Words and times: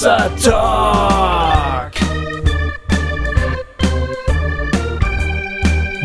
Talk. 0.00 1.92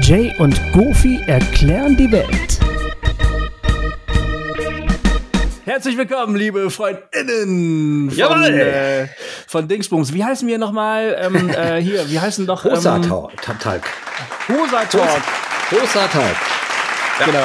Jay 0.01 0.35
und 0.39 0.59
Goofy 0.73 1.21
erklären 1.25 1.95
die 1.95 2.11
Welt. 2.11 2.59
Herzlich 5.63 5.97
willkommen, 5.97 6.35
liebe 6.35 6.69
FreundInnen 6.69 8.09
von, 8.09 8.17
Jawohl. 8.19 8.59
äh, 8.59 9.07
von 9.47 9.69
Dingsbums. 9.69 10.13
Wie 10.13 10.23
heißen 10.23 10.45
wir 10.49 10.57
nochmal? 10.57 11.15
Ähm, 11.21 11.49
äh, 11.49 11.81
hier, 11.81 12.09
wie 12.09 12.19
heißen 12.19 12.45
doch? 12.45 12.65
Hosa 12.65 12.97
ähm, 12.97 13.03
Talk. 13.03 13.31
Hosa 14.49 14.83
Talk. 14.83 15.21
Hosa 15.71 16.07
Talk. 16.07 16.35
Genau. 17.25 17.39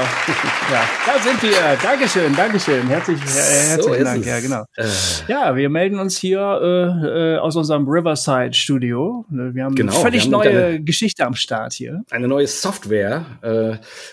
Ja, 0.71 0.85
da 1.07 1.19
sind 1.23 1.43
wir. 1.43 1.77
Dankeschön, 1.83 2.37
Dankeschön. 2.37 2.87
Herzlich, 2.89 3.19
äh, 3.21 3.69
herzlichen 3.71 3.95
ist 3.95 4.05
Dank. 4.05 4.21
es. 4.21 4.27
Ja, 4.27 4.41
genau. 4.41 4.65
Äh, 4.77 5.33
Ja, 5.33 5.57
wir 5.57 5.71
melden 5.71 5.99
uns 5.99 6.19
hier 6.19 6.41
äh, 6.41 7.35
äh, 7.35 7.39
aus 7.39 7.57
unserem 7.57 7.89
Riverside 7.89 8.53
Studio. 8.53 9.25
Wir 9.31 9.65
haben 9.65 9.75
Genau, 9.75 9.93
eine 9.95 10.01
völlig 10.03 10.29
wir 10.31 10.37
haben 10.39 10.45
neue 10.51 10.65
eine- 10.67 10.85
Geschichte 10.85 11.25
am 11.25 11.35
Start 11.35 11.73
hier. 11.73 12.03
eine 12.11 12.29
neue 12.29 12.47
Software, 12.47 13.25
äh, 13.43 13.71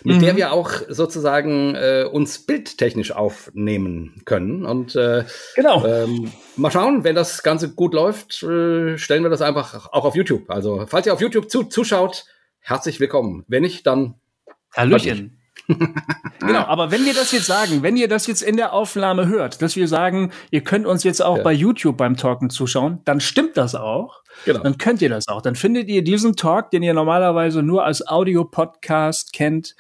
mit 0.08 0.18
Mhm. 0.18 0.20
der 0.22 0.36
wir 0.38 0.54
auch 0.54 0.72
sozusagen 0.88 1.76
äh, 1.76 2.06
uns 2.10 2.40
bildtechnisch 2.46 3.12
aufnehmen 3.12 4.22
können. 4.26 4.66
Und 4.66 4.96
äh, 4.96 5.26
Genau. 5.56 5.86
ähm, 5.86 6.32
mal 6.56 6.72
schauen, 6.72 7.04
wenn 7.04 7.16
das 7.16 7.44
Ganze 7.44 7.74
gut 7.74 7.94
läuft, 7.94 8.42
äh, 8.44 8.98
stellen 8.98 9.24
wir 9.24 9.30
das 9.30 9.42
einfach 9.42 9.92
auch 9.92 10.06
auf 10.06 10.16
YouTube. 10.16 10.50
Also, 10.50 10.86
falls 10.88 11.06
ihr 11.06 11.14
auf 11.14 11.22
YouTube 11.22 11.50
zu, 11.52 11.64
zuschaut, 11.66 12.24
herzlich 12.60 13.00
willkommen. 13.02 13.44
Wenn 13.50 13.64
nicht, 13.64 13.86
dann 13.86 14.16
Hallöchen. 14.76 15.36
genau, 16.40 16.62
aber 16.66 16.92
wenn 16.92 17.06
wir 17.06 17.14
das 17.14 17.32
jetzt 17.32 17.46
sagen, 17.46 17.84
wenn 17.84 17.96
ihr 17.96 18.08
das 18.08 18.26
jetzt 18.28 18.42
in 18.42 18.58
der 18.58 18.74
Aufnahme 18.74 19.28
hört, 19.28 19.62
dass 19.62 19.76
wir 19.76 19.88
sagen, 19.88 20.32
ihr 20.52 20.62
könnt 20.62 20.86
uns 20.88 21.04
jetzt 21.04 21.22
auch 21.24 21.38
Ja. 21.38 21.44
bei 21.44 21.54
YouTube 21.54 21.98
beim 21.98 22.18
Talken 22.18 22.50
zuschauen, 22.50 23.00
dann 23.06 23.20
stimmt 23.20 23.56
das 23.56 23.76
auch. 23.76 24.22
genau. 24.46 24.62
Dann 24.64 24.78
könnt 24.78 25.02
ihr 25.02 25.10
das 25.10 25.28
auch. 25.28 25.42
Dann 25.42 25.56
findet 25.56 25.88
ihr 25.90 26.04
diesen 26.04 26.36
Talk, 26.36 26.72
den 26.72 26.82
ihr 26.84 26.94
normalerweise 26.94 27.62
nur 27.62 27.86
als 27.86 28.06
Audio-Podcast 28.08 29.34
kennt, 29.34 29.76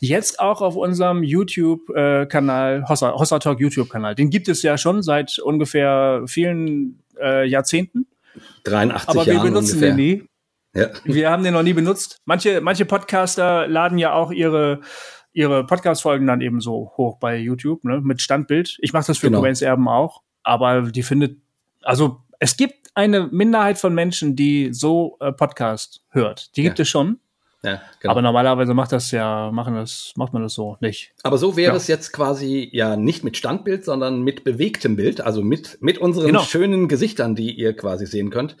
jetzt 0.00 0.40
auch 0.40 0.62
auf 0.62 0.76
unserem 0.76 1.22
YouTube-Kanal, 1.22 2.88
Hossa, 2.88 3.12
Hossa 3.12 3.38
Talk 3.38 3.60
YouTube-Kanal. 3.60 4.14
Den 4.14 4.30
gibt 4.30 4.48
es 4.48 4.62
ja 4.62 4.78
schon 4.78 5.02
seit 5.02 5.38
ungefähr 5.38 6.22
vielen 6.26 7.02
äh, 7.20 7.46
Jahrzehnten, 7.46 8.06
83 8.64 9.08
aber 9.08 9.26
wir 9.26 9.34
Jahren 9.34 9.46
benutzen 9.48 9.74
ungefähr. 9.74 9.90
den 9.90 9.96
nie. 9.96 10.24
Ja. 10.76 10.88
Wir 11.04 11.30
haben 11.30 11.44
den 11.44 11.54
noch 11.54 11.62
nie 11.62 11.72
benutzt. 11.72 12.18
Manche, 12.24 12.60
manche 12.60 12.84
Podcaster 12.84 13.68
laden 13.68 13.96
ja 13.96 14.12
auch 14.12 14.32
ihre, 14.32 14.80
ihre 15.34 15.66
Podcast-Folgen 15.66 16.26
dann 16.26 16.40
eben 16.40 16.60
so 16.60 16.92
hoch 16.96 17.18
bei 17.18 17.36
YouTube, 17.36 17.84
ne, 17.84 18.00
mit 18.00 18.22
Standbild. 18.22 18.78
Ich 18.80 18.92
mache 18.94 19.06
das 19.08 19.18
für 19.18 19.26
Genau. 19.26 19.40
Cobains 19.40 19.60
Erben 19.62 19.88
auch, 19.88 20.22
aber 20.42 20.82
die 20.82 21.02
findet, 21.02 21.36
also 21.82 22.22
es 22.38 22.56
gibt 22.56 22.90
eine 22.94 23.26
Minderheit 23.26 23.76
von 23.78 23.94
Menschen, 23.94 24.36
die 24.36 24.72
so 24.72 25.16
äh, 25.20 25.32
Podcast 25.32 26.02
hört. 26.10 26.56
Die 26.56 26.62
gibt 26.62 26.78
Ja. 26.78 26.82
es 26.84 26.88
schon, 26.88 27.18
Ja, 27.64 27.82
genau. 28.00 28.12
aber 28.12 28.22
normalerweise 28.22 28.74
macht 28.74 28.92
das 28.92 29.10
ja, 29.10 29.50
machen 29.50 29.74
das, 29.74 30.12
macht 30.16 30.32
man 30.32 30.42
das 30.42 30.54
so 30.54 30.76
nicht. 30.80 31.12
Aber 31.24 31.36
so 31.38 31.56
wäre 31.56 31.72
Ja. 31.72 31.76
es 31.76 31.88
jetzt 31.88 32.12
quasi 32.12 32.68
ja 32.72 32.94
nicht 32.96 33.24
mit 33.24 33.36
Standbild, 33.36 33.84
sondern 33.84 34.22
mit 34.22 34.44
bewegtem 34.44 34.94
Bild, 34.96 35.20
also 35.20 35.42
mit, 35.42 35.78
mit 35.80 35.98
unseren 35.98 36.26
Genau. 36.28 36.42
schönen 36.42 36.86
Gesichtern, 36.86 37.34
die 37.34 37.50
ihr 37.52 37.74
quasi 37.74 38.06
sehen 38.06 38.30
könnt, 38.30 38.56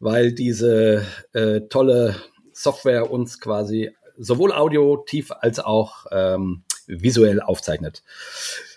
weil 0.00 0.32
diese 0.32 1.04
äh, 1.34 1.60
tolle 1.68 2.16
Software 2.52 3.10
uns 3.10 3.38
quasi 3.40 3.90
sowohl 4.18 4.52
auditiv 4.52 5.32
als 5.32 5.58
auch 5.58 6.06
ähm, 6.10 6.62
visuell 6.86 7.40
aufzeichnet. 7.40 8.02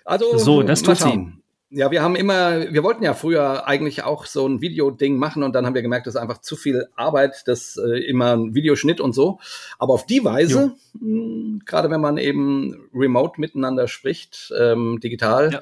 Also 0.05 0.37
So, 0.37 0.63
das 0.63 0.81
tut 0.81 0.97
sie. 0.97 1.31
Ja, 1.71 1.91
wir 1.91 2.01
haben 2.01 2.15
immer, 2.15 2.71
wir 2.73 2.81
wollten 2.81 3.03
ja 3.03 3.13
früher 3.13 3.67
eigentlich 3.67 4.01
auch 4.01 4.25
so 4.25 4.47
ein 4.47 4.59
Videoding 4.59 5.17
machen 5.17 5.43
und 5.43 5.53
dann 5.53 5.67
haben 5.67 5.75
wir 5.75 5.83
gemerkt, 5.83 6.07
das 6.07 6.15
ist 6.15 6.19
einfach 6.21 6.39
zu 6.39 6.55
viel 6.55 6.87
Arbeit, 6.95 7.43
das 7.45 7.77
äh, 7.77 7.99
immer 8.07 8.35
ein 8.35 8.55
Videoschnitt 8.55 8.99
und 8.99 9.13
so. 9.13 9.39
Aber 9.77 9.93
auf 9.93 10.07
die 10.07 10.25
Weise, 10.25 10.73
mh, 10.99 11.59
gerade 11.65 11.91
wenn 11.91 12.01
man 12.01 12.17
eben 12.17 12.89
remote 12.91 13.39
miteinander 13.39 13.87
spricht, 13.87 14.51
ähm, 14.59 14.99
digital, 14.99 15.51
Ja. 15.53 15.61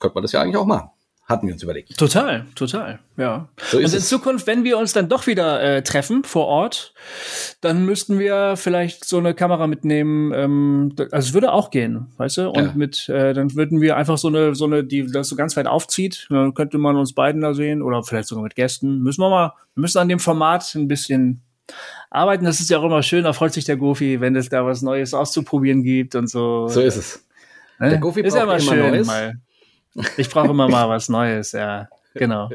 könnte 0.00 0.14
man 0.16 0.22
das 0.22 0.32
ja 0.32 0.40
eigentlich 0.40 0.56
auch 0.56 0.66
machen. 0.66 0.90
Hatten 1.26 1.46
wir 1.46 1.54
uns 1.54 1.62
überlegt. 1.62 1.96
Total, 1.96 2.44
total, 2.54 2.98
ja. 3.16 3.48
So 3.56 3.78
ist 3.78 3.86
Und 3.86 3.92
in 3.94 3.98
es. 4.00 4.08
Zukunft, 4.10 4.46
wenn 4.46 4.62
wir 4.62 4.76
uns 4.76 4.92
dann 4.92 5.08
doch 5.08 5.26
wieder 5.26 5.58
äh, 5.62 5.82
treffen 5.82 6.22
vor 6.22 6.46
Ort, 6.46 6.92
dann 7.62 7.86
müssten 7.86 8.18
wir 8.18 8.56
vielleicht 8.58 9.06
so 9.06 9.16
eine 9.16 9.32
Kamera 9.32 9.66
mitnehmen. 9.66 10.32
Ähm, 10.34 10.94
also 10.98 11.28
es 11.28 11.32
würde 11.32 11.52
auch 11.52 11.70
gehen, 11.70 12.08
weißt 12.18 12.36
du? 12.36 12.50
Und 12.50 12.56
Ja. 12.64 12.72
mit, 12.74 13.08
äh, 13.08 13.32
dann 13.32 13.54
würden 13.54 13.80
wir 13.80 13.96
einfach 13.96 14.18
so 14.18 14.28
eine, 14.28 14.54
so 14.54 14.66
eine, 14.66 14.84
die 14.84 15.06
das 15.10 15.28
so 15.28 15.36
ganz 15.36 15.56
weit 15.56 15.66
aufzieht. 15.66 16.26
Dann 16.28 16.52
könnte 16.52 16.76
man 16.76 16.96
uns 16.96 17.14
beiden 17.14 17.40
da 17.40 17.54
sehen 17.54 17.80
oder 17.80 18.02
vielleicht 18.02 18.28
sogar 18.28 18.44
mit 18.44 18.54
Gästen. 18.54 18.98
Müssen 18.98 19.22
wir 19.22 19.30
mal, 19.30 19.54
wir 19.74 19.80
müssen 19.80 19.96
an 19.98 20.10
dem 20.10 20.18
Format 20.18 20.74
ein 20.74 20.88
bisschen 20.88 21.40
arbeiten. 22.10 22.44
Das 22.44 22.60
ist 22.60 22.68
ja 22.68 22.76
auch 22.78 22.84
immer 22.84 23.02
schön. 23.02 23.24
Da 23.24 23.32
freut 23.32 23.54
sich 23.54 23.64
der 23.64 23.78
Gofi, 23.78 24.20
wenn 24.20 24.36
es 24.36 24.50
da 24.50 24.66
was 24.66 24.82
Neues 24.82 25.14
auszuprobieren 25.14 25.82
gibt 25.84 26.16
und 26.16 26.28
so. 26.28 26.68
So 26.68 26.82
ist 26.82 26.96
es. 26.96 27.26
Ne? 27.80 27.88
der 27.88 27.98
Gofi 27.98 28.20
ist 28.20 28.36
ja 28.36 28.42
immer 28.42 28.60
schön. 28.60 28.78
Neues. 28.90 29.06
Mal. 29.06 29.40
Ich 30.16 30.28
brauche 30.28 30.48
immer 30.48 30.68
mal 30.68 30.88
was 30.88 31.08
Neues, 31.08 31.52
ja. 31.52 31.88
Genau. 32.14 32.50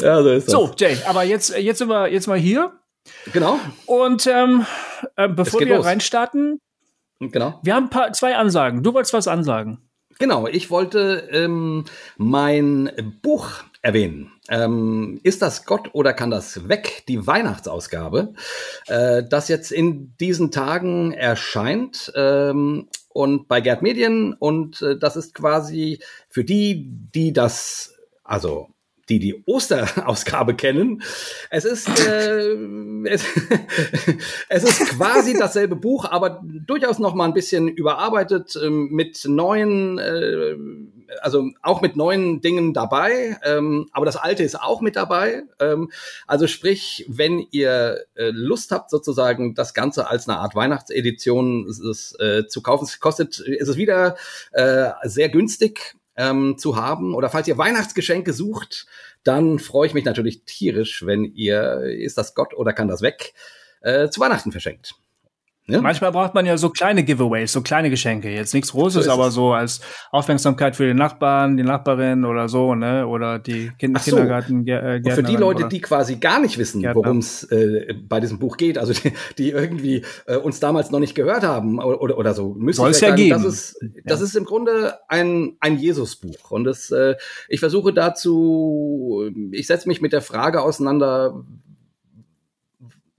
Ja, 0.00 0.22
so 0.22 0.30
ist 0.30 0.50
So, 0.50 0.72
Jay, 0.76 0.96
aber 1.06 1.22
jetzt, 1.22 1.56
jetzt 1.56 1.78
sind 1.78 1.88
wir 1.88 2.08
jetzt 2.08 2.26
mal 2.26 2.38
hier. 2.38 2.72
das. 3.24 3.32
Genau, 3.32 3.60
Und 3.86 4.26
ähm, 4.26 4.66
äh, 5.16 5.28
bevor 5.28 5.60
wir 5.60 5.76
los. 5.76 5.84
reinstarten, 5.84 6.60
genau. 7.20 7.60
wir 7.62 7.74
haben 7.74 7.90
paar, 7.90 8.12
zwei 8.12 8.36
Ansagen. 8.36 8.82
Du 8.82 8.94
wolltest 8.94 9.12
was 9.12 9.28
ansagen. 9.28 9.78
Genau, 10.18 10.46
ich 10.46 10.70
wollte 10.70 11.28
ähm, 11.30 11.84
mein 12.16 12.90
Buch 13.22 13.50
erwähnen. 13.84 14.32
Ähm, 14.48 15.20
ist 15.22 15.42
das 15.42 15.66
Gott 15.66 15.90
oder 15.92 16.14
kann 16.14 16.30
das 16.30 16.68
weg? 16.68 17.04
Die 17.06 17.26
Weihnachtsausgabe, 17.26 18.32
äh, 18.86 19.22
das 19.28 19.48
jetzt 19.48 19.70
in 19.70 20.16
diesen 20.18 20.50
Tagen 20.50 21.12
erscheint 21.12 22.10
ähm, 22.16 22.88
und 23.10 23.46
bei 23.46 23.60
Gerd 23.60 23.82
Medien 23.82 24.32
und 24.32 24.80
äh, 24.80 24.98
das 24.98 25.16
ist 25.16 25.34
quasi 25.34 26.00
für 26.30 26.44
die, 26.44 26.88
die 27.14 27.34
das, 27.34 27.94
also 28.24 28.74
die 29.08 29.18
die 29.18 29.42
Osterausgabe 29.46 30.54
kennen. 30.54 31.02
Es 31.50 31.64
ist, 31.64 31.88
äh, 32.06 32.54
es, 33.04 33.24
es 34.48 34.64
ist 34.64 34.88
quasi 34.96 35.36
dasselbe 35.38 35.76
Buch, 35.76 36.06
aber 36.06 36.42
durchaus 36.42 36.98
noch 36.98 37.14
mal 37.14 37.26
ein 37.26 37.34
bisschen 37.34 37.68
überarbeitet 37.68 38.58
ähm, 38.62 38.88
mit 38.90 39.24
neuen, 39.26 39.98
äh, 39.98 40.56
also 41.20 41.50
auch 41.62 41.80
mit 41.80 41.96
neuen 41.96 42.40
Dingen 42.40 42.72
dabei. 42.72 43.38
Ähm, 43.44 43.88
aber 43.92 44.06
das 44.06 44.16
Alte 44.16 44.42
ist 44.42 44.60
auch 44.60 44.80
mit 44.80 44.96
dabei. 44.96 45.42
Ähm, 45.60 45.90
also 46.26 46.46
sprich, 46.46 47.04
wenn 47.08 47.46
ihr 47.50 48.04
äh, 48.14 48.30
Lust 48.30 48.72
habt, 48.72 48.90
sozusagen 48.90 49.54
das 49.54 49.74
Ganze 49.74 50.08
als 50.08 50.28
eine 50.28 50.38
Art 50.38 50.54
Weihnachtsedition 50.54 51.66
es, 51.66 52.14
äh, 52.18 52.46
zu 52.46 52.62
kaufen, 52.62 52.84
es 52.84 53.00
kostet, 53.00 53.38
ist 53.38 53.68
es 53.68 53.76
wieder 53.76 54.16
äh, 54.52 54.90
sehr 55.04 55.28
günstig 55.28 55.94
ähm, 56.16 56.56
zu 56.58 56.76
haben. 56.76 57.14
Oder 57.14 57.30
falls 57.30 57.48
ihr 57.48 57.58
Weihnachtsgeschenke 57.58 58.32
sucht, 58.32 58.86
dann 59.22 59.58
freue 59.58 59.86
ich 59.86 59.94
mich 59.94 60.04
natürlich 60.04 60.44
tierisch, 60.44 61.04
wenn 61.06 61.24
ihr 61.24 61.80
ist 61.80 62.18
das 62.18 62.34
Gott 62.34 62.54
oder 62.54 62.72
kann 62.72 62.88
das 62.88 63.02
weg 63.02 63.34
äh, 63.80 64.08
zu 64.08 64.20
Weihnachten 64.20 64.52
verschenkt. 64.52 64.94
Ja? 65.66 65.80
Manchmal 65.80 66.12
braucht 66.12 66.34
man 66.34 66.44
ja 66.44 66.58
so 66.58 66.68
kleine 66.68 67.04
Giveaways, 67.04 67.50
so 67.52 67.62
kleine 67.62 67.88
Geschenke. 67.88 68.28
Jetzt 68.30 68.52
nichts 68.52 68.72
Großes, 68.72 69.06
So 69.06 69.10
aber 69.10 69.28
es. 69.28 69.34
so 69.34 69.52
als 69.52 69.80
Aufmerksamkeit 70.10 70.76
für 70.76 70.84
den 70.86 70.98
Nachbarn, 70.98 71.56
die 71.56 71.62
Nachbarin 71.62 72.26
oder 72.26 72.50
so, 72.50 72.74
ne? 72.74 73.06
Oder 73.06 73.38
die 73.38 73.70
kind 73.78 73.98
so. 74.00 74.10
Kindergarten. 74.16 74.66
Äh, 74.68 75.00
Und 75.02 75.12
für 75.12 75.22
die 75.22 75.36
Leute, 75.36 75.60
oder- 75.60 75.68
die 75.68 75.80
quasi 75.80 76.16
gar 76.16 76.38
nicht 76.38 76.58
wissen, 76.58 76.82
worum 76.92 77.16
es 77.18 77.44
äh, 77.44 77.94
bei 78.06 78.20
diesem 78.20 78.38
Buch 78.38 78.58
geht, 78.58 78.76
also 78.76 78.92
die, 78.92 79.12
die 79.38 79.50
irgendwie 79.52 80.04
äh, 80.26 80.36
uns 80.36 80.60
damals 80.60 80.90
noch 80.90 81.00
nicht 81.00 81.14
gehört 81.14 81.44
haben 81.44 81.78
oder, 81.78 82.00
oder, 82.02 82.18
oder 82.18 82.34
so, 82.34 82.52
müssen 82.58 82.82
Soll's 82.82 83.00
wir 83.00 83.08
ja 83.08 83.12
sagen, 83.16 83.22
geben. 83.22 83.42
das 83.42 83.54
ist, 83.54 83.78
das 84.04 84.20
ist 84.20 84.36
im 84.36 84.44
Grunde 84.44 84.94
ein, 85.08 85.56
ein 85.60 85.78
Jesus-Buch. 85.78 86.50
Und 86.50 86.64
das, 86.64 86.90
äh, 86.90 87.14
ich 87.48 87.60
versuche 87.60 87.94
dazu, 87.94 89.30
ich 89.52 89.66
setze 89.66 89.88
mich 89.88 90.00
mit 90.02 90.12
der 90.12 90.20
Frage 90.22 90.60
auseinander, 90.62 91.42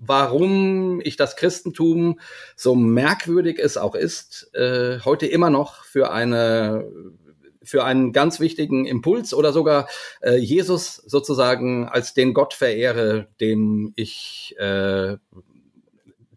warum 0.06 1.02
ich 1.02 1.16
das 1.16 1.36
Christentum, 1.36 2.20
so 2.56 2.76
merkwürdig 2.76 3.60
es 3.60 3.78
auch 3.78 3.96
ist, 3.96 4.54
äh, 4.54 5.00
heute 5.04 5.28
immer 5.28 5.50
noch 5.50 5.84
für 5.84 6.12
eine 6.12 6.86
für 7.64 7.84
einen 7.84 8.14
ganz 8.14 8.40
wichtigen 8.40 8.86
Impuls 8.86 9.34
oder 9.34 9.52
sogar 9.52 9.88
äh, 10.22 10.36
Jesus 10.36 10.98
sozusagen 10.98 11.90
als 11.90 12.14
den 12.14 12.36
Gott 12.36 12.54
verehre, 12.54 13.28
dem 13.42 13.92
ich 13.96 14.56
äh, 14.60 15.18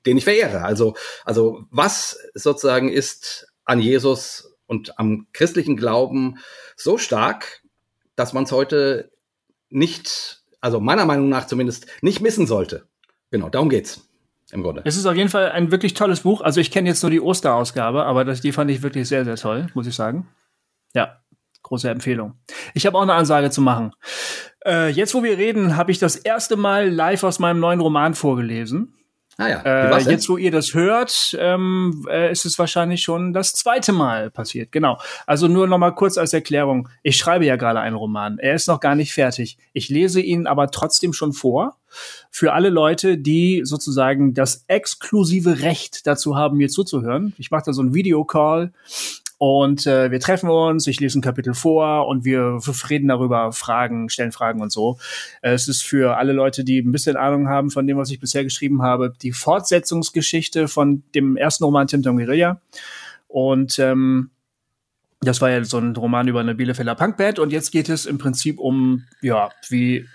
den 0.06 0.16
ich 0.16 0.24
verehre. 0.24 0.62
Also 0.62 0.94
also 1.24 1.64
was 1.70 2.18
sozusagen 2.34 2.88
ist 2.88 3.46
an 3.64 3.80
Jesus 3.80 4.56
und 4.66 4.98
am 4.98 5.26
christlichen 5.32 5.76
Glauben 5.76 6.38
so 6.76 6.98
stark, 6.98 7.62
dass 8.16 8.32
man 8.32 8.44
es 8.44 8.52
heute 8.52 9.10
nicht, 9.70 10.42
also 10.60 10.80
meiner 10.80 11.06
Meinung 11.06 11.28
nach 11.28 11.46
zumindest, 11.46 11.86
nicht 12.02 12.20
missen 12.20 12.46
sollte. 12.46 12.87
Genau, 13.30 13.48
darum 13.48 13.68
geht's 13.68 14.08
im 14.50 14.62
Grunde. 14.62 14.82
Es 14.84 14.96
ist 14.96 15.06
auf 15.06 15.14
jeden 15.14 15.28
Fall 15.28 15.50
ein 15.50 15.70
wirklich 15.70 15.94
tolles 15.94 16.20
Buch. 16.20 16.40
Also 16.40 16.60
ich 16.60 16.70
kenne 16.70 16.88
jetzt 16.88 17.02
nur 17.02 17.10
die 17.10 17.20
Osterausgabe, 17.20 18.04
aber 18.04 18.24
das, 18.24 18.40
die 18.40 18.52
fand 18.52 18.70
ich 18.70 18.82
wirklich 18.82 19.08
sehr, 19.08 19.24
sehr 19.24 19.36
toll, 19.36 19.66
muss 19.74 19.86
ich 19.86 19.94
sagen. 19.94 20.28
Ja. 20.94 21.20
Große 21.62 21.90
Empfehlung. 21.90 22.34
Ich 22.72 22.86
habe 22.86 22.96
auch 22.96 23.02
eine 23.02 23.12
Ansage 23.12 23.50
zu 23.50 23.60
machen. 23.60 23.92
Äh, 24.64 24.90
jetzt, 24.90 25.14
wo 25.14 25.22
wir 25.22 25.36
reden, 25.36 25.76
habe 25.76 25.90
ich 25.90 25.98
das 25.98 26.16
erste 26.16 26.56
Mal 26.56 26.88
live 26.88 27.24
aus 27.24 27.40
meinem 27.40 27.60
neuen 27.60 27.80
Roman 27.80 28.14
vorgelesen. 28.14 28.94
Ah 29.36 29.48
ja. 29.48 29.60
Äh, 29.62 30.10
jetzt, 30.10 30.28
wo 30.28 30.36
ihr 30.36 30.50
das 30.50 30.74
hört, 30.74 31.36
ähm, 31.38 32.06
äh, 32.10 32.32
ist 32.32 32.44
es 32.44 32.58
wahrscheinlich 32.58 33.02
schon 33.02 33.32
das 33.32 33.52
zweite 33.52 33.92
Mal 33.92 34.30
passiert. 34.30 34.72
Genau. 34.72 34.98
Also 35.26 35.46
nur 35.46 35.68
noch 35.68 35.78
mal 35.78 35.92
kurz 35.92 36.18
als 36.18 36.32
Erklärung. 36.32 36.88
Ich 37.02 37.16
schreibe 37.16 37.44
ja 37.44 37.56
gerade 37.56 37.80
einen 37.80 37.96
Roman. 37.96 38.38
Er 38.38 38.54
ist 38.54 38.66
noch 38.66 38.80
gar 38.80 38.96
nicht 38.96 39.12
fertig. 39.12 39.58
Ich 39.72 39.88
lese 39.88 40.20
ihn 40.20 40.46
aber 40.46 40.70
trotzdem 40.70 41.12
schon 41.12 41.32
vor. 41.32 41.77
Für 42.30 42.52
alle 42.52 42.70
Leute, 42.70 43.18
die 43.18 43.62
sozusagen 43.64 44.34
das 44.34 44.64
exklusive 44.68 45.60
Recht 45.60 46.06
dazu 46.06 46.36
haben, 46.36 46.56
mir 46.58 46.68
zuzuhören. 46.68 47.34
Ich 47.38 47.50
mache 47.50 47.64
da 47.66 47.72
so 47.72 47.82
einen 47.82 47.94
Videocall 47.94 48.72
und 49.38 49.86
äh, 49.86 50.10
wir 50.10 50.18
treffen 50.18 50.50
uns, 50.50 50.88
ich 50.88 50.98
lese 50.98 51.18
ein 51.18 51.22
Kapitel 51.22 51.54
vor 51.54 52.08
und 52.08 52.24
wir 52.24 52.58
reden 52.90 53.06
darüber, 53.06 53.52
Fragen, 53.52 54.08
stellen 54.08 54.32
Fragen 54.32 54.60
und 54.60 54.72
so. 54.72 54.98
Äh, 55.42 55.52
es 55.52 55.68
ist 55.68 55.82
für 55.84 56.16
alle 56.16 56.32
Leute, 56.32 56.64
die 56.64 56.80
ein 56.80 56.90
bisschen 56.90 57.16
Ahnung 57.16 57.48
haben 57.48 57.70
von 57.70 57.86
dem, 57.86 57.96
was 57.96 58.10
ich 58.10 58.18
bisher 58.18 58.42
geschrieben 58.42 58.82
habe, 58.82 59.14
die 59.22 59.30
Fortsetzungsgeschichte 59.30 60.66
von 60.66 61.04
dem 61.14 61.36
ersten 61.36 61.62
Roman 61.62 61.86
Tim 61.86 62.02
Guerilla. 62.02 62.60
Und 63.28 63.78
ähm, 63.78 64.30
das 65.20 65.40
war 65.40 65.50
ja 65.50 65.62
so 65.64 65.78
ein 65.78 65.94
Roman 65.94 66.26
über 66.26 66.40
eine 66.40 66.56
Bielefelder 66.56 66.96
Punkband 66.96 67.38
und 67.38 67.52
jetzt 67.52 67.70
geht 67.70 67.88
es 67.88 68.06
im 68.06 68.18
Prinzip 68.18 68.58
um, 68.58 69.04
ja, 69.20 69.50
wie 69.68 70.06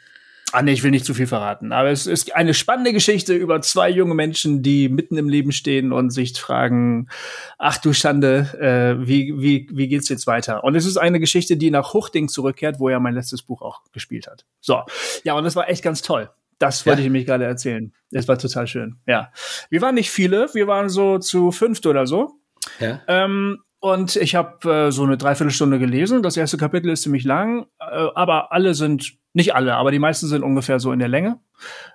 Ah, 0.56 0.62
nee, 0.62 0.74
ich 0.74 0.84
will 0.84 0.92
nicht 0.92 1.04
zu 1.04 1.16
viel 1.16 1.26
verraten. 1.26 1.72
Aber 1.72 1.90
es 1.90 2.06
ist 2.06 2.36
eine 2.36 2.54
spannende 2.54 2.94
Geschichte 2.94 3.34
über 3.34 3.60
zwei 3.62 3.90
junge 3.90 4.14
Menschen, 4.14 4.62
die 4.62 4.88
mitten 4.88 5.18
im 5.18 5.28
Leben 5.28 5.52
stehen 5.52 5.92
und 5.92 6.12
sich 6.12 6.40
fragen, 6.40 7.10
ach 7.58 7.80
du 7.80 7.92
Schande, 7.92 8.54
äh, 8.62 9.08
wie, 9.08 9.34
wie, 9.42 9.68
wie 9.74 9.88
geht's 9.88 10.10
jetzt 10.10 10.28
weiter? 10.28 10.64
Und 10.64 10.76
es 10.76 10.86
ist 10.86 10.98
eine 10.98 11.20
Geschichte, 11.20 11.58
die 11.58 11.72
nach 11.72 11.96
Huchting 11.96 12.28
zurückkehrt, 12.28 12.80
wo 12.80 12.88
er 12.88 13.00
mein 13.00 13.16
letztes 13.16 13.42
Buch 13.42 13.64
auch 13.64 13.82
gespielt 13.94 14.28
hat. 14.28 14.46
So. 14.62 14.84
Ja, 15.24 15.34
und 15.34 15.44
das 15.44 15.56
war 15.56 15.70
echt 15.70 15.84
ganz 15.84 16.04
toll. 16.04 16.30
Das 16.60 16.86
wollte 16.86 17.02
ja. 17.02 17.06
ich 17.08 17.12
nämlich 17.12 17.26
gerade 17.26 17.46
erzählen. 17.46 17.92
Es 18.12 18.28
war 18.28 18.38
total 18.38 18.68
schön. 18.68 18.98
Ja. 19.08 19.32
Wir 19.72 19.82
waren 19.82 19.96
nicht 19.96 20.12
viele, 20.12 20.54
wir 20.54 20.68
waren 20.68 20.88
so 20.88 21.18
zu 21.18 21.52
fünft 21.52 21.88
oder 21.88 22.06
so. 22.06 22.40
Ja. 22.80 23.02
Ähm, 23.08 23.58
und 23.80 24.18
ich 24.18 24.36
habe 24.36 24.72
äh, 24.72 24.92
so 24.92 25.04
eine 25.04 25.18
Dreiviertelstunde 25.18 25.80
gelesen. 25.80 26.22
Das 26.22 26.38
erste 26.38 26.58
Kapitel 26.58 26.92
ist 26.92 27.02
ziemlich 27.02 27.24
lang, 27.24 27.66
äh, 27.80 28.08
aber 28.14 28.52
alle 28.52 28.76
sind 28.76 29.18
nicht 29.34 29.56
alle, 29.56 29.76
aber 29.76 29.92
die 29.92 30.00
meisten 30.00 30.28
sind 30.28 30.44
ungefähr 30.44 30.80
so 30.80 30.92
in 30.92 31.00
der 31.00 31.08
Länge. 31.08 31.40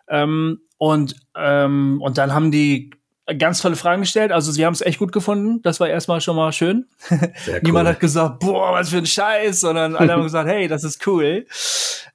Ähm, 0.09 0.61
und, 0.77 1.17
ähm, 1.37 2.01
und 2.03 2.19
dann 2.19 2.33
haben 2.33 2.51
die 2.51 2.91
ganz 3.37 3.61
tolle 3.61 3.77
Fragen 3.77 4.03
gestellt. 4.03 4.33
Also 4.33 4.53
sie 4.53 4.65
haben 4.65 4.73
es 4.73 4.81
echt 4.81 4.99
gut 4.99 5.13
gefunden. 5.13 5.61
Das 5.63 5.81
war 5.81 5.89
erstmal 5.89 6.21
schon 6.21 6.37
mal 6.37 6.53
schön. 6.53 6.87
Cool. 7.47 7.61
Niemand 7.63 7.89
hat 7.89 8.01
gesagt, 8.01 8.41
boah, 8.41 8.73
was 8.73 8.91
für 8.91 8.99
ein 8.99 9.07
Scheiß, 9.07 9.61
sondern 9.61 9.97
alle 9.97 10.13
haben 10.13 10.23
gesagt, 10.25 10.49
hey, 10.49 10.69
das 10.69 10.85
ist 10.85 11.07
cool. 11.07 11.47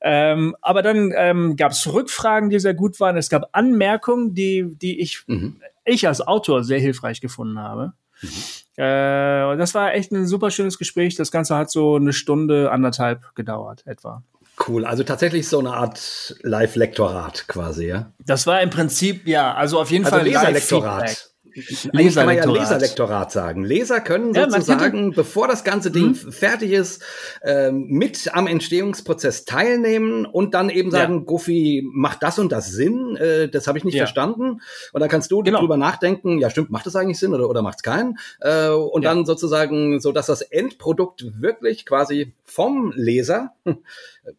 Ähm, 0.02 0.56
aber 0.62 0.82
dann 0.82 1.14
ähm, 1.16 1.56
gab 1.56 1.72
es 1.72 1.92
Rückfragen, 1.92 2.50
die 2.50 2.60
sehr 2.60 2.74
gut 2.74 3.00
waren. 3.00 3.18
Es 3.18 3.30
gab 3.30 3.50
Anmerkungen, 3.52 4.34
die, 4.34 4.76
die 4.76 5.00
ich, 5.00 5.24
mhm. 5.28 5.60
ich 5.86 6.08
als 6.08 6.22
Autor 6.22 6.64
sehr 6.64 6.80
hilfreich 6.80 7.22
gefunden 7.22 7.60
habe. 7.60 7.94
Mhm. 8.22 8.30
Äh, 8.76 9.58
das 9.58 9.74
war 9.76 9.94
echt 9.94 10.12
ein 10.12 10.26
super 10.28 10.52
schönes 10.52 10.78
Gespräch. 10.78 11.16
Das 11.16 11.32
Ganze 11.32 11.56
hat 11.56 11.72
so 11.72 11.96
eine 11.96 12.14
Stunde, 12.14 12.72
anderthalb 12.72 13.36
gedauert, 13.36 13.86
etwa. 13.86 14.24
Cool, 14.66 14.86
also 14.86 15.04
tatsächlich 15.04 15.48
so 15.48 15.60
eine 15.60 15.74
Art 15.74 16.36
Live-Lektorat 16.42 17.48
quasi, 17.48 17.88
ja? 17.88 18.14
Das 18.20 18.48
war 18.48 18.62
im 18.62 18.70
Prinzip, 18.70 19.28
ja, 19.28 19.54
also 19.54 19.80
auf 19.80 19.92
jeden 19.92 20.06
also 20.06 20.18
Fall 20.18 20.26
Leserlektorat. 20.26 21.34
Leserlektorat. 21.56 22.16
kann 22.16 22.26
man 22.26 22.38
ja 22.38 22.46
Leserlektorat 22.46 23.32
sagen. 23.32 23.64
Leser 23.64 24.00
können 24.00 24.34
ja, 24.34 24.50
sozusagen, 24.50 25.12
bevor 25.12 25.48
das 25.48 25.64
ganze 25.64 25.92
Ding 25.92 26.10
mhm. 26.10 26.32
fertig 26.32 26.72
ist, 26.72 27.04
ähm, 27.44 27.88
mit 27.90 28.34
am 28.34 28.48
Entstehungsprozess 28.48 29.46
teilnehmen 29.46 30.26
und 30.26 30.54
dann 30.54 30.70
eben 30.70 30.92
sagen, 30.92 31.20
ja. 31.20 31.24
Goofy, 31.26 31.88
macht 31.92 32.24
das 32.24 32.40
und 32.40 32.52
das 32.52 32.72
Sinn? 32.72 33.16
Äh, 33.18 33.50
das 33.50 33.68
habe 33.68 33.78
ich 33.78 33.84
nicht 33.84 33.96
ja. 33.96 34.04
verstanden. 34.06 34.62
Und 34.94 35.00
dann 35.02 35.10
kannst 35.10 35.32
du 35.32 35.44
genau. 35.44 35.60
drüber 35.60 35.78
nachdenken, 35.78 36.40
ja 36.40 36.50
stimmt, 36.50 36.72
macht 36.72 36.86
das 36.86 36.96
eigentlich 36.96 37.20
Sinn 37.20 37.34
oder, 37.34 37.50
oder 37.50 37.62
macht 37.62 37.78
es 37.78 37.84
keinen? 37.84 38.18
Äh, 38.40 38.70
und 38.70 39.04
dann 39.04 39.26
sozusagen, 39.26 40.00
so 40.00 40.12
dass 40.12 40.28
das 40.28 40.42
Endprodukt 40.42 41.26
wirklich 41.40 41.86
quasi 41.86 42.34
vom 42.44 42.94
Leser 42.96 43.52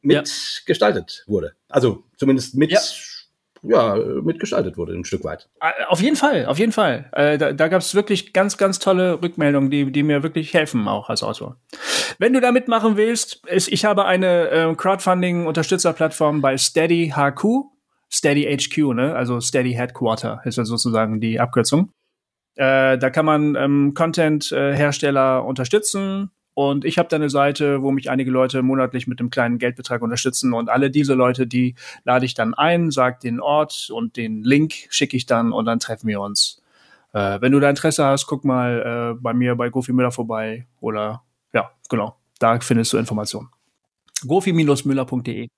mitgestaltet 0.01 1.25
wurde. 1.27 1.55
Also 1.69 2.05
zumindest 2.17 2.55
mit 2.55 2.73
ja, 3.67 3.97
mitgestaltet 4.23 4.77
wurde, 4.77 4.93
ein 4.93 5.05
Stück 5.05 5.25
weit. 5.25 5.49
Äh, 5.61 5.85
auf 5.89 6.01
jeden 6.01 6.17
Fall, 6.17 6.47
auf 6.47 6.59
jeden 6.59 6.73
Fall. 6.73 7.09
Äh, 7.13 7.39
da 7.39 7.53
da 7.53 7.69
gab 7.69 7.81
es 7.81 7.95
wirklich 7.95 8.33
ganz, 8.33 8.59
ganz 8.59 8.79
tolle 8.79 9.23
Rückmeldungen, 9.23 9.71
die, 9.71 9.91
die 9.91 10.03
mir 10.03 10.23
wirklich 10.23 10.53
helfen, 10.55 10.87
auch 10.87 11.09
als 11.09 11.23
Autor. 11.23 11.57
Wenn 12.19 12.33
du 12.33 12.41
da 12.41 12.53
mitmachen 12.53 12.97
willst, 12.97 13.47
ist, 13.47 13.69
ich 13.69 13.85
habe 13.85 14.05
eine 14.05 14.51
äh, 14.51 14.75
Crowdfunding-Unterstützerplattform 14.75 16.41
bei 16.41 16.57
Steady 16.57 17.15
HQ, 17.17 17.65
Steady 18.13 18.45
HQ, 18.45 18.95
ne? 18.95 19.15
also 19.15 19.41
Steady 19.41 19.73
Headquarter 19.73 20.43
ist 20.45 20.59
ja 20.59 20.65
sozusagen 20.65 21.21
die 21.21 21.41
Abkürzung. 21.41 21.91
Äh, 22.57 22.99
da 22.99 23.11
kann 23.11 23.25
man 23.25 23.57
ähm, 23.57 23.95
Content-Hersteller 23.95 25.45
unterstützen, 25.45 26.31
und 26.55 26.85
ich 26.85 26.99
habe 26.99 27.09
da 27.09 27.17
eine 27.17 27.31
Seite, 27.31 27.83
wo 27.83 27.91
mich 27.91 28.11
einige 28.11 28.31
Leute 28.31 28.63
monatlich 28.63 29.07
mit 29.07 29.19
einem 29.21 29.31
kleinen 29.31 29.59
Geldbetrag 29.59 30.03
unterstützen. 30.03 30.55
Und 30.55 30.69
alle 30.69 30.91
diese 30.91 31.15
Leute, 31.15 31.47
die 31.47 31.75
lade 32.05 32.25
ich 32.25 32.35
dann 32.35 32.55
ein, 32.55 32.93
sag 32.93 33.21
den 33.21 33.41
Ort 33.41 33.91
und 33.93 34.17
den 34.17 34.43
Link 34.43 34.75
schicke 34.91 35.17
ich 35.17 35.27
dann 35.27 35.53
und 35.53 35.67
dann 35.67 35.81
treffen 35.81 36.07
wir 36.07 36.21
uns. 36.21 36.63
Äh, 37.13 37.41
wenn 37.41 37.53
du 37.53 37.61
da 37.61 37.69
Interesse 37.69 38.05
hast, 38.05 38.27
guck 38.27 38.45
mal 38.45 39.15
äh, 39.17 39.21
bei 39.21 39.35
mir 39.35 39.57
bei 39.57 39.69
Gofi 39.69 39.93
Müller 39.93 40.13
vorbei 40.13 40.67
oder 40.81 41.23
ja, 41.53 41.71
genau, 41.89 42.17
da 42.39 42.59
findest 42.61 42.93
du 42.93 42.99
Informationen. 42.99 43.49
gofi-müller.de 44.27 45.49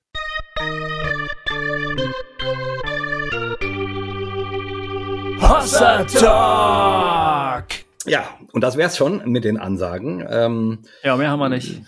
Hossa 5.40 6.04
Talk! 6.04 7.66
Ja, 8.06 8.24
und 8.56 8.62
das 8.62 8.78
wär's 8.78 8.96
schon 8.96 9.20
mit 9.30 9.44
den 9.44 9.58
Ansagen. 9.58 10.26
Ähm, 10.30 10.78
ja, 11.02 11.14
mehr 11.18 11.28
haben 11.28 11.40
wir 11.40 11.50
nicht. 11.50 11.82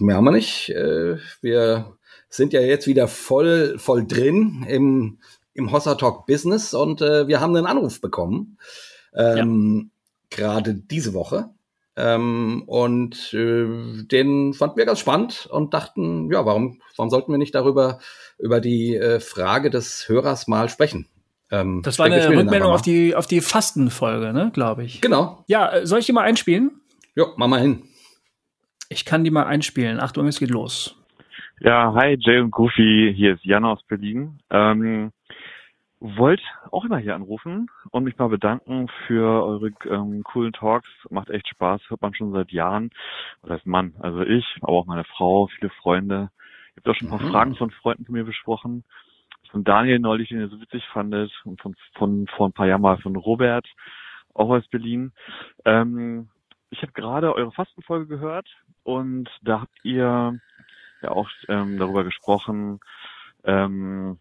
Mehr 0.00 0.16
haben 0.16 0.24
wir 0.24 0.32
nicht. 0.32 0.68
Äh, 0.70 1.18
wir 1.42 1.96
sind 2.28 2.52
ja 2.52 2.60
jetzt 2.60 2.88
wieder 2.88 3.06
voll, 3.06 3.78
voll 3.78 4.04
drin 4.04 4.66
im, 4.68 5.20
im 5.54 5.70
Hossa 5.70 5.94
Talk 5.94 6.26
Business 6.26 6.74
und 6.74 7.02
äh, 7.02 7.28
wir 7.28 7.40
haben 7.40 7.54
einen 7.54 7.66
Anruf 7.66 8.00
bekommen. 8.00 8.58
Ähm, 9.14 9.92
ja. 10.32 10.36
Gerade 10.36 10.74
diese 10.74 11.14
Woche. 11.14 11.50
Ähm, 11.94 12.64
und 12.66 13.32
äh, 13.32 14.02
den 14.02 14.54
fanden 14.54 14.78
wir 14.78 14.86
ganz 14.86 14.98
spannend 14.98 15.46
und 15.52 15.72
dachten, 15.72 16.32
ja, 16.32 16.44
warum, 16.44 16.82
warum 16.96 17.10
sollten 17.10 17.30
wir 17.30 17.38
nicht 17.38 17.54
darüber, 17.54 18.00
über 18.40 18.60
die 18.60 18.96
äh, 18.96 19.20
Frage 19.20 19.70
des 19.70 20.08
Hörers 20.08 20.48
mal 20.48 20.68
sprechen? 20.68 21.06
Ähm, 21.52 21.82
das 21.82 21.98
war 21.98 22.06
eine 22.06 22.28
Rückmeldung 22.30 22.72
auf 22.72 22.80
die, 22.80 23.14
auf 23.14 23.26
die 23.26 23.42
Fastenfolge, 23.42 24.32
ne, 24.32 24.50
glaube 24.54 24.84
ich. 24.84 25.02
Genau. 25.02 25.44
Ja, 25.48 25.70
äh, 25.70 25.86
soll 25.86 25.98
ich 25.98 26.06
die 26.06 26.12
mal 26.12 26.22
einspielen? 26.22 26.80
Jo, 27.14 27.26
mach 27.36 27.46
mal 27.46 27.60
hin. 27.60 27.82
Ich 28.88 29.04
kann 29.04 29.22
die 29.22 29.30
mal 29.30 29.44
einspielen. 29.44 30.00
Achtung, 30.00 30.26
es 30.26 30.38
geht 30.38 30.50
los. 30.50 30.96
Ja, 31.60 31.92
hi, 31.94 32.16
Jay 32.18 32.40
und 32.40 32.50
Goofy. 32.50 33.12
Hier 33.14 33.34
ist 33.34 33.44
Jan 33.44 33.66
aus 33.66 33.82
Berlin. 33.86 34.40
Ähm, 34.50 35.12
wollt 36.00 36.40
auch 36.70 36.86
immer 36.86 36.98
hier 36.98 37.14
anrufen 37.14 37.68
und 37.90 38.04
mich 38.04 38.16
mal 38.16 38.28
bedanken 38.28 38.88
für 39.06 39.44
eure 39.44 39.70
ähm, 39.88 40.22
coolen 40.24 40.54
Talks. 40.54 40.88
Macht 41.10 41.28
echt 41.28 41.48
Spaß, 41.48 41.82
hört 41.88 42.00
man 42.00 42.14
schon 42.14 42.32
seit 42.32 42.50
Jahren. 42.50 42.90
Was 43.42 43.58
heißt 43.58 43.66
Mann? 43.66 43.94
Also 44.00 44.22
ich, 44.22 44.44
aber 44.62 44.72
auch 44.72 44.86
meine 44.86 45.04
Frau, 45.04 45.48
viele 45.58 45.70
Freunde. 45.82 46.30
Ich 46.70 46.82
habe 46.82 46.90
auch 46.90 46.96
schon 46.96 47.08
ein 47.08 47.18
paar 47.18 47.26
mhm. 47.26 47.30
Fragen 47.30 47.54
von 47.56 47.70
Freunden 47.70 48.06
von 48.06 48.14
mir 48.14 48.24
besprochen 48.24 48.84
von 49.52 49.64
Daniel 49.64 50.00
neulich, 50.00 50.30
den 50.30 50.40
ihr 50.40 50.48
so 50.48 50.60
witzig 50.60 50.84
fandet, 50.92 51.30
und 51.44 51.60
von, 51.60 51.76
von 51.94 52.26
vor 52.26 52.48
ein 52.48 52.52
paar 52.52 52.66
Jahren 52.66 52.80
mal 52.80 52.98
von 52.98 53.14
Robert, 53.14 53.68
auch 54.34 54.50
aus 54.50 54.66
Berlin. 54.68 55.12
Ähm, 55.64 56.28
ich 56.70 56.80
habe 56.82 56.92
gerade 56.92 57.34
eure 57.34 57.52
Fastenfolge 57.52 58.06
gehört 58.06 58.48
und 58.82 59.28
da 59.42 59.60
habt 59.60 59.78
ihr 59.84 60.40
ja 61.02 61.10
auch 61.10 61.28
ähm, 61.48 61.78
darüber 61.78 62.02
gesprochen, 62.02 62.80
ähm, 63.44 64.18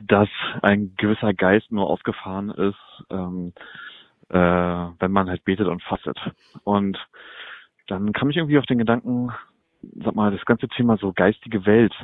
dass 0.00 0.28
ein 0.62 0.94
gewisser 0.96 1.34
Geist 1.34 1.70
nur 1.70 1.88
aufgefahren 1.88 2.50
ist, 2.50 3.04
ähm, 3.10 3.52
äh, 4.30 4.36
wenn 4.38 5.12
man 5.12 5.28
halt 5.28 5.44
betet 5.44 5.66
und 5.66 5.82
fastet. 5.82 6.18
Und 6.64 6.98
dann 7.86 8.12
kam 8.12 8.30
ich 8.30 8.36
irgendwie 8.36 8.58
auf 8.58 8.66
den 8.66 8.78
Gedanken, 8.78 9.30
sag 9.82 10.14
mal, 10.14 10.30
das 10.30 10.44
ganze 10.46 10.68
Thema 10.68 10.96
so 10.96 11.12
geistige 11.12 11.66
Welt, 11.66 11.94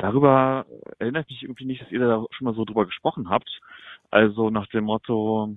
Darüber 0.00 0.64
erinnere 0.98 1.24
ich 1.24 1.28
mich 1.28 1.42
irgendwie 1.42 1.66
nicht, 1.66 1.82
dass 1.82 1.92
ihr 1.92 2.00
da 2.00 2.24
schon 2.30 2.46
mal 2.46 2.54
so 2.54 2.64
drüber 2.64 2.86
gesprochen 2.86 3.28
habt. 3.28 3.50
Also 4.10 4.48
nach 4.48 4.66
dem 4.68 4.84
Motto, 4.84 5.54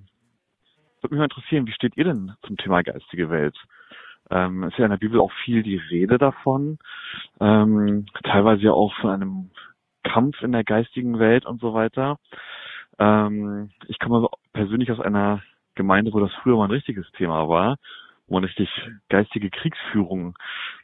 würde 1.02 1.16
mich 1.16 1.20
mal 1.20 1.24
interessieren, 1.26 1.66
wie 1.66 1.72
steht 1.72 1.96
ihr 1.96 2.04
denn 2.04 2.34
zum 2.46 2.58
Thema 2.58 2.84
geistige 2.84 3.30
Welt? 3.30 3.56
Ähm, 4.30 4.64
ist 4.64 4.78
ja 4.78 4.84
in 4.84 4.92
der 4.92 4.98
Bibel 4.98 5.22
auch 5.22 5.32
viel 5.46 5.64
die 5.64 5.78
Rede 5.78 6.18
davon, 6.18 6.78
ähm, 7.40 8.06
teilweise 8.24 8.64
ja 8.64 8.72
auch 8.72 8.94
von 8.96 9.12
einem 9.12 9.52
Kampf 10.04 10.42
in 10.42 10.52
der 10.52 10.66
geistigen 10.66 11.20
Welt 11.20 11.46
und 11.46 11.62
so 11.62 11.74
weiter. 11.74 12.18
Ähm, 13.00 13.72
ich 13.88 13.98
komme 14.00 14.28
persönlich 14.52 14.92
aus 14.92 15.00
einer 15.00 15.42
Gemeinde, 15.76 16.12
wo 16.12 16.20
das 16.20 16.34
früher 16.42 16.58
mal 16.58 16.66
ein 16.66 16.72
richtiges 16.72 17.10
Thema 17.14 17.48
war, 17.48 17.78
wo 18.28 18.36
man 18.36 18.44
richtig 18.44 18.70
geistige 19.10 19.50
Kriegsführung 19.50 20.36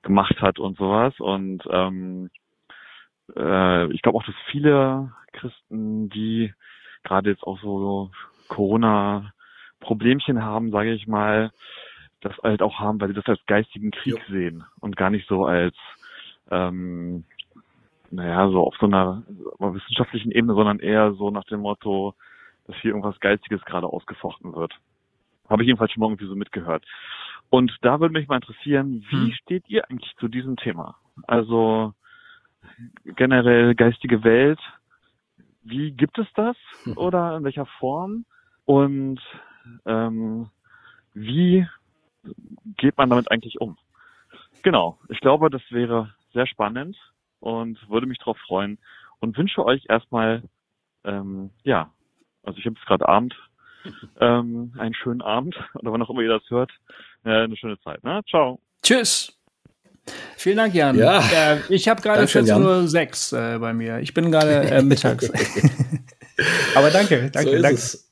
gemacht 0.02 0.42
hat 0.42 0.60
und 0.60 0.78
sowas. 0.78 1.14
Und 1.20 1.64
ähm, 1.70 2.30
äh, 3.36 3.92
ich 3.92 4.02
glaube 4.02 4.18
auch, 4.18 4.26
dass 4.26 4.36
viele 4.52 5.12
Christen, 5.34 6.10
die 6.10 6.54
gerade 7.04 7.30
jetzt 7.30 7.44
auch 7.44 7.60
so 7.62 8.12
Corona-Problemchen 8.48 10.44
haben, 10.44 10.72
sage 10.72 10.94
ich 10.94 11.08
mal, 11.08 11.52
das 12.22 12.38
halt 12.44 12.62
auch 12.62 12.80
haben, 12.80 13.00
weil 13.00 13.10
sie 13.10 13.14
das 13.14 13.28
als 13.28 13.46
geistigen 13.46 13.92
Krieg 13.92 14.18
jo. 14.28 14.34
sehen 14.34 14.64
und 14.80 14.98
gar 14.98 15.10
nicht 15.10 15.28
so 15.28 15.46
als 15.46 15.76
ähm, 16.52 17.24
naja, 18.12 18.50
so 18.50 18.66
auf 18.66 18.76
so 18.80 18.88
einer 18.88 19.24
wissenschaftlichen 19.60 20.32
Ebene, 20.32 20.54
sondern 20.54 20.80
eher 20.80 21.14
so 21.14 21.30
nach 21.30 21.46
dem 21.46 21.62
Motto, 21.62 22.16
dass 22.66 22.76
hier 22.78 22.92
irgendwas 22.92 23.20
Geistiges 23.20 23.64
gerade 23.66 23.88
ausgefochten 23.88 24.56
wird. 24.56 24.74
Habe 25.48 25.64
ich 25.64 25.68
jedenfalls 25.68 25.92
schon 25.92 26.02
mal 26.02 26.08
irgendwie 26.08 26.28
so 26.28 26.36
mitgehört. 26.36 26.86
Und 27.50 27.76
da 27.82 28.00
würde 28.00 28.14
mich 28.14 28.28
mal 28.28 28.36
interessieren, 28.36 29.06
wie 29.10 29.28
hm. 29.28 29.32
steht 29.34 29.70
ihr 29.70 29.90
eigentlich 29.90 30.16
zu 30.18 30.28
diesem 30.28 30.56
Thema? 30.56 30.96
Also 31.28 31.94
generell 33.06 33.76
geistige 33.76 34.24
Welt, 34.24 34.60
wie 35.64 35.92
gibt 35.92 36.18
es 36.18 36.28
das 36.36 36.56
hm. 36.84 36.98
oder 36.98 37.38
in 37.38 37.44
welcher 37.44 37.66
Form? 37.66 38.26
Und 38.66 39.20
ähm, 39.86 40.50
wie 41.14 41.68
geht 42.78 42.98
man 42.98 43.10
damit 43.10 43.32
eigentlich 43.32 43.60
um? 43.60 43.78
Genau, 44.62 45.00
ich 45.10 45.20
glaube, 45.20 45.50
das 45.50 45.62
wäre 45.70 46.14
sehr 46.34 46.48
spannend 46.48 46.98
und 47.40 47.78
würde 47.90 48.08
mich 48.08 48.20
darauf 48.20 48.38
freuen 48.40 48.78
und 49.20 49.38
wünsche 49.38 49.64
euch 49.66 49.86
erstmal, 49.88 50.44
ähm, 51.04 51.52
ja, 51.64 51.92
also 52.44 52.60
ich 52.60 52.66
habe 52.66 52.76
jetzt 52.76 52.86
gerade 52.86 53.08
Abend, 53.08 53.36
ähm, 54.20 54.74
einen 54.78 54.94
schönen 54.94 55.22
Abend 55.22 55.56
oder 55.76 55.92
wann 55.92 56.02
auch 56.02 56.10
immer 56.10 56.22
ihr 56.22 56.30
das 56.30 56.50
hört, 56.50 56.72
äh, 57.24 57.44
eine 57.44 57.58
schöne 57.58 57.80
Zeit. 57.80 58.04
Ne? 58.04 58.22
Ciao. 58.30 58.60
Tschüss. 58.82 59.39
Vielen 60.40 60.56
Dank, 60.56 60.74
Jan. 60.74 60.98
Ja. 60.98 61.20
Äh, 61.20 61.58
ich 61.68 61.90
habe 61.90 62.02
gerade 62.02 62.24
14.06 62.24 63.34
Uhr 63.34 63.56
äh, 63.56 63.60
bei 63.60 63.74
mir. 63.74 64.00
Ich 64.00 64.14
bin 64.14 64.32
gerade 64.32 64.70
äh, 64.70 64.82
mittags. 64.82 65.30
Aber 66.76 66.90
danke, 66.92 67.30
danke, 67.30 67.58
so 67.58 67.62
danke. 67.62 67.76
Es. 67.76 68.10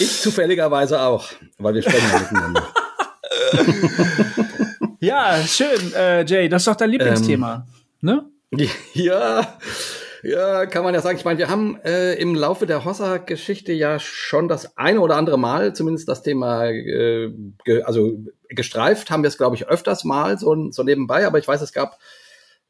Ich 0.00 0.20
zufälligerweise 0.20 1.00
auch, 1.00 1.28
weil 1.58 1.74
wir 1.74 1.82
sprechen 1.82 2.10
ja 2.12 2.18
miteinander. 2.18 2.68
ja, 5.00 5.36
schön, 5.46 5.94
äh, 5.94 6.24
Jay. 6.24 6.48
Das 6.48 6.62
ist 6.62 6.66
doch 6.66 6.74
dein 6.74 6.90
Lieblingsthema, 6.90 7.64
ähm, 8.02 8.24
ne? 8.50 8.66
Ja, 8.92 9.56
ja, 10.24 10.66
kann 10.66 10.84
man 10.84 10.94
ja 10.94 11.00
sagen. 11.00 11.18
Ich 11.18 11.24
meine, 11.24 11.38
wir 11.38 11.48
haben 11.48 11.78
äh, 11.84 12.14
im 12.14 12.34
Laufe 12.34 12.66
der 12.66 12.84
Hossa-Geschichte 12.84 13.72
ja 13.72 13.98
schon 13.98 14.48
das 14.48 14.76
eine 14.76 15.00
oder 15.00 15.16
andere 15.16 15.38
Mal 15.38 15.74
zumindest 15.74 16.08
das 16.08 16.22
Thema, 16.22 16.66
äh, 16.66 17.30
ge 17.64 17.82
also 17.82 18.18
gestreift 18.48 19.10
haben 19.10 19.22
wir 19.22 19.28
es, 19.28 19.36
glaube 19.36 19.56
ich, 19.56 19.68
öfters 19.68 20.04
mal 20.04 20.38
so, 20.38 20.70
so 20.70 20.82
nebenbei. 20.82 21.26
Aber 21.26 21.38
ich 21.38 21.46
weiß, 21.46 21.60
es 21.60 21.72
gab, 21.72 21.98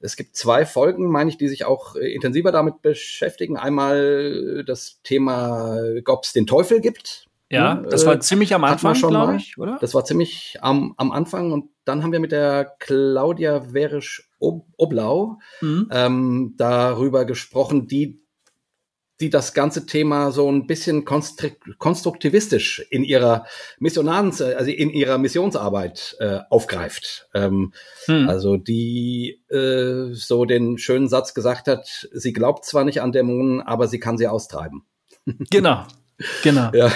es 0.01 0.17
gibt 0.17 0.37
zwei 0.37 0.67
Folgen, 0.67 1.11
meine 1.11 1.31
ich, 1.31 1.39
die 1.39 1.49
sich 1.49 1.65
auch 1.65 1.97
äh, 1.97 2.13
intensiver 2.13 2.53
damit 2.53 2.83
beschäftigen. 2.83 3.57
Einmal 3.57 4.65
das 4.67 5.01
Thema, 5.03 5.79
ob 6.07 6.25
es 6.25 6.33
den 6.33 6.47
Teufel 6.47 6.81
gibt. 6.81 7.29
Ja, 7.51 7.77
hm, 7.77 7.91
das 7.91 8.07
war 8.07 8.15
äh, 8.15 8.21
ziemlich 8.21 8.55
am 8.55 8.65
Anfang, 8.65 8.95
glaube 8.95 9.37
ich, 9.37 9.59
oder? 9.59 9.79
Das 9.81 9.95
war 9.95 10.05
ziemlich 10.05 10.57
am, 10.61 10.95
am 10.97 11.13
Anfang 11.13 11.53
und 11.53 11.71
dann 11.85 12.03
haben 12.03 12.13
wir 12.13 12.21
mit 12.21 12.33
der 12.33 12.77
Claudia 12.79 13.73
Werisch 13.73 14.31
Oblau 14.39 15.39
mhm. 15.61 15.89
ähm, 15.91 16.55
darüber 16.57 17.25
gesprochen, 17.25 17.87
die 17.87 18.25
die 19.21 19.31
das 19.31 19.55
ganze 19.55 19.87
Thema 19.87 20.33
so 20.33 20.51
ein 20.51 20.67
bisschen 20.67 21.05
konstruktivistisch 21.05 22.85
in 22.91 23.05
ihrer 23.05 23.47
Missionarens, 23.79 24.43
also 24.43 24.71
in 24.71 24.91
ihrer 24.91 25.19
Missionsarbeit 25.19 26.17
äh, 26.19 26.41
aufgreift. 26.51 27.29
Ähm, 27.33 27.73
hm. 28.07 28.29
Also 28.29 28.57
die 28.57 29.41
äh, 29.51 30.13
so 30.13 30.45
den 30.47 30.79
schönen 30.79 31.09
Satz 31.09 31.33
gesagt 31.33 31.69
hat, 31.69 32.09
sie 32.13 32.33
glaubt 32.33 32.65
zwar 32.65 32.85
nicht 32.85 33.03
an 33.03 33.13
Dämonen, 33.13 33.61
aber 33.61 33.87
sie 33.87 34.01
kann 34.01 34.19
sie 34.19 34.27
austreiben. 34.27 34.85
Genau, 35.51 35.85
Genau. 36.43 36.71
Ja. 36.73 36.93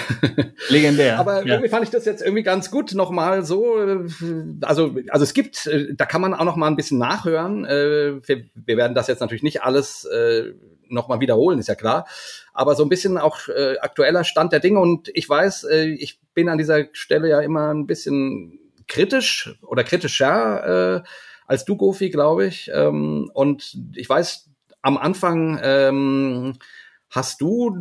Legendär. 0.69 1.19
Aber 1.19 1.39
ja. 1.39 1.53
irgendwie 1.53 1.69
fand 1.69 1.83
ich 1.83 1.89
das 1.89 2.05
jetzt 2.05 2.21
irgendwie 2.21 2.43
ganz 2.43 2.71
gut 2.71 2.93
nochmal 2.93 3.43
so. 3.43 3.77
Äh, 3.77 4.07
also, 4.61 4.95
also 5.09 5.23
es 5.23 5.33
gibt, 5.33 5.67
äh, 5.67 5.93
da 5.93 6.05
kann 6.05 6.21
man 6.21 6.33
auch 6.33 6.45
noch 6.45 6.55
mal 6.55 6.67
ein 6.67 6.75
bisschen 6.75 6.97
nachhören. 6.97 7.65
Äh, 7.65 8.25
wir, 8.25 8.45
wir 8.53 8.77
werden 8.77 8.95
das 8.95 9.07
jetzt 9.07 9.19
natürlich 9.19 9.43
nicht 9.43 9.63
alles 9.63 10.07
noch 10.87 11.07
mal 11.07 11.19
wiederholen, 11.19 11.59
ist 11.59 11.67
ja 11.67 11.75
klar. 11.75 12.07
Aber 12.53 12.75
so 12.75 12.83
ein 12.83 12.89
bisschen 12.89 13.17
auch 13.17 13.37
aktueller 13.81 14.23
Stand 14.23 14.53
der 14.53 14.59
Dinge. 14.59 14.79
Und 14.79 15.09
ich 15.13 15.29
weiß, 15.29 15.67
ich 15.97 16.19
bin 16.33 16.49
an 16.49 16.57
dieser 16.57 16.85
Stelle 16.93 17.29
ja 17.29 17.41
immer 17.41 17.73
ein 17.73 17.85
bisschen 17.85 18.59
kritisch 18.87 19.55
oder 19.61 19.83
kritischer 19.83 21.03
als 21.49 21.65
du, 21.65 21.75
Gofi, 21.75 22.11
glaube 22.11 22.45
ich. 22.45 22.69
Ähm, 22.73 23.29
und 23.33 23.75
ich 23.95 24.07
weiß, 24.07 24.49
am 24.83 24.97
Anfang 24.97 25.59
ähm, 25.63 26.53
Hast 27.09 27.41
du 27.41 27.75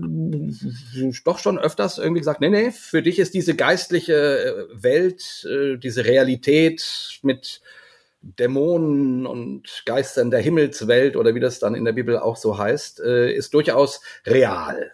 doch 1.25 1.39
schon 1.39 1.59
öfters 1.59 1.99
irgendwie 1.99 2.21
gesagt, 2.21 2.41
nee, 2.41 2.49
nee, 2.49 2.71
für 2.71 3.03
dich 3.03 3.19
ist 3.19 3.35
diese 3.35 3.55
geistliche 3.55 4.15
äh, 4.15 4.83
Welt, 4.83 5.47
äh, 5.51 5.77
diese 5.77 6.07
Realität 6.07 7.21
mit 7.23 7.61
Dämonen 8.23 9.27
und 9.27 9.83
Geistern 9.85 10.31
der 10.31 10.41
Himmelswelt 10.41 11.17
oder 11.17 11.35
wie 11.35 11.41
das 11.41 11.59
dann 11.59 11.75
in 11.75 11.85
der 11.85 11.93
Bibel 11.93 12.19
auch 12.19 12.37
so 12.37 12.59
heißt, 12.59 13.01
äh, 13.01 13.33
ist 13.33 13.53
durchaus 13.53 14.01
real. 14.27 14.93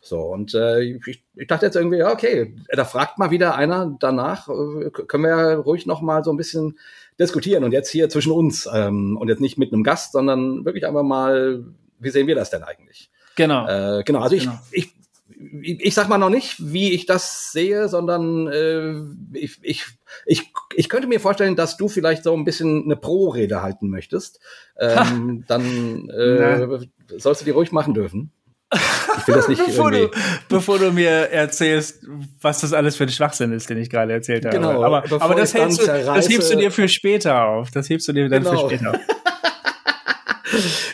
So, 0.00 0.20
und 0.20 0.54
äh, 0.54 0.80
ich, 0.82 1.22
dachte 1.46 1.66
jetzt 1.66 1.76
irgendwie, 1.76 1.98
ja, 1.98 2.12
okay, 2.12 2.56
da 2.68 2.84
fragt 2.84 3.18
mal 3.18 3.30
wieder 3.30 3.54
einer 3.54 3.96
danach, 4.00 4.46
können 4.46 5.22
wir 5.22 5.30
ja 5.30 5.54
ruhig 5.54 5.86
noch 5.86 6.02
mal 6.02 6.24
so 6.24 6.32
ein 6.32 6.36
bisschen 6.36 6.76
diskutieren 7.20 7.62
und 7.62 7.72
jetzt 7.72 7.90
hier 7.90 8.08
zwischen 8.08 8.32
uns 8.32 8.68
ähm, 8.72 9.16
und 9.16 9.28
jetzt 9.28 9.40
nicht 9.40 9.58
mit 9.58 9.72
einem 9.72 9.84
Gast, 9.84 10.12
sondern 10.12 10.64
wirklich 10.64 10.86
einfach 10.86 11.04
mal, 11.04 11.64
wie 12.00 12.10
sehen 12.10 12.26
wir 12.26 12.34
das 12.34 12.50
denn 12.50 12.64
eigentlich? 12.64 13.12
Genau. 13.36 13.66
Äh, 13.66 14.02
genau, 14.04 14.20
also 14.20 14.36
ich, 14.36 14.44
genau. 14.44 14.58
ich, 14.70 14.92
ich, 15.62 15.80
ich 15.80 15.94
sag 15.94 16.08
mal 16.08 16.18
noch 16.18 16.30
nicht, 16.30 16.56
wie 16.58 16.92
ich 16.92 17.06
das 17.06 17.52
sehe, 17.52 17.88
sondern 17.88 18.46
äh, 18.48 18.94
ich, 19.38 19.58
ich, 19.62 19.86
ich, 20.26 20.52
ich 20.74 20.88
könnte 20.88 21.08
mir 21.08 21.20
vorstellen, 21.20 21.56
dass 21.56 21.76
du 21.76 21.88
vielleicht 21.88 22.24
so 22.24 22.34
ein 22.34 22.44
bisschen 22.44 22.84
eine 22.84 22.96
Pro-Rede 22.96 23.62
halten 23.62 23.88
möchtest. 23.88 24.40
Ähm, 24.78 25.44
dann 25.48 26.08
äh, 26.10 26.66
sollst 27.16 27.42
du 27.42 27.44
die 27.44 27.50
ruhig 27.50 27.72
machen 27.72 27.94
dürfen. 27.94 28.32
Ich 29.18 29.28
will 29.28 29.34
das 29.34 29.48
nicht 29.48 29.62
bevor, 29.66 29.90
du, 29.90 30.10
bevor 30.48 30.78
du 30.78 30.92
mir 30.92 31.30
erzählst, 31.30 32.04
was 32.40 32.60
das 32.60 32.72
alles 32.72 32.96
für 32.96 33.04
ein 33.04 33.10
Schwachsinn 33.10 33.52
ist, 33.52 33.68
den 33.68 33.78
ich 33.78 33.90
gerade 33.90 34.12
erzählt 34.12 34.44
habe. 34.44 34.56
Genau, 34.56 34.82
aber, 34.82 35.04
aber 35.20 35.34
das, 35.34 35.54
hältst 35.54 35.82
du, 35.82 35.86
das 35.86 36.28
hebst 36.28 36.52
du 36.52 36.56
dir 36.56 36.70
für 36.70 36.88
später 36.88 37.44
auf. 37.44 37.70
Das 37.70 37.88
hebst 37.88 38.08
du 38.08 38.12
dir 38.12 38.28
dann 38.28 38.42
genau. 38.42 38.68
für 38.68 38.76
später 38.76 38.92
auf. 38.92 39.00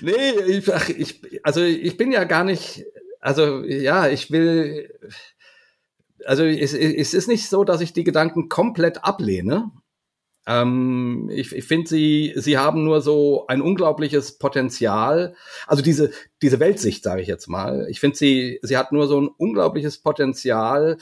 nee, 0.00 0.30
ich, 0.46 0.72
ach, 0.72 0.88
ich, 0.88 1.20
also 1.42 1.62
ich 1.62 1.96
bin 1.96 2.12
ja 2.12 2.24
gar 2.24 2.44
nicht, 2.44 2.84
also 3.20 3.62
ja, 3.64 4.08
ich 4.08 4.30
will, 4.30 4.92
also 6.24 6.44
es, 6.44 6.74
es 6.74 7.14
ist 7.14 7.28
nicht 7.28 7.48
so, 7.48 7.64
dass 7.64 7.80
ich 7.80 7.92
die 7.92 8.04
Gedanken 8.04 8.48
komplett 8.48 9.04
ablehne. 9.04 9.70
Ähm, 10.46 11.30
ich 11.32 11.54
ich 11.54 11.64
finde, 11.66 11.88
sie, 11.88 12.32
sie 12.36 12.58
haben 12.58 12.84
nur 12.84 13.02
so 13.02 13.46
ein 13.48 13.60
unglaubliches 13.60 14.38
Potenzial. 14.38 15.34
Also 15.66 15.82
diese, 15.82 16.10
diese 16.42 16.58
Weltsicht, 16.60 17.04
sage 17.04 17.20
ich 17.20 17.28
jetzt 17.28 17.48
mal. 17.48 17.86
Ich 17.90 18.00
finde, 18.00 18.16
sie, 18.16 18.58
sie 18.62 18.76
hat 18.78 18.92
nur 18.92 19.06
so 19.06 19.20
ein 19.20 19.28
unglaubliches 19.28 19.98
Potenzial, 19.98 20.96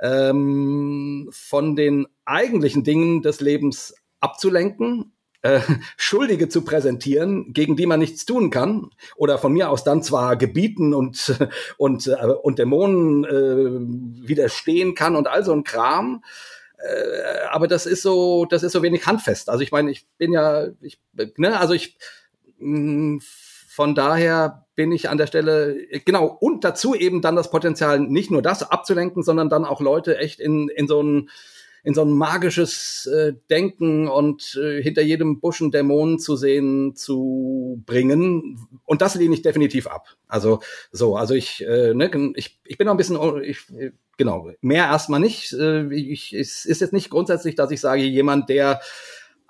ähm, 0.00 1.28
von 1.32 1.76
den 1.76 2.06
eigentlichen 2.24 2.84
Dingen 2.84 3.22
des 3.22 3.40
Lebens 3.40 3.94
abzulenken 4.20 5.12
äh, 5.42 5.60
Schuldige 5.96 6.48
zu 6.48 6.62
präsentieren, 6.62 7.52
gegen 7.52 7.76
die 7.76 7.86
man 7.86 8.00
nichts 8.00 8.24
tun 8.24 8.50
kann, 8.50 8.90
oder 9.16 9.38
von 9.38 9.52
mir 9.52 9.70
aus 9.70 9.84
dann 9.84 10.02
zwar 10.02 10.36
gebieten 10.36 10.94
und 10.94 11.38
und 11.76 12.06
äh, 12.06 12.26
und 12.42 12.58
Dämonen 12.58 13.24
äh, 13.24 14.28
widerstehen 14.28 14.94
kann 14.94 15.16
und 15.16 15.28
all 15.28 15.44
so 15.44 15.52
ein 15.52 15.64
Kram, 15.64 16.22
äh, 16.78 17.46
aber 17.50 17.68
das 17.68 17.86
ist 17.86 18.02
so, 18.02 18.44
das 18.44 18.62
ist 18.62 18.72
so 18.72 18.82
wenig 18.82 19.06
handfest. 19.06 19.48
Also 19.48 19.62
ich 19.62 19.72
meine, 19.72 19.90
ich 19.90 20.06
bin 20.16 20.32
ja, 20.32 20.68
ich, 20.80 21.00
ne, 21.36 21.58
also 21.58 21.74
ich 21.74 21.98
mh, 22.58 23.16
mm, 23.16 23.20
von 23.78 23.94
daher 23.94 24.66
bin 24.74 24.90
ich 24.90 25.08
an 25.08 25.18
der 25.18 25.28
Stelle, 25.28 25.76
genau, 26.04 26.26
und 26.26 26.64
dazu 26.64 26.96
eben 26.96 27.22
dann 27.22 27.36
das 27.36 27.50
Potenzial, 27.50 28.00
nicht 28.00 28.28
nur 28.28 28.42
das 28.42 28.68
abzulenken, 28.68 29.22
sondern 29.22 29.48
dann 29.48 29.64
auch 29.64 29.80
Leute 29.80 30.18
echt 30.18 30.40
in, 30.40 30.68
in 30.68 30.88
so 30.88 31.00
ein 31.00 31.30
in 31.88 31.94
so 31.94 32.02
ein 32.02 32.10
magisches 32.10 33.06
äh, 33.06 33.32
Denken 33.48 34.08
und 34.08 34.60
äh, 34.62 34.82
hinter 34.82 35.00
jedem 35.00 35.40
Buschen 35.40 35.70
Dämonen 35.70 36.18
zu 36.18 36.36
sehen 36.36 36.94
zu 36.94 37.82
bringen. 37.86 38.68
Und 38.84 39.00
das 39.00 39.14
lehne 39.14 39.32
ich 39.32 39.40
definitiv 39.40 39.86
ab. 39.86 40.06
Also 40.26 40.60
so, 40.92 41.16
also 41.16 41.32
ich, 41.32 41.66
äh, 41.66 41.94
ne, 41.94 42.10
ich, 42.34 42.60
ich 42.66 42.76
bin 42.76 42.84
noch 42.84 42.92
ein 42.92 42.98
bisschen, 42.98 43.18
ich, 43.42 43.60
genau, 44.18 44.50
mehr 44.60 44.84
erstmal 44.84 45.18
nicht. 45.18 45.54
Äh, 45.54 45.90
ich, 45.94 46.34
es 46.34 46.66
ist 46.66 46.82
jetzt 46.82 46.92
nicht 46.92 47.08
grundsätzlich, 47.08 47.54
dass 47.54 47.70
ich 47.70 47.80
sage, 47.80 48.02
jemand, 48.02 48.50
der 48.50 48.82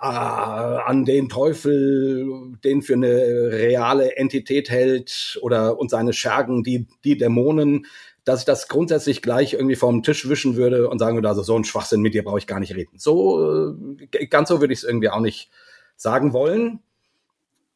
äh, 0.01 0.05
an 0.05 1.03
den 1.03 1.27
Teufel, 1.27 2.55
den 2.63 2.81
für 2.81 2.93
eine 2.93 3.51
reale 3.51 4.15
Entität 4.15 4.69
hält 4.69 5.37
oder 5.41 5.77
und 5.77 5.91
seine 5.91 6.13
Schergen, 6.13 6.63
die, 6.63 6.87
die 7.03 7.17
Dämonen, 7.17 7.85
dass 8.25 8.41
ich 8.41 8.45
das 8.45 8.67
grundsätzlich 8.67 9.21
gleich 9.21 9.53
irgendwie 9.53 9.75
vom 9.75 10.03
Tisch 10.03 10.27
wischen 10.29 10.55
würde 10.55 10.89
und 10.89 10.99
sagen 10.99 11.15
würde, 11.15 11.29
also 11.29 11.43
so 11.43 11.55
ein 11.55 11.63
Schwachsinn 11.63 12.01
mit 12.01 12.13
dir 12.13 12.23
brauche 12.23 12.39
ich 12.39 12.47
gar 12.47 12.59
nicht 12.59 12.75
reden. 12.75 12.97
So, 12.97 13.75
äh, 14.11 14.27
ganz 14.27 14.49
so 14.49 14.61
würde 14.61 14.73
ich 14.73 14.79
es 14.79 14.83
irgendwie 14.83 15.09
auch 15.09 15.19
nicht 15.19 15.49
sagen 15.95 16.33
wollen. 16.33 16.79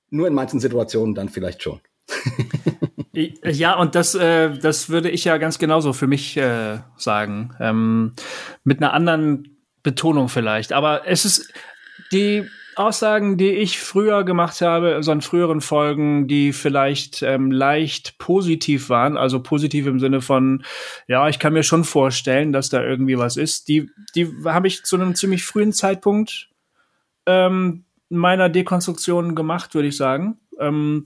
Nur 0.09 0.27
in 0.27 0.33
manchen 0.33 0.59
Situationen 0.59 1.15
dann 1.15 1.29
vielleicht 1.29 1.63
schon. 1.63 1.81
ja, 3.13 3.77
und 3.77 3.95
das, 3.95 4.15
äh, 4.15 4.57
das 4.57 4.89
würde 4.89 5.09
ich 5.09 5.23
ja 5.23 5.37
ganz 5.37 5.57
genauso 5.57 5.93
für 5.93 6.07
mich 6.07 6.37
äh, 6.37 6.79
sagen. 6.97 7.55
Ähm, 7.59 8.13
mit 8.63 8.79
einer 8.79 8.93
anderen 8.93 9.57
Betonung 9.81 10.29
vielleicht. 10.29 10.73
Aber 10.73 11.07
es 11.07 11.25
ist 11.25 11.51
die 12.11 12.47
Aussagen, 12.75 13.37
die 13.37 13.49
ich 13.49 13.79
früher 13.79 14.23
gemacht 14.23 14.61
habe, 14.61 15.01
so 15.01 15.11
in 15.11 15.21
früheren 15.21 15.61
Folgen, 15.61 16.27
die 16.27 16.53
vielleicht 16.53 17.21
ähm, 17.21 17.51
leicht 17.51 18.17
positiv 18.17 18.89
waren, 18.89 19.17
also 19.17 19.41
positiv 19.41 19.87
im 19.87 19.99
Sinne 19.99 20.21
von, 20.21 20.63
ja, 21.07 21.29
ich 21.29 21.39
kann 21.39 21.53
mir 21.53 21.63
schon 21.63 21.83
vorstellen, 21.83 22.51
dass 22.51 22.69
da 22.69 22.83
irgendwie 22.83 23.17
was 23.17 23.37
ist, 23.37 23.67
die, 23.67 23.89
die 24.15 24.27
habe 24.45 24.67
ich 24.67 24.83
zu 24.83 24.95
einem 24.95 25.15
ziemlich 25.15 25.45
frühen 25.45 25.73
Zeitpunkt 25.73 26.49
ähm, 27.25 27.85
meiner 28.09 28.49
Dekonstruktion 28.49 29.35
gemacht, 29.35 29.75
würde 29.75 29.87
ich 29.87 29.97
sagen. 29.97 30.37
Ähm, 30.59 31.05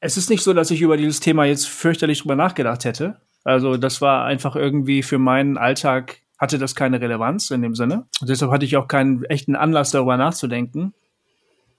es 0.00 0.16
ist 0.16 0.30
nicht 0.30 0.42
so, 0.42 0.52
dass 0.52 0.70
ich 0.70 0.82
über 0.82 0.96
dieses 0.96 1.20
Thema 1.20 1.44
jetzt 1.44 1.66
fürchterlich 1.66 2.20
drüber 2.20 2.36
nachgedacht 2.36 2.84
hätte. 2.84 3.20
Also 3.42 3.76
das 3.76 4.00
war 4.00 4.24
einfach 4.24 4.56
irgendwie 4.56 5.02
für 5.02 5.18
meinen 5.18 5.58
Alltag 5.58 6.18
hatte 6.44 6.58
das 6.58 6.74
keine 6.74 7.00
Relevanz 7.00 7.50
in 7.50 7.62
dem 7.62 7.74
Sinne. 7.74 8.06
Und 8.20 8.28
deshalb 8.28 8.52
hatte 8.52 8.64
ich 8.64 8.76
auch 8.76 8.86
keinen 8.86 9.24
echten 9.24 9.56
Anlass 9.56 9.90
darüber 9.90 10.16
nachzudenken. 10.16 10.94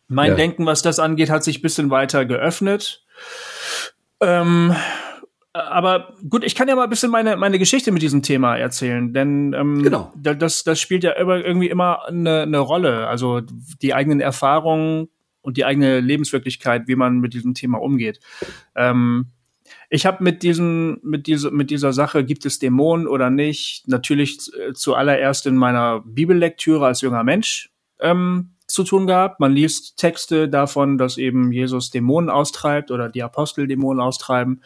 Mein 0.07 0.31
ja. 0.31 0.35
Denken, 0.35 0.65
was 0.65 0.81
das 0.81 0.99
angeht, 0.99 1.29
hat 1.29 1.43
sich 1.43 1.61
bisschen 1.61 1.89
weiter 1.89 2.25
geöffnet. 2.25 3.05
Ähm, 4.21 4.75
aber 5.53 6.13
gut, 6.29 6.43
ich 6.43 6.53
kann 6.55 6.67
ja 6.67 6.75
mal 6.75 6.83
ein 6.83 6.89
bisschen 6.89 7.11
meine, 7.11 7.37
meine 7.37 7.59
Geschichte 7.59 7.91
mit 7.91 8.01
diesem 8.01 8.21
Thema 8.21 8.57
erzählen, 8.57 9.13
denn 9.13 9.53
ähm, 9.53 9.83
genau. 9.83 10.11
das, 10.15 10.63
das 10.63 10.79
spielt 10.79 11.03
ja 11.03 11.13
irgendwie 11.15 11.69
immer 11.69 12.05
eine, 12.07 12.41
eine 12.41 12.59
Rolle. 12.59 13.07
Also 13.07 13.41
die 13.81 13.93
eigenen 13.93 14.19
Erfahrungen 14.19 15.07
und 15.41 15.57
die 15.57 15.65
eigene 15.65 16.01
Lebenswirklichkeit, 16.01 16.87
wie 16.87 16.95
man 16.95 17.19
mit 17.19 17.33
diesem 17.33 17.53
Thema 17.53 17.79
umgeht. 17.79 18.19
Ähm, 18.75 19.27
ich 19.89 20.05
habe 20.05 20.23
mit 20.23 20.43
diesem, 20.43 20.99
mit 21.03 21.27
dieser, 21.27 21.51
mit 21.51 21.69
dieser 21.69 21.93
Sache, 21.93 22.23
gibt 22.23 22.45
es 22.45 22.59
Dämonen 22.59 23.07
oder 23.07 23.29
nicht, 23.29 23.87
natürlich 23.87 24.51
äh, 24.53 24.73
zuallererst 24.73 25.45
in 25.45 25.55
meiner 25.55 26.01
Bibellektüre 26.01 26.85
als 26.85 27.01
junger 27.01 27.23
Mensch 27.23 27.71
ähm, 27.99 28.51
zu 28.67 28.83
tun 28.83 29.07
gehabt. 29.07 29.39
Man 29.39 29.53
liest 29.53 29.97
Texte 29.97 30.49
davon, 30.49 30.97
dass 30.97 31.17
eben 31.17 31.51
Jesus 31.51 31.91
Dämonen 31.91 32.29
austreibt 32.29 32.91
oder 32.91 33.09
die 33.09 33.23
Apostel 33.23 33.67
Dämonen 33.67 34.01
austreiben. 34.01 34.61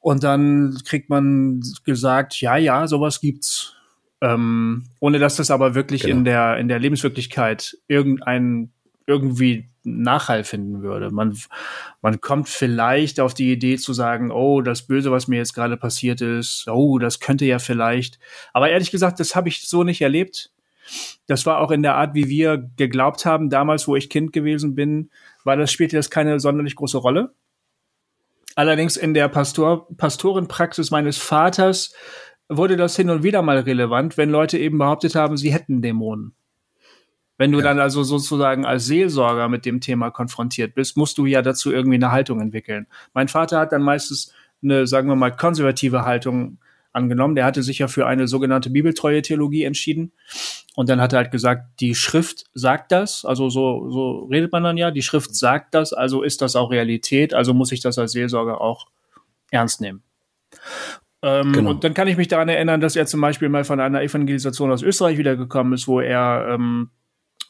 Und 0.00 0.22
dann 0.24 0.78
kriegt 0.84 1.10
man 1.10 1.62
gesagt, 1.84 2.40
ja, 2.40 2.56
ja, 2.56 2.86
sowas 2.86 3.20
gibt's. 3.20 3.74
Ähm, 4.20 4.84
ohne 4.98 5.20
dass 5.20 5.36
das 5.36 5.50
aber 5.52 5.76
wirklich 5.76 6.02
genau. 6.02 6.16
in 6.16 6.24
der 6.24 6.56
in 6.56 6.66
der 6.66 6.80
Lebenswirklichkeit 6.80 7.78
irgendein 7.86 8.72
irgendwie 9.08 9.70
Nachhall 9.84 10.44
finden 10.44 10.82
würde. 10.82 11.10
Man, 11.10 11.36
man 12.02 12.20
kommt 12.20 12.48
vielleicht 12.48 13.20
auf 13.20 13.32
die 13.32 13.50
Idee 13.50 13.78
zu 13.78 13.94
sagen, 13.94 14.30
oh, 14.30 14.60
das 14.60 14.82
Böse, 14.82 15.10
was 15.10 15.28
mir 15.28 15.38
jetzt 15.38 15.54
gerade 15.54 15.78
passiert 15.78 16.20
ist, 16.20 16.68
oh, 16.68 16.98
das 16.98 17.18
könnte 17.18 17.46
ja 17.46 17.58
vielleicht. 17.58 18.18
Aber 18.52 18.68
ehrlich 18.68 18.90
gesagt, 18.90 19.18
das 19.18 19.34
habe 19.34 19.48
ich 19.48 19.66
so 19.66 19.82
nicht 19.82 20.02
erlebt. 20.02 20.52
Das 21.26 21.46
war 21.46 21.58
auch 21.58 21.70
in 21.70 21.82
der 21.82 21.96
Art, 21.96 22.14
wie 22.14 22.28
wir 22.28 22.70
geglaubt 22.76 23.24
haben, 23.24 23.50
damals, 23.50 23.88
wo 23.88 23.96
ich 23.96 24.10
Kind 24.10 24.32
gewesen 24.32 24.74
bin, 24.74 25.10
war 25.42 25.56
das 25.56 25.72
spielte 25.72 25.96
das 25.96 26.10
keine 26.10 26.38
sonderlich 26.38 26.76
große 26.76 26.98
Rolle. 26.98 27.34
Allerdings 28.56 28.96
in 28.96 29.14
der 29.14 29.28
Pastor, 29.28 29.88
Pastorenpraxis 29.96 30.90
meines 30.90 31.16
Vaters 31.16 31.94
wurde 32.48 32.76
das 32.76 32.96
hin 32.96 33.08
und 33.08 33.22
wieder 33.22 33.40
mal 33.40 33.58
relevant, 33.58 34.16
wenn 34.18 34.30
Leute 34.30 34.58
eben 34.58 34.78
behauptet 34.78 35.14
haben, 35.14 35.36
sie 35.36 35.52
hätten 35.52 35.80
Dämonen. 35.80 36.34
Wenn 37.38 37.52
du 37.52 37.58
ja. 37.58 37.64
dann 37.64 37.78
also 37.78 38.02
sozusagen 38.02 38.66
als 38.66 38.86
Seelsorger 38.86 39.48
mit 39.48 39.64
dem 39.64 39.80
Thema 39.80 40.10
konfrontiert 40.10 40.74
bist, 40.74 40.96
musst 40.96 41.16
du 41.18 41.24
ja 41.24 41.40
dazu 41.40 41.72
irgendwie 41.72 41.94
eine 41.94 42.10
Haltung 42.10 42.40
entwickeln. 42.40 42.86
Mein 43.14 43.28
Vater 43.28 43.60
hat 43.60 43.72
dann 43.72 43.82
meistens 43.82 44.34
eine, 44.62 44.86
sagen 44.86 45.08
wir 45.08 45.16
mal, 45.16 45.30
konservative 45.30 46.04
Haltung 46.04 46.58
angenommen. 46.92 47.36
Der 47.36 47.44
hatte 47.44 47.62
sich 47.62 47.78
ja 47.78 47.88
für 47.88 48.06
eine 48.06 48.26
sogenannte 48.26 48.70
bibeltreue 48.70 49.22
Theologie 49.22 49.64
entschieden. 49.64 50.12
Und 50.74 50.88
dann 50.88 51.00
hat 51.00 51.12
er 51.12 51.18
halt 51.20 51.30
gesagt, 51.30 51.80
die 51.80 51.94
Schrift 51.94 52.46
sagt 52.54 52.92
das, 52.92 53.24
also 53.24 53.48
so, 53.50 53.90
so 53.90 54.24
redet 54.24 54.52
man 54.52 54.64
dann 54.64 54.76
ja, 54.76 54.90
die 54.90 55.02
Schrift 55.02 55.34
sagt 55.34 55.74
das, 55.74 55.92
also 55.92 56.22
ist 56.22 56.42
das 56.42 56.56
auch 56.56 56.70
Realität, 56.70 57.34
also 57.34 57.54
muss 57.54 57.72
ich 57.72 57.80
das 57.80 57.98
als 57.98 58.12
Seelsorger 58.12 58.60
auch 58.60 58.88
ernst 59.50 59.80
nehmen. 59.80 60.02
Ähm, 61.22 61.52
genau. 61.52 61.70
Und 61.70 61.84
dann 61.84 61.94
kann 61.94 62.08
ich 62.08 62.16
mich 62.16 62.28
daran 62.28 62.48
erinnern, 62.48 62.80
dass 62.80 62.96
er 62.96 63.06
zum 63.06 63.20
Beispiel 63.20 63.48
mal 63.48 63.64
von 63.64 63.80
einer 63.80 64.02
Evangelisation 64.02 64.70
aus 64.70 64.82
Österreich 64.82 65.18
wiedergekommen 65.18 65.72
ist, 65.72 65.88
wo 65.88 66.00
er 66.00 66.48
ähm, 66.50 66.90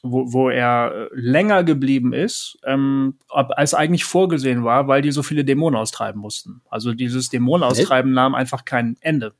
wo, 0.03 0.33
wo 0.33 0.51
er 0.51 0.93
äh, 0.93 1.09
länger 1.13 1.65
geblieben 1.65 2.13
ist, 2.13 2.59
ähm, 2.65 3.19
als 3.29 3.75
eigentlich 3.75 4.05
vorgesehen 4.05 4.65
war, 4.65 4.89
weil 4.89 5.03
die 5.03 5.11
so 5.11 5.23
viele 5.23 5.45
Dämonen 5.45 5.79
austreiben 5.79 6.21
mussten. 6.21 6.63
Also 6.71 6.95
dieses 6.95 7.29
Dämonenaustreiben 7.29 8.13
nahm 8.13 8.35
einfach 8.35 8.65
kein 8.65 8.97
Ende. 9.01 9.35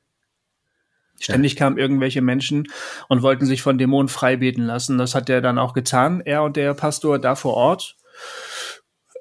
Ständig 1.19 1.57
kamen 1.57 1.77
irgendwelche 1.77 2.21
Menschen 2.21 2.69
und 3.09 3.21
wollten 3.21 3.45
sich 3.45 3.61
von 3.61 3.77
Dämonen 3.77 4.07
freibeten 4.07 4.65
lassen. 4.65 4.97
Das 4.97 5.15
hat 5.15 5.29
er 5.29 5.41
dann 5.41 5.59
auch 5.59 5.73
getan, 5.73 6.21
er 6.21 6.43
und 6.43 6.55
der 6.55 6.73
Pastor 6.73 7.19
da 7.19 7.35
vor 7.35 7.55
Ort. 7.55 7.97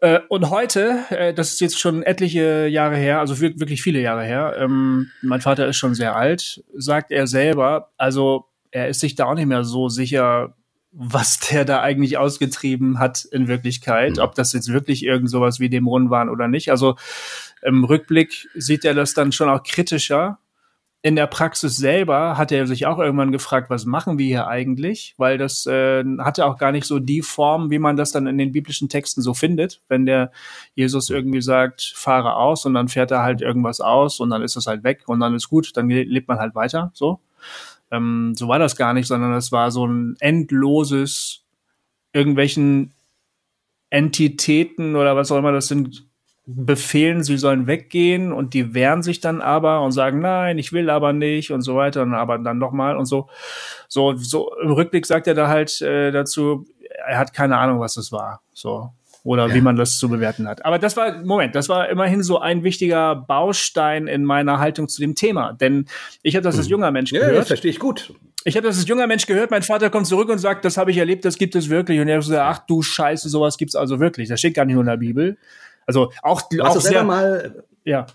Äh, 0.01 0.20
und 0.29 0.51
heute, 0.51 1.05
äh, 1.11 1.35
das 1.35 1.53
ist 1.53 1.61
jetzt 1.61 1.81
schon 1.81 2.05
etliche 2.05 2.68
Jahre 2.68 2.96
her, 2.96 3.18
also 3.18 3.40
wirklich 3.40 3.83
viele 3.83 4.01
Jahre 4.01 4.22
her, 4.22 4.55
ähm, 4.59 5.11
mein 5.22 5.40
Vater 5.40 5.66
ist 5.66 5.77
schon 5.77 5.94
sehr 5.94 6.14
alt, 6.14 6.62
sagt 6.77 7.11
er 7.11 7.27
selber, 7.27 7.90
also 7.96 8.44
er 8.70 8.88
ist 8.88 9.01
sich 9.01 9.16
da 9.16 9.24
auch 9.24 9.35
nicht 9.35 9.46
mehr 9.46 9.64
so 9.64 9.88
sicher, 9.88 10.55
was 10.90 11.38
der 11.38 11.64
da 11.64 11.81
eigentlich 11.81 12.18
ausgetrieben 12.18 12.98
hat 12.98 13.24
in 13.24 13.48
Wirklichkeit, 13.48 14.16
mhm. 14.16 14.22
ob 14.22 14.35
das 14.35 14.53
jetzt 14.53 14.72
wirklich 14.72 15.05
irgend 15.05 15.31
sowas 15.31 15.61
wie 15.61 15.68
Dämonen 15.68 16.11
waren 16.11 16.29
oder 16.29 16.48
nicht. 16.48 16.70
Also 16.70 16.96
im 17.62 17.85
Rückblick 17.85 18.48
sieht 18.55 18.85
er 18.85 18.94
das 18.94 19.14
dann 19.14 19.33
schon 19.33 19.48
auch 19.48 19.62
kritischer. 19.62 20.38
In 21.01 21.14
der 21.14 21.29
Praxis 21.29 21.77
selber 21.77 22.37
hat 22.37 22.51
er 22.51 22.66
sich 22.66 22.87
auch 22.87 22.98
irgendwann 22.98 23.31
gefragt, 23.31 23.70
was 23.70 23.85
machen 23.85 24.18
wir 24.18 24.27
hier 24.27 24.48
eigentlich? 24.48 25.14
Weil 25.16 25.38
das 25.38 25.64
äh, 25.66 26.03
hatte 26.18 26.44
auch 26.44 26.59
gar 26.59 26.72
nicht 26.72 26.87
so 26.87 26.98
die 26.98 27.22
Form, 27.22 27.70
wie 27.70 27.79
man 27.79 27.96
das 27.96 28.11
dann 28.11 28.27
in 28.27 28.37
den 28.37 28.51
biblischen 28.51 28.88
Texten 28.88 29.22
so 29.22 29.33
findet. 29.33 29.81
Wenn 29.88 30.07
der 30.07 30.33
Jesus 30.74 31.09
irgendwie 31.09 31.40
sagt, 31.40 31.92
fahre 31.94 32.35
aus 32.35 32.66
und 32.66 32.74
dann 32.74 32.88
fährt 32.88 33.12
er 33.12 33.22
halt 33.22 33.42
irgendwas 33.42 33.81
aus 33.81 34.18
und 34.18 34.31
dann 34.31 34.42
ist 34.42 34.57
es 34.57 34.66
halt 34.66 34.83
weg 34.83 35.05
und 35.07 35.20
dann 35.20 35.37
ist 35.37 35.48
gut, 35.48 35.77
dann 35.77 35.88
lebt 35.88 36.27
man 36.27 36.40
halt 36.40 36.57
weiter, 36.57 36.90
so. 36.94 37.20
Ähm, 37.90 38.35
so 38.37 38.48
war 38.48 38.59
das 38.59 38.77
gar 38.77 38.94
nicht, 38.94 39.07
sondern 39.07 39.35
es 39.35 39.53
war 39.53 39.70
so 39.70 39.87
ein 39.87 40.16
endloses 40.20 41.44
irgendwelchen 42.12 42.92
Entitäten 43.90 44.96
oder 44.96 45.16
was 45.16 45.33
auch 45.33 45.38
immer 45.38 45.53
das 45.53 45.68
sind, 45.68 46.09
befehlen, 46.51 47.22
sie 47.22 47.37
sollen 47.37 47.66
weggehen 47.66 48.33
und 48.33 48.55
die 48.55 48.72
wehren 48.72 49.03
sich 49.03 49.20
dann 49.20 49.42
aber 49.42 49.83
und 49.83 49.92
sagen, 49.92 50.20
nein, 50.20 50.57
ich 50.57 50.72
will 50.72 50.88
aber 50.88 51.12
nicht 51.12 51.51
und 51.53 51.61
so 51.61 51.77
weiter 51.77 52.03
und 52.03 52.14
aber 52.14 52.38
dann 52.38 52.57
nochmal 52.57 52.96
und 52.96 53.05
so. 53.05 53.29
So, 53.87 54.16
so 54.16 54.55
im 54.62 54.72
Rückblick 54.72 55.05
sagt 55.05 55.27
er 55.27 55.35
da 55.35 55.48
halt 55.48 55.83
äh, 55.83 56.11
dazu, 56.11 56.66
er 57.07 57.18
hat 57.18 57.35
keine 57.35 57.59
Ahnung, 57.59 57.81
was 57.81 57.98
es 57.98 58.12
war. 58.12 58.40
So 58.55 58.90
oder 59.29 59.49
ja. 59.49 59.55
wie 59.55 59.61
man 59.61 59.77
das 59.77 59.99
zu 59.99 60.09
bewerten 60.09 60.49
hat. 60.49 60.64
Aber 60.64 60.79
das 60.79 60.97
war, 60.97 61.23
Moment, 61.23 61.55
das 61.55 61.69
war 61.69 61.91
immerhin 61.91 62.23
so 62.23 62.38
ein 62.38 62.64
wichtiger 62.64 63.14
Baustein 63.14 64.07
in 64.07 64.25
meiner 64.25 64.59
Haltung 64.59 64.88
zu 64.88 65.03
dem 65.03 65.14
Thema. 65.14 65.53
Denn 65.53 65.85
ich 66.23 66.35
habe 66.35 66.45
das 66.45 66.57
als 66.57 66.64
hm. 66.64 66.71
junger 66.71 66.91
Mensch 66.91 67.11
gehört. 67.11 67.33
Ja, 67.33 67.38
das 67.38 67.49
verstehe 67.49 67.71
ich 67.71 67.79
gut. 67.79 68.14
Ich 68.45 68.57
habe 68.57 68.67
das 68.67 68.79
als 68.79 68.88
junger 68.88 69.07
Mensch 69.07 69.27
gehört, 69.27 69.51
mein 69.51 69.62
Vater 69.62 69.91
kommt 69.91 70.07
zurück 70.07 70.31
und 70.31 70.38
sagt, 70.38 70.64
das 70.64 70.79
habe 70.79 70.93
ich 70.93 70.97
erlebt, 70.97 71.27
das 71.27 71.37
gibt 71.37 71.55
es 71.57 71.69
wirklich. 71.69 72.01
Und 72.01 72.09
er 72.09 72.23
sagt, 72.23 72.41
ach 72.41 72.67
du 72.67 72.81
Scheiße, 72.81 73.29
sowas 73.29 73.59
gibt's 73.59 73.75
also 73.77 74.01
wirklich. 74.01 74.31
Das 74.31 74.38
steht 74.38 74.55
gar 74.55 74.64
nicht 74.64 74.73
nur 74.73 74.83
in 74.83 74.88
der 74.88 74.97
Bibel. 74.97 75.37
Also 75.85 76.11
auch, 76.23 76.41
Warst 76.51 76.61
auch 76.62 76.75
du 76.75 76.81
selber 76.81 77.05
mal, 77.05 77.64
ja. 77.85 78.07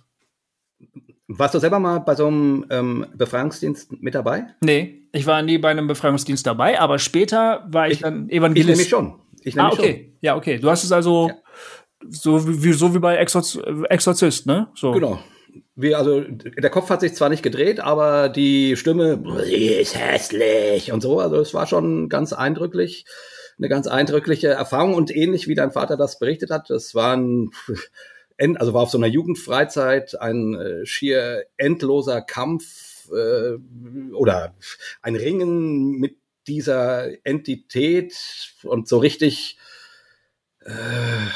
Warst 1.28 1.54
du 1.54 1.60
selber 1.60 1.80
mal 1.80 2.00
bei 2.00 2.16
so 2.16 2.26
einem 2.26 2.66
ähm, 2.72 3.06
Befreiungsdienst 3.16 4.02
mit 4.02 4.16
dabei? 4.16 4.46
Nee, 4.62 5.04
ich 5.12 5.28
war 5.28 5.44
nie 5.44 5.60
bei 5.60 5.70
einem 5.70 5.86
Befreiungsdienst 5.86 6.48
dabei, 6.48 6.80
aber 6.80 6.98
später 6.98 7.68
war 7.68 7.86
ich, 7.86 7.94
ich 7.94 8.00
dann 8.00 8.30
Evangelist. 8.30 8.70
Ich 8.70 8.76
nämlich 8.76 8.90
schon. 8.90 9.20
Ich 9.44 9.60
ah, 9.60 9.70
okay. 9.70 10.06
Schon. 10.06 10.13
Ja, 10.24 10.38
okay. 10.38 10.58
Du 10.58 10.70
hast 10.70 10.86
es 10.86 10.94
also 10.94 11.28
ja. 11.28 11.36
so, 12.10 12.64
wie, 12.64 12.72
so 12.72 12.96
wie 12.96 13.00
bei 13.00 13.18
Exorz 13.18 13.60
Exorzist, 13.90 14.46
ne? 14.46 14.70
So. 14.74 14.94
Genau. 14.94 15.20
Wie, 15.76 15.94
also, 15.94 16.22
der 16.22 16.70
Kopf 16.70 16.90
hat 16.90 17.02
sich 17.02 17.14
zwar 17.14 17.28
nicht 17.28 17.44
gedreht, 17.44 17.82
aber 17.82 18.30
die 18.30 18.78
Stimme, 18.78 19.22
sie 19.44 19.66
ist 19.66 20.00
hässlich 20.00 20.94
und 20.94 21.02
so. 21.02 21.20
Also, 21.20 21.36
es 21.36 21.54
war 21.54 21.68
schon 21.68 22.08
ganz 22.08 22.32
eindrücklich, 22.32 23.06
eine 23.58 23.68
ganz 23.68 23.88
eindrückliche 23.88 24.48
Erfahrung 24.48 24.94
und 24.94 25.14
ähnlich 25.14 25.50
wie 25.50 25.56
dein 25.56 25.72
Vater 25.72 25.98
das 25.98 26.20
berichtet 26.20 26.52
hat. 26.52 26.70
Das 26.70 26.96
war 26.96 27.18
ein, 27.18 27.50
also 28.56 28.74
war 28.74 28.84
auf 28.84 28.92
so 28.92 28.98
einer 28.98 29.08
Jugendfreizeit 29.08 30.20
ein 30.22 30.56
äh, 30.56 30.86
schier 30.86 31.48
endloser 31.58 32.22
Kampf 32.22 33.10
äh, 33.12 33.58
oder 34.14 34.56
ein 35.02 35.18
Ringen 35.18 36.00
mit 36.00 36.16
dieser 36.48 37.26
Entität 37.26 38.14
und 38.64 38.88
so 38.88 38.98
richtig, 38.98 39.58
äh, 40.66 41.30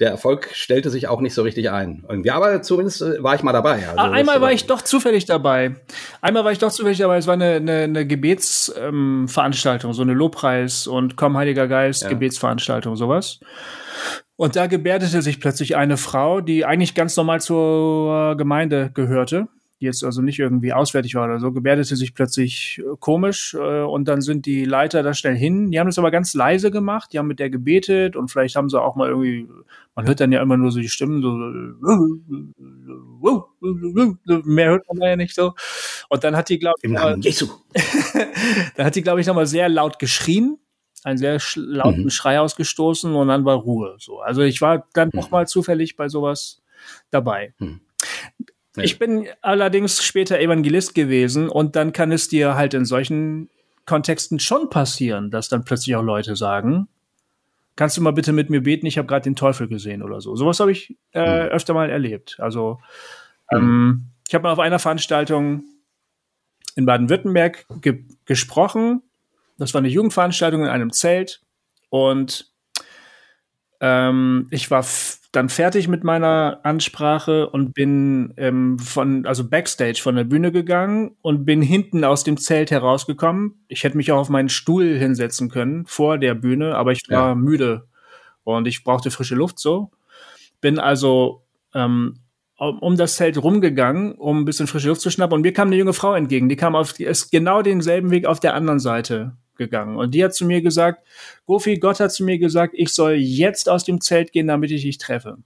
der 0.00 0.10
Erfolg 0.10 0.50
stellte 0.52 0.90
sich 0.90 1.06
auch 1.08 1.20
nicht 1.20 1.34
so 1.34 1.42
richtig 1.42 1.70
ein. 1.70 2.04
Irgendwie. 2.08 2.30
Aber 2.30 2.62
zumindest 2.62 3.02
äh, 3.02 3.22
war 3.22 3.34
ich 3.34 3.42
mal 3.42 3.52
dabei. 3.52 3.86
Also 3.88 3.98
ah, 3.98 4.10
einmal 4.10 4.40
war 4.40 4.52
ich 4.52 4.66
doch 4.66 4.82
zufällig 4.82 5.24
dabei. 5.24 5.76
Einmal 6.20 6.44
war 6.44 6.52
ich 6.52 6.58
doch 6.58 6.72
zufällig 6.72 6.98
dabei. 6.98 7.16
Es 7.18 7.26
war 7.26 7.34
eine, 7.34 7.54
eine, 7.56 7.82
eine 7.82 8.06
Gebetsveranstaltung, 8.06 9.90
ähm, 9.90 9.94
so 9.94 10.02
eine 10.02 10.14
Lobpreis- 10.14 10.86
und 10.88 11.16
Komm 11.16 11.36
Heiliger 11.36 11.68
Geist 11.68 12.02
ja. 12.02 12.08
Gebetsveranstaltung, 12.08 12.96
sowas. 12.96 13.38
Und 14.36 14.56
da 14.56 14.66
gebärdete 14.66 15.22
sich 15.22 15.38
plötzlich 15.38 15.76
eine 15.76 15.96
Frau, 15.96 16.40
die 16.40 16.64
eigentlich 16.64 16.96
ganz 16.96 17.16
normal 17.16 17.40
zur 17.40 18.36
Gemeinde 18.36 18.90
gehörte 18.92 19.46
die 19.84 19.86
jetzt 19.86 20.02
also 20.02 20.22
nicht 20.22 20.38
irgendwie 20.38 20.72
auswärtig 20.72 21.14
war 21.14 21.26
oder 21.26 21.38
so, 21.38 21.52
gebärdete 21.52 21.94
sich 21.94 22.14
plötzlich 22.14 22.80
äh, 22.80 22.96
komisch 22.98 23.54
äh, 23.54 23.82
und 23.82 24.08
dann 24.08 24.22
sind 24.22 24.46
die 24.46 24.64
Leiter 24.64 25.02
da 25.02 25.12
schnell 25.12 25.36
hin. 25.36 25.70
Die 25.70 25.78
haben 25.78 25.88
das 25.88 25.98
aber 25.98 26.10
ganz 26.10 26.32
leise 26.32 26.70
gemacht, 26.70 27.12
die 27.12 27.18
haben 27.18 27.26
mit 27.26 27.38
der 27.38 27.50
gebetet 27.50 28.16
und 28.16 28.28
vielleicht 28.28 28.56
haben 28.56 28.70
sie 28.70 28.80
auch 28.80 28.96
mal 28.96 29.10
irgendwie, 29.10 29.46
man 29.94 30.06
hört 30.06 30.20
dann 30.20 30.32
ja 30.32 30.40
immer 30.40 30.56
nur 30.56 30.70
so 30.70 30.80
die 30.80 30.88
Stimmen, 30.88 31.20
so 31.22 31.30
mehr 34.44 34.70
hört 34.70 34.88
man 34.88 35.00
da 35.00 35.08
ja 35.08 35.16
nicht 35.16 35.34
so. 35.34 35.52
Und 36.08 36.24
dann 36.24 36.34
hat 36.34 36.48
die, 36.48 36.58
glaube 36.58 36.78
ich, 36.82 36.90
dann 38.76 38.86
hat 38.86 38.96
die, 38.96 39.02
glaube 39.02 39.20
ich, 39.20 39.26
nochmal 39.26 39.46
sehr 39.46 39.68
laut 39.68 39.98
geschrien 39.98 40.58
einen 41.02 41.18
sehr 41.18 41.38
lauten 41.56 42.04
mhm. 42.04 42.10
Schrei 42.10 42.40
ausgestoßen 42.40 43.14
und 43.14 43.28
dann 43.28 43.44
war 43.44 43.56
Ruhe. 43.56 43.96
So, 43.98 44.20
also 44.20 44.40
ich 44.40 44.62
war 44.62 44.88
dann 44.94 45.10
mhm. 45.12 45.20
noch 45.20 45.30
mal 45.30 45.46
zufällig 45.46 45.96
bei 45.96 46.08
sowas 46.08 46.62
dabei. 47.10 47.52
Mhm. 47.58 47.82
Ich 48.76 48.98
bin 48.98 49.28
allerdings 49.40 50.02
später 50.02 50.40
Evangelist 50.40 50.94
gewesen 50.94 51.48
und 51.48 51.76
dann 51.76 51.92
kann 51.92 52.10
es 52.10 52.28
dir 52.28 52.56
halt 52.56 52.74
in 52.74 52.84
solchen 52.84 53.48
Kontexten 53.86 54.40
schon 54.40 54.70
passieren, 54.70 55.30
dass 55.30 55.48
dann 55.48 55.64
plötzlich 55.64 55.94
auch 55.94 56.02
Leute 56.02 56.34
sagen, 56.34 56.88
kannst 57.76 57.96
du 57.96 58.02
mal 58.02 58.12
bitte 58.12 58.32
mit 58.32 58.50
mir 58.50 58.62
beten, 58.62 58.86
ich 58.86 58.98
habe 58.98 59.06
gerade 59.06 59.24
den 59.24 59.36
Teufel 59.36 59.68
gesehen 59.68 60.02
oder 60.02 60.20
so. 60.20 60.34
Sowas 60.36 60.60
habe 60.60 60.72
ich 60.72 60.96
äh, 61.12 61.44
mhm. 61.44 61.48
öfter 61.50 61.74
mal 61.74 61.90
erlebt. 61.90 62.36
Also 62.40 62.80
mhm. 63.50 63.58
ähm, 63.58 64.04
ich 64.26 64.34
habe 64.34 64.42
mal 64.42 64.52
auf 64.52 64.58
einer 64.58 64.78
Veranstaltung 64.78 65.64
in 66.76 66.86
Baden-Württemberg 66.86 67.66
ge 67.80 68.04
gesprochen. 68.24 69.02
Das 69.58 69.74
war 69.74 69.80
eine 69.80 69.88
Jugendveranstaltung 69.88 70.62
in 70.62 70.68
einem 70.68 70.92
Zelt 70.92 71.42
und 71.90 72.50
ähm, 73.80 74.48
ich 74.50 74.70
war 74.70 74.82
dann 75.36 75.48
fertig 75.48 75.88
mit 75.88 76.04
meiner 76.04 76.60
Ansprache 76.62 77.48
und 77.48 77.74
bin 77.74 78.34
ähm, 78.36 78.78
von, 78.78 79.26
also 79.26 79.48
Backstage 79.48 80.00
von 80.02 80.16
der 80.16 80.24
Bühne 80.24 80.52
gegangen 80.52 81.16
und 81.22 81.44
bin 81.44 81.62
hinten 81.62 82.04
aus 82.04 82.24
dem 82.24 82.36
Zelt 82.36 82.70
herausgekommen. 82.70 83.64
Ich 83.68 83.84
hätte 83.84 83.96
mich 83.96 84.12
auch 84.12 84.18
auf 84.18 84.28
meinen 84.28 84.48
Stuhl 84.48 84.96
hinsetzen 84.96 85.50
können 85.50 85.86
vor 85.86 86.18
der 86.18 86.34
Bühne, 86.34 86.76
aber 86.76 86.92
ich 86.92 87.02
war 87.08 87.30
ja. 87.30 87.34
müde 87.34 87.88
und 88.44 88.66
ich 88.66 88.84
brauchte 88.84 89.10
frische 89.10 89.34
Luft 89.34 89.58
so. 89.58 89.90
Bin 90.60 90.78
also 90.78 91.42
ähm, 91.74 92.20
um 92.56 92.96
das 92.96 93.16
Zelt 93.16 93.42
rumgegangen, 93.42 94.12
um 94.12 94.40
ein 94.40 94.44
bisschen 94.44 94.66
frische 94.66 94.88
Luft 94.88 95.00
zu 95.00 95.10
schnappen. 95.10 95.34
Und 95.34 95.42
mir 95.42 95.52
kam 95.52 95.68
eine 95.68 95.76
junge 95.76 95.92
Frau 95.92 96.14
entgegen. 96.14 96.48
Die 96.48 96.56
kam 96.56 96.76
auf 96.76 96.92
die, 96.92 97.04
ist 97.04 97.30
genau 97.30 97.62
denselben 97.62 98.10
Weg 98.10 98.26
auf 98.26 98.40
der 98.40 98.54
anderen 98.54 98.78
Seite 98.78 99.36
gegangen. 99.56 99.96
Und 99.96 100.14
die 100.14 100.24
hat 100.24 100.34
zu 100.34 100.44
mir 100.44 100.62
gesagt, 100.62 101.06
Gofi, 101.46 101.78
Gott 101.78 102.00
hat 102.00 102.12
zu 102.12 102.24
mir 102.24 102.38
gesagt, 102.38 102.74
ich 102.76 102.90
soll 102.90 103.12
jetzt 103.14 103.68
aus 103.68 103.84
dem 103.84 104.00
Zelt 104.00 104.32
gehen, 104.32 104.46
damit 104.46 104.70
ich 104.70 104.82
dich 104.82 104.98
treffe. 104.98 105.38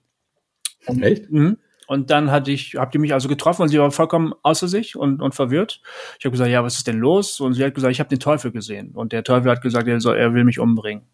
Und, 0.87 1.03
Echt? 1.03 1.31
Mh. 1.31 1.57
Und 1.89 2.11
dann 2.11 2.31
hatte 2.31 2.51
ich, 2.51 2.77
habt 2.77 2.95
ihr 2.95 3.01
mich 3.01 3.15
also 3.15 3.29
getroffen 3.29 3.63
und 3.63 3.69
sie 3.69 3.79
war 3.79 3.91
vollkommen 3.91 4.35
außer 4.43 4.69
sich 4.69 4.95
und, 4.95 5.23
und 5.23 5.35
verwirrt. 5.35 5.81
Ich 6.19 6.27
habe 6.27 6.33
gesagt, 6.33 6.51
ja, 6.51 6.63
was 6.63 6.77
ist 6.77 6.87
denn 6.87 6.99
los? 6.99 7.41
Und 7.41 7.55
sie 7.55 7.65
hat 7.65 7.75
gesagt, 7.75 7.93
ich 7.93 7.99
habe 7.99 8.11
den 8.11 8.21
Teufel 8.21 8.53
gesehen. 8.53 8.91
Und 8.95 9.13
der 9.13 9.25
Teufel 9.25 9.51
hat 9.51 9.63
gesagt, 9.63 9.89
er, 9.89 9.99
soll, 9.99 10.19
er 10.19 10.35
will 10.35 10.45
mich 10.45 10.59
umbringen. 10.59 11.05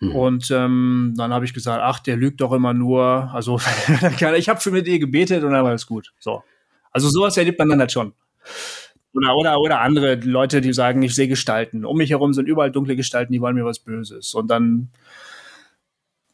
Hm. 0.00 0.14
Und 0.14 0.50
ähm, 0.50 1.14
dann 1.16 1.32
habe 1.32 1.46
ich 1.46 1.54
gesagt, 1.54 1.80
ach, 1.82 1.98
der 2.00 2.16
lügt 2.16 2.42
doch 2.42 2.52
immer 2.52 2.74
nur. 2.74 3.30
Also 3.32 3.58
ich 4.36 4.48
habe 4.50 4.60
für 4.60 4.70
mit 4.70 4.86
ihr 4.86 4.98
gebetet 4.98 5.44
und 5.44 5.52
dann 5.52 5.62
war 5.62 5.70
alles 5.70 5.86
gut. 5.86 6.12
So. 6.18 6.42
Also 6.90 7.08
sowas 7.08 7.38
erlebt 7.38 7.58
man 7.58 7.70
dann 7.70 7.80
halt 7.80 7.92
schon. 7.92 8.12
Oder, 9.12 9.36
oder, 9.36 9.60
oder 9.60 9.80
andere 9.80 10.14
Leute, 10.16 10.60
die 10.60 10.72
sagen, 10.72 11.02
ich 11.02 11.14
sehe 11.14 11.28
Gestalten. 11.28 11.84
Um 11.84 11.96
mich 11.96 12.10
herum 12.10 12.32
sind 12.32 12.46
überall 12.46 12.70
dunkle 12.70 12.96
Gestalten, 12.96 13.32
die 13.32 13.40
wollen 13.40 13.56
mir 13.56 13.64
was 13.64 13.80
Böses. 13.80 14.34
Und 14.34 14.48
dann, 14.48 14.90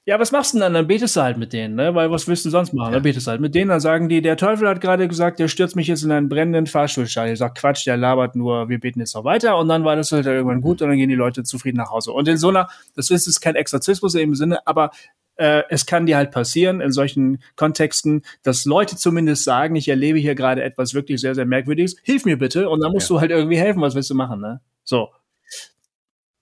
ja, 0.09 0.21
was 0.21 0.31
machst 0.31 0.53
du 0.53 0.59
denn 0.59 0.61
dann? 0.61 0.75
Dann 0.75 0.87
betest 0.87 1.17
du 1.17 1.23
halt 1.23 1.37
mit 1.37 1.53
denen, 1.53 1.75
ne? 1.75 1.93
Weil 1.95 2.13
was 2.13 2.29
willst 2.29 2.45
du 2.45 2.51
sonst 2.51 2.73
machen? 2.73 2.91
Ja. 2.91 2.95
Dann 2.95 3.03
betest 3.03 3.27
du 3.27 3.31
halt 3.33 3.41
mit 3.41 3.57
denen, 3.57 3.71
dann 3.71 3.81
sagen 3.81 4.09
die, 4.09 4.23
der 4.23 4.37
Teufel 4.37 4.69
hat 4.69 4.81
gerade 4.81 5.09
gesagt, 5.09 5.41
der 5.41 5.49
stürzt 5.49 5.75
mich 5.75 5.89
jetzt 5.89 6.05
in 6.05 6.13
einen 6.13 6.29
brennenden 6.29 6.67
Fahrstuhlstall. 6.67 7.33
Ich 7.33 7.41
sag, 7.41 7.57
Quatsch, 7.57 7.87
der 7.87 7.97
labert 7.97 8.37
nur, 8.37 8.69
wir 8.69 8.79
beten 8.79 9.01
jetzt 9.01 9.17
noch 9.17 9.25
weiter. 9.25 9.59
Und 9.59 9.67
dann 9.69 9.85
war 9.85 9.97
das 9.97 10.13
halt 10.13 10.27
irgendwann 10.27 10.61
gut 10.61 10.81
und 10.81 10.89
dann 10.91 10.97
gehen 10.97 11.09
die 11.09 11.17
Leute 11.17 11.43
zufrieden 11.43 11.79
nach 11.79 11.91
Hause. 11.91 12.13
Und 12.13 12.29
in 12.29 12.37
so 12.37 12.51
einer, 12.51 12.69
das 12.95 13.11
ist, 13.11 13.27
ist 13.27 13.41
kein 13.41 13.57
Exorzismus 13.57 14.15
im 14.15 14.37
Sinne, 14.37 14.65
aber 14.65 14.91
äh, 15.37 15.63
es 15.69 15.87
kann 15.87 16.07
dir 16.07 16.17
halt 16.17 16.31
passieren 16.31 16.81
in 16.81 16.93
solchen 16.93 17.43
Kontexten, 17.57 18.23
dass 18.43 18.65
Leute 18.65 18.97
zumindest 18.97 19.45
sagen, 19.45 19.77
ich 19.77 19.89
erlebe 19.89 20.19
hier 20.19 20.35
gerade 20.35 20.63
etwas 20.63 20.95
wirklich 20.95 21.21
sehr, 21.21 21.35
sehr 21.35 21.47
Merkwürdiges, 21.47 21.97
hilf 22.03 22.25
mir 22.25 22.39
bitte 22.39 22.69
und 22.69 22.83
dann 22.83 22.93
musst 22.93 23.11
ja. 23.11 23.17
du 23.17 23.21
halt 23.21 23.31
irgendwie 23.31 23.59
helfen, 23.59 23.81
was 23.81 23.95
willst 23.95 24.11
du 24.11 24.15
machen, 24.15 24.41
ne? 24.41 24.61
So. 24.85 25.09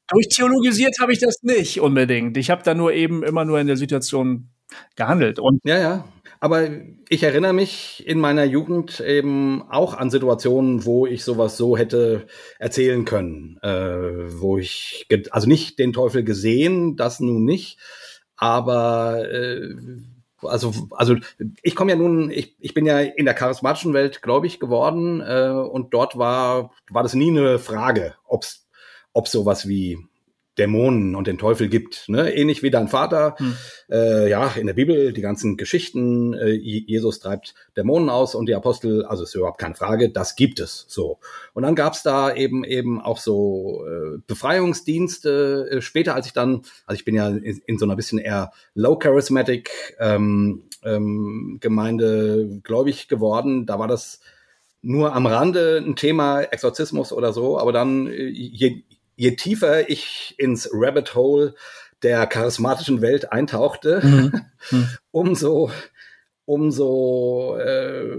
Durchtheologisiert 0.08 0.96
habe 1.00 1.12
ich 1.12 1.18
das 1.18 1.42
nicht 1.42 1.80
unbedingt. 1.80 2.36
Ich 2.36 2.50
habe 2.50 2.62
da 2.62 2.74
nur 2.74 2.92
eben 2.92 3.22
immer 3.22 3.44
nur 3.44 3.58
in 3.58 3.66
der 3.66 3.76
Situation 3.76 4.50
gehandelt. 4.96 5.38
Und 5.38 5.60
ja, 5.64 5.78
ja. 5.78 6.04
Aber 6.40 6.68
ich 7.08 7.22
erinnere 7.22 7.54
mich 7.54 8.06
in 8.06 8.20
meiner 8.20 8.44
Jugend 8.44 9.00
eben 9.00 9.62
auch 9.70 9.94
an 9.94 10.10
Situationen, 10.10 10.84
wo 10.84 11.06
ich 11.06 11.24
sowas 11.24 11.56
so 11.56 11.74
hätte 11.78 12.26
erzählen 12.58 13.06
können, 13.06 13.58
äh, 13.62 14.40
wo 14.40 14.58
ich 14.58 15.06
also 15.30 15.48
nicht 15.48 15.78
den 15.78 15.94
Teufel 15.94 16.22
gesehen, 16.22 16.96
das 16.96 17.18
nun 17.18 17.46
nicht, 17.46 17.78
aber 18.36 19.28
äh, 19.30 19.74
also, 20.42 20.72
also 20.90 21.16
ich 21.62 21.74
komme 21.74 21.92
ja 21.92 21.96
nun, 21.96 22.30
ich, 22.30 22.54
ich 22.58 22.74
bin 22.74 22.86
ja 22.86 23.00
in 23.00 23.24
der 23.24 23.34
charismatischen 23.34 23.94
Welt 23.94 24.22
gläubig 24.22 24.60
geworden 24.60 25.20
äh, 25.20 25.50
und 25.50 25.94
dort 25.94 26.18
war, 26.18 26.70
war 26.90 27.02
das 27.02 27.14
nie 27.14 27.30
eine 27.30 27.58
Frage, 27.58 28.14
ob's, 28.24 28.66
ob 29.12 29.28
sowas 29.28 29.68
wie 29.68 29.98
Dämonen 30.58 31.14
und 31.16 31.26
den 31.26 31.38
Teufel 31.38 31.68
gibt. 31.68 32.08
Ne? 32.08 32.32
Ähnlich 32.32 32.62
wie 32.62 32.70
dein 32.70 32.88
Vater, 32.88 33.34
hm. 33.38 33.56
äh, 33.90 34.28
ja, 34.28 34.48
in 34.56 34.66
der 34.66 34.74
Bibel, 34.74 35.12
die 35.12 35.20
ganzen 35.20 35.56
Geschichten, 35.56 36.34
äh, 36.34 36.52
Jesus 36.52 37.18
treibt 37.18 37.54
Dämonen 37.76 38.08
aus 38.08 38.34
und 38.34 38.46
die 38.46 38.54
Apostel, 38.54 39.04
also 39.04 39.24
ist 39.24 39.34
überhaupt 39.34 39.58
keine 39.58 39.74
Frage, 39.74 40.10
das 40.10 40.36
gibt 40.36 40.60
es 40.60 40.86
so. 40.88 41.18
Und 41.54 41.64
dann 41.64 41.74
gab's 41.74 42.02
da 42.02 42.32
eben 42.34 42.64
eben 42.64 43.00
auch 43.00 43.18
so 43.18 43.84
äh, 43.86 44.18
Befreiungsdienste. 44.26 45.68
Äh, 45.70 45.80
später, 45.82 46.14
als 46.14 46.26
ich 46.26 46.32
dann, 46.32 46.62
also 46.86 46.98
ich 46.98 47.04
bin 47.04 47.14
ja 47.14 47.28
in, 47.28 47.62
in 47.66 47.78
so 47.78 47.84
einer 47.84 47.96
bisschen 47.96 48.18
eher 48.18 48.52
low 48.74 48.96
charismatic 48.96 49.96
ähm, 49.98 50.64
ähm, 50.84 51.58
Gemeinde 51.60 52.60
gläubig 52.62 53.08
geworden, 53.08 53.66
da 53.66 53.78
war 53.78 53.88
das 53.88 54.20
nur 54.84 55.14
am 55.14 55.26
Rande 55.26 55.82
ein 55.84 55.96
Thema 55.96 56.42
Exorzismus 56.42 57.12
oder 57.12 57.32
so, 57.32 57.58
aber 57.58 57.72
dann 57.72 58.06
äh, 58.06 58.26
je, 58.28 58.82
je 59.16 59.36
tiefer 59.36 59.88
ich 59.88 60.34
ins 60.38 60.68
Rabbit 60.72 61.14
Hole 61.14 61.54
der 62.02 62.26
charismatischen 62.26 63.00
Welt 63.00 63.32
eintauchte, 63.32 64.00
mhm. 64.02 64.32
Mhm. 64.70 64.88
umso, 65.10 65.70
umso, 66.44 67.56
äh, 67.58 68.16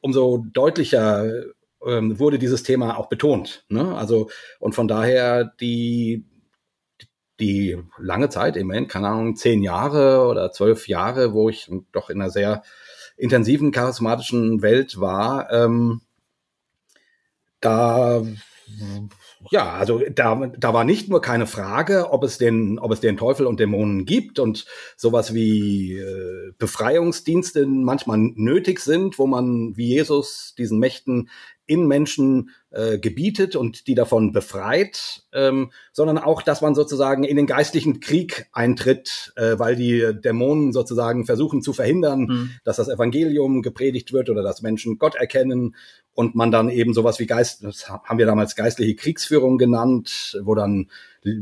umso 0.00 0.44
deutlicher 0.52 1.44
ähm, 1.84 2.18
wurde 2.18 2.38
dieses 2.38 2.62
Thema 2.62 2.98
auch 2.98 3.08
betont. 3.08 3.64
Ne? 3.68 3.94
Also, 3.94 4.30
und 4.58 4.74
von 4.74 4.88
daher 4.88 5.44
die, 5.60 6.24
die 7.40 7.76
lange 7.98 8.30
Zeit, 8.30 8.56
immerhin, 8.56 8.88
keine 8.88 9.08
Ahnung, 9.08 9.36
zehn 9.36 9.62
Jahre 9.62 10.26
oder 10.26 10.52
zwölf 10.52 10.88
Jahre, 10.88 11.34
wo 11.34 11.48
ich 11.48 11.70
doch 11.92 12.08
in 12.08 12.20
einer 12.20 12.30
sehr 12.30 12.62
intensiven 13.16 13.72
charismatischen 13.72 14.62
Welt 14.62 15.00
war, 15.00 15.50
ähm, 15.52 16.00
da 17.60 18.22
ja, 19.50 19.72
also 19.72 20.00
da, 20.14 20.50
da 20.58 20.74
war 20.74 20.84
nicht 20.84 21.08
nur 21.08 21.20
keine 21.20 21.46
Frage, 21.46 22.10
ob 22.10 22.24
es 22.24 22.38
den, 22.38 22.78
ob 22.78 22.92
es 22.92 23.00
den 23.00 23.16
Teufel 23.16 23.46
und 23.46 23.60
Dämonen 23.60 24.04
gibt 24.04 24.38
und 24.38 24.66
sowas 24.96 25.34
wie 25.34 25.98
äh, 25.98 26.52
Befreiungsdienste 26.58 27.66
manchmal 27.66 28.18
nötig 28.18 28.80
sind, 28.80 29.18
wo 29.18 29.26
man 29.26 29.76
wie 29.76 29.88
Jesus 29.88 30.54
diesen 30.56 30.78
Mächten 30.78 31.28
in 31.66 31.86
Menschen 31.86 32.50
äh, 32.70 32.98
gebietet 32.98 33.56
und 33.56 33.86
die 33.86 33.94
davon 33.94 34.32
befreit, 34.32 35.22
ähm, 35.32 35.70
sondern 35.92 36.18
auch, 36.18 36.42
dass 36.42 36.60
man 36.60 36.74
sozusagen 36.74 37.24
in 37.24 37.36
den 37.36 37.46
geistlichen 37.46 38.00
Krieg 38.00 38.46
eintritt, 38.52 39.32
äh, 39.36 39.58
weil 39.58 39.76
die 39.76 40.12
Dämonen 40.20 40.72
sozusagen 40.72 41.24
versuchen 41.24 41.62
zu 41.62 41.72
verhindern, 41.72 42.20
mhm. 42.20 42.50
dass 42.64 42.76
das 42.76 42.88
Evangelium 42.88 43.62
gepredigt 43.62 44.12
wird 44.12 44.28
oder 44.28 44.42
dass 44.42 44.60
Menschen 44.60 44.98
Gott 44.98 45.14
erkennen 45.14 45.74
und 46.14 46.34
man 46.34 46.50
dann 46.50 46.68
eben 46.68 46.94
sowas 46.94 47.18
wie 47.18 47.26
Geist, 47.26 47.64
das 47.64 47.88
haben 47.88 48.18
wir 48.18 48.26
damals 48.26 48.54
geistliche 48.54 48.94
Kriegsführung 48.94 49.58
genannt, 49.58 50.38
wo 50.42 50.54
dann 50.54 50.88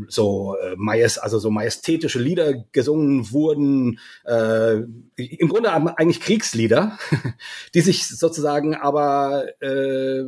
so 0.08 0.56
äh, 0.56 0.74
majest, 0.76 1.22
also 1.22 1.38
so 1.38 1.50
majestätische 1.50 2.20
Lieder 2.20 2.54
gesungen 2.72 3.32
wurden, 3.32 3.98
äh, 4.24 4.76
im 5.16 5.48
Grunde 5.48 5.72
eigentlich 5.72 6.20
Kriegslieder, 6.20 6.98
die 7.74 7.80
sich 7.80 8.06
sozusagen 8.06 8.74
aber 8.74 9.46
äh, 9.60 10.24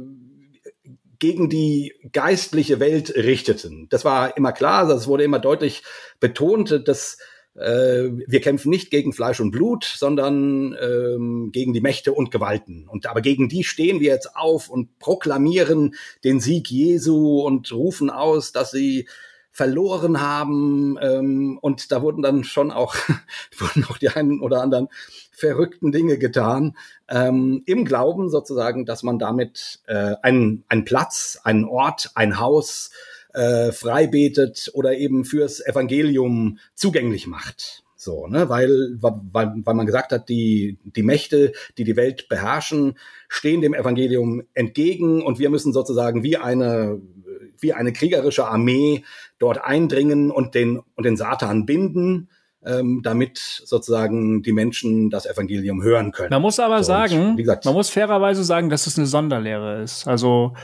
gegen 1.18 1.48
die 1.48 1.94
geistliche 2.12 2.80
Welt 2.80 3.14
richteten. 3.14 3.87
Das 3.90 4.04
war 4.04 4.37
immer 4.37 4.52
klar, 4.52 4.87
das 4.87 5.07
wurde 5.07 5.24
immer 5.24 5.38
deutlich 5.38 5.83
betont, 6.20 6.87
dass 6.87 7.18
äh, 7.56 8.10
wir 8.26 8.40
kämpfen 8.40 8.70
nicht 8.70 8.90
gegen 8.90 9.12
Fleisch 9.12 9.40
und 9.40 9.50
Blut, 9.50 9.84
sondern 9.84 10.76
ähm, 10.80 11.50
gegen 11.52 11.72
die 11.72 11.80
Mächte 11.80 12.12
und 12.12 12.30
Gewalten. 12.30 12.88
Und 12.88 13.06
aber 13.06 13.20
gegen 13.20 13.48
die 13.48 13.64
stehen 13.64 14.00
wir 14.00 14.12
jetzt 14.12 14.36
auf 14.36 14.68
und 14.68 14.98
proklamieren 14.98 15.94
den 16.24 16.40
Sieg 16.40 16.70
Jesu 16.70 17.40
und 17.40 17.72
rufen 17.72 18.10
aus, 18.10 18.52
dass 18.52 18.70
sie 18.70 19.06
verloren 19.54 20.20
haben. 20.20 20.98
Ähm, 21.00 21.58
und 21.60 21.92
da 21.92 22.02
wurden 22.02 22.22
dann 22.22 22.42
schon 22.42 22.72
auch, 22.72 22.96
wurden 23.58 23.84
auch 23.84 23.98
die 23.98 24.08
einen 24.08 24.40
oder 24.40 24.60
anderen 24.60 24.88
verrückten 25.30 25.92
Dinge 25.92 26.18
getan, 26.18 26.76
ähm, 27.08 27.62
im 27.66 27.84
Glauben 27.84 28.30
sozusagen, 28.30 28.84
dass 28.84 29.02
man 29.04 29.18
damit 29.18 29.80
äh, 29.86 30.14
einen, 30.22 30.64
einen 30.68 30.84
Platz, 30.84 31.38
einen 31.44 31.64
Ort, 31.64 32.10
ein 32.14 32.40
Haus 32.40 32.90
äh, 33.34 33.72
frei 33.72 34.06
betet 34.06 34.70
oder 34.72 34.96
eben 34.96 35.24
fürs 35.24 35.60
Evangelium 35.60 36.58
zugänglich 36.74 37.26
macht. 37.26 37.84
So, 37.96 38.26
ne, 38.26 38.48
weil, 38.48 38.96
weil, 39.00 39.54
weil 39.64 39.74
man 39.74 39.86
gesagt 39.86 40.12
hat, 40.12 40.28
die, 40.28 40.78
die 40.84 41.02
Mächte, 41.02 41.52
die 41.78 41.84
die 41.84 41.96
Welt 41.96 42.28
beherrschen, 42.28 42.98
stehen 43.28 43.62
dem 43.62 43.72
Evangelium 43.72 44.42
entgegen 44.52 45.22
und 45.22 45.38
wir 45.38 45.48
müssen 45.48 45.72
sozusagen 45.72 46.22
wie 46.22 46.36
eine, 46.36 47.00
wie 47.58 47.72
eine 47.72 47.92
kriegerische 47.92 48.46
Armee 48.46 49.04
dort 49.38 49.64
eindringen 49.64 50.30
und 50.30 50.54
den, 50.54 50.80
und 50.94 51.04
den 51.06 51.16
Satan 51.16 51.64
binden 51.64 52.28
ähm, 52.66 53.00
damit 53.03 53.38
sozusagen 53.64 54.42
die 54.42 54.53
Menschen 54.53 55.11
das 55.11 55.27
Evangelium 55.27 55.83
hören 55.83 56.12
können. 56.12 56.31
Man 56.31 56.42
muss 56.42 56.59
aber 56.59 56.83
so, 56.83 56.88
sagen, 56.88 57.37
gesagt, 57.37 57.64
man 57.64 57.74
muss 57.74 57.90
fairerweise 57.90 58.44
sagen, 58.44 58.70
dass 58.70 58.87
es 58.87 58.96
eine 58.96 59.07
Sonderlehre 59.07 59.83
ist. 59.83 60.07
Also 60.07 60.55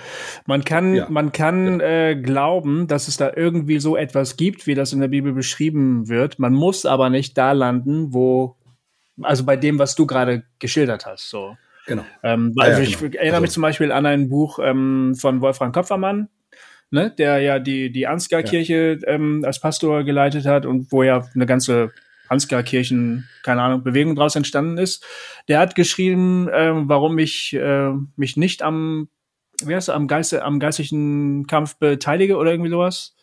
man 0.46 0.64
kann, 0.64 0.94
ja, 0.94 1.06
man 1.10 1.32
kann 1.32 1.80
ja. 1.80 1.86
äh, 1.86 2.16
glauben, 2.16 2.86
dass 2.86 3.08
es 3.08 3.16
da 3.16 3.32
irgendwie 3.34 3.80
so 3.80 3.96
etwas 3.96 4.36
gibt, 4.36 4.66
wie 4.66 4.74
das 4.74 4.92
in 4.92 5.00
der 5.00 5.08
Bibel 5.08 5.32
beschrieben 5.32 6.08
wird. 6.08 6.38
Man 6.38 6.54
muss 6.54 6.86
aber 6.86 7.10
nicht 7.10 7.36
da 7.36 7.52
landen, 7.52 8.12
wo, 8.14 8.56
also 9.22 9.44
bei 9.44 9.56
dem, 9.56 9.78
was 9.78 9.94
du 9.94 10.06
gerade 10.06 10.44
geschildert 10.58 11.06
hast. 11.06 11.28
So. 11.28 11.56
Genau. 11.86 12.04
Ähm, 12.22 12.54
also 12.56 12.80
ja, 12.80 12.88
ich 12.88 12.98
genau. 12.98 13.14
erinnere 13.16 13.34
also, 13.34 13.42
mich 13.42 13.50
zum 13.50 13.62
Beispiel 13.62 13.92
an 13.92 14.06
ein 14.06 14.28
Buch 14.28 14.58
ähm, 14.62 15.14
von 15.18 15.40
Wolfram 15.40 15.72
Kopfermann, 15.72 16.28
ne, 16.90 17.12
der 17.16 17.40
ja 17.40 17.58
die, 17.58 17.90
die 17.90 18.06
Ansgar-Kirche 18.06 18.98
ja. 19.00 19.08
ähm, 19.08 19.42
als 19.44 19.60
Pastor 19.60 20.04
geleitet 20.04 20.46
hat 20.46 20.66
und 20.66 20.92
wo 20.92 21.02
ja 21.02 21.26
eine 21.34 21.46
ganze 21.46 21.92
Ansgar-Kirchen, 22.28 23.28
keine 23.42 23.62
Ahnung, 23.62 23.82
Bewegung 23.82 24.14
daraus 24.14 24.36
entstanden 24.36 24.78
ist. 24.78 25.04
Der 25.48 25.58
hat 25.58 25.74
geschrieben, 25.74 26.48
ähm, 26.52 26.88
warum 26.88 27.18
ich 27.18 27.52
äh, 27.54 27.90
mich 28.16 28.36
nicht 28.36 28.62
am, 28.62 29.08
wie 29.64 29.74
heißt 29.74 29.90
am, 29.90 30.06
Geiste, 30.06 30.44
am 30.44 30.60
geistlichen 30.60 31.46
Kampf 31.46 31.76
beteilige 31.76 32.36
oder 32.36 32.52
irgendwie 32.52 32.70
sowas. 32.70 33.16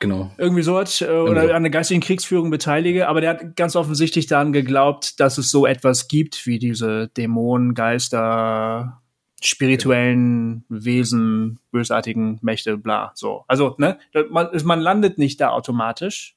Genau. 0.00 0.32
Irgendwie 0.38 0.62
sowas 0.62 1.00
äh, 1.00 1.06
oder 1.06 1.54
an 1.54 1.62
der 1.62 1.70
geistigen 1.70 2.00
Kriegsführung 2.00 2.50
beteilige, 2.50 3.08
aber 3.08 3.20
der 3.20 3.30
hat 3.30 3.56
ganz 3.56 3.76
offensichtlich 3.76 4.26
daran 4.26 4.52
geglaubt, 4.52 5.20
dass 5.20 5.38
es 5.38 5.50
so 5.50 5.66
etwas 5.66 6.08
gibt 6.08 6.46
wie 6.46 6.58
diese 6.58 7.08
Dämonen, 7.08 7.74
Geister, 7.74 9.02
spirituellen 9.44 10.64
Wesen, 10.68 11.58
bösartigen 11.70 12.38
Mächte, 12.42 12.76
bla, 12.76 13.12
so. 13.14 13.44
Also, 13.46 13.74
ne, 13.78 13.98
man, 14.30 14.48
man 14.64 14.80
landet 14.80 15.18
nicht 15.18 15.40
da 15.40 15.50
automatisch, 15.50 16.36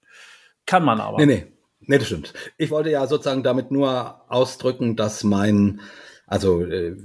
kann 0.65 0.83
man 0.83 0.99
aber. 0.99 1.17
Nee, 1.17 1.25
nee. 1.25 1.45
Nee, 1.81 1.99
das 1.99 2.07
stimmt. 2.07 2.33
Ich 2.57 2.69
wollte 2.69 2.89
ja 2.89 3.07
sozusagen 3.07 3.43
damit 3.43 3.71
nur 3.71 4.21
ausdrücken, 4.27 4.95
dass 4.97 5.23
mein, 5.23 5.79
also 6.25 6.63
äh, 6.65 6.97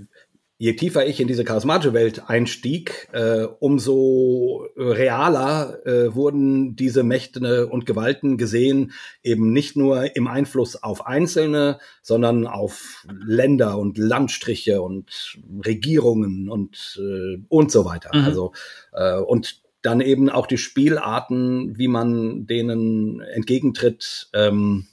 je 0.62 0.75
tiefer 0.75 1.05
ich 1.05 1.18
in 1.18 1.27
diese 1.27 1.42
charismatische 1.42 1.92
Welt 1.92 2.31
einstieg, 2.31 3.09
äh, 3.11 3.48
umso 3.59 4.64
realer 4.77 5.85
äh, 5.85 6.14
wurden 6.14 6.77
diese 6.77 7.03
Mächte 7.03 7.66
und 7.66 7.85
Gewalten 7.85 8.37
gesehen, 8.38 8.92
eben 9.25 9.53
nicht 9.53 9.75
nur 9.77 10.14
im 10.14 10.29
Einfluss 10.29 10.81
auf 10.81 11.05
Einzelne, 11.05 11.81
sondern 12.01 12.46
auf 12.46 13.05
Länder 13.27 13.77
und 13.77 13.98
Landstriche 13.98 14.83
und 14.83 15.37
Regierungen 15.66 16.48
und, 16.48 16.96
äh, 17.03 17.42
und 17.48 17.72
so 17.72 17.85
weiter. 17.85 18.11
Mhm. 18.14 18.25
Also, 18.25 18.53
äh, 18.92 19.18
und 19.18 19.62
dann 19.83 20.01
eben 20.01 20.31
auch 20.31 20.46
die 20.46 20.59
Spielarten, 20.59 21.77
wie 21.77 21.88
man 21.88 22.46
denen 22.46 23.20
entgegentritt, 23.20 24.29
ähm, 24.33 24.87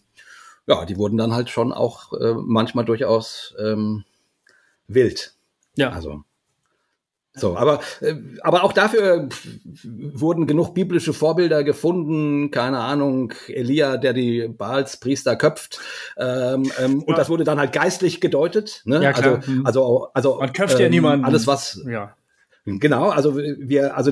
ja, 0.65 0.85
die 0.85 0.97
wurden 0.97 1.17
dann 1.17 1.35
halt 1.35 1.51
schon 1.51 1.71
auch 1.71 2.11
äh, 2.13 2.33
manchmal 2.33 2.85
durchaus 2.85 3.53
ähm, 3.59 4.03
wild. 4.87 5.35
Ja. 5.75 5.91
Also. 5.91 6.23
So, 7.35 7.55
aber, 7.55 7.79
äh, 8.01 8.15
aber 8.41 8.63
auch 8.63 8.73
dafür 8.73 9.29
wurden 9.83 10.47
genug 10.47 10.73
biblische 10.73 11.13
Vorbilder 11.13 11.63
gefunden, 11.63 12.51
keine 12.51 12.79
Ahnung, 12.79 13.33
Elia, 13.47 13.97
der 13.97 14.13
die 14.13 14.47
Baalspriester 14.47 15.35
köpft, 15.35 15.79
ähm, 16.17 16.71
ähm, 16.79 16.99
ja. 16.99 17.05
und 17.05 17.17
das 17.17 17.29
wurde 17.29 17.43
dann 17.43 17.59
halt 17.59 17.71
geistlich 17.71 18.19
gedeutet. 18.19 18.81
Ne? 18.85 19.01
Ja, 19.01 19.13
klar. 19.13 19.35
Also, 19.35 19.63
also, 19.63 20.11
also 20.13 20.35
man 20.39 20.53
köpft 20.53 20.75
ähm, 20.75 20.81
ja 20.81 20.89
niemanden. 20.89 21.25
Alles 21.25 21.45
was, 21.45 21.81
ja. 21.87 22.15
Genau, 22.65 23.09
also 23.09 23.37
wir, 23.37 23.95
also 23.95 24.11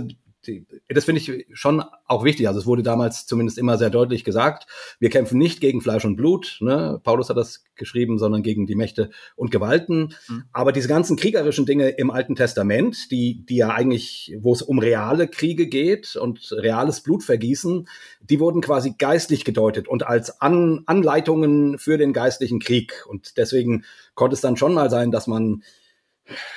das 0.89 1.05
finde 1.05 1.21
ich 1.21 1.47
schon 1.53 1.83
auch 2.05 2.23
wichtig. 2.23 2.47
Also 2.47 2.59
es 2.59 2.65
wurde 2.65 2.83
damals 2.83 3.25
zumindest 3.25 3.57
immer 3.57 3.77
sehr 3.77 3.89
deutlich 3.89 4.23
gesagt, 4.23 4.67
wir 4.99 5.09
kämpfen 5.09 5.37
nicht 5.37 5.61
gegen 5.61 5.81
Fleisch 5.81 6.05
und 6.05 6.15
Blut, 6.15 6.57
ne? 6.61 6.99
Paulus 7.03 7.29
hat 7.29 7.37
das 7.37 7.65
geschrieben, 7.75 8.17
sondern 8.17 8.43
gegen 8.43 8.65
die 8.65 8.75
Mächte 8.75 9.09
und 9.35 9.51
Gewalten. 9.51 10.13
Mhm. 10.27 10.43
Aber 10.51 10.71
diese 10.71 10.87
ganzen 10.87 11.15
kriegerischen 11.15 11.65
Dinge 11.65 11.89
im 11.89 12.11
Alten 12.11 12.35
Testament, 12.35 13.11
die, 13.11 13.45
die 13.45 13.57
ja 13.57 13.69
eigentlich, 13.69 14.35
wo 14.39 14.53
es 14.53 14.61
um 14.61 14.79
reale 14.79 15.27
Kriege 15.27 15.67
geht 15.67 16.15
und 16.15 16.51
reales 16.51 17.01
Blutvergießen, 17.01 17.87
die 18.21 18.39
wurden 18.39 18.61
quasi 18.61 18.95
geistlich 18.97 19.45
gedeutet 19.45 19.87
und 19.87 20.05
als 20.05 20.41
An 20.41 20.83
Anleitungen 20.85 21.77
für 21.77 21.97
den 21.97 22.13
geistlichen 22.13 22.59
Krieg. 22.59 23.05
Und 23.07 23.37
deswegen 23.37 23.83
konnte 24.15 24.33
es 24.33 24.41
dann 24.41 24.57
schon 24.57 24.73
mal 24.73 24.89
sein, 24.89 25.11
dass 25.11 25.27
man 25.27 25.63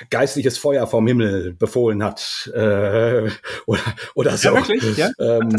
geistliches 0.09 0.57
Feuer 0.57 0.87
vom 0.87 1.07
Himmel 1.07 1.53
befohlen 1.53 2.03
hat 2.03 2.51
äh, 2.53 3.29
oder, 3.65 3.81
oder 4.15 4.37
so. 4.37 4.49
Ja, 4.49 4.55
wirklich? 4.55 4.97
Ja? 4.97 5.09
Ähm, 5.19 5.55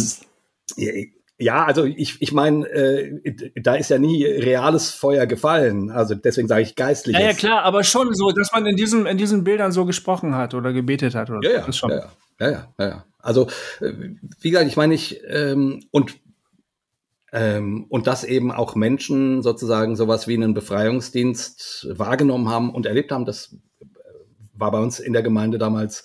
ja, 1.38 1.64
also 1.64 1.85
ich, 1.85 2.20
ich 2.20 2.33
meine, 2.33 2.68
äh, 2.68 3.35
da 3.57 3.75
ist 3.75 3.90
ja 3.90 3.98
nie 3.98 4.25
reales 4.25 4.90
Feuer 4.90 5.27
gefallen. 5.27 5.90
Also 5.90 6.14
deswegen 6.14 6.46
sage 6.46 6.62
ich 6.62 6.77
geistliches. 6.77 7.20
Ja, 7.20 7.29
ja, 7.29 7.35
klar, 7.35 7.62
aber 7.64 7.83
schon 7.83 8.14
so, 8.14 8.31
dass 8.31 8.53
man 8.53 8.64
in 8.66 8.77
diesen, 8.77 9.07
in 9.07 9.18
diesen 9.18 9.42
Bildern 9.42 9.72
so 9.72 9.85
gesprochen 9.85 10.35
hat 10.35 10.55
oder 10.55 10.72
gebetet 10.72 11.14
hat. 11.14 11.31
Oder 11.31 11.48
ja, 11.48 11.59
ja, 11.59 11.66
das 11.66 11.77
schon. 11.77 11.90
ja, 11.90 12.07
ja, 12.40 12.51
ja, 12.51 12.72
ja. 12.79 13.05
Also, 13.18 13.48
äh, 13.81 13.92
wie 14.40 14.51
gesagt, 14.51 14.68
ich 14.68 14.77
meine, 14.77 14.94
ich, 14.94 15.20
ähm, 15.29 15.85
und 15.90 16.14
ähm, 17.33 17.87
und 17.88 18.07
dass 18.07 18.25
eben 18.25 18.53
auch 18.53 18.75
Menschen 18.75 19.42
sozusagen 19.42 19.96
sowas 19.96 20.29
wie 20.29 20.35
einen 20.35 20.53
Befreiungsdienst 20.53 21.88
wahrgenommen 21.90 22.51
haben 22.51 22.70
und 22.75 22.85
erlebt 22.85 23.11
haben, 23.11 23.25
das 23.25 23.57
war 24.62 24.70
bei 24.70 24.79
uns 24.79 24.98
in 24.98 25.12
der 25.12 25.22
Gemeinde 25.22 25.59
damals 25.59 26.05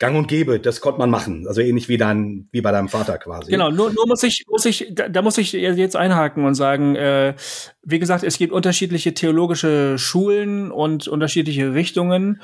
gang 0.00 0.16
und 0.16 0.28
gäbe, 0.28 0.58
das 0.58 0.80
konnte 0.80 0.98
man 0.98 1.10
machen. 1.10 1.46
Also 1.46 1.60
ähnlich 1.60 1.88
wie 1.90 1.98
dann, 1.98 2.48
wie 2.52 2.62
bei 2.62 2.72
deinem 2.72 2.88
Vater 2.88 3.18
quasi. 3.18 3.50
Genau, 3.50 3.70
nur, 3.70 3.92
nur 3.92 4.08
muss 4.08 4.22
ich, 4.22 4.46
muss 4.48 4.64
ich, 4.64 4.88
da, 4.92 5.10
da 5.10 5.20
muss 5.20 5.36
ich 5.36 5.52
jetzt 5.52 5.94
einhaken 5.94 6.46
und 6.46 6.54
sagen, 6.54 6.96
äh, 6.96 7.34
wie 7.82 7.98
gesagt, 7.98 8.24
es 8.24 8.38
gibt 8.38 8.52
unterschiedliche 8.52 9.12
theologische 9.12 9.98
Schulen 9.98 10.72
und 10.72 11.06
unterschiedliche 11.06 11.74
Richtungen. 11.74 12.40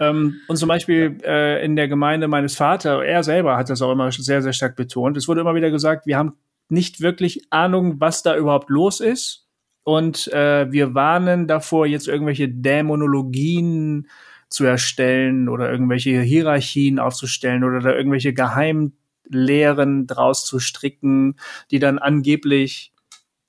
Ähm, 0.00 0.36
und 0.48 0.58
zum 0.58 0.68
Beispiel 0.68 1.16
äh, 1.24 1.64
in 1.64 1.76
der 1.76 1.88
Gemeinde 1.88 2.28
meines 2.28 2.56
Vaters, 2.56 3.02
er 3.02 3.24
selber 3.24 3.56
hat 3.56 3.70
das 3.70 3.80
auch 3.80 3.90
immer 3.90 4.12
sehr, 4.12 4.42
sehr 4.42 4.52
stark 4.52 4.76
betont. 4.76 5.16
Es 5.16 5.28
wurde 5.28 5.40
immer 5.40 5.54
wieder 5.54 5.70
gesagt, 5.70 6.06
wir 6.06 6.18
haben 6.18 6.36
nicht 6.68 7.00
wirklich 7.00 7.40
Ahnung, 7.48 8.00
was 8.00 8.22
da 8.22 8.36
überhaupt 8.36 8.68
los 8.68 9.00
ist. 9.00 9.46
Und 9.82 10.30
äh, 10.34 10.70
wir 10.70 10.94
warnen 10.94 11.46
davor, 11.46 11.86
jetzt 11.86 12.06
irgendwelche 12.06 12.50
Dämonologien 12.50 14.08
zu 14.48 14.64
erstellen 14.64 15.48
oder 15.48 15.70
irgendwelche 15.70 16.20
Hierarchien 16.20 16.98
aufzustellen 16.98 17.64
oder 17.64 17.80
da 17.80 17.92
irgendwelche 17.92 18.32
Geheimlehren 18.32 20.06
draus 20.06 20.46
zu 20.46 20.58
stricken, 20.58 21.36
die 21.70 21.78
dann 21.78 21.98
angeblich 21.98 22.92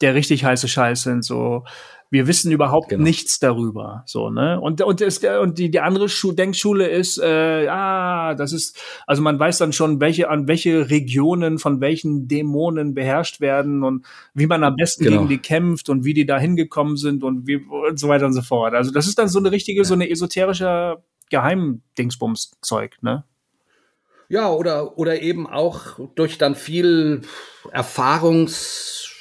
der 0.02 0.16
richtig 0.16 0.46
heiße 0.46 0.68
Scheiß 0.68 1.04
sind, 1.04 1.24
so 1.24 1.66
wir 2.12 2.28
wissen 2.28 2.52
überhaupt 2.52 2.90
genau. 2.90 3.04
nichts 3.04 3.40
darüber, 3.40 4.04
so 4.06 4.30
ne 4.30 4.60
und 4.60 4.82
und 4.82 5.02
ist 5.02 5.24
und 5.24 5.60
die 5.60 5.70
die 5.70 5.80
andere 5.80 6.10
Schu 6.10 6.32
Denkschule 6.32 6.88
ist 6.88 7.20
äh, 7.20 7.68
ah 7.68 8.34
das 8.36 8.52
ist 8.52 8.80
also 9.06 9.22
man 9.22 9.40
weiß 9.40 9.60
dann 9.60 9.74
schon 9.74 10.00
welche 10.00 10.30
an 10.30 10.48
welche 10.48 10.90
Regionen 10.90 11.60
von 11.60 11.82
welchen 11.82 12.28
Dämonen 12.28 12.94
beherrscht 12.94 13.42
werden 13.42 13.84
und 13.84 14.06
wie 14.34 14.48
man 14.48 14.64
am 14.64 14.76
besten 14.76 15.04
genau. 15.04 15.18
gegen 15.18 15.30
die 15.30 15.38
kämpft 15.38 15.90
und 15.90 16.04
wie 16.04 16.14
die 16.14 16.26
da 16.26 16.40
hingekommen 16.40 16.98
sind 16.98 17.24
und 17.24 17.48
wie 17.48 17.58
und 17.58 18.00
so 18.00 18.08
weiter 18.08 18.26
und 18.26 18.34
so 18.34 18.42
fort. 18.42 18.74
Also 18.74 18.92
das 18.92 19.08
ist 19.08 19.20
dann 19.20 19.28
so 19.28 19.40
eine 19.40 19.52
richtige 19.52 19.82
ja. 19.82 19.86
so 19.86 19.94
eine 19.94 20.10
esoterische 20.10 20.98
Geheimdingsbums 21.30 22.52
Zeug, 22.62 22.98
ne? 23.02 23.24
Ja, 24.30 24.52
oder 24.52 24.98
oder 24.98 25.22
eben 25.22 25.48
auch 25.48 26.00
durch 26.16 26.38
dann 26.38 26.56
viel 26.56 27.22
Erfahrungs 27.72 29.12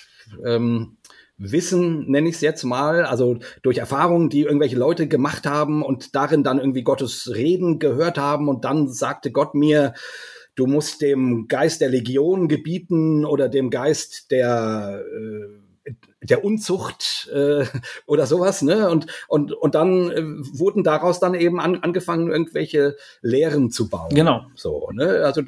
ähm, 0.44 0.97
Wissen, 1.38 2.10
nenne 2.10 2.28
ich 2.28 2.36
es 2.36 2.40
jetzt 2.40 2.64
mal, 2.64 3.04
also 3.04 3.38
durch 3.62 3.78
Erfahrungen, 3.78 4.28
die 4.28 4.42
irgendwelche 4.42 4.76
Leute 4.76 5.06
gemacht 5.06 5.46
haben 5.46 5.82
und 5.82 6.14
darin 6.14 6.42
dann 6.42 6.58
irgendwie 6.58 6.82
Gottes 6.82 7.32
Reden 7.34 7.78
gehört 7.78 8.18
haben 8.18 8.48
und 8.48 8.64
dann 8.64 8.88
sagte 8.88 9.30
Gott 9.30 9.54
mir, 9.54 9.94
du 10.56 10.66
musst 10.66 11.00
dem 11.00 11.46
Geist 11.46 11.80
der 11.80 11.90
Legion 11.90 12.48
gebieten 12.48 13.24
oder 13.24 13.48
dem 13.48 13.70
Geist 13.70 14.30
der 14.32 15.04
äh, 15.14 15.92
der 16.20 16.44
Unzucht 16.44 17.30
äh, 17.32 17.64
oder 18.06 18.26
sowas, 18.26 18.62
ne? 18.62 18.90
Und 18.90 19.06
und 19.28 19.52
und 19.52 19.74
dann 19.74 20.10
äh, 20.10 20.22
wurden 20.58 20.82
daraus 20.82 21.20
dann 21.20 21.34
eben 21.34 21.60
an, 21.60 21.78
angefangen 21.82 22.30
irgendwelche 22.30 22.96
Lehren 23.22 23.70
zu 23.70 23.88
bauen. 23.88 24.14
Genau. 24.14 24.44
So, 24.54 24.90
ne? 24.92 25.24
Also 25.24 25.42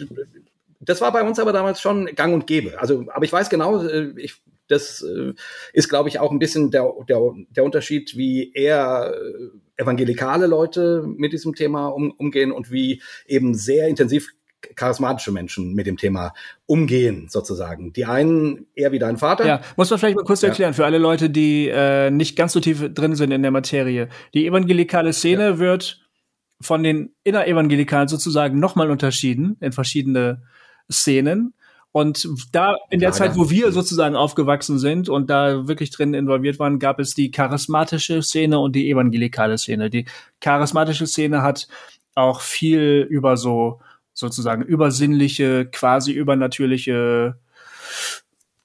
das 0.81 1.01
war 1.01 1.13
bei 1.13 1.23
uns 1.23 1.39
aber 1.39 1.53
damals 1.53 1.81
schon 1.81 2.07
Gang 2.15 2.33
und 2.33 2.47
Gäbe. 2.47 2.81
Also, 2.81 3.05
aber 3.13 3.25
ich 3.25 3.33
weiß 3.33 3.51
genau, 3.51 3.83
äh, 3.83 4.13
ich, 4.17 4.41
das 4.71 5.03
äh, 5.03 5.33
ist, 5.73 5.89
glaube 5.89 6.09
ich, 6.09 6.19
auch 6.19 6.31
ein 6.31 6.39
bisschen 6.39 6.71
der, 6.71 6.91
der, 7.09 7.21
der 7.51 7.65
Unterschied, 7.65 8.17
wie 8.17 8.53
eher 8.53 9.13
äh, 9.15 9.83
evangelikale 9.83 10.47
Leute 10.47 11.05
mit 11.07 11.33
diesem 11.33 11.55
Thema 11.55 11.89
um, 11.89 12.11
umgehen 12.13 12.53
und 12.53 12.71
wie 12.71 13.03
eben 13.27 13.55
sehr 13.55 13.89
intensiv 13.89 14.29
charismatische 14.77 15.33
Menschen 15.33 15.75
mit 15.75 15.87
dem 15.87 15.97
Thema 15.97 16.35
umgehen, 16.67 17.29
sozusagen. 17.29 17.93
Die 17.93 18.05
einen 18.05 18.67
eher 18.75 18.93
wie 18.93 18.99
dein 18.99 19.17
Vater. 19.17 19.47
Ja, 19.47 19.61
muss 19.77 19.91
man 19.91 19.99
vielleicht 19.99 20.17
mal 20.17 20.25
kurz 20.25 20.43
erklären, 20.43 20.73
ja. 20.73 20.77
für 20.77 20.85
alle 20.85 20.99
Leute, 20.99 21.31
die 21.31 21.69
äh, 21.69 22.11
nicht 22.11 22.37
ganz 22.37 22.53
so 22.53 22.61
tief 22.61 22.93
drin 22.93 23.15
sind 23.17 23.31
in 23.33 23.43
der 23.43 23.51
Materie. 23.51 24.09
Die 24.35 24.47
evangelikale 24.47 25.13
Szene 25.13 25.43
ja. 25.43 25.59
wird 25.59 26.01
von 26.61 26.83
den 26.83 27.15
innerevangelikalen 27.25 28.09
sozusagen 28.09 28.59
nochmal 28.59 28.91
unterschieden 28.91 29.57
in 29.61 29.73
verschiedene 29.73 30.43
Szenen. 30.91 31.55
Und 31.93 32.29
da 32.53 32.77
in 32.91 33.01
der 33.01 33.09
ja, 33.09 33.13
Zeit, 33.13 33.37
wo 33.37 33.51
wir 33.51 33.73
sozusagen 33.73 34.15
aufgewachsen 34.15 34.79
sind 34.79 35.09
und 35.09 35.29
da 35.29 35.67
wirklich 35.67 35.91
drin 35.91 36.15
involviert 36.15 36.61
waren, 36.61 36.79
gab 36.79 37.01
es 37.01 37.15
die 37.15 37.33
charismatische 37.33 38.23
Szene 38.23 38.61
und 38.61 38.77
die 38.77 38.89
evangelikale 38.89 39.59
Szene. 39.59 39.91
Die 39.91 40.05
charismatische 40.41 41.07
Szene 41.07 41.43
hat 41.43 41.67
auch 42.15 42.41
viel 42.41 43.07
über 43.11 43.37
so 43.37 43.81
sozusagen 44.15 44.63
übersinnliche, 44.63 45.67
quasi 45.67 46.13
übernatürliche 46.13 47.39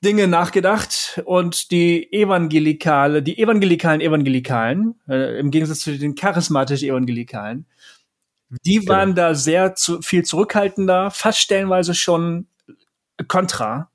Dinge 0.04 0.28
nachgedacht 0.28 1.22
und 1.26 1.72
die 1.72 2.12
evangelikale, 2.14 3.24
die 3.24 3.40
evangelikalen 3.40 4.02
Evangelikalen, 4.02 5.00
äh, 5.10 5.40
im 5.40 5.50
Gegensatz 5.50 5.80
zu 5.80 5.98
den 5.98 6.14
charismatischen 6.14 6.90
Evangelikalen, 6.90 7.66
die 8.64 8.80
genau. 8.80 8.94
waren 8.94 9.16
da 9.16 9.34
sehr 9.34 9.74
zu, 9.74 10.02
viel 10.02 10.24
zurückhaltender, 10.24 11.10
fast 11.10 11.40
stellenweise 11.40 11.96
schon 11.96 12.48
kontra. 13.28 13.90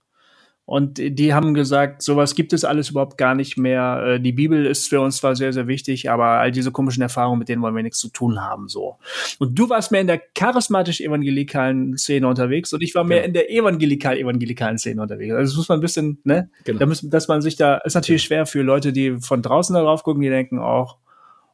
Und 0.71 0.99
die 0.99 1.35
haben 1.35 1.53
gesagt, 1.53 2.01
sowas 2.01 2.37
gibt 2.37 2.53
es 2.53 2.65
alles 2.65 2.91
überhaupt 2.91 3.19
gar 3.19 3.35
nicht 3.35 3.57
mehr. 3.59 4.05
Äh, 4.07 4.21
die 4.21 4.31
Bibel 4.31 4.67
ist 4.67 4.89
für 4.89 5.01
uns 5.01 5.17
zwar 5.17 5.35
sehr, 5.35 5.53
sehr 5.53 5.67
wichtig, 5.67 6.09
aber 6.09 6.27
all 6.27 6.53
diese 6.53 6.71
komischen 6.71 7.03
Erfahrungen, 7.03 7.41
mit 7.41 7.49
denen 7.49 7.61
wollen 7.61 7.75
wir 7.75 7.83
nichts 7.83 7.99
zu 7.99 8.09
tun 8.09 8.41
haben, 8.41 8.69
so. 8.69 8.97
Und 9.41 9.59
du 9.59 9.69
warst 9.69 9.91
mehr 9.91 10.01
in 10.01 10.07
der 10.07 10.21
charismatisch-evangelikalen 10.33 11.99
Szene 11.99 12.29
unterwegs 12.29 12.73
und 12.73 12.85
ich 12.85 12.95
war 12.95 13.03
mehr 13.03 13.23
genau. 13.23 13.27
in 13.27 13.33
der 13.33 13.51
evangelikal-evangelikalen 13.51 14.79
Szene 14.79 15.03
unterwegs. 15.03 15.35
Also 15.35 15.51
das 15.51 15.57
muss 15.57 15.69
man 15.69 15.79
ein 15.79 15.83
bisschen, 15.83 16.21
ne? 16.23 16.51
Genau. 16.63 16.79
Da 16.79 16.87
muss, 16.87 17.01
dass 17.01 17.27
man 17.27 17.43
sich 17.43 17.57
da, 17.57 17.79
ist 17.79 17.95
natürlich 17.95 18.29
genau. 18.29 18.45
schwer 18.45 18.47
für 18.47 18.63
Leute, 18.63 18.93
die 18.93 19.19
von 19.19 19.43
draußen 19.43 19.75
darauf 19.75 20.05
gucken, 20.05 20.23
die 20.23 20.29
denken 20.29 20.61
auch, 20.61 20.99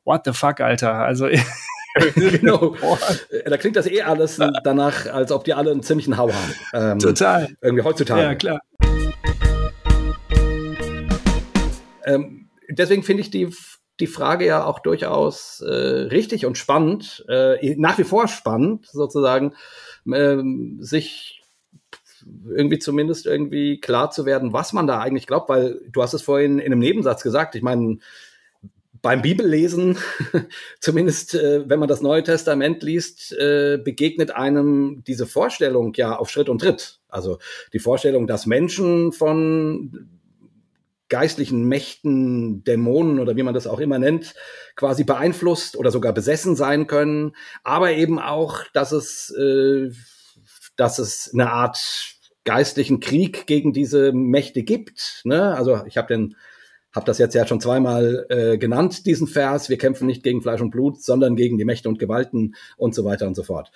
what 0.05 0.27
the 0.27 0.33
fuck, 0.35 0.61
Alter. 0.61 0.93
Also, 0.93 1.27
genau. 2.15 2.77
da 3.47 3.57
klingt 3.57 3.77
das 3.77 3.87
eh 3.87 4.03
alles 4.03 4.41
danach, 4.65 5.07
als 5.07 5.33
ob 5.33 5.45
die 5.45 5.55
alle 5.55 5.71
einen 5.71 5.83
ziemlichen 5.83 6.17
Hau 6.17 6.31
haben. 6.31 6.55
Ähm, 6.75 6.99
Total. 6.99 7.49
Irgendwie 7.63 7.85
heutzutage. 7.85 8.23
Ja, 8.23 8.35
klar. 8.35 8.61
Ähm, 12.05 12.51
deswegen 12.69 13.03
finde 13.03 13.23
ich 13.23 13.31
die, 13.31 13.49
die 14.01 14.07
Frage 14.07 14.47
ja 14.47 14.65
auch 14.65 14.79
durchaus 14.81 15.61
äh, 15.61 15.73
richtig 15.73 16.47
und 16.47 16.59
spannend, 16.59 17.25
äh, 17.29 17.75
nach 17.77 17.99
wie 17.99 18.05
vor 18.05 18.29
spannend 18.29 18.87
sozusagen, 18.87 19.55
äh, 20.11 20.37
sich 20.79 21.43
irgendwie 22.49 22.79
zumindest 22.79 23.27
irgendwie 23.27 23.81
klar 23.81 24.11
zu 24.11 24.27
werden, 24.27 24.53
was 24.53 24.73
man 24.73 24.87
da 24.87 25.01
eigentlich 25.01 25.27
glaubt, 25.27 25.49
weil 25.49 25.81
du 25.91 26.03
hast 26.03 26.15
es 26.15 26.23
vorhin 26.23 26.59
in 26.59 26.67
einem 26.67 26.81
Nebensatz 26.81 27.23
gesagt. 27.23 27.55
Ich 27.55 27.63
meine, 27.63 27.99
beim 29.07 29.23
Bibellesen, 29.23 29.99
zumindest 30.81 31.37
äh, 31.37 31.63
wenn 31.71 31.79
man 31.79 31.89
das 31.89 32.01
Neue 32.01 32.25
Testament 32.25 32.83
liest, 32.83 33.33
äh, 33.35 33.79
begegnet 33.79 34.33
einem 34.33 35.05
diese 35.07 35.27
Vorstellung 35.27 35.95
ja 35.95 36.17
auf 36.17 36.29
Schritt 36.29 36.49
und 36.49 36.61
Tritt. 36.61 36.99
Also 37.09 37.39
die 37.73 37.79
Vorstellung, 37.79 38.27
dass 38.27 38.47
Menschen 38.47 39.13
von 39.13 40.09
geistlichen 41.09 41.69
Mächten, 41.69 42.65
Dämonen 42.65 43.21
oder 43.21 43.37
wie 43.37 43.45
man 43.45 43.55
das 43.55 43.69
auch 43.69 43.79
immer 43.79 44.01
nennt, 44.01 44.35
quasi 44.75 45.05
beeinflusst 45.05 45.77
oder 45.77 45.93
sogar 45.93 46.13
besessen 46.13 46.57
sein 46.57 46.89
können, 46.89 47.37
aber 47.63 47.93
eben 47.93 48.19
auch, 48.19 48.65
dass 48.75 48.91
es, 48.91 49.31
äh, 49.39 49.93
dass 50.75 50.99
es 50.99 51.31
eine 51.33 51.53
Art 51.53 51.79
geistlichen 52.43 52.99
Krieg 52.99 53.47
gegen 53.47 53.73
diese 53.73 54.11
Mächte 54.11 54.65
gibt. 54.65 55.21
Ne? 55.23 55.55
Also 55.55 55.85
ich 55.87 55.97
habe 55.97 56.09
den 56.09 56.35
habe 56.97 57.07
das 57.07 57.19
jetzt 57.19 57.35
ja 57.35 57.47
schon 57.47 57.61
zweimal 57.61 58.27
äh, 58.31 58.59
genannt, 58.59 59.07
diesen 59.07 59.29
Vers. 59.29 59.69
Wir 59.69 59.79
kämpfen 59.79 60.07
nicht 60.07 60.23
gegen 60.23 60.43
Fleisch 60.43 60.61
und 60.61 60.71
Blut, 60.71 61.03
sondern 61.03 61.37
gegen 61.37 61.59
die 61.59 61.65
Mächte 61.65 61.89
und 61.89 61.99
Gewalten 61.99 62.57
und 62.77 62.95
so 62.95 63.05
weiter 63.05 63.27
und 63.27 63.37
so 63.37 63.43
fort. 63.43 63.71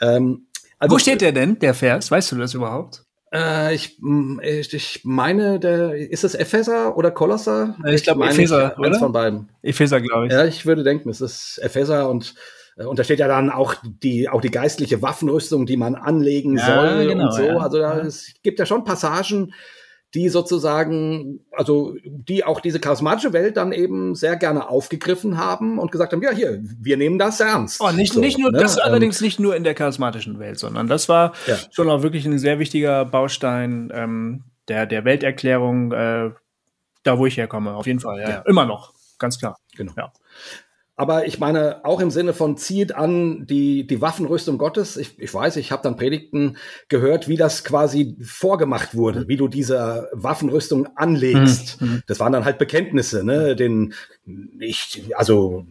Ähm, 0.00 0.46
also, 0.78 0.94
Wo 0.94 0.98
steht 0.98 1.20
der 1.20 1.32
denn, 1.32 1.58
der 1.58 1.74
Vers? 1.74 2.10
Weißt 2.10 2.32
du 2.32 2.36
das 2.36 2.54
überhaupt? 2.54 3.04
Äh, 3.32 3.74
ich, 3.74 3.98
ich 4.00 5.00
meine, 5.04 5.60
der 5.60 5.94
ist 5.94 6.24
es 6.24 6.34
Epheser 6.34 6.96
oder 6.96 7.10
Kolosser? 7.10 7.76
Ich, 7.86 7.94
ich 7.94 8.02
glaube 8.04 8.24
Epheser, 8.24 8.78
eins 8.78 8.98
von 8.98 9.12
beiden. 9.12 9.50
Epheser, 9.62 10.00
glaube 10.00 10.26
ich. 10.26 10.32
Ja, 10.32 10.44
ich 10.46 10.64
würde 10.64 10.82
denken, 10.82 11.10
es 11.10 11.20
ist 11.20 11.58
Epheser 11.62 12.08
und 12.08 12.34
äh, 12.76 12.84
und 12.84 12.98
da 12.98 13.04
steht 13.04 13.18
ja 13.18 13.28
dann 13.28 13.50
auch 13.50 13.74
die 13.84 14.28
auch 14.28 14.40
die 14.40 14.50
geistliche 14.50 15.02
Waffenrüstung, 15.02 15.66
die 15.66 15.76
man 15.76 15.94
anlegen 15.96 16.56
ja, 16.56 16.66
soll 16.66 17.06
genau, 17.06 17.24
und 17.24 17.34
so. 17.34 17.42
Ja. 17.42 17.56
Also 17.58 17.78
da, 17.78 17.98
es 17.98 18.32
gibt 18.42 18.58
ja 18.58 18.66
schon 18.66 18.84
Passagen, 18.84 19.52
die 20.14 20.28
sozusagen, 20.28 21.40
also 21.52 21.94
die 22.04 22.44
auch 22.44 22.60
diese 22.60 22.80
charismatische 22.80 23.32
Welt 23.32 23.56
dann 23.56 23.72
eben 23.72 24.14
sehr 24.14 24.36
gerne 24.36 24.68
aufgegriffen 24.68 25.38
haben 25.38 25.78
und 25.78 25.92
gesagt 25.92 26.12
haben, 26.12 26.22
ja, 26.22 26.32
hier, 26.32 26.60
wir 26.62 26.96
nehmen 26.96 27.18
das 27.18 27.38
ernst. 27.38 27.80
Oh, 27.80 27.90
nicht, 27.92 28.12
so, 28.12 28.20
nicht 28.20 28.38
nur, 28.38 28.50
ne? 28.50 28.58
das 28.58 28.76
ähm, 28.76 28.82
allerdings 28.84 29.20
nicht 29.20 29.38
nur 29.38 29.54
in 29.54 29.62
der 29.62 29.74
charismatischen 29.74 30.38
Welt, 30.40 30.58
sondern 30.58 30.88
das 30.88 31.08
war 31.08 31.32
ja. 31.46 31.56
schon 31.70 31.88
auch 31.88 32.02
wirklich 32.02 32.26
ein 32.26 32.38
sehr 32.38 32.58
wichtiger 32.58 33.04
Baustein 33.04 33.92
ähm, 33.94 34.44
der, 34.66 34.86
der 34.86 35.04
Welterklärung, 35.04 35.92
äh, 35.92 36.30
da 37.04 37.18
wo 37.18 37.26
ich 37.26 37.36
herkomme, 37.36 37.74
auf 37.74 37.86
jeden 37.86 38.00
Fall, 38.00 38.20
ja, 38.20 38.28
ja. 38.28 38.42
immer 38.46 38.66
noch, 38.66 38.92
ganz 39.18 39.38
klar. 39.38 39.58
Genau. 39.76 39.92
Ja. 39.96 40.12
Aber 41.00 41.26
ich 41.26 41.38
meine, 41.38 41.82
auch 41.86 41.98
im 42.00 42.10
Sinne 42.10 42.34
von 42.34 42.58
zieht 42.58 42.94
an 42.94 43.46
die, 43.46 43.86
die 43.86 44.02
Waffenrüstung 44.02 44.58
Gottes. 44.58 44.98
Ich, 44.98 45.18
ich 45.18 45.32
weiß, 45.32 45.56
ich 45.56 45.72
habe 45.72 45.82
dann 45.82 45.96
Predigten 45.96 46.58
gehört, 46.88 47.26
wie 47.26 47.38
das 47.38 47.64
quasi 47.64 48.18
vorgemacht 48.20 48.94
wurde, 48.94 49.26
wie 49.26 49.38
du 49.38 49.48
diese 49.48 50.10
Waffenrüstung 50.12 50.88
anlegst. 50.96 51.80
Mhm. 51.80 52.02
Das 52.06 52.20
waren 52.20 52.34
dann 52.34 52.44
halt 52.44 52.58
Bekenntnisse, 52.58 53.24
ne? 53.24 53.56
Den, 53.56 53.94
ich, 54.58 55.10
also 55.14 55.64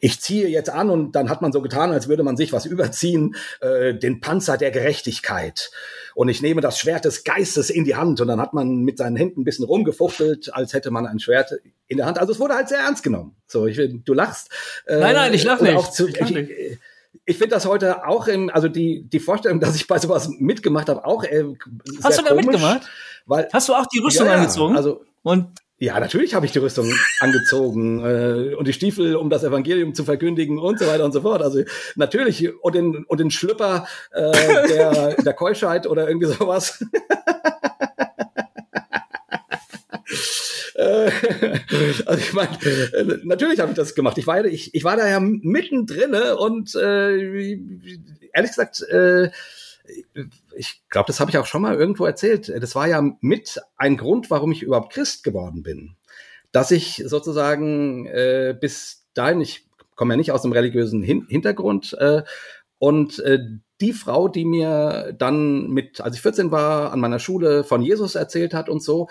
ich 0.00 0.20
ziehe 0.20 0.48
jetzt 0.48 0.70
an 0.70 0.90
und 0.90 1.12
dann 1.12 1.28
hat 1.28 1.42
man 1.42 1.52
so 1.52 1.60
getan, 1.62 1.92
als 1.92 2.08
würde 2.08 2.22
man 2.22 2.36
sich 2.36 2.52
was 2.52 2.66
überziehen, 2.66 3.36
äh, 3.60 3.94
den 3.94 4.20
Panzer 4.20 4.56
der 4.56 4.70
Gerechtigkeit. 4.70 5.70
Und 6.14 6.28
ich 6.28 6.40
nehme 6.40 6.60
das 6.60 6.78
Schwert 6.78 7.04
des 7.04 7.24
Geistes 7.24 7.68
in 7.68 7.84
die 7.84 7.94
Hand 7.94 8.20
und 8.20 8.28
dann 8.28 8.40
hat 8.40 8.54
man 8.54 8.82
mit 8.82 8.98
seinen 8.98 9.16
Händen 9.16 9.42
ein 9.42 9.44
bisschen 9.44 9.66
rumgefuchtelt, 9.66 10.54
als 10.54 10.72
hätte 10.72 10.90
man 10.90 11.06
ein 11.06 11.18
Schwert 11.18 11.52
in 11.88 11.98
der 11.98 12.06
Hand. 12.06 12.18
Also 12.18 12.32
es 12.32 12.40
wurde 12.40 12.54
halt 12.54 12.68
sehr 12.68 12.78
ernst 12.78 13.02
genommen. 13.02 13.36
So, 13.46 13.66
ich, 13.66 13.76
du 13.76 14.14
lachst. 14.14 14.50
Äh, 14.86 14.98
nein, 14.98 15.14
nein, 15.14 15.34
ich 15.34 15.44
lache 15.44 15.64
nicht. 15.64 15.92
Zu, 15.92 16.08
ich, 16.08 16.20
ich, 16.20 16.78
ich 17.24 17.38
finde 17.38 17.54
das 17.54 17.66
heute 17.66 18.06
auch 18.06 18.28
im, 18.28 18.50
also 18.50 18.68
die, 18.68 19.02
die 19.02 19.20
Vorstellung, 19.20 19.60
dass 19.60 19.76
ich 19.76 19.86
bei 19.86 19.98
sowas 19.98 20.28
mitgemacht 20.38 20.88
habe, 20.88 21.04
auch 21.04 21.24
äh, 21.24 21.44
Hast 22.02 22.18
du 22.18 22.22
da 22.22 22.30
komisch, 22.30 22.46
mitgemacht? 22.46 22.88
Weil, 23.26 23.48
Hast 23.52 23.68
du 23.68 23.74
auch 23.74 23.86
die 23.86 23.98
Rüstung 23.98 24.26
ja, 24.26 24.34
angezogen? 24.34 24.76
Also, 24.76 25.04
und 25.22 25.48
ja, 25.78 26.00
natürlich 26.00 26.34
habe 26.34 26.46
ich 26.46 26.52
die 26.52 26.58
Rüstung 26.58 26.90
angezogen 27.20 28.02
äh, 28.04 28.54
und 28.54 28.66
die 28.66 28.72
Stiefel, 28.72 29.14
um 29.16 29.28
das 29.28 29.44
Evangelium 29.44 29.94
zu 29.94 30.04
verkündigen 30.04 30.58
und 30.58 30.78
so 30.78 30.86
weiter 30.86 31.04
und 31.04 31.12
so 31.12 31.20
fort. 31.20 31.42
Also 31.42 31.62
natürlich 31.96 32.50
und 32.62 32.74
den 32.74 33.04
und 33.04 33.20
den 33.20 33.30
Schlüpper 33.30 33.86
äh, 34.12 34.68
der 34.68 35.14
der 35.22 35.34
Keuschheit 35.34 35.86
oder 35.86 36.08
irgendwie 36.08 36.28
sowas. 36.28 36.82
Äh, 40.76 41.10
also 42.04 42.20
ich 42.20 42.32
meine, 42.34 42.50
äh, 42.62 43.18
natürlich 43.24 43.60
habe 43.60 43.70
ich 43.70 43.76
das 43.76 43.94
gemacht. 43.94 44.18
Ich 44.18 44.26
war, 44.26 44.44
ich, 44.44 44.74
ich 44.74 44.84
war 44.84 44.96
da 44.96 45.08
ja 45.08 45.20
mittendrin 45.20 46.14
und 46.38 46.74
äh, 46.74 47.58
ehrlich 48.32 48.50
gesagt, 48.50 48.82
äh, 48.82 49.30
ich 50.56 50.82
glaube, 50.88 51.06
das 51.06 51.20
habe 51.20 51.30
ich 51.30 51.38
auch 51.38 51.46
schon 51.46 51.62
mal 51.62 51.74
irgendwo 51.74 52.04
erzählt. 52.04 52.48
Das 52.48 52.74
war 52.74 52.88
ja 52.88 53.02
mit 53.20 53.60
ein 53.76 53.96
Grund, 53.96 54.30
warum 54.30 54.52
ich 54.52 54.62
überhaupt 54.62 54.92
Christ 54.92 55.22
geworden 55.22 55.62
bin. 55.62 55.96
Dass 56.52 56.70
ich 56.70 57.02
sozusagen 57.06 58.06
äh, 58.06 58.56
bis 58.58 59.06
dahin, 59.14 59.40
ich 59.40 59.68
komme 59.94 60.14
ja 60.14 60.16
nicht 60.16 60.32
aus 60.32 60.44
einem 60.44 60.52
religiösen 60.52 61.02
Hin 61.02 61.26
Hintergrund, 61.28 61.94
äh, 61.94 62.22
und 62.78 63.18
äh, 63.20 63.38
die 63.80 63.92
Frau, 63.92 64.28
die 64.28 64.44
mir 64.44 65.14
dann 65.16 65.68
mit, 65.68 66.00
als 66.00 66.16
ich 66.16 66.22
14 66.22 66.50
war, 66.50 66.92
an 66.92 67.00
meiner 67.00 67.18
Schule 67.18 67.64
von 67.64 67.82
Jesus 67.82 68.14
erzählt 68.14 68.54
hat 68.54 68.68
und 68.68 68.82
so, 68.82 69.08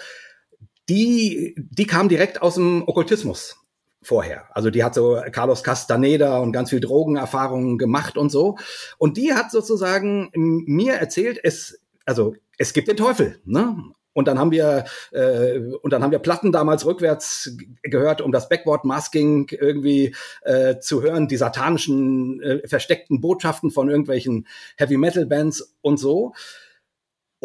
die, 0.87 1.55
die 1.57 1.87
kam 1.87 2.09
direkt 2.09 2.41
aus 2.41 2.55
dem 2.55 2.87
Okkultismus 2.87 3.57
vorher. 4.05 4.45
Also 4.51 4.69
die 4.69 4.83
hat 4.83 4.95
so 4.95 5.21
Carlos 5.31 5.63
Castaneda 5.63 6.37
und 6.39 6.51
ganz 6.51 6.69
viel 6.69 6.79
Drogenerfahrungen 6.79 7.77
gemacht 7.77 8.17
und 8.17 8.31
so. 8.31 8.57
Und 8.97 9.17
die 9.17 9.33
hat 9.33 9.51
sozusagen 9.51 10.31
mir 10.33 10.93
erzählt, 10.93 11.39
es, 11.43 11.81
also 12.05 12.35
es 12.57 12.73
gibt 12.73 12.87
den 12.87 12.97
Teufel, 12.97 13.39
ne? 13.45 13.75
Und 14.13 14.29
dann 14.29 14.39
haben 14.39 14.51
wir 14.51 14.85
äh, 15.11 15.59
und 15.81 15.91
dann 15.91 16.01
haben 16.01 16.11
wir 16.11 16.19
Platten 16.19 16.53
damals 16.53 16.85
rückwärts 16.85 17.57
gehört, 17.83 18.21
um 18.21 18.31
das 18.31 18.47
Backward 18.47 18.85
Masking 18.85 19.47
irgendwie 19.51 20.15
äh, 20.43 20.79
zu 20.79 21.01
hören, 21.01 21.27
die 21.27 21.35
satanischen 21.35 22.41
äh, 22.41 22.65
versteckten 22.65 23.19
Botschaften 23.19 23.71
von 23.71 23.89
irgendwelchen 23.89 24.47
Heavy 24.77 24.95
Metal 24.95 25.25
Bands 25.25 25.75
und 25.81 25.97
so. 25.97 26.33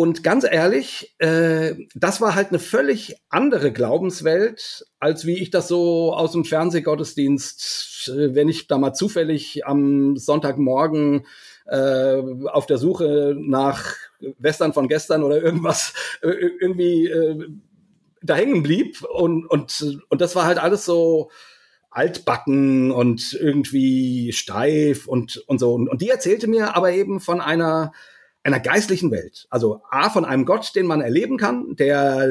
Und 0.01 0.24
ganz 0.24 0.46
ehrlich, 0.51 1.14
äh, 1.18 1.74
das 1.94 2.22
war 2.22 2.34
halt 2.34 2.48
eine 2.48 2.59
völlig 2.59 3.16
andere 3.28 3.70
Glaubenswelt, 3.70 4.86
als 4.98 5.26
wie 5.26 5.36
ich 5.36 5.51
das 5.51 5.68
so 5.68 6.14
aus 6.14 6.32
dem 6.32 6.46
Fernsehgottesdienst, 6.46 8.09
äh, 8.09 8.34
wenn 8.34 8.48
ich 8.48 8.66
da 8.66 8.78
mal 8.78 8.94
zufällig 8.94 9.66
am 9.66 10.16
Sonntagmorgen 10.16 11.26
äh, 11.66 12.16
auf 12.46 12.64
der 12.64 12.78
Suche 12.78 13.36
nach 13.38 13.92
Western 14.38 14.72
von 14.72 14.88
gestern 14.88 15.22
oder 15.22 15.42
irgendwas 15.42 15.92
äh, 16.22 16.28
irgendwie 16.28 17.07
äh, 17.09 17.48
da 18.22 18.36
hängen 18.36 18.62
blieb. 18.62 19.03
Und, 19.03 19.44
und, 19.44 20.01
und 20.09 20.20
das 20.22 20.34
war 20.34 20.46
halt 20.46 20.57
alles 20.57 20.86
so 20.86 21.30
altbacken 21.90 22.90
und 22.90 23.36
irgendwie 23.38 24.32
steif 24.32 25.07
und, 25.07 25.44
und 25.46 25.59
so. 25.59 25.74
Und 25.74 26.01
die 26.01 26.09
erzählte 26.09 26.46
mir 26.46 26.74
aber 26.74 26.90
eben 26.92 27.20
von 27.20 27.42
einer 27.42 27.92
einer 28.43 28.61
geistlichen 28.61 29.11
Welt. 29.11 29.47
Also 29.51 29.82
A 29.91 30.09
von 30.09 30.24
einem 30.24 30.47
Gott, 30.47 30.74
den 30.74 30.86
man 30.86 31.03
erleben 31.03 31.36
kann, 31.36 31.76
der, 31.76 32.28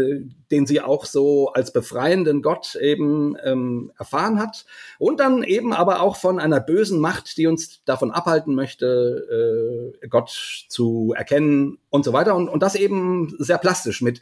den 0.50 0.66
sie 0.66 0.82
auch 0.82 1.06
so 1.06 1.50
als 1.54 1.72
befreienden 1.72 2.42
Gott 2.42 2.76
eben 2.76 3.36
ähm, 3.44 3.92
erfahren 3.98 4.40
hat. 4.40 4.66
Und 4.98 5.20
dann 5.20 5.44
eben 5.44 5.72
aber 5.72 6.02
auch 6.02 6.16
von 6.16 6.40
einer 6.40 6.60
bösen 6.60 7.00
Macht, 7.00 7.38
die 7.38 7.46
uns 7.46 7.84
davon 7.86 8.12
abhalten 8.12 8.56
möchte, 8.56 9.94
äh, 10.02 10.08
Gott 10.08 10.66
zu 10.68 11.14
erkennen 11.16 11.78
und 11.90 12.04
so 12.04 12.12
weiter. 12.12 12.36
Und, 12.36 12.50
und 12.50 12.64
das 12.64 12.76
eben 12.76 13.36
sehr 13.38 13.60
plastisch 13.60 14.02
mit, 14.02 14.20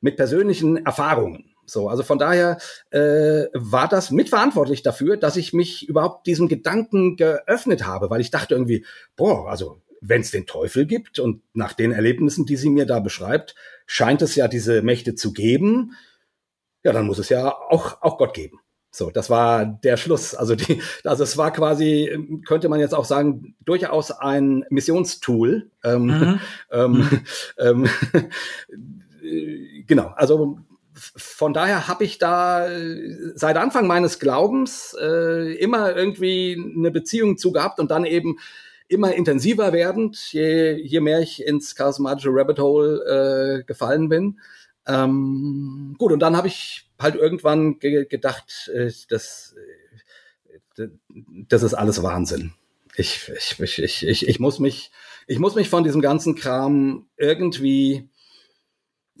mit 0.00 0.16
persönlichen 0.16 0.84
Erfahrungen. 0.84 1.52
So, 1.64 1.88
also 1.88 2.02
von 2.02 2.18
daher 2.18 2.58
äh, 2.90 3.46
war 3.54 3.88
das 3.88 4.10
mitverantwortlich 4.10 4.82
dafür, 4.82 5.16
dass 5.16 5.36
ich 5.36 5.52
mich 5.52 5.88
überhaupt 5.88 6.26
diesem 6.26 6.48
Gedanken 6.48 7.16
geöffnet 7.16 7.86
habe, 7.86 8.10
weil 8.10 8.20
ich 8.20 8.30
dachte 8.30 8.54
irgendwie, 8.54 8.84
boah, 9.16 9.48
also 9.48 9.80
wenn 10.02 10.20
es 10.20 10.32
den 10.32 10.46
Teufel 10.46 10.84
gibt 10.84 11.20
und 11.20 11.42
nach 11.54 11.72
den 11.72 11.92
Erlebnissen, 11.92 12.44
die 12.44 12.56
sie 12.56 12.70
mir 12.70 12.86
da 12.86 12.98
beschreibt, 12.98 13.54
scheint 13.86 14.20
es 14.20 14.34
ja 14.34 14.48
diese 14.48 14.82
Mächte 14.82 15.14
zu 15.14 15.32
geben, 15.32 15.92
ja, 16.82 16.92
dann 16.92 17.06
muss 17.06 17.18
es 17.18 17.28
ja 17.28 17.48
auch, 17.48 18.02
auch 18.02 18.18
Gott 18.18 18.34
geben. 18.34 18.58
So, 18.90 19.10
das 19.10 19.30
war 19.30 19.64
der 19.64 19.96
Schluss. 19.96 20.34
Also 20.34 20.56
die, 20.56 20.82
also 21.04 21.22
es 21.22 21.38
war 21.38 21.52
quasi, 21.52 22.42
könnte 22.46 22.68
man 22.68 22.80
jetzt 22.80 22.94
auch 22.94 23.04
sagen, 23.04 23.54
durchaus 23.64 24.10
ein 24.10 24.66
Missionstool. 24.68 25.70
Ähm, 25.84 26.06
mhm. 26.06 26.40
ähm, 26.72 26.92
mhm. 26.92 27.22
ähm, 29.22 29.84
genau, 29.86 30.12
also 30.16 30.58
von 30.94 31.54
daher 31.54 31.88
habe 31.88 32.04
ich 32.04 32.18
da 32.18 32.66
seit 33.34 33.56
Anfang 33.56 33.86
meines 33.86 34.18
Glaubens 34.18 34.94
äh, 35.00 35.54
immer 35.54 35.96
irgendwie 35.96 36.60
eine 36.76 36.90
Beziehung 36.90 37.38
zu 37.38 37.52
gehabt 37.52 37.78
und 37.80 37.90
dann 37.90 38.04
eben 38.04 38.36
immer 38.92 39.14
intensiver 39.14 39.72
werdend, 39.72 40.32
je, 40.32 40.74
je 40.74 41.00
mehr 41.00 41.20
ich 41.20 41.44
ins 41.44 41.74
charismatische 41.74 42.30
Rabbit 42.30 42.58
Hole 42.58 43.60
äh, 43.60 43.64
gefallen 43.64 44.08
bin. 44.08 44.40
Ähm, 44.86 45.94
gut, 45.98 46.12
und 46.12 46.20
dann 46.20 46.36
habe 46.36 46.48
ich 46.48 46.90
halt 46.98 47.14
irgendwann 47.14 47.78
ge 47.78 48.04
gedacht, 48.06 48.70
äh, 48.74 48.90
das, 49.08 49.54
äh, 50.76 50.88
das 51.48 51.62
ist 51.62 51.74
alles 51.74 52.02
Wahnsinn. 52.02 52.52
Ich, 52.96 53.30
ich, 53.58 53.78
ich, 53.78 54.06
ich, 54.06 54.28
ich, 54.28 54.40
muss 54.40 54.58
mich, 54.58 54.90
ich 55.26 55.38
muss 55.38 55.54
mich 55.54 55.68
von 55.68 55.84
diesem 55.84 56.02
ganzen 56.02 56.34
Kram 56.34 57.06
irgendwie 57.16 58.08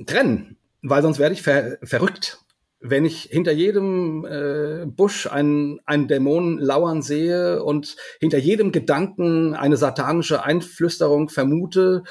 trennen, 0.06 0.58
weil 0.82 1.02
sonst 1.02 1.18
werde 1.18 1.34
ich 1.34 1.42
ver 1.42 1.78
verrückt 1.82 2.38
wenn 2.82 3.04
ich 3.04 3.22
hinter 3.30 3.52
jedem 3.52 4.24
äh, 4.24 4.86
Busch 4.86 5.26
einen, 5.26 5.80
einen 5.86 6.08
Dämon 6.08 6.58
lauern 6.58 7.00
sehe 7.00 7.62
und 7.62 7.96
hinter 8.20 8.38
jedem 8.38 8.72
Gedanken 8.72 9.54
eine 9.54 9.76
satanische 9.76 10.42
Einflüsterung 10.42 11.28
vermute 11.28 12.02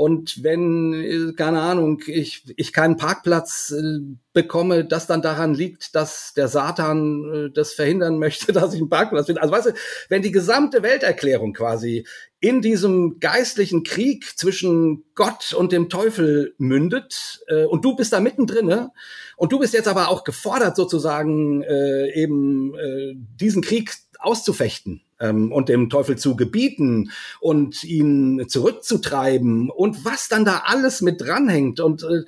und 0.00 0.42
wenn, 0.42 0.94
äh, 0.94 1.32
keine 1.34 1.60
Ahnung, 1.60 2.00
ich, 2.06 2.44
ich 2.56 2.72
keinen 2.72 2.96
Parkplatz 2.96 3.70
äh, 3.70 3.98
bekomme, 4.32 4.84
das 4.84 5.06
dann 5.06 5.20
daran 5.20 5.52
liegt, 5.52 5.94
dass 5.94 6.32
der 6.34 6.48
Satan 6.48 7.48
äh, 7.48 7.50
das 7.52 7.74
verhindern 7.74 8.18
möchte, 8.18 8.52
dass 8.54 8.72
ich 8.72 8.80
einen 8.80 8.88
Parkplatz 8.88 9.26
finde. 9.26 9.42
Also 9.42 9.52
weißt 9.52 9.66
du, 9.66 9.72
wenn 10.08 10.22
die 10.22 10.30
gesamte 10.30 10.82
Welterklärung 10.82 11.52
quasi 11.52 12.06
in 12.40 12.62
diesem 12.62 13.20
geistlichen 13.20 13.82
Krieg 13.82 14.38
zwischen 14.38 15.04
Gott 15.14 15.52
und 15.52 15.72
dem 15.72 15.90
Teufel 15.90 16.54
mündet 16.56 17.44
äh, 17.48 17.64
und 17.64 17.84
du 17.84 17.94
bist 17.94 18.14
da 18.14 18.20
mittendrin 18.20 18.66
ne? 18.66 18.90
und 19.36 19.52
du 19.52 19.58
bist 19.58 19.74
jetzt 19.74 19.88
aber 19.88 20.08
auch 20.08 20.24
gefordert 20.24 20.74
sozusagen 20.74 21.62
äh, 21.62 22.12
eben 22.14 22.74
äh, 22.76 23.14
diesen 23.38 23.60
Krieg 23.62 23.94
auszufechten 24.18 25.02
ähm, 25.20 25.52
und 25.52 25.68
dem 25.68 25.90
Teufel 25.90 26.16
zu 26.16 26.34
gebieten 26.34 27.10
und 27.40 27.84
ihn 27.84 28.46
zurückzutreiben 28.48 29.68
und 29.68 30.04
was 30.06 30.28
dann 30.28 30.46
da 30.46 30.62
alles 30.64 31.02
mit 31.02 31.20
dranhängt 31.20 31.78
und 31.78 32.02
äh, 32.04 32.22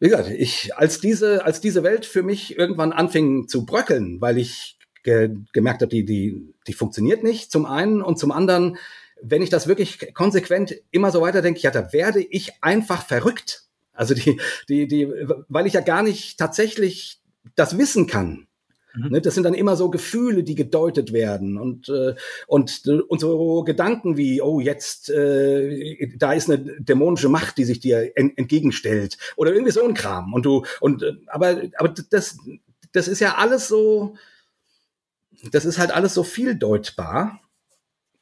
wie 0.00 0.10
gesagt, 0.10 0.28
ich, 0.28 0.76
als 0.76 1.00
diese, 1.00 1.46
als 1.46 1.62
diese 1.62 1.82
Welt 1.82 2.04
für 2.04 2.22
mich 2.22 2.58
irgendwann 2.58 2.92
anfing 2.92 3.48
zu 3.48 3.64
bröckeln, 3.64 4.20
weil 4.20 4.36
ich 4.36 4.76
ge 5.04 5.36
gemerkt 5.52 5.82
habe, 5.82 5.90
die, 5.90 6.04
die, 6.04 6.54
die 6.66 6.72
funktioniert 6.72 7.22
nicht, 7.22 7.52
zum 7.52 7.66
einen 7.66 8.02
und 8.02 8.18
zum 8.18 8.32
anderen, 8.32 8.76
wenn 9.22 9.42
ich 9.42 9.50
das 9.50 9.68
wirklich 9.68 10.12
konsequent 10.14 10.74
immer 10.90 11.12
so 11.12 11.20
weiterdenke, 11.20 11.60
ja, 11.60 11.70
da 11.70 11.92
werde 11.92 12.20
ich 12.20 12.52
einfach 12.62 13.06
verrückt. 13.06 13.62
Also 13.92 14.14
die, 14.14 14.40
die, 14.68 14.88
die, 14.88 15.08
weil 15.48 15.66
ich 15.66 15.74
ja 15.74 15.80
gar 15.80 16.02
nicht 16.02 16.38
tatsächlich 16.38 17.20
das 17.54 17.78
wissen 17.78 18.08
kann. 18.08 18.48
Mhm. 18.96 19.08
Ne, 19.10 19.20
das 19.20 19.34
sind 19.34 19.44
dann 19.44 19.54
immer 19.54 19.76
so 19.76 19.90
Gefühle, 19.90 20.44
die 20.44 20.54
gedeutet 20.54 21.12
werden 21.12 21.58
und 21.58 21.88
äh, 21.88 22.14
und 22.46 22.86
und 22.86 23.20
so 23.20 23.64
Gedanken 23.64 24.16
wie 24.16 24.40
oh 24.40 24.60
jetzt 24.60 25.10
äh, 25.10 26.16
da 26.16 26.32
ist 26.32 26.48
eine 26.48 26.58
dämonische 26.80 27.28
Macht, 27.28 27.58
die 27.58 27.64
sich 27.64 27.80
dir 27.80 28.12
en 28.16 28.36
entgegenstellt 28.36 29.18
oder 29.36 29.52
irgendwie 29.52 29.72
so 29.72 29.84
ein 29.84 29.94
Kram 29.94 30.32
und 30.32 30.46
du 30.46 30.64
und 30.80 31.02
äh, 31.02 31.14
aber 31.26 31.62
aber 31.76 31.92
das 32.10 32.38
das 32.92 33.08
ist 33.08 33.20
ja 33.20 33.34
alles 33.34 33.66
so 33.66 34.14
das 35.52 35.64
ist 35.64 35.78
halt 35.78 35.90
alles 35.90 36.14
so 36.14 36.22
vieldeutbar. 36.22 37.40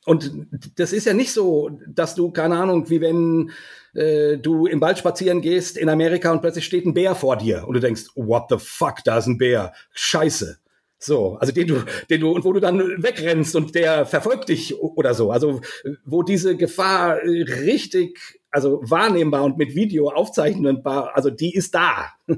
Und 0.04 0.32
das 0.76 0.92
ist 0.92 1.06
ja 1.06 1.12
nicht 1.12 1.32
so, 1.32 1.70
dass 1.86 2.16
du, 2.16 2.32
keine 2.32 2.56
Ahnung, 2.56 2.90
wie 2.90 3.00
wenn 3.00 3.52
äh, 3.94 4.36
du 4.36 4.66
im 4.66 4.80
Wald 4.80 4.98
spazieren 4.98 5.42
gehst 5.42 5.76
in 5.76 5.88
Amerika 5.88 6.32
und 6.32 6.40
plötzlich 6.40 6.64
steht 6.64 6.86
ein 6.86 6.94
Bär 6.94 7.14
vor 7.14 7.36
dir 7.36 7.64
und 7.68 7.74
du 7.74 7.80
denkst, 7.80 8.06
what 8.16 8.46
the 8.50 8.56
fuck, 8.58 9.04
da 9.04 9.18
ist 9.18 9.26
ein 9.26 9.38
Bär. 9.38 9.72
Scheiße. 9.92 10.58
So, 10.98 11.34
also 11.34 11.52
den 11.52 11.66
du, 11.66 11.84
den 12.10 12.20
du, 12.20 12.30
und 12.30 12.44
wo 12.44 12.52
du 12.52 12.60
dann 12.60 13.02
wegrennst 13.02 13.56
und 13.56 13.74
der 13.74 14.06
verfolgt 14.06 14.48
dich 14.48 14.80
oder 14.80 15.14
so. 15.14 15.32
Also, 15.32 15.60
wo 16.04 16.22
diese 16.22 16.56
Gefahr 16.56 17.18
richtig, 17.24 18.40
also 18.50 18.80
wahrnehmbar 18.84 19.42
und 19.42 19.58
mit 19.58 19.74
Video 19.74 20.10
aufzeichnbar, 20.10 21.16
also 21.16 21.28
die 21.30 21.54
ist 21.54 21.74
da. 21.74 22.12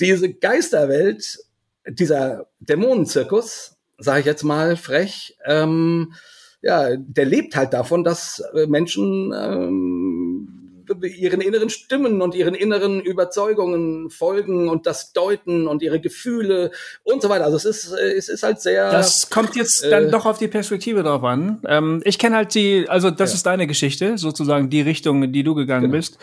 diese 0.00 0.34
Geisterwelt, 0.34 1.38
dieser 1.86 2.48
Dämonenzirkus, 2.60 3.73
sage 3.98 4.20
ich 4.20 4.26
jetzt 4.26 4.44
mal 4.44 4.76
frech, 4.76 5.36
ähm, 5.44 6.14
ja, 6.62 6.96
der 6.96 7.26
lebt 7.26 7.56
halt 7.56 7.72
davon, 7.74 8.04
dass 8.04 8.42
äh, 8.54 8.66
Menschen 8.66 9.32
ähm, 9.36 10.64
ihren 11.02 11.40
inneren 11.40 11.70
Stimmen 11.70 12.20
und 12.20 12.34
ihren 12.34 12.54
inneren 12.54 13.00
Überzeugungen 13.00 14.10
folgen 14.10 14.68
und 14.68 14.86
das 14.86 15.12
deuten 15.12 15.66
und 15.66 15.82
ihre 15.82 16.00
Gefühle 16.00 16.70
und 17.02 17.22
so 17.22 17.28
weiter. 17.28 17.44
Also 17.44 17.56
es 17.56 17.64
ist, 17.64 17.92
äh, 17.92 18.12
es 18.12 18.28
ist 18.28 18.42
halt 18.42 18.60
sehr. 18.60 18.90
Das 18.90 19.30
kommt 19.30 19.56
jetzt 19.56 19.84
äh, 19.84 19.90
dann 19.90 20.10
doch 20.10 20.26
auf 20.26 20.38
die 20.38 20.48
Perspektive 20.48 21.02
drauf 21.02 21.22
an. 21.24 21.60
Ähm, 21.66 22.00
ich 22.04 22.18
kenne 22.18 22.36
halt 22.36 22.54
die, 22.54 22.86
also 22.88 23.10
das 23.10 23.30
ja. 23.30 23.34
ist 23.34 23.46
deine 23.46 23.66
Geschichte, 23.66 24.18
sozusagen 24.18 24.70
die 24.70 24.82
Richtung, 24.82 25.22
in 25.22 25.32
die 25.32 25.42
du 25.42 25.54
gegangen 25.54 25.90
genau. 25.90 25.96
bist. 25.96 26.18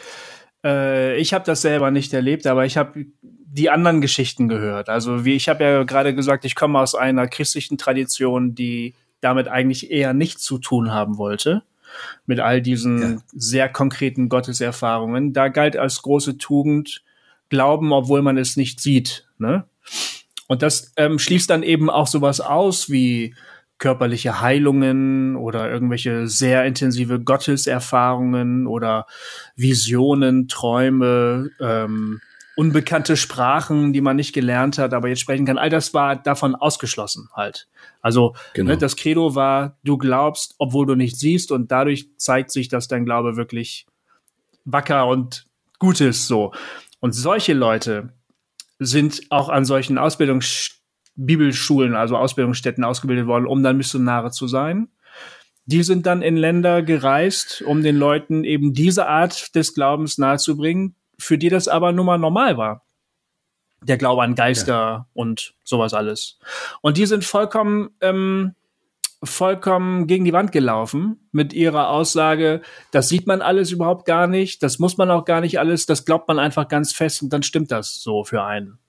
Äh, 0.64 1.18
ich 1.18 1.34
habe 1.34 1.46
das 1.46 1.62
selber 1.62 1.92
nicht 1.92 2.14
erlebt, 2.14 2.48
aber 2.48 2.66
ich 2.66 2.78
habe 2.78 3.06
die 3.22 3.70
anderen 3.70 4.02
Geschichten 4.02 4.48
gehört. 4.48 4.90
Also 4.90 5.26
wie 5.26 5.36
ich 5.36 5.50
habe 5.50 5.64
ja 5.64 5.84
gerade 5.84 6.16
gesagt, 6.16 6.46
ich 6.46 6.56
komme 6.56 6.80
aus 6.80 6.96
einer 6.96 7.28
christlichen 7.28 7.78
Tradition, 7.78 8.56
die 8.56 8.96
damit 9.20 9.48
eigentlich 9.48 9.92
eher 9.92 10.14
nichts 10.14 10.44
zu 10.44 10.58
tun 10.58 10.92
haben 10.92 11.18
wollte 11.18 11.64
mit 12.26 12.40
all 12.40 12.62
diesen 12.62 13.02
ja. 13.02 13.22
sehr 13.34 13.70
konkreten 13.70 14.30
Gotteserfahrungen. 14.30 15.34
Da 15.34 15.50
galt 15.50 15.76
als 15.78 16.02
große 16.02 16.38
Tugend 16.38 17.04
Glauben, 17.50 17.92
obwohl 17.92 18.22
man 18.22 18.38
es 18.38 18.56
nicht 18.56 18.80
sieht. 18.80 19.28
Ne? 19.38 19.66
Und 20.48 20.62
das 20.62 20.94
ähm, 20.96 21.20
schließt 21.20 21.50
dann 21.50 21.64
eben 21.64 21.90
auch 21.90 22.08
sowas 22.08 22.40
aus 22.40 22.90
wie 22.90 23.36
körperliche 23.82 24.40
Heilungen 24.42 25.36
oder 25.36 25.70
irgendwelche 25.70 26.28
sehr 26.28 26.66
intensive 26.66 27.20
Gotteserfahrungen 27.20 28.68
oder 28.68 29.08
Visionen, 29.56 30.48
Träume, 30.48 31.50
ähm, 31.60 32.22
unbekannte 32.56 33.18
Sprachen, 33.18 33.92
die 33.92 34.02
man 34.02 34.18
nicht 34.18 34.34
gelernt 34.34 34.78
hat, 34.78 34.94
aber 34.94 35.08
jetzt 35.08 35.22
sprechen 35.22 35.48
kann. 35.48 35.58
All 35.58 35.72
das 35.72 35.96
war 35.96 36.16
davon 36.16 36.54
ausgeschlossen 36.54 37.30
halt. 37.34 37.68
Also 38.02 38.36
genau. 38.54 38.70
ne, 38.72 38.78
das 38.78 38.96
Credo 38.96 39.34
war, 39.34 39.78
du 39.84 39.98
glaubst, 39.98 40.54
obwohl 40.60 40.86
du 40.86 40.94
nicht 40.94 41.18
siehst 41.18 41.52
und 41.52 41.72
dadurch 41.72 42.08
zeigt 42.18 42.52
sich, 42.52 42.68
dass 42.68 42.88
dein 42.88 43.04
Glaube 43.04 43.36
wirklich 43.36 43.88
wacker 44.64 45.08
und 45.08 45.48
Gutes 45.80 46.28
so. 46.28 46.54
Und 47.00 47.14
solche 47.14 47.54
Leute 47.54 48.14
sind 48.78 49.22
auch 49.32 49.50
an 49.50 49.66
solchen 49.66 49.98
Ausbildungs 49.98 50.81
Bibelschulen, 51.16 51.96
also 51.96 52.18
Ausbildungsstätten 52.18 52.84
ausgebildet 52.84 53.28
worden, 53.28 53.46
um 53.46 53.64
dann 53.64 53.78
Missionare 53.78 54.32
zu 54.32 54.48
sein. 54.48 54.90
Die 55.66 55.84
sind 55.84 56.06
dann 56.06 56.22
in 56.22 56.38
Länder 56.38 56.82
gereist, 56.82 57.62
um 57.62 57.84
den 57.84 57.96
Leuten 57.96 58.44
eben 58.44 58.74
diese 58.74 59.08
Art 59.08 59.56
des 59.56 59.74
Glaubens 59.74 60.18
nahezubringen, 60.18 60.96
für 61.20 61.38
die 61.38 61.50
das 61.50 61.68
aber 61.68 61.92
nun 61.92 62.06
mal 62.06 62.18
normal 62.18 62.58
war. 62.58 62.86
Der 63.84 63.98
Glaube 63.98 64.24
an 64.24 64.36
Geister 64.36 64.74
ja. 64.74 65.08
und 65.14 65.54
sowas 65.64 65.94
alles. 65.94 66.40
Und 66.82 66.98
die 66.98 67.06
sind 67.06 67.24
vollkommen, 67.24 67.90
ähm, 68.02 68.56
vollkommen 69.24 70.08
gegen 70.08 70.26
die 70.26 70.34
Wand 70.34 70.52
gelaufen 70.52 71.28
mit 71.32 71.54
ihrer 71.54 71.90
Aussage, 71.90 72.62
das 72.92 73.10
sieht 73.10 73.28
man 73.28 73.42
alles 73.42 73.72
überhaupt 73.72 74.06
gar 74.06 74.28
nicht, 74.28 74.64
das 74.64 74.80
muss 74.80 74.98
man 74.98 75.12
auch 75.12 75.26
gar 75.26 75.42
nicht 75.42 75.60
alles, 75.60 75.86
das 75.86 76.06
glaubt 76.06 76.28
man 76.28 76.40
einfach 76.40 76.68
ganz 76.68 76.92
fest 76.92 77.22
und 77.22 77.32
dann 77.32 77.44
stimmt 77.44 77.72
das 77.72 78.02
so 78.02 78.24
für 78.24 78.44
einen 78.44 78.80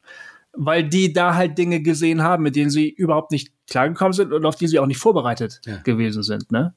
weil 0.52 0.88
die 0.88 1.12
da 1.12 1.34
halt 1.34 1.58
Dinge 1.58 1.82
gesehen 1.82 2.22
haben, 2.22 2.42
mit 2.42 2.56
denen 2.56 2.70
sie 2.70 2.88
überhaupt 2.88 3.32
nicht 3.32 3.52
klargekommen 3.68 4.12
sind 4.12 4.32
und 4.32 4.44
auf 4.44 4.56
die 4.56 4.66
sie 4.66 4.78
auch 4.78 4.86
nicht 4.86 4.98
vorbereitet 4.98 5.60
ja. 5.66 5.78
gewesen 5.78 6.22
sind. 6.22 6.52
Ne? 6.52 6.74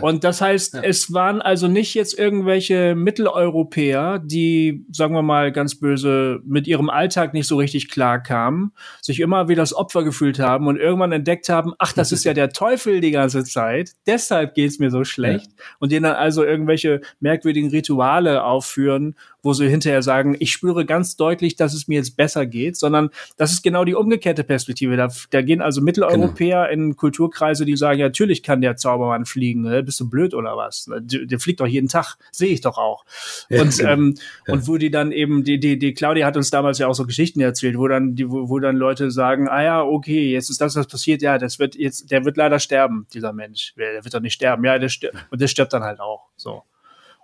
Und 0.00 0.24
das 0.24 0.40
heißt, 0.40 0.74
ja. 0.74 0.82
es 0.82 1.12
waren 1.12 1.42
also 1.42 1.68
nicht 1.68 1.94
jetzt 1.94 2.18
irgendwelche 2.18 2.94
Mitteleuropäer, 2.94 4.18
die, 4.18 4.86
sagen 4.90 5.14
wir 5.14 5.22
mal 5.22 5.52
ganz 5.52 5.74
böse, 5.74 6.40
mit 6.44 6.66
ihrem 6.66 6.90
Alltag 6.90 7.34
nicht 7.34 7.46
so 7.46 7.56
richtig 7.56 7.90
klar 7.90 8.22
kamen, 8.22 8.72
sich 9.02 9.20
immer 9.20 9.48
wie 9.48 9.54
das 9.54 9.74
Opfer 9.74 10.04
gefühlt 10.04 10.38
haben 10.38 10.66
und 10.66 10.76
irgendwann 10.76 11.12
entdeckt 11.12 11.48
haben, 11.48 11.74
ach, 11.78 11.92
das 11.92 12.12
ist 12.12 12.24
ja 12.24 12.34
der 12.34 12.50
Teufel 12.50 13.00
die 13.00 13.10
ganze 13.10 13.44
Zeit, 13.44 13.92
deshalb 14.06 14.54
geht's 14.54 14.78
mir 14.78 14.90
so 14.90 15.04
schlecht. 15.04 15.50
Ja. 15.56 15.64
Und 15.78 15.92
denen 15.92 16.04
dann 16.04 16.16
also 16.16 16.44
irgendwelche 16.44 17.00
merkwürdigen 17.20 17.70
Rituale 17.70 18.44
aufführen, 18.44 19.14
wo 19.42 19.52
sie 19.52 19.68
hinterher 19.68 20.02
sagen, 20.02 20.36
ich 20.38 20.52
spüre 20.52 20.84
ganz 20.84 21.16
deutlich, 21.16 21.56
dass 21.56 21.74
es 21.74 21.88
mir 21.88 21.96
jetzt 21.96 22.16
besser 22.16 22.46
geht, 22.46 22.76
sondern 22.76 23.10
das 23.36 23.52
ist 23.52 23.62
genau 23.62 23.84
die 23.84 23.94
umgekehrte 23.94 24.44
Perspektive. 24.44 24.96
Da, 24.96 25.08
da 25.30 25.42
gehen 25.42 25.62
also 25.62 25.80
Mitteleuropäer 25.80 26.68
genau. 26.68 26.86
in 26.88 26.96
Kulturkreise, 26.96 27.64
die 27.64 27.76
sagen, 27.76 27.98
ja, 27.98 28.06
natürlich 28.06 28.42
kann 28.42 28.60
der 28.60 28.76
Zaubermann 28.76 29.24
fliegen. 29.24 29.62
Ne? 29.62 29.82
Bist 29.82 30.00
du 30.00 30.08
blöd 30.08 30.34
oder 30.34 30.56
was? 30.56 30.86
Ne? 30.86 31.00
Der, 31.02 31.26
der 31.26 31.40
fliegt 31.40 31.60
doch 31.60 31.66
jeden 31.66 31.88
Tag, 31.88 32.16
sehe 32.30 32.48
ich 32.48 32.60
doch 32.60 32.78
auch. 32.78 33.04
Und, 33.48 33.76
genau. 33.76 33.90
ähm, 33.90 34.14
ja. 34.46 34.54
und 34.54 34.68
wo 34.68 34.76
die 34.76 34.90
dann 34.90 35.12
eben, 35.12 35.44
die, 35.44 35.58
die, 35.58 35.78
die 35.78 35.94
Claudia 35.94 36.26
hat 36.26 36.36
uns 36.36 36.50
damals 36.50 36.78
ja 36.78 36.86
auch 36.86 36.94
so 36.94 37.06
Geschichten 37.06 37.40
erzählt, 37.40 37.78
wo 37.78 37.88
dann, 37.88 38.14
die, 38.14 38.30
wo, 38.30 38.48
wo 38.48 38.58
dann 38.58 38.76
Leute 38.76 39.10
sagen, 39.10 39.48
ah 39.48 39.62
ja, 39.62 39.82
okay, 39.82 40.30
jetzt 40.32 40.50
ist 40.50 40.60
das, 40.60 40.76
was 40.76 40.86
passiert, 40.86 41.22
ja, 41.22 41.38
das 41.38 41.58
wird 41.58 41.74
jetzt, 41.74 42.10
der 42.10 42.24
wird 42.24 42.36
leider 42.36 42.58
sterben, 42.58 43.06
dieser 43.12 43.32
Mensch. 43.32 43.74
Der 43.76 44.04
wird 44.04 44.14
doch 44.14 44.20
nicht 44.20 44.34
sterben. 44.34 44.64
Ja, 44.64 44.78
der 44.78 44.88
stirbt. 44.88 45.16
Und 45.30 45.40
der 45.40 45.48
stirbt 45.48 45.72
dann 45.72 45.82
halt 45.82 46.00
auch. 46.00 46.28
So. 46.36 46.62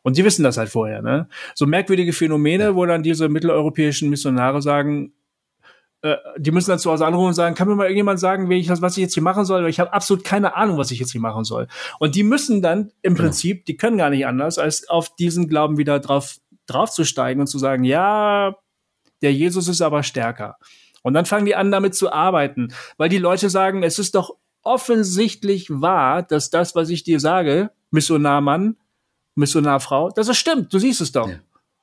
Und 0.06 0.16
die 0.16 0.24
wissen 0.24 0.44
das 0.44 0.56
halt 0.56 0.68
vorher, 0.68 1.02
ne? 1.02 1.28
So 1.56 1.66
merkwürdige 1.66 2.12
Phänomene, 2.12 2.76
wo 2.76 2.86
dann 2.86 3.02
diese 3.02 3.28
mitteleuropäischen 3.28 4.08
Missionare 4.08 4.62
sagen, 4.62 5.14
äh, 6.02 6.14
die 6.38 6.52
müssen 6.52 6.70
dann 6.70 6.78
zu 6.78 6.92
Hause 6.92 7.04
anrufen 7.04 7.26
und 7.26 7.34
sagen, 7.34 7.56
kann 7.56 7.66
mir 7.66 7.74
mal 7.74 7.86
irgendjemand 7.86 8.20
sagen, 8.20 8.48
wie 8.48 8.60
ich 8.60 8.68
das, 8.68 8.80
was 8.80 8.96
ich 8.96 9.02
jetzt 9.02 9.14
hier 9.14 9.24
machen 9.24 9.44
soll? 9.44 9.68
Ich 9.68 9.80
habe 9.80 9.92
absolut 9.92 10.22
keine 10.22 10.54
Ahnung, 10.54 10.78
was 10.78 10.92
ich 10.92 11.00
jetzt 11.00 11.10
hier 11.10 11.20
machen 11.20 11.42
soll. 11.42 11.66
Und 11.98 12.14
die 12.14 12.22
müssen 12.22 12.62
dann 12.62 12.92
im 13.02 13.14
genau. 13.14 13.24
Prinzip, 13.24 13.64
die 13.64 13.76
können 13.76 13.98
gar 13.98 14.10
nicht 14.10 14.28
anders, 14.28 14.58
als 14.58 14.88
auf 14.88 15.12
diesen 15.16 15.48
Glauben 15.48 15.76
wieder 15.76 15.98
drauf 15.98 16.36
draufzusteigen 16.68 17.40
und 17.40 17.48
zu 17.48 17.58
sagen, 17.58 17.82
ja, 17.82 18.54
der 19.22 19.32
Jesus 19.32 19.66
ist 19.66 19.82
aber 19.82 20.04
stärker. 20.04 20.56
Und 21.02 21.14
dann 21.14 21.26
fangen 21.26 21.46
die 21.46 21.56
an, 21.56 21.72
damit 21.72 21.96
zu 21.96 22.12
arbeiten, 22.12 22.68
weil 22.96 23.08
die 23.08 23.18
Leute 23.18 23.50
sagen, 23.50 23.82
es 23.82 23.98
ist 23.98 24.14
doch 24.14 24.36
offensichtlich 24.62 25.68
wahr, 25.68 26.22
dass 26.22 26.50
das, 26.50 26.76
was 26.76 26.90
ich 26.90 27.02
dir 27.02 27.18
sage, 27.18 27.72
Missionarmann, 27.90 28.76
Missionarfrau, 29.36 30.10
dass 30.10 30.28
es 30.28 30.36
stimmt. 30.36 30.72
Du 30.72 30.78
siehst 30.78 31.00
es 31.00 31.12
doch. 31.12 31.28
Ja. 31.28 31.36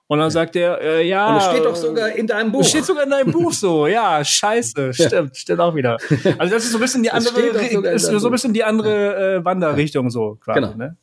Und 0.08 0.20
dann 0.20 0.30
sagt 0.30 0.56
er, 0.56 0.82
äh, 0.82 1.08
ja. 1.08 1.30
Und 1.30 1.38
es 1.38 1.46
steht 1.46 1.66
doch 1.66 1.76
sogar 1.76 2.12
in 2.12 2.28
deinem 2.28 2.52
Buch. 2.52 2.62
Es 2.62 2.70
steht 2.70 2.86
sogar 2.86 3.06
in 3.06 3.10
deinem 3.10 3.32
Buch 3.32 3.54
so, 3.54 3.88
ja, 3.88 4.24
scheiße, 4.24 4.94
stimmt, 4.94 5.38
stimmt 5.38 5.60
auch 5.60 5.74
wieder. 5.76 5.98
Also 6.38 6.54
das 6.54 6.66
ist 6.66 6.72
so 6.72 6.78
ein 6.78 6.82
bisschen 6.82 7.04
die 7.04 7.12
andere, 7.12 7.40
ist 7.40 8.06
so 8.06 8.28
ein 8.28 8.32
bisschen 8.32 8.54
die 8.54 8.64
andere 8.64 9.38
äh, 9.38 9.46
Wanderrichtung 9.46 10.10
so 10.10 10.36
quasi, 10.36 10.60
genau. 10.60 10.76
ne? 10.76 10.98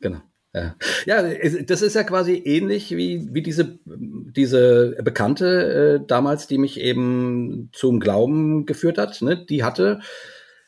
Genau. 0.00 0.18
Ja. 0.54 0.76
ja, 1.06 1.22
das 1.62 1.80
ist 1.80 1.94
ja 1.94 2.02
quasi 2.02 2.34
ähnlich 2.34 2.94
wie, 2.94 3.26
wie 3.32 3.40
diese, 3.40 3.78
diese 3.86 4.98
Bekannte 5.02 6.00
äh, 6.02 6.06
damals, 6.06 6.46
die 6.46 6.58
mich 6.58 6.78
eben 6.78 7.70
zum 7.72 8.00
Glauben 8.00 8.66
geführt 8.66 8.98
hat. 8.98 9.22
Ne? 9.22 9.46
Die 9.46 9.64
hatte 9.64 10.00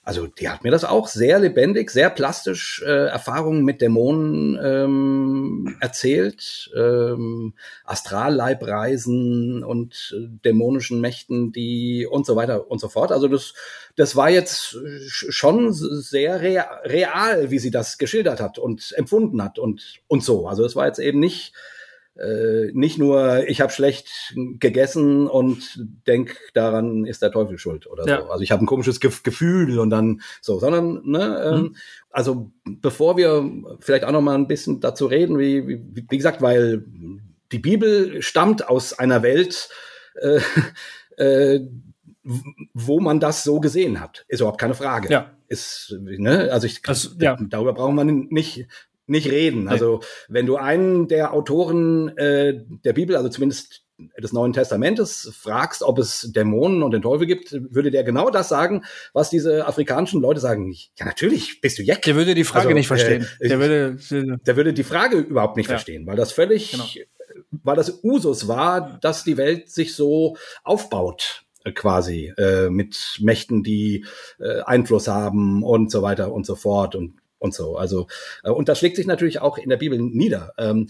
also 0.04 0.26
die 0.26 0.50
hat 0.50 0.64
mir 0.64 0.70
das 0.70 0.84
auch 0.84 1.08
sehr 1.08 1.38
lebendig, 1.38 1.90
sehr 1.90 2.10
plastisch 2.10 2.82
äh, 2.86 3.06
Erfahrungen 3.06 3.64
mit 3.64 3.80
Dämonen 3.80 4.58
ähm, 4.62 5.76
erzählt, 5.80 6.70
ähm, 6.76 7.54
Astralleibreisen 7.84 9.64
und 9.64 10.14
äh, 10.14 10.28
dämonischen 10.44 11.00
Mächten, 11.00 11.52
die 11.52 12.06
und 12.06 12.26
so 12.26 12.36
weiter 12.36 12.70
und 12.70 12.80
so 12.80 12.88
fort. 12.88 13.12
Also 13.12 13.28
das, 13.28 13.54
das 13.96 14.14
war 14.14 14.28
jetzt 14.28 14.78
schon 15.08 15.72
sehr 15.72 16.42
real, 16.42 17.50
wie 17.50 17.58
sie 17.58 17.70
das 17.70 17.96
geschildert 17.96 18.40
hat 18.40 18.58
und 18.58 18.92
empfunden 18.96 19.42
hat 19.42 19.58
und 19.58 20.02
und 20.06 20.22
so. 20.22 20.46
Also 20.46 20.66
es 20.66 20.76
war 20.76 20.86
jetzt 20.86 20.98
eben 20.98 21.18
nicht 21.18 21.54
äh, 22.16 22.70
nicht 22.72 22.98
nur, 22.98 23.48
ich 23.48 23.60
habe 23.60 23.72
schlecht 23.72 24.34
gegessen 24.60 25.26
und 25.26 25.84
denk 26.06 26.36
daran 26.54 27.06
ist 27.06 27.22
der 27.22 27.32
Teufel 27.32 27.58
schuld 27.58 27.88
oder 27.88 28.06
ja. 28.06 28.20
so. 28.20 28.30
Also 28.30 28.42
ich 28.42 28.52
habe 28.52 28.62
ein 28.62 28.66
komisches 28.66 29.00
Ge 29.00 29.10
Gefühl 29.22 29.78
und 29.80 29.90
dann 29.90 30.20
so, 30.40 30.60
sondern 30.60 31.02
ne, 31.04 31.42
ähm, 31.44 31.60
mhm. 31.60 31.76
also 32.10 32.52
bevor 32.64 33.16
wir 33.16 33.50
vielleicht 33.80 34.04
auch 34.04 34.12
noch 34.12 34.20
mal 34.20 34.36
ein 34.36 34.46
bisschen 34.46 34.80
dazu 34.80 35.06
reden, 35.06 35.38
wie, 35.38 35.66
wie, 35.66 36.06
wie 36.08 36.16
gesagt, 36.16 36.40
weil 36.40 36.84
die 37.50 37.58
Bibel 37.58 38.22
stammt 38.22 38.68
aus 38.68 38.96
einer 38.96 39.22
Welt, 39.22 39.68
äh, 40.20 40.40
äh, 41.16 41.60
wo 42.22 43.00
man 43.00 43.20
das 43.20 43.44
so 43.44 43.60
gesehen 43.60 44.00
hat, 44.00 44.24
ist 44.28 44.40
überhaupt 44.40 44.60
keine 44.60 44.74
Frage. 44.74 45.10
Ja. 45.10 45.32
Ist, 45.48 45.94
ne, 46.00 46.50
also 46.52 46.66
ich, 46.66 46.80
das, 46.80 47.16
ja. 47.18 47.36
darüber 47.48 47.74
brauchen 47.74 47.96
wir 47.96 48.04
nicht 48.04 48.66
nicht 49.06 49.30
reden. 49.30 49.68
Also 49.68 50.00
wenn 50.28 50.46
du 50.46 50.56
einen 50.56 51.08
der 51.08 51.32
Autoren 51.32 52.16
äh, 52.16 52.62
der 52.84 52.92
Bibel, 52.92 53.16
also 53.16 53.28
zumindest 53.28 53.84
des 54.20 54.32
Neuen 54.32 54.52
Testamentes 54.52 55.30
fragst, 55.38 55.82
ob 55.82 55.98
es 55.98 56.32
Dämonen 56.34 56.82
und 56.82 56.90
den 56.90 57.02
Teufel 57.02 57.26
gibt, 57.26 57.52
würde 57.52 57.90
der 57.90 58.02
genau 58.02 58.28
das 58.30 58.48
sagen, 58.48 58.84
was 59.12 59.30
diese 59.30 59.66
afrikanischen 59.66 60.20
Leute 60.20 60.40
sagen. 60.40 60.74
Ja, 60.98 61.06
natürlich, 61.06 61.60
bist 61.60 61.78
du 61.78 61.82
Jack. 61.82 62.02
Der 62.02 62.16
würde 62.16 62.34
die 62.34 62.44
Frage 62.44 62.66
also, 62.66 62.74
nicht 62.74 62.88
verstehen. 62.88 63.26
Äh, 63.38 63.48
der, 63.48 63.60
würde, 63.60 63.96
der 64.44 64.56
würde 64.56 64.72
die 64.72 64.82
Frage 64.82 65.18
überhaupt 65.18 65.56
nicht 65.56 65.68
ja. 65.68 65.76
verstehen, 65.76 66.06
weil 66.06 66.16
das 66.16 66.32
völlig, 66.32 66.72
genau. 66.72 66.84
weil 67.50 67.76
das 67.76 68.02
Usus 68.02 68.48
war, 68.48 68.98
dass 69.00 69.22
die 69.22 69.36
Welt 69.36 69.70
sich 69.70 69.94
so 69.94 70.36
aufbaut 70.64 71.44
äh, 71.64 71.70
quasi 71.72 72.32
äh, 72.36 72.70
mit 72.70 73.18
Mächten, 73.20 73.62
die 73.62 74.04
äh, 74.40 74.60
Einfluss 74.62 75.06
haben 75.06 75.62
und 75.62 75.92
so 75.92 76.02
weiter 76.02 76.32
und 76.32 76.46
so 76.46 76.56
fort 76.56 76.96
und 76.96 77.14
und 77.44 77.54
so. 77.54 77.76
Also, 77.76 78.08
äh, 78.42 78.50
und 78.50 78.68
das 78.68 78.78
schlägt 78.78 78.96
sich 78.96 79.06
natürlich 79.06 79.40
auch 79.40 79.58
in 79.58 79.68
der 79.68 79.76
Bibel 79.76 79.98
nieder. 80.00 80.54
Ähm, 80.58 80.88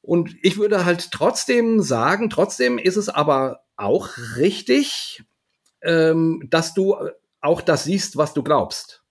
und 0.00 0.34
ich 0.42 0.56
würde 0.56 0.84
halt 0.84 1.10
trotzdem 1.12 1.80
sagen, 1.82 2.30
trotzdem 2.30 2.78
ist 2.78 2.96
es 2.96 3.08
aber 3.08 3.60
auch 3.76 4.08
richtig, 4.36 5.22
ähm, 5.82 6.46
dass 6.48 6.72
du 6.74 6.96
auch 7.40 7.60
das 7.60 7.84
siehst, 7.84 8.16
was 8.16 8.32
du 8.32 8.42
glaubst. 8.42 9.02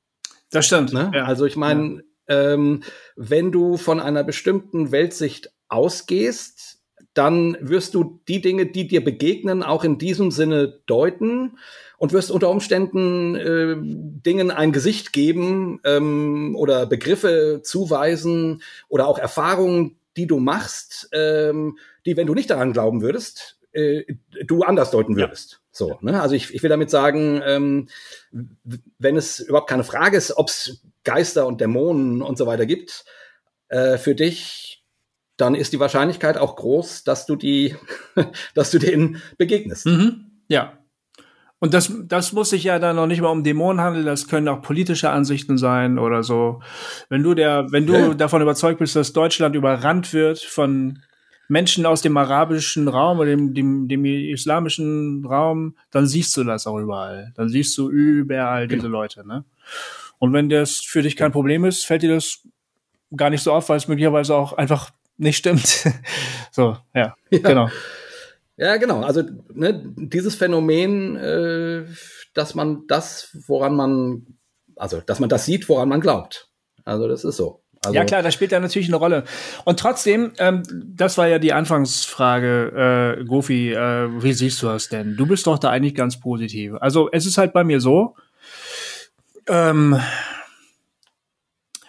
Das 0.49 0.65
stimmt. 0.65 0.91
Ne? 0.91 1.11
Ja. 1.13 1.25
Also 1.25 1.45
ich 1.45 1.55
meine, 1.55 2.03
ja. 2.27 2.53
ähm, 2.53 2.81
wenn 3.15 3.51
du 3.51 3.77
von 3.77 3.99
einer 3.99 4.23
bestimmten 4.23 4.91
Weltsicht 4.91 5.51
ausgehst, 5.67 6.79
dann 7.15 7.57
wirst 7.61 7.95
du 7.95 8.19
die 8.27 8.41
Dinge, 8.41 8.67
die 8.67 8.87
dir 8.87 9.03
begegnen, 9.03 9.63
auch 9.63 9.83
in 9.83 9.97
diesem 9.97 10.31
Sinne 10.31 10.79
deuten 10.85 11.57
und 11.97 12.13
wirst 12.13 12.29
unter 12.29 12.49
Umständen 12.49 13.35
äh, 13.35 13.75
Dingen 13.79 14.51
ein 14.51 14.71
Gesicht 14.71 15.13
geben 15.13 15.79
ähm, 15.85 16.55
oder 16.55 16.85
Begriffe 16.85 17.61
zuweisen 17.63 18.61
oder 18.89 19.07
auch 19.07 19.17
Erfahrungen, 19.17 19.95
die 20.17 20.27
du 20.27 20.39
machst, 20.39 21.09
ähm, 21.13 21.77
die, 22.05 22.17
wenn 22.17 22.27
du 22.27 22.33
nicht 22.33 22.49
daran 22.49 22.73
glauben 22.73 23.01
würdest, 23.01 23.57
äh, 23.71 24.03
du 24.45 24.63
anders 24.63 24.91
deuten 24.91 25.15
würdest. 25.15 25.53
Ja. 25.53 25.57
So, 25.71 25.97
ne? 26.01 26.21
Also 26.21 26.35
ich, 26.35 26.53
ich 26.53 26.63
will 26.63 26.69
damit 26.69 26.89
sagen, 26.89 27.41
ähm, 27.45 27.89
wenn 28.97 29.17
es 29.17 29.39
überhaupt 29.39 29.69
keine 29.69 29.83
Frage 29.83 30.17
ist, 30.17 30.37
ob 30.37 30.49
es 30.49 30.81
Geister 31.03 31.47
und 31.47 31.61
Dämonen 31.61 32.21
und 32.21 32.37
so 32.37 32.45
weiter 32.45 32.65
gibt, 32.65 33.05
äh, 33.67 33.97
für 33.97 34.15
dich, 34.15 34.84
dann 35.37 35.55
ist 35.55 35.73
die 35.73 35.79
Wahrscheinlichkeit 35.79 36.37
auch 36.37 36.55
groß, 36.55 37.03
dass 37.03 37.25
du 37.25 37.35
die, 37.35 37.75
dass 38.55 38.71
du 38.71 38.79
denen 38.79 39.21
begegnest. 39.37 39.85
Mhm. 39.85 40.31
Ja, 40.47 40.77
und 41.59 41.73
das, 41.73 41.91
das 42.05 42.33
muss 42.33 42.49
sich 42.49 42.65
ja 42.65 42.79
dann 42.79 42.97
noch 42.97 43.07
nicht 43.07 43.21
mal 43.21 43.29
um 43.29 43.43
Dämonen 43.43 43.81
handeln, 43.81 44.05
das 44.05 44.27
können 44.27 44.47
auch 44.49 44.61
politische 44.61 45.09
Ansichten 45.09 45.57
sein 45.57 45.97
oder 45.97 46.21
so. 46.21 46.61
Wenn 47.09 47.23
du 47.23 47.33
der, 47.33 47.71
wenn 47.71 47.87
du 47.87 47.93
ja. 47.93 48.13
davon 48.13 48.41
überzeugt 48.41 48.79
bist, 48.79 48.95
dass 48.95 49.13
Deutschland 49.13 49.55
überrannt 49.55 50.13
wird 50.13 50.39
von 50.39 50.99
Menschen 51.47 51.85
aus 51.85 52.01
dem 52.01 52.17
arabischen 52.17 52.87
Raum 52.87 53.19
oder 53.19 53.29
dem, 53.29 53.53
dem, 53.53 53.87
dem 53.87 54.03
islamischen 54.05 55.25
Raum, 55.25 55.75
dann 55.91 56.07
siehst 56.07 56.35
du 56.37 56.43
das 56.43 56.67
auch 56.67 56.77
überall. 56.77 57.31
Dann 57.35 57.49
siehst 57.49 57.77
du 57.77 57.89
überall 57.89 58.67
diese 58.67 58.83
genau. 58.83 58.99
Leute, 58.99 59.27
ne? 59.27 59.45
Und 60.17 60.33
wenn 60.33 60.49
das 60.49 60.81
für 60.81 61.01
dich 61.01 61.15
kein 61.15 61.31
Problem 61.31 61.65
ist, 61.65 61.85
fällt 61.85 62.03
dir 62.03 62.13
das 62.13 62.47
gar 63.15 63.29
nicht 63.29 63.41
so 63.41 63.51
auf, 63.51 63.69
weil 63.69 63.77
es 63.77 63.87
möglicherweise 63.87 64.35
auch 64.35 64.53
einfach 64.53 64.91
nicht 65.17 65.37
stimmt. 65.37 65.85
so, 66.51 66.77
ja, 66.93 67.15
ja, 67.29 67.39
genau. 67.39 67.69
Ja, 68.57 68.77
genau. 68.77 69.01
Also 69.01 69.23
ne, 69.53 69.83
dieses 69.95 70.35
Phänomen, 70.35 71.17
äh, 71.17 71.85
dass 72.33 72.55
man 72.55 72.87
das, 72.87 73.35
woran 73.47 73.75
man, 73.75 74.25
also 74.75 75.01
dass 75.01 75.19
man 75.19 75.29
das 75.29 75.45
sieht, 75.45 75.67
woran 75.67 75.89
man 75.89 76.01
glaubt. 76.01 76.49
Also 76.85 77.07
das 77.07 77.23
ist 77.23 77.37
so. 77.37 77.61
Also, 77.83 77.95
ja 77.95 78.05
klar, 78.05 78.23
das 78.23 78.33
spielt 78.33 78.51
ja 78.51 78.59
natürlich 78.59 78.87
eine 78.87 78.97
Rolle. 78.97 79.25
Und 79.63 79.79
trotzdem, 79.79 80.33
ähm, 80.39 80.63
das 80.95 81.17
war 81.17 81.27
ja 81.27 81.37
die 81.37 81.53
Anfangsfrage, 81.53 83.17
äh, 83.19 83.25
Gofi, 83.25 83.73
äh, 83.73 84.23
wie 84.23 84.33
siehst 84.33 84.61
du 84.63 84.67
das 84.67 84.89
denn? 84.89 85.15
Du 85.15 85.27
bist 85.27 85.45
doch 85.45 85.59
da 85.59 85.69
eigentlich 85.69 85.93
ganz 85.93 86.19
positiv. 86.19 86.73
Also 86.79 87.09
es 87.11 87.25
ist 87.25 87.37
halt 87.37 87.53
bei 87.53 87.63
mir 87.63 87.79
so, 87.81 88.15
ähm, 89.47 89.99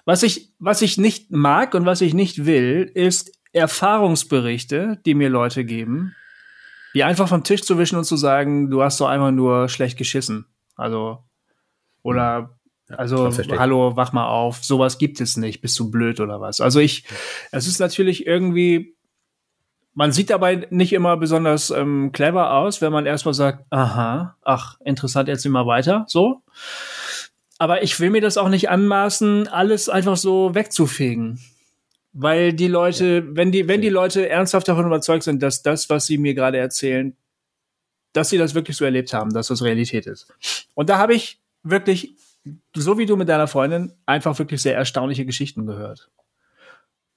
was 0.06 0.22
ich, 0.22 0.52
was 0.58 0.80
ich 0.80 0.96
nicht 0.96 1.30
mag 1.30 1.74
und 1.74 1.84
was 1.84 2.00
ich 2.00 2.14
nicht 2.14 2.46
will, 2.46 2.90
ist 2.94 3.32
Erfahrungsberichte, 3.52 4.98
die 5.04 5.14
mir 5.14 5.28
Leute 5.28 5.64
geben, 5.64 6.14
die 6.94 7.04
einfach 7.04 7.28
vom 7.28 7.44
Tisch 7.44 7.62
zu 7.62 7.76
wischen 7.76 7.98
und 7.98 8.04
zu 8.04 8.16
sagen, 8.16 8.70
du 8.70 8.82
hast 8.82 9.00
doch 9.00 9.08
einfach 9.08 9.32
nur 9.32 9.68
schlecht 9.68 9.98
geschissen. 9.98 10.46
Also, 10.76 11.24
oder 12.02 12.56
also, 12.88 13.32
hallo, 13.58 13.96
wach 13.96 14.12
mal 14.12 14.28
auf, 14.28 14.62
sowas 14.64 14.98
gibt 14.98 15.20
es 15.20 15.36
nicht, 15.36 15.60
bist 15.60 15.76
du 15.78 15.90
blöd 15.90 16.20
oder 16.20 16.40
was? 16.40 16.60
Also 16.60 16.78
ich, 16.78 17.04
es 17.50 17.66
ist 17.66 17.80
natürlich 17.80 18.28
irgendwie, 18.28 18.94
man 19.92 20.12
sieht 20.12 20.30
dabei 20.30 20.68
nicht 20.70 20.92
immer 20.92 21.16
besonders 21.16 21.70
ähm, 21.70 22.12
clever 22.12 22.54
aus, 22.54 22.80
wenn 22.80 22.92
man 22.92 23.06
erstmal 23.06 23.34
sagt, 23.34 23.64
aha, 23.70 24.36
ach, 24.42 24.78
interessant, 24.84 25.28
jetzt 25.28 25.44
immer 25.44 25.66
weiter, 25.66 26.04
so. 26.06 26.42
Aber 27.58 27.82
ich 27.82 27.98
will 28.00 28.10
mir 28.10 28.20
das 28.20 28.36
auch 28.36 28.48
nicht 28.48 28.68
anmaßen, 28.68 29.48
alles 29.48 29.88
einfach 29.88 30.16
so 30.16 30.54
wegzufegen. 30.54 31.40
Weil 32.12 32.52
die 32.52 32.68
Leute, 32.68 33.24
ja. 33.26 33.36
wenn 33.36 33.52
die, 33.52 33.68
wenn 33.68 33.82
die 33.82 33.88
Leute 33.88 34.28
ernsthaft 34.28 34.68
davon 34.68 34.86
überzeugt 34.86 35.22
sind, 35.22 35.42
dass 35.42 35.62
das, 35.62 35.88
was 35.90 36.06
sie 36.06 36.18
mir 36.18 36.34
gerade 36.34 36.58
erzählen, 36.58 37.16
dass 38.12 38.30
sie 38.30 38.38
das 38.38 38.54
wirklich 38.54 38.76
so 38.76 38.84
erlebt 38.84 39.12
haben, 39.12 39.32
dass 39.32 39.48
das 39.48 39.62
Realität 39.62 40.06
ist. 40.06 40.32
Und 40.74 40.88
da 40.88 40.98
habe 40.98 41.14
ich 41.14 41.40
wirklich 41.62 42.14
so 42.74 42.98
wie 42.98 43.06
du 43.06 43.16
mit 43.16 43.28
deiner 43.28 43.48
Freundin, 43.48 43.92
einfach 44.06 44.38
wirklich 44.38 44.62
sehr 44.62 44.76
erstaunliche 44.76 45.26
Geschichten 45.26 45.66
gehört. 45.66 46.10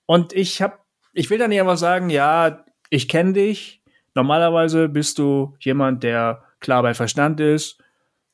Und 0.05 0.33
ich 0.33 0.61
habe, 0.61 0.77
ich 1.13 1.29
will 1.29 1.37
da 1.37 1.47
nicht 1.47 1.59
einfach 1.59 1.77
sagen, 1.77 2.09
ja, 2.09 2.65
ich 2.89 3.07
kenne 3.07 3.33
dich. 3.33 3.81
Normalerweise 4.15 4.89
bist 4.89 5.19
du 5.19 5.55
jemand, 5.59 6.03
der 6.03 6.43
klar 6.59 6.81
bei 6.81 6.93
Verstand 6.93 7.39
ist. 7.39 7.77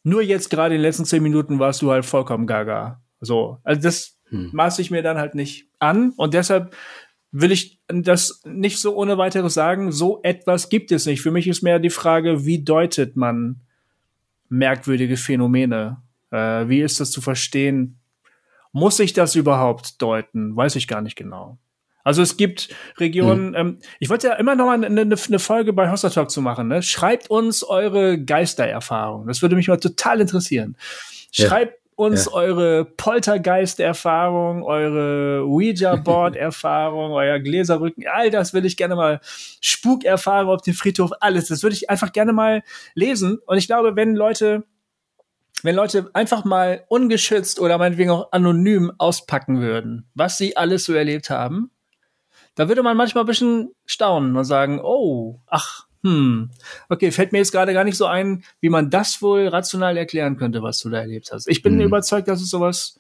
Nur 0.06 0.22
jetzt 0.22 0.52
gerade 0.52 0.76
in 0.76 0.82
den 0.82 0.86
letzten 0.86 1.04
zehn 1.04 1.24
Minuten 1.24 1.58
warst 1.58 1.82
du 1.82 1.90
halt 1.90 2.06
vollkommen 2.06 2.46
gaga. 2.46 3.02
So, 3.22 3.58
also 3.64 3.82
das 3.82 4.20
hm. 4.30 4.52
maße 4.54 4.80
ich 4.80 4.92
mir 4.92 5.02
dann 5.02 5.18
halt 5.18 5.34
nicht 5.34 5.68
an 5.80 6.14
und 6.16 6.36
deshalb 6.36 6.76
will 7.32 7.52
ich 7.52 7.82
das 7.88 8.44
nicht 8.46 8.78
so 8.78 8.96
ohne 8.96 9.18
weiteres 9.18 9.56
sagen. 9.56 9.92
So 9.92 10.20
etwas 10.22 10.70
gibt 10.70 10.92
es 10.92 11.08
nicht. 11.08 11.24
Für 11.24 11.32
mich 11.32 11.48
ist 11.48 11.64
mehr 11.64 11.80
die 11.80 11.90
Frage, 11.90 12.46
wie 12.46 12.64
deutet 12.64 13.16
man 13.16 13.62
merkwürdige 14.48 15.18
Phänomene? 15.18 15.98
Äh, 16.30 16.70
wie 16.70 16.82
ist 16.82 17.00
das 17.00 17.10
zu 17.10 17.20
verstehen? 17.20 17.98
Muss 18.72 19.00
ich 19.00 19.14
das 19.14 19.34
überhaupt 19.34 20.04
deuten? 20.04 20.56
Weiß 20.56 20.76
ich 20.76 20.88
gar 20.88 21.02
nicht 21.02 21.16
genau. 21.16 21.58
Also 22.06 22.22
es 22.22 22.38
gibt 22.38 22.70
Regionen, 23.00 23.50
mhm. 23.50 23.56
ähm, 23.56 23.80
ich 24.00 24.10
wollte 24.10 24.28
ja 24.28 24.34
immer 24.36 24.56
noch 24.56 24.68
mal 24.68 24.76
eine, 24.76 24.86
eine, 25.02 25.16
eine 25.16 25.40
Folge 25.40 25.74
bei 25.74 25.92
Hossa 25.92 26.10
Talk 26.10 26.30
zu 26.30 26.40
machen. 26.40 26.68
Ne? 26.68 26.84
Schreibt 26.84 27.32
uns 27.32 27.64
eure 27.64 28.24
Geistererfahrung. 28.24 29.28
Das 29.28 29.42
würde 29.42 29.56
mich 29.56 29.68
mal 29.68 29.80
total 29.80 30.22
interessieren. 30.22 30.78
Schreibt 31.32 31.74
ja. 31.74 31.80
uns 31.96 32.26
ja. 32.26 32.34
eure 32.34 32.86
Poltergeist-Erfahrung, 32.86 34.62
eure 34.62 35.46
Ouija-Board-Erfahrung, 35.48 37.12
euer 37.12 37.40
Gläserrücken. 37.40 38.06
All 38.08 38.30
das 38.30 38.54
will 38.54 38.66
ich 38.66 38.78
gerne 38.78 38.96
mal. 38.96 39.20
Spukerfahrung 39.60 40.54
auf 40.54 40.62
dem 40.62 40.76
Friedhof, 40.76 41.10
alles. 41.22 41.48
Das 41.48 41.64
würde 41.64 41.76
ich 41.76 41.90
einfach 41.90 42.12
gerne 42.12 42.34
mal 42.34 42.62
lesen. 42.94 43.40
Und 43.48 43.58
ich 43.58 43.66
glaube, 43.66 43.96
wenn 43.96 44.16
Leute 44.16 44.64
wenn 45.64 45.74
Leute 45.74 46.12
einfach 46.14 46.46
mal 46.46 46.84
ungeschützt 46.90 47.60
oder 47.60 47.80
meinetwegen 47.80 48.12
auch 48.12 48.32
anonym 48.32 48.92
auspacken 49.00 49.62
würden, 49.62 50.08
was 50.14 50.38
sie 50.38 50.56
alles 50.56 50.84
so 50.84 50.94
erlebt 50.94 51.32
haben, 51.32 51.72
da 52.56 52.68
würde 52.68 52.84
man 52.84 52.98
manchmal 52.98 53.24
ein 53.24 53.28
bisschen 53.28 53.72
staunen 53.86 54.36
und 54.36 54.46
sagen, 54.46 54.80
oh, 54.82 55.40
ach, 55.48 55.86
hm, 56.04 56.52
okay, 56.90 57.12
fällt 57.12 57.32
mir 57.32 57.40
jetzt 57.40 57.52
gerade 57.52 57.74
gar 57.74 57.84
nicht 57.84 57.98
so 57.98 58.06
ein, 58.06 58.44
wie 58.62 58.70
man 58.70 58.90
das 58.90 59.22
wohl 59.22 59.48
rational 59.48 59.98
erklären 59.98 60.38
könnte, 60.38 60.62
was 60.62 60.80
du 60.80 60.90
da 60.90 61.00
erlebt 61.00 61.32
hast. 61.32 61.48
Ich 61.48 61.62
bin 61.62 61.76
mhm. 61.76 61.82
überzeugt, 61.82 62.28
dass 62.28 62.42
es 62.42 62.50
sowas 62.50 63.00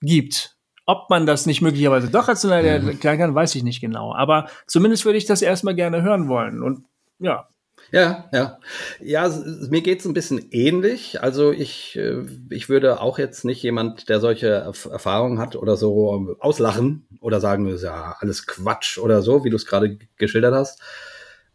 gibt. 0.00 0.56
Ob 0.84 1.10
man 1.10 1.26
das 1.26 1.46
nicht 1.46 1.62
möglicherweise 1.62 2.08
doch 2.08 2.28
rational 2.28 2.80
mhm. 2.80 2.88
erklären 2.88 3.18
kann, 3.18 3.34
weiß 3.34 3.54
ich 3.54 3.62
nicht 3.62 3.80
genau. 3.80 4.14
Aber 4.14 4.48
zumindest 4.66 5.04
würde 5.04 5.18
ich 5.18 5.26
das 5.26 5.42
erstmal 5.42 5.74
gerne 5.74 6.02
hören 6.02 6.28
wollen. 6.28 6.62
Und 6.62 6.84
ja, 7.18 7.48
ja, 7.92 8.28
ja. 8.32 8.58
Ja, 9.00 9.28
mir 9.68 9.82
geht's 9.82 10.06
ein 10.06 10.14
bisschen 10.14 10.48
ähnlich. 10.50 11.22
Also 11.22 11.52
ich, 11.52 11.96
äh, 11.96 12.24
ich 12.50 12.68
würde 12.68 13.00
auch 13.00 13.18
jetzt 13.18 13.44
nicht 13.44 13.62
jemand, 13.62 14.08
der 14.08 14.18
solche 14.18 14.48
Erfahrungen 14.48 15.38
hat 15.38 15.56
oder 15.56 15.76
so 15.76 16.36
auslachen 16.40 17.06
oder 17.20 17.40
sagen, 17.40 17.66
das 17.66 17.76
ist 17.76 17.82
ja 17.84 18.16
alles 18.18 18.46
Quatsch 18.46 18.98
oder 18.98 19.20
so, 19.20 19.44
wie 19.44 19.50
du 19.50 19.56
es 19.56 19.66
gerade 19.66 19.98
geschildert 20.16 20.54
hast. 20.54 20.80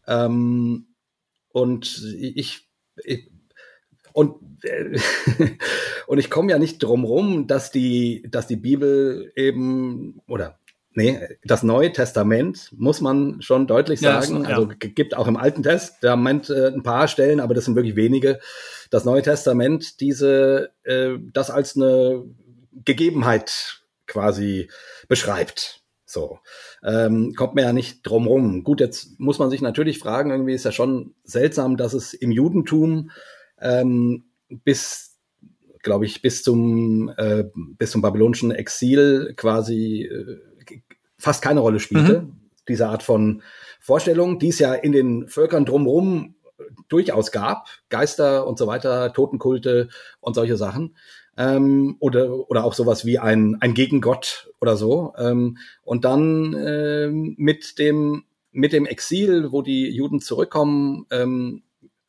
Ähm, 0.08 0.88
und 1.50 2.04
ich, 2.20 2.68
ich 3.04 3.32
und, 4.14 4.64
äh, 4.64 4.98
und 6.08 6.18
ich 6.20 6.30
komme 6.30 6.52
ja 6.52 6.60
nicht 6.60 6.80
drum 6.80 7.04
rum, 7.04 7.48
dass 7.48 7.72
die, 7.72 8.28
dass 8.30 8.48
die 8.48 8.56
Bibel 8.58 9.32
eben, 9.36 10.22
oder 10.28 10.60
Nee, 10.98 11.20
das 11.44 11.62
Neue 11.62 11.92
Testament 11.92 12.72
muss 12.76 13.02
man 13.02 13.40
schon 13.44 13.68
deutlich 13.68 14.00
sagen. 14.00 14.42
Ja, 14.46 14.50
also 14.50 14.68
gibt 14.80 15.16
auch 15.16 15.28
im 15.28 15.38
Alten 15.38 15.62
Testament 15.62 16.50
äh, 16.50 16.72
ein 16.74 16.82
paar 16.82 17.08
Stellen, 17.08 17.40
aber 17.40 17.54
das 17.54 17.66
sind 17.66 17.76
wirklich 17.76 17.96
wenige. 17.96 18.40
Das 18.90 19.06
Neue 19.06 19.22
Testament 19.22 20.02
diese 20.02 20.72
äh, 20.86 21.20
das 21.34 21.52
als 21.52 21.76
eine 21.76 22.24
Gegebenheit 22.84 23.84
quasi 24.08 24.72
beschreibt. 25.08 25.84
So 26.04 26.40
ähm, 26.84 27.36
kommt 27.36 27.54
man 27.54 27.64
ja 27.64 27.74
nicht 27.74 28.02
drum 28.02 28.26
rum. 28.26 28.64
Gut, 28.64 28.80
jetzt 28.80 29.20
muss 29.20 29.38
man 29.38 29.52
sich 29.52 29.62
natürlich 29.62 30.00
fragen. 30.00 30.32
Irgendwie 30.32 30.56
ist 30.56 30.66
ja 30.66 30.72
schon 30.72 31.14
seltsam, 31.24 31.78
dass 31.78 31.94
es 31.94 32.16
im 32.16 32.32
Judentum 32.32 33.12
ähm, 33.62 34.32
bis 34.50 35.14
glaube 35.84 36.06
ich, 36.06 36.22
bis 36.22 36.44
zum, 36.44 37.14
äh, 37.18 37.46
bis 37.54 37.92
zum 37.92 38.02
babylonischen 38.02 38.52
Exil 38.52 39.34
quasi 39.38 40.02
äh, 40.02 40.57
fast 41.18 41.42
keine 41.42 41.60
Rolle 41.60 41.80
spielte, 41.80 42.22
mhm. 42.22 42.38
diese 42.68 42.88
Art 42.88 43.04
von 43.04 43.42
Vorstellung, 43.80 44.40
die 44.40 44.50
es 44.50 44.60
ja 44.60 44.74
in 44.74 44.92
den 44.92 45.28
Völkern 45.28 45.66
drumherum 45.66 46.36
durchaus 46.88 47.32
gab, 47.32 47.68
Geister 47.90 48.48
und 48.48 48.58
so 48.58 48.68
weiter, 48.68 49.14
Totenkulte 49.14 49.90
und 50.20 50.34
solche 50.34 50.58
Sachen. 50.58 50.96
Ähm, 51.38 51.98
oder, 52.00 52.50
oder 52.50 52.64
auch 52.64 52.74
sowas 52.74 53.06
wie 53.06 53.20
ein, 53.20 53.58
ein 53.60 53.76
Gegengott 53.76 54.50
oder 54.60 54.76
so. 54.76 55.14
Ähm, 55.18 55.58
und 55.84 56.04
dann 56.04 56.56
ähm, 56.58 57.36
mit, 57.38 57.78
dem, 57.78 58.24
mit 58.52 58.74
dem 58.74 58.88
Exil, 58.88 59.52
wo 59.52 59.62
die 59.62 59.90
Juden 59.90 60.20
zurückkommen, 60.20 61.06
ähm, 61.12 61.62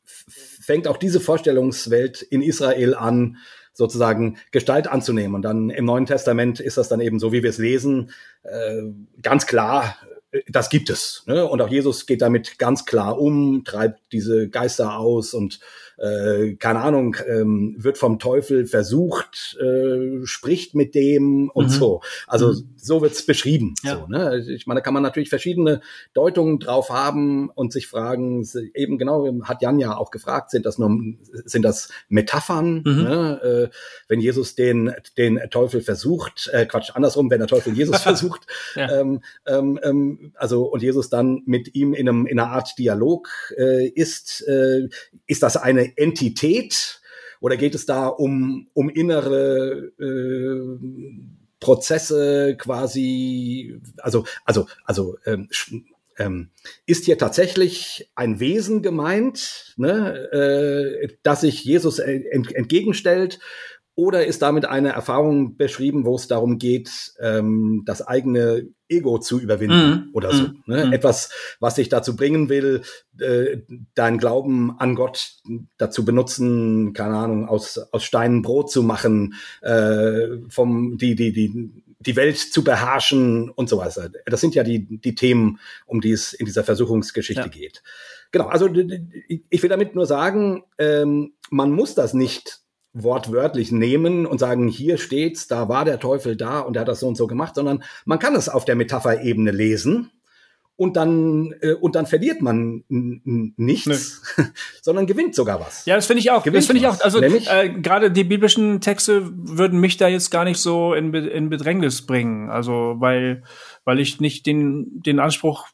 fängt 0.03 0.87
auch 0.87 0.97
diese 0.97 1.19
Vorstellungswelt 1.19 2.23
in 2.23 2.41
Israel 2.41 2.95
an, 2.95 3.37
sozusagen 3.79 4.37
Gestalt 4.51 4.87
anzunehmen. 4.87 5.33
Und 5.33 5.41
dann 5.41 5.71
im 5.71 5.85
Neuen 5.85 6.05
Testament 6.05 6.59
ist 6.59 6.77
das 6.77 6.89
dann 6.89 6.99
eben 6.99 7.17
so, 7.17 7.31
wie 7.31 7.41
wir 7.41 7.49
es 7.49 7.57
lesen, 7.57 8.11
äh, 8.43 8.83
ganz 9.23 9.47
klar, 9.47 9.95
äh, 10.31 10.41
das 10.47 10.69
gibt 10.69 10.91
es. 10.91 11.23
Ne? 11.25 11.47
Und 11.47 11.61
auch 11.61 11.69
Jesus 11.69 12.05
geht 12.05 12.21
damit 12.21 12.59
ganz 12.59 12.85
klar 12.85 13.19
um, 13.19 13.63
treibt 13.63 13.99
diese 14.11 14.49
Geister 14.49 14.97
aus 14.97 15.33
und 15.33 15.59
äh, 15.99 16.55
keine 16.55 16.79
Ahnung, 16.79 17.17
ähm, 17.27 17.75
wird 17.77 17.97
vom 17.97 18.19
Teufel 18.19 18.65
versucht, 18.65 19.57
äh, 19.61 20.25
spricht 20.25 20.75
mit 20.75 20.95
dem 20.95 21.49
und 21.49 21.65
mhm. 21.65 21.69
so. 21.71 22.01
Also 22.27 22.53
mhm. 22.53 22.69
so 22.77 23.01
wird's 23.01 23.25
beschrieben. 23.25 23.75
Ja. 23.83 23.97
So, 23.97 24.07
ne? 24.07 24.43
Ich 24.47 24.65
meine, 24.65 24.79
da 24.79 24.83
kann 24.83 24.93
man 24.93 25.03
natürlich 25.03 25.29
verschiedene 25.29 25.81
Deutungen 26.13 26.59
drauf 26.59 26.89
haben 26.89 27.49
und 27.49 27.73
sich 27.73 27.87
fragen, 27.87 28.47
eben 28.73 28.97
genau, 28.97 29.27
hat 29.43 29.61
Jan 29.61 29.79
ja 29.79 29.97
auch 29.97 30.11
gefragt, 30.11 30.51
sind 30.51 30.65
das 30.65 30.77
nur, 30.77 30.89
sind 31.45 31.63
das 31.63 31.89
Metaphern? 32.07 32.83
Mhm. 32.85 33.03
Ne? 33.03 33.41
Äh, 33.43 33.75
wenn 34.07 34.21
Jesus 34.21 34.55
den, 34.55 34.93
den 35.17 35.39
Teufel 35.49 35.81
versucht, 35.81 36.49
äh, 36.53 36.65
Quatsch, 36.65 36.91
andersrum, 36.93 37.29
wenn 37.29 37.39
der 37.39 37.47
Teufel 37.47 37.73
Jesus 37.73 37.97
versucht, 38.01 38.47
ja. 38.75 38.89
ähm, 38.99 39.21
ähm, 39.45 39.79
ähm, 39.83 40.31
also 40.35 40.63
und 40.65 40.81
Jesus 40.81 41.09
dann 41.09 41.41
mit 41.45 41.75
ihm 41.75 41.93
in, 41.93 42.07
einem, 42.07 42.25
in 42.25 42.39
einer 42.39 42.51
Art 42.51 42.77
Dialog 42.77 43.27
äh, 43.57 43.87
ist, 43.87 44.47
äh, 44.47 44.87
ist 45.27 45.43
das 45.43 45.57
eine 45.57 45.88
Entität? 45.95 47.01
Oder 47.41 47.57
geht 47.57 47.75
es 47.75 47.85
da 47.85 48.07
um, 48.07 48.67
um 48.73 48.89
innere 48.89 49.91
äh, 49.99 51.39
Prozesse 51.59 52.55
quasi, 52.57 53.79
also, 53.97 54.25
also, 54.45 54.67
also 54.85 55.17
ähm, 55.25 55.49
ähm, 56.17 56.49
ist 56.85 57.05
hier 57.05 57.17
tatsächlich 57.17 58.11
ein 58.15 58.39
Wesen 58.39 58.81
gemeint, 58.81 59.73
ne, 59.77 60.29
äh, 60.31 61.07
das 61.23 61.41
sich 61.41 61.63
Jesus 61.63 61.99
ent 61.99 62.53
entgegenstellt, 62.53 63.39
Oder 63.99 64.25
ist 64.25 64.41
damit 64.41 64.63
eine 64.63 64.93
Erfahrung 64.93 65.57
beschrieben, 65.57 66.05
wo 66.05 66.15
es 66.15 66.29
darum 66.29 66.57
geht, 66.57 66.89
ähm, 67.19 67.83
das 67.85 68.01
eigene 68.01 68.69
Ego 68.87 69.19
zu 69.19 69.41
überwinden 69.41 69.89
mm, 69.89 70.09
oder 70.13 70.31
so? 70.31 70.43
Mm, 70.43 70.63
ne? 70.67 70.85
mm. 70.85 70.93
Etwas, 70.93 71.31
was 71.59 71.75
dich 71.75 71.89
dazu 71.89 72.15
bringen 72.15 72.47
will, 72.47 72.83
äh, 73.19 73.57
deinen 73.95 74.17
Glauben 74.17 74.73
an 74.79 74.95
Gott 74.95 75.33
dazu 75.77 76.05
benutzen, 76.05 76.93
keine 76.93 77.17
Ahnung, 77.17 77.49
aus, 77.49 77.77
aus 77.91 78.05
Steinen 78.05 78.41
Brot 78.41 78.71
zu 78.71 78.83
machen, 78.83 79.33
äh, 79.61 80.27
vom, 80.47 80.97
die, 80.97 81.15
die, 81.15 81.33
die, 81.33 81.83
die 81.99 82.15
Welt 82.15 82.37
zu 82.37 82.63
beherrschen 82.63 83.49
und 83.49 83.67
so 83.67 83.79
weiter. 83.79 84.09
Das 84.27 84.39
sind 84.39 84.55
ja 84.55 84.63
die, 84.63 84.97
die 85.01 85.13
Themen, 85.13 85.59
um 85.85 85.99
die 85.99 86.11
es 86.11 86.31
in 86.31 86.45
dieser 86.45 86.63
Versuchungsgeschichte 86.63 87.41
ja. 87.41 87.47
geht. 87.49 87.83
Genau, 88.31 88.47
also 88.47 88.69
ich 89.49 89.61
will 89.61 89.69
damit 89.69 89.93
nur 89.93 90.05
sagen, 90.05 90.63
ähm, 90.77 91.33
man 91.49 91.73
muss 91.73 91.95
das 91.95 92.13
nicht 92.13 92.61
wortwörtlich 93.03 93.71
nehmen 93.71 94.25
und 94.25 94.39
sagen, 94.39 94.67
hier 94.67 94.97
steht's, 94.97 95.47
da 95.47 95.69
war 95.69 95.85
der 95.85 95.99
Teufel 95.99 96.35
da 96.35 96.59
und 96.59 96.75
er 96.75 96.81
hat 96.81 96.87
das 96.87 96.99
so 96.99 97.07
und 97.07 97.15
so 97.15 97.27
gemacht, 97.27 97.55
sondern 97.55 97.83
man 98.05 98.19
kann 98.19 98.35
es 98.35 98.49
auf 98.49 98.65
der 98.65 98.75
Metapherebene 98.75 99.51
lesen 99.51 100.11
und 100.79 100.95
dann 100.95 101.53
äh, 101.59 101.73
und 101.73 101.95
dann 101.95 102.05
verliert 102.05 102.41
man 102.41 102.85
nichts, 102.87 104.23
nee. 104.37 104.43
sondern 104.81 105.07
gewinnt 105.07 105.35
sogar 105.35 105.59
was. 105.59 105.85
Ja, 105.85 105.95
das 105.95 106.05
finde 106.05 106.21
ich 106.21 106.31
auch. 106.31 106.41
Gewinnt 106.41 106.63
das 106.63 106.67
finde 106.67 106.81
ich 106.81 106.87
auch. 106.87 107.01
Also 107.01 107.21
äh, 107.21 107.69
gerade 107.81 108.11
die 108.11 108.23
biblischen 108.23 108.79
Texte 108.79 109.29
würden 109.33 109.81
mich 109.81 109.97
da 109.97 110.07
jetzt 110.07 110.31
gar 110.31 110.45
nicht 110.45 110.59
so 110.59 110.93
in, 110.93 111.13
in 111.13 111.49
Bedrängnis 111.49 112.05
bringen. 112.05 112.49
Also 112.49 112.95
weil 112.99 113.43
weil 113.83 113.99
ich 113.99 114.21
nicht 114.21 114.45
den 114.45 115.01
den 115.01 115.19
Anspruch 115.19 115.67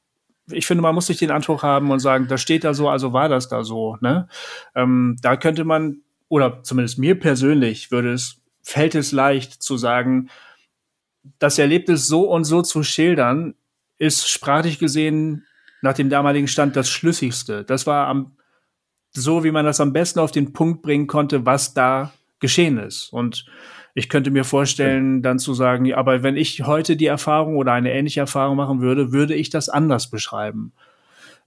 ich 0.52 0.66
finde, 0.66 0.82
man 0.82 0.96
muss 0.96 1.10
nicht 1.10 1.22
den 1.22 1.32
Anspruch 1.32 1.64
haben 1.64 1.92
und 1.92 2.00
sagen, 2.00 2.28
da 2.28 2.38
steht 2.38 2.64
da 2.64 2.74
so, 2.74 2.90
also 2.90 3.14
war 3.14 3.30
das 3.30 3.48
da 3.48 3.64
so. 3.64 3.98
Ne? 4.02 4.28
Ähm, 4.76 5.18
da 5.22 5.38
könnte 5.38 5.66
man 5.66 6.02
oder 6.28 6.64
zumindest 6.64 6.98
mir 6.98 7.20
persönlich 7.20 7.92
würde 7.92 8.14
es, 8.14 8.42
fällt 8.62 8.96
es 8.96 9.12
leicht 9.12 9.62
zu 9.62 9.78
sagen, 9.78 10.30
das 11.40 11.60
Erlebnis 11.60 12.08
so 12.08 12.30
und 12.30 12.44
so 12.44 12.62
zu 12.62 12.84
schildern, 12.84 13.56
ist 13.98 14.30
sprachlich 14.30 14.80
gesehen 14.80 15.46
nach 15.82 15.94
dem 15.94 16.10
damaligen 16.10 16.48
Stand 16.48 16.76
das 16.76 16.90
Schlüssigste. 16.90 17.64
Das 17.64 17.88
war 17.88 18.08
am, 18.08 18.38
so, 19.12 19.44
wie 19.44 19.52
man 19.52 19.66
das 19.66 19.80
am 19.80 19.94
besten 19.94 20.20
auf 20.20 20.32
den 20.32 20.54
Punkt 20.54 20.82
bringen 20.82 21.08
konnte, 21.08 21.46
was 21.46 21.74
da 21.74 22.12
geschehen 22.40 22.78
ist. 22.78 23.12
Und 23.14 23.46
ich 23.94 24.10
könnte 24.10 24.30
mir 24.30 24.44
vorstellen, 24.44 25.22
dann 25.22 25.40
zu 25.40 25.54
sagen, 25.54 25.94
aber 25.94 26.22
wenn 26.22 26.36
ich 26.36 26.64
heute 26.64 26.98
die 26.98 27.06
Erfahrung 27.06 27.56
oder 27.56 27.72
eine 27.72 27.94
ähnliche 27.94 28.20
Erfahrung 28.20 28.58
machen 28.58 28.82
würde, 28.82 29.14
würde 29.14 29.36
ich 29.36 29.50
das 29.50 29.70
anders 29.70 30.10
beschreiben. 30.10 30.74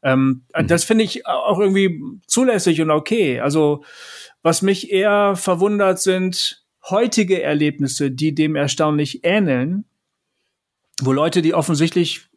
Ähm, 0.02 0.44
mhm. 0.56 0.66
Das 0.66 0.84
finde 0.84 1.04
ich 1.04 1.26
auch 1.26 1.58
irgendwie 1.58 2.00
zulässig 2.26 2.80
und 2.80 2.90
okay. 2.90 3.40
Also 3.40 3.84
was 4.42 4.62
mich 4.62 4.90
eher 4.90 5.36
verwundert 5.36 6.00
sind 6.00 6.64
heutige 6.88 7.42
Erlebnisse, 7.42 8.10
die 8.10 8.34
dem 8.34 8.56
erstaunlich 8.56 9.24
ähneln, 9.24 9.84
wo 11.00 11.12
Leute, 11.12 11.42
die 11.42 11.54
offensichtlich 11.54 12.28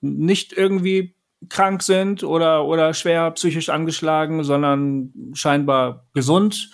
nicht 0.00 0.52
irgendwie 0.52 1.14
krank 1.48 1.82
sind 1.82 2.22
oder, 2.22 2.64
oder 2.66 2.94
schwer 2.94 3.30
psychisch 3.32 3.68
angeschlagen, 3.68 4.44
sondern 4.44 5.12
scheinbar 5.34 6.06
gesund, 6.14 6.70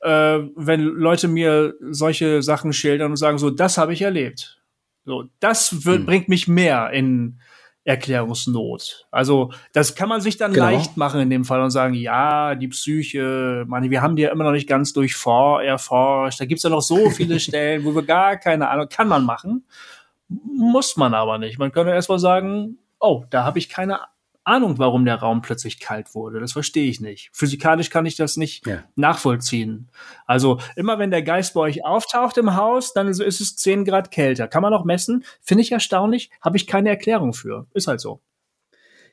äh, 0.00 0.40
wenn 0.54 0.80
Leute 0.80 1.26
mir 1.28 1.74
solche 1.80 2.42
Sachen 2.42 2.72
schildern 2.72 3.10
und 3.10 3.16
sagen, 3.16 3.38
so, 3.38 3.50
das 3.50 3.76
habe 3.76 3.92
ich 3.92 4.02
erlebt. 4.02 4.62
So, 5.04 5.24
das 5.40 5.84
wird, 5.84 5.98
hm. 5.98 6.06
bringt 6.06 6.28
mich 6.28 6.46
mehr 6.46 6.90
in, 6.90 7.40
Erklärungsnot. 7.84 9.06
Also 9.10 9.52
das 9.72 9.94
kann 9.94 10.08
man 10.08 10.20
sich 10.20 10.36
dann 10.36 10.52
genau. 10.52 10.66
leicht 10.66 10.96
machen 10.96 11.20
in 11.20 11.30
dem 11.30 11.44
Fall 11.44 11.60
und 11.60 11.70
sagen, 11.70 11.94
ja, 11.94 12.54
die 12.54 12.68
Psyche, 12.68 13.64
meine, 13.66 13.90
wir 13.90 14.00
haben 14.00 14.16
die 14.16 14.22
ja 14.22 14.30
immer 14.30 14.44
noch 14.44 14.52
nicht 14.52 14.68
ganz 14.68 14.92
durchfor 14.94 15.62
erforscht. 15.62 16.40
Da 16.40 16.46
gibt's 16.46 16.64
ja 16.64 16.70
noch 16.70 16.80
so 16.80 17.10
viele 17.10 17.38
Stellen, 17.40 17.84
wo 17.84 17.94
wir 17.94 18.02
gar 18.02 18.36
keine 18.36 18.70
Ahnung, 18.70 18.88
kann 18.88 19.08
man 19.08 19.24
machen, 19.24 19.66
muss 20.28 20.96
man 20.96 21.12
aber 21.12 21.38
nicht. 21.38 21.58
Man 21.58 21.72
könnte 21.72 21.92
erstmal 21.92 22.18
sagen, 22.18 22.78
oh, 23.00 23.24
da 23.28 23.44
habe 23.44 23.58
ich 23.58 23.68
keine 23.68 24.00
Ahnung, 24.44 24.78
warum 24.78 25.04
der 25.04 25.16
Raum 25.16 25.42
plötzlich 25.42 25.80
kalt 25.80 26.14
wurde. 26.14 26.40
Das 26.40 26.52
verstehe 26.52 26.88
ich 26.88 27.00
nicht. 27.00 27.30
Physikalisch 27.32 27.90
kann 27.90 28.06
ich 28.06 28.16
das 28.16 28.36
nicht 28.36 28.66
ja. 28.66 28.84
nachvollziehen. 28.94 29.88
Also 30.26 30.60
immer 30.76 30.98
wenn 30.98 31.10
der 31.10 31.22
Geist 31.22 31.54
bei 31.54 31.60
euch 31.60 31.84
auftaucht 31.84 32.36
im 32.38 32.54
Haus, 32.56 32.92
dann 32.92 33.08
ist 33.08 33.20
es 33.20 33.56
10 33.56 33.84
Grad 33.84 34.10
kälter. 34.10 34.46
Kann 34.46 34.62
man 34.62 34.74
auch 34.74 34.84
messen. 34.84 35.24
Finde 35.40 35.62
ich 35.62 35.72
erstaunlich. 35.72 36.30
Habe 36.40 36.56
ich 36.56 36.66
keine 36.66 36.90
Erklärung 36.90 37.32
für. 37.32 37.66
Ist 37.74 37.88
halt 37.88 38.00
so. 38.00 38.20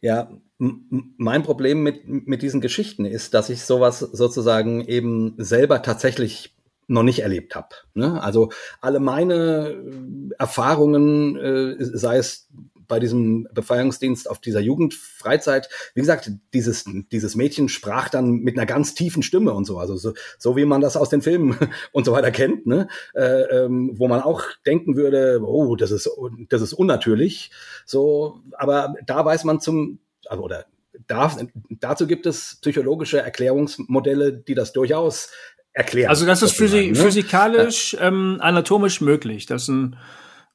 Ja, 0.02 0.32
mein 0.58 1.44
Problem 1.44 1.84
mit, 1.84 2.08
mit 2.08 2.42
diesen 2.42 2.62
Geschichten 2.62 3.06
ist, 3.06 3.34
dass 3.34 3.50
ich 3.50 3.64
sowas 3.64 4.00
sozusagen 4.00 4.86
eben 4.86 5.36
selber 5.38 5.82
tatsächlich 5.82 6.56
noch 6.88 7.04
nicht 7.04 7.20
erlebt 7.20 7.56
habe. 7.56 7.70
Ne? 7.94 8.22
Also 8.22 8.52
alle 8.82 9.00
meine 9.00 9.76
Erfahrungen, 10.38 11.36
äh, 11.38 11.76
sei 11.80 12.18
es 12.18 12.50
bei 12.92 13.00
diesem 13.00 13.48
Befreiungsdienst 13.54 14.30
auf 14.30 14.40
dieser 14.40 14.60
Jugendfreizeit. 14.60 15.70
Wie 15.96 16.02
gesagt, 16.02 16.30
dieses, 16.54 16.84
dieses 17.10 17.36
Mädchen 17.36 17.70
sprach 17.70 18.10
dann 18.10 18.40
mit 18.42 18.58
einer 18.58 18.66
ganz 18.66 18.96
tiefen 18.96 19.24
Stimme 19.24 19.54
und 19.54 19.64
so, 19.64 19.78
also 19.80 19.96
so, 19.96 20.14
so 20.38 20.58
wie 20.58 20.66
man 20.66 20.82
das 20.82 20.98
aus 20.98 21.08
den 21.08 21.22
Filmen 21.22 21.56
und 21.94 22.04
so 22.04 22.12
weiter 22.12 22.32
kennt, 22.32 22.68
ne? 22.68 22.90
Äh, 23.16 23.44
ähm, 23.44 23.92
wo 23.96 24.10
man 24.10 24.20
auch 24.20 24.44
denken 24.66 24.98
würde, 24.98 25.40
oh, 25.42 25.78
das 25.78 25.92
ist, 25.92 26.10
das 26.50 26.62
ist 26.62 26.74
unnatürlich. 26.74 27.52
So, 27.86 28.42
aber 28.58 28.94
da 29.06 29.24
weiß 29.24 29.46
man 29.46 29.62
zum, 29.62 30.00
also, 30.28 30.44
oder 30.44 30.66
da, 31.08 31.34
dazu 31.70 32.08
gibt 32.08 32.26
es 32.26 32.58
psychologische 32.60 33.20
Erklärungsmodelle, 33.20 34.34
die 34.34 34.54
das 34.54 34.74
durchaus 34.74 35.32
erklären. 35.72 36.10
Also 36.10 36.26
das 36.26 36.42
ist 36.42 36.58
physi 36.58 36.88
ne? 36.88 36.96
physikalisch, 36.96 37.96
ähm, 38.02 38.36
anatomisch 38.42 39.00
möglich, 39.00 39.46
dass 39.46 39.70
ein 39.70 39.96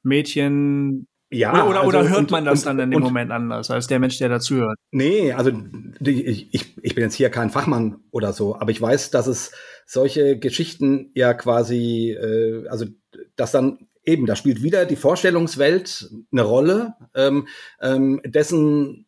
Mädchen 0.03 1.07
ja, 1.29 1.51
oder, 1.51 1.67
oder, 1.67 1.79
also, 1.79 1.89
oder 1.89 2.09
hört 2.09 2.31
man 2.31 2.45
das 2.45 2.59
und, 2.59 2.65
dann 2.65 2.79
in 2.79 2.91
dem 2.91 2.97
und, 2.97 3.03
Moment 3.03 3.31
anders 3.31 3.69
als 3.69 3.87
der 3.87 3.99
Mensch, 3.99 4.17
der 4.17 4.29
dazu 4.29 4.55
hört? 4.55 4.77
Nee, 4.91 5.33
also 5.33 5.51
ich, 5.99 6.53
ich 6.81 6.95
bin 6.95 7.03
jetzt 7.03 7.15
hier 7.15 7.29
kein 7.29 7.49
Fachmann 7.49 7.99
oder 8.11 8.31
so, 8.31 8.55
aber 8.55 8.71
ich 8.71 8.81
weiß, 8.81 9.11
dass 9.11 9.27
es 9.27 9.51
solche 9.85 10.39
Geschichten 10.39 11.11
ja 11.15 11.33
quasi, 11.33 12.11
äh, 12.11 12.67
also 12.69 12.85
dass 13.35 13.51
dann 13.51 13.87
eben, 14.03 14.25
da 14.25 14.35
spielt 14.35 14.63
wieder 14.63 14.85
die 14.85 14.95
Vorstellungswelt 14.95 16.09
eine 16.31 16.43
Rolle, 16.43 16.95
ähm, 17.13 17.47
ähm, 17.81 18.21
dessen, 18.23 19.05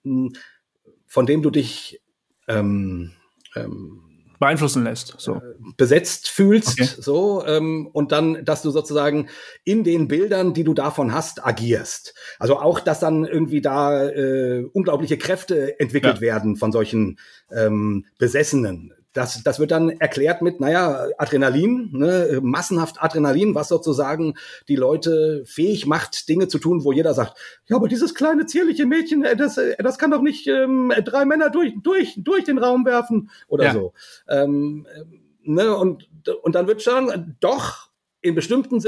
von 1.08 1.26
dem 1.26 1.42
du 1.42 1.50
dich 1.52 2.02
ähm, 2.50 3.14
ähm, 3.56 4.09
beeinflussen 4.40 4.84
lässt, 4.84 5.16
so 5.18 5.36
äh, 5.36 5.42
besetzt 5.78 6.30
fühlst, 6.30 6.80
okay. 6.80 6.90
so 6.98 7.46
ähm, 7.46 7.90
und 7.92 8.12
dann, 8.12 8.46
dass 8.46 8.62
du 8.62 8.72
sozusagen 8.72 9.28
in 9.66 9.84
den 9.84 10.08
Bildern, 10.08 10.54
die 10.54 10.64
du 10.64 10.74
davon 10.74 11.14
hast, 11.14 11.46
agierst. 11.46 12.16
Also 12.40 12.58
auch, 12.58 12.80
dass 12.80 13.00
dann 13.00 13.26
irgendwie 13.26 13.62
da 13.62 14.08
äh, 14.08 14.64
unglaubliche 14.72 15.18
Kräfte 15.18 15.80
entwickelt 15.80 16.16
ja. 16.16 16.22
werden 16.22 16.56
von 16.56 16.72
solchen 16.72 17.20
ähm, 17.52 18.06
Besessenen 18.18 18.94
das, 19.14 19.42
das 19.44 19.60
wird 19.60 19.72
dann 19.72 19.90
erklärt 19.90 20.42
mit, 20.42 20.60
naja, 20.60 21.08
Adrenalin, 21.18 21.90
ne, 21.94 22.40
massenhaft 22.42 23.02
Adrenalin, 23.02 23.56
was 23.56 23.68
sozusagen 23.68 24.36
die 24.68 24.76
Leute 24.76 25.44
fähig 25.46 25.86
macht, 25.86 26.30
Dinge 26.30 26.48
zu 26.48 26.60
tun, 26.60 26.84
wo 26.84 26.92
jeder 26.92 27.14
sagt, 27.14 27.38
ja, 27.68 27.76
aber 27.76 27.88
dieses 27.88 28.14
kleine, 28.14 28.46
zierliche 28.46 28.86
Mädchen, 28.86 29.24
äh, 29.24 29.36
das, 29.36 29.58
äh, 29.58 29.76
das 29.82 29.98
kann 29.98 30.12
doch 30.12 30.22
nicht 30.22 30.48
ähm, 30.48 30.94
drei 31.04 31.26
Männer 31.26 31.50
durch, 31.50 31.74
durch, 31.82 32.16
durch 32.18 32.44
den 32.44 32.60
Raum 32.60 32.86
werfen 32.86 33.32
oder 33.48 33.66
ja. 33.66 33.74
so. 33.74 33.94
Ähm, 34.28 34.86
ne, 35.44 35.76
und, 35.76 36.08
und 36.44 36.56
dann 36.56 36.68
wird 36.68 36.82
schon, 36.84 37.36
doch, 37.40 37.89
in 38.22 38.36
bestimmten 38.36 38.82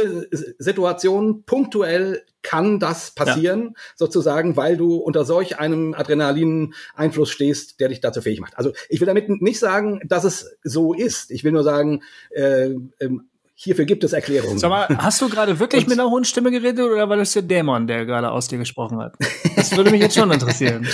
Situationen 0.60 1.44
punktuell 1.44 2.24
kann 2.42 2.80
das 2.80 3.12
passieren, 3.12 3.64
ja. 3.64 3.82
sozusagen, 3.96 4.58
weil 4.58 4.78
du 4.78 4.96
unter 4.96 5.26
solch 5.26 5.60
einem 5.60 5.94
Adrenalin-Einfluss 5.94 7.30
stehst, 7.30 7.80
der 7.80 7.90
dich 7.90 8.02
dazu 8.02 8.22
fähig 8.22 8.42
macht. 8.42 8.58
Also 8.58 8.74
ich 8.90 9.00
will 9.00 9.06
damit 9.06 9.30
nicht 9.42 9.60
sagen, 9.60 10.02
dass 10.06 10.24
es 10.24 10.58
so 10.64 10.94
ist. 10.94 11.32
Ich 11.32 11.44
will 11.44 11.52
nur 11.52 11.64
sagen, 11.64 12.02
äh, 12.32 12.72
ähm, 13.00 13.30
hierfür 13.54 13.86
gibt 13.86 14.04
es 14.04 14.14
Erklärungen. 14.14 14.58
Sag 14.58 14.70
mal, 14.70 14.88
hast 14.98 15.22
du 15.22 15.30
gerade 15.30 15.60
wirklich 15.60 15.88
mit 15.88 16.00
einer 16.00 16.10
hohen 16.10 16.26
Stimme 16.26 16.52
geredet 16.52 16.84
oder 16.84 17.08
war 17.08 17.18
das 17.18 17.34
der 17.34 17.44
Dämon, 17.44 17.88
der 17.88 18.06
gerade 18.06 18.32
aus 18.32 18.48
dir 18.48 18.58
gesprochen 18.58 19.00
hat? 19.00 19.14
Das 19.56 19.76
würde 19.78 19.92
mich 19.92 20.02
jetzt 20.02 20.16
schon 20.16 20.32
interessieren. 20.32 20.88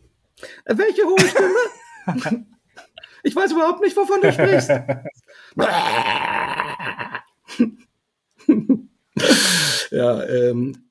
Welche 0.66 1.02
hohe 1.04 1.20
Stimme? 1.20 2.46
Ich 3.22 3.36
weiß 3.36 3.52
überhaupt 3.52 3.82
nicht, 3.82 3.96
wovon 3.96 4.20
du 4.20 4.32
sprichst. 4.32 4.70
ja, 9.90 10.24
ähm, 10.24 10.90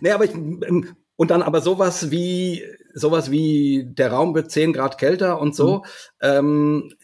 nee, 0.00 0.10
aber 0.10 0.24
ich, 0.24 0.34
ähm, 0.34 0.96
und 1.16 1.30
dann 1.30 1.42
aber 1.42 1.60
sowas 1.60 2.10
wie, 2.10 2.64
sowas 2.94 3.30
wie 3.30 3.84
der 3.86 4.12
Raum 4.12 4.34
wird 4.34 4.50
10 4.50 4.72
Grad 4.72 4.98
kälter 4.98 5.40
und 5.40 5.54
so, 5.54 5.78
mhm. 5.78 5.82
ähm, 6.20 6.94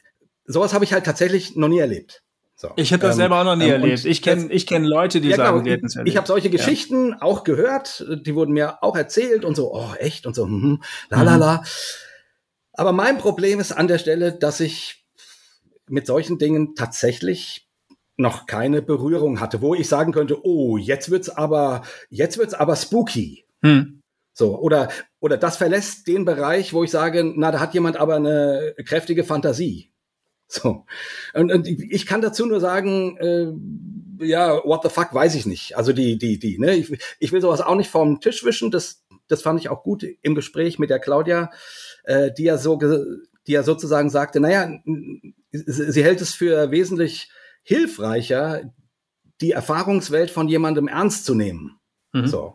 sowas 0.44 0.72
habe 0.74 0.84
ich 0.84 0.92
halt 0.92 1.05
tatsächlich 1.05 1.57
noch 1.57 1.68
nie 1.68 1.78
erlebt. 1.78 2.22
So, 2.61 2.70
ich 2.74 2.92
habe 2.92 3.03
das 3.03 3.14
ähm, 3.14 3.18
selber 3.18 3.40
auch 3.40 3.44
noch 3.44 3.55
nie 3.55 3.66
ähm, 3.66 3.82
erlebt. 3.82 4.05
Ich 4.05 4.20
kenne 4.20 4.51
ich 4.51 4.66
kenn 4.66 4.82
Leute, 4.82 5.20
die 5.20 5.28
ja, 5.28 5.36
sagen, 5.36 5.62
genau, 5.62 5.86
ich, 5.86 5.96
ich 6.05 6.16
habe 6.16 6.26
solche 6.26 6.51
Geschichten 6.51 7.11
ja. 7.11 7.22
auch 7.22 7.44
gehört, 7.44 8.05
die 8.26 8.34
wurden 8.34 8.53
mir 8.53 8.82
auch 8.82 8.96
erzählt 8.96 9.44
und 9.44 9.55
so, 9.55 9.72
oh 9.72 9.94
echt 9.99 10.26
und 10.26 10.34
so, 10.34 10.46
hm, 10.46 10.82
la 11.09 11.22
la 11.22 11.36
la. 11.36 11.62
Aber 12.72 12.90
mein 12.90 13.18
Problem 13.18 13.61
ist 13.61 13.70
an 13.70 13.86
der 13.86 13.99
Stelle, 13.99 14.32
dass 14.32 14.59
ich 14.59 15.05
mit 15.88 16.07
solchen 16.07 16.38
Dingen 16.38 16.74
tatsächlich 16.74 17.68
noch 18.19 18.47
keine 18.47 18.83
Berührung 18.83 19.41
hatte, 19.41 19.62
wo 19.62 19.75
ich 19.75 19.89
sagen 19.89 20.12
könnte, 20.12 20.45
oh, 20.45 20.77
jetzt 20.77 21.11
wird's 21.11 21.31
aber, 21.31 21.83
jetzt 22.11 22.37
wird's 22.37 22.53
aber 22.53 22.77
spooky. 22.77 23.47
Hm. 23.62 24.03
So, 24.35 24.59
oder, 24.59 24.89
oder 25.21 25.37
das 25.37 25.57
verlässt 25.57 26.07
den 26.07 26.25
Bereich, 26.25 26.73
wo 26.73 26.85
ich 26.85 26.91
sage, 26.91 27.25
na, 27.25 27.51
da 27.51 27.61
hat 27.61 27.75
jemand 27.75 27.97
aber 27.97 28.16
eine 28.16 28.75
kräftige 28.85 29.25
Fantasie. 29.25 29.93
So. 30.49 30.87
Und, 31.35 31.53
und 31.53 31.69
ich 31.69 32.07
kann 32.07 32.23
dazu 32.23 32.47
nur 32.47 32.61
sagen, 32.61 33.16
äh, 33.19 34.25
ja, 34.27 34.64
what 34.64 34.83
the 34.83 34.89
fuck, 34.89 35.12
weiß 35.12 35.35
ich 35.35 35.47
nicht. 35.47 35.77
Also 35.77 35.93
die, 35.93 36.19
die, 36.19 36.39
die, 36.39 36.59
ne, 36.59 36.75
ich, 36.75 36.99
ich 37.19 37.33
will 37.33 37.41
sowas 37.41 37.61
auch 37.61 37.77
nicht 37.77 37.91
vom 37.91 38.21
Tisch 38.21 38.45
wischen. 38.45 38.71
Das, 38.71 39.05
das 39.29 39.43
fand 39.43 39.61
ich 39.61 39.69
auch 39.69 39.83
gut 39.83 40.05
im 40.23 40.35
Gespräch 40.35 40.79
mit 40.79 40.91
der 40.91 40.99
Claudia, 40.99 41.51
äh, 42.05 42.33
die 42.33 42.45
ja 42.45 42.59
so, 42.59 42.77
die 42.77 43.53
ja 43.53 43.62
sozusagen 43.62 44.11
sagte, 44.11 44.41
naja, 44.41 44.71
sie 45.53 46.03
hält 46.03 46.21
es 46.21 46.35
für 46.35 46.71
wesentlich 46.71 47.31
hilfreicher, 47.69 48.62
die 49.43 49.53
Erfahrungswelt 49.53 50.31
von 50.31 50.49
jemandem 50.49 50.89
ernst 50.89 51.27
zu 51.27 51.35
nehmen. 51.35 51.79
Mhm. 52.14 52.27
So. 52.27 52.55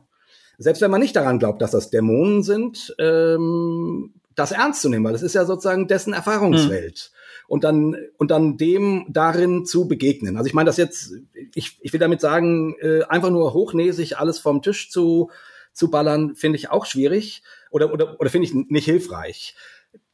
Selbst 0.58 0.82
wenn 0.82 0.90
man 0.90 1.02
nicht 1.02 1.16
daran 1.16 1.38
glaubt, 1.38 1.62
dass 1.62 1.70
das 1.70 1.92
Dämonen 1.92 2.42
sind, 2.42 2.96
ähm, 2.98 4.16
das 4.34 4.52
ernst 4.52 4.82
zu 4.82 4.90
nehmen, 4.90 5.06
weil 5.06 5.14
das 5.14 5.22
ist 5.22 5.36
ja 5.36 5.46
sozusagen 5.46 5.88
dessen 5.88 6.14
Erfahrungswelt. 6.14 7.12
Mhm. 7.14 7.46
Und 7.48 7.64
dann, 7.64 7.96
und 8.18 8.32
dann 8.32 8.58
dem 8.58 9.06
darin 9.08 9.68
zu 9.68 9.88
begegnen. 9.88 10.36
Also 10.36 10.48
ich 10.48 10.56
meine 10.56 10.68
das 10.68 10.78
jetzt, 10.78 11.14
ich, 11.54 11.78
ich 11.82 11.94
will 11.94 12.00
damit 12.00 12.20
sagen, 12.20 12.76
äh, 12.82 13.04
einfach 13.04 13.30
nur 13.30 13.54
hochnäsig 13.54 14.18
alles 14.18 14.40
vom 14.40 14.64
Tisch 14.64 14.90
zu, 14.90 15.30
zu 15.74 15.92
ballern, 15.92 16.34
finde 16.36 16.58
ich 16.58 16.72
auch 16.72 16.88
schwierig 16.88 17.44
oder, 17.70 17.94
oder, 17.94 18.20
oder 18.20 18.32
finde 18.32 18.48
ich 18.48 18.56
nicht 18.56 18.86
hilfreich. 18.86 19.56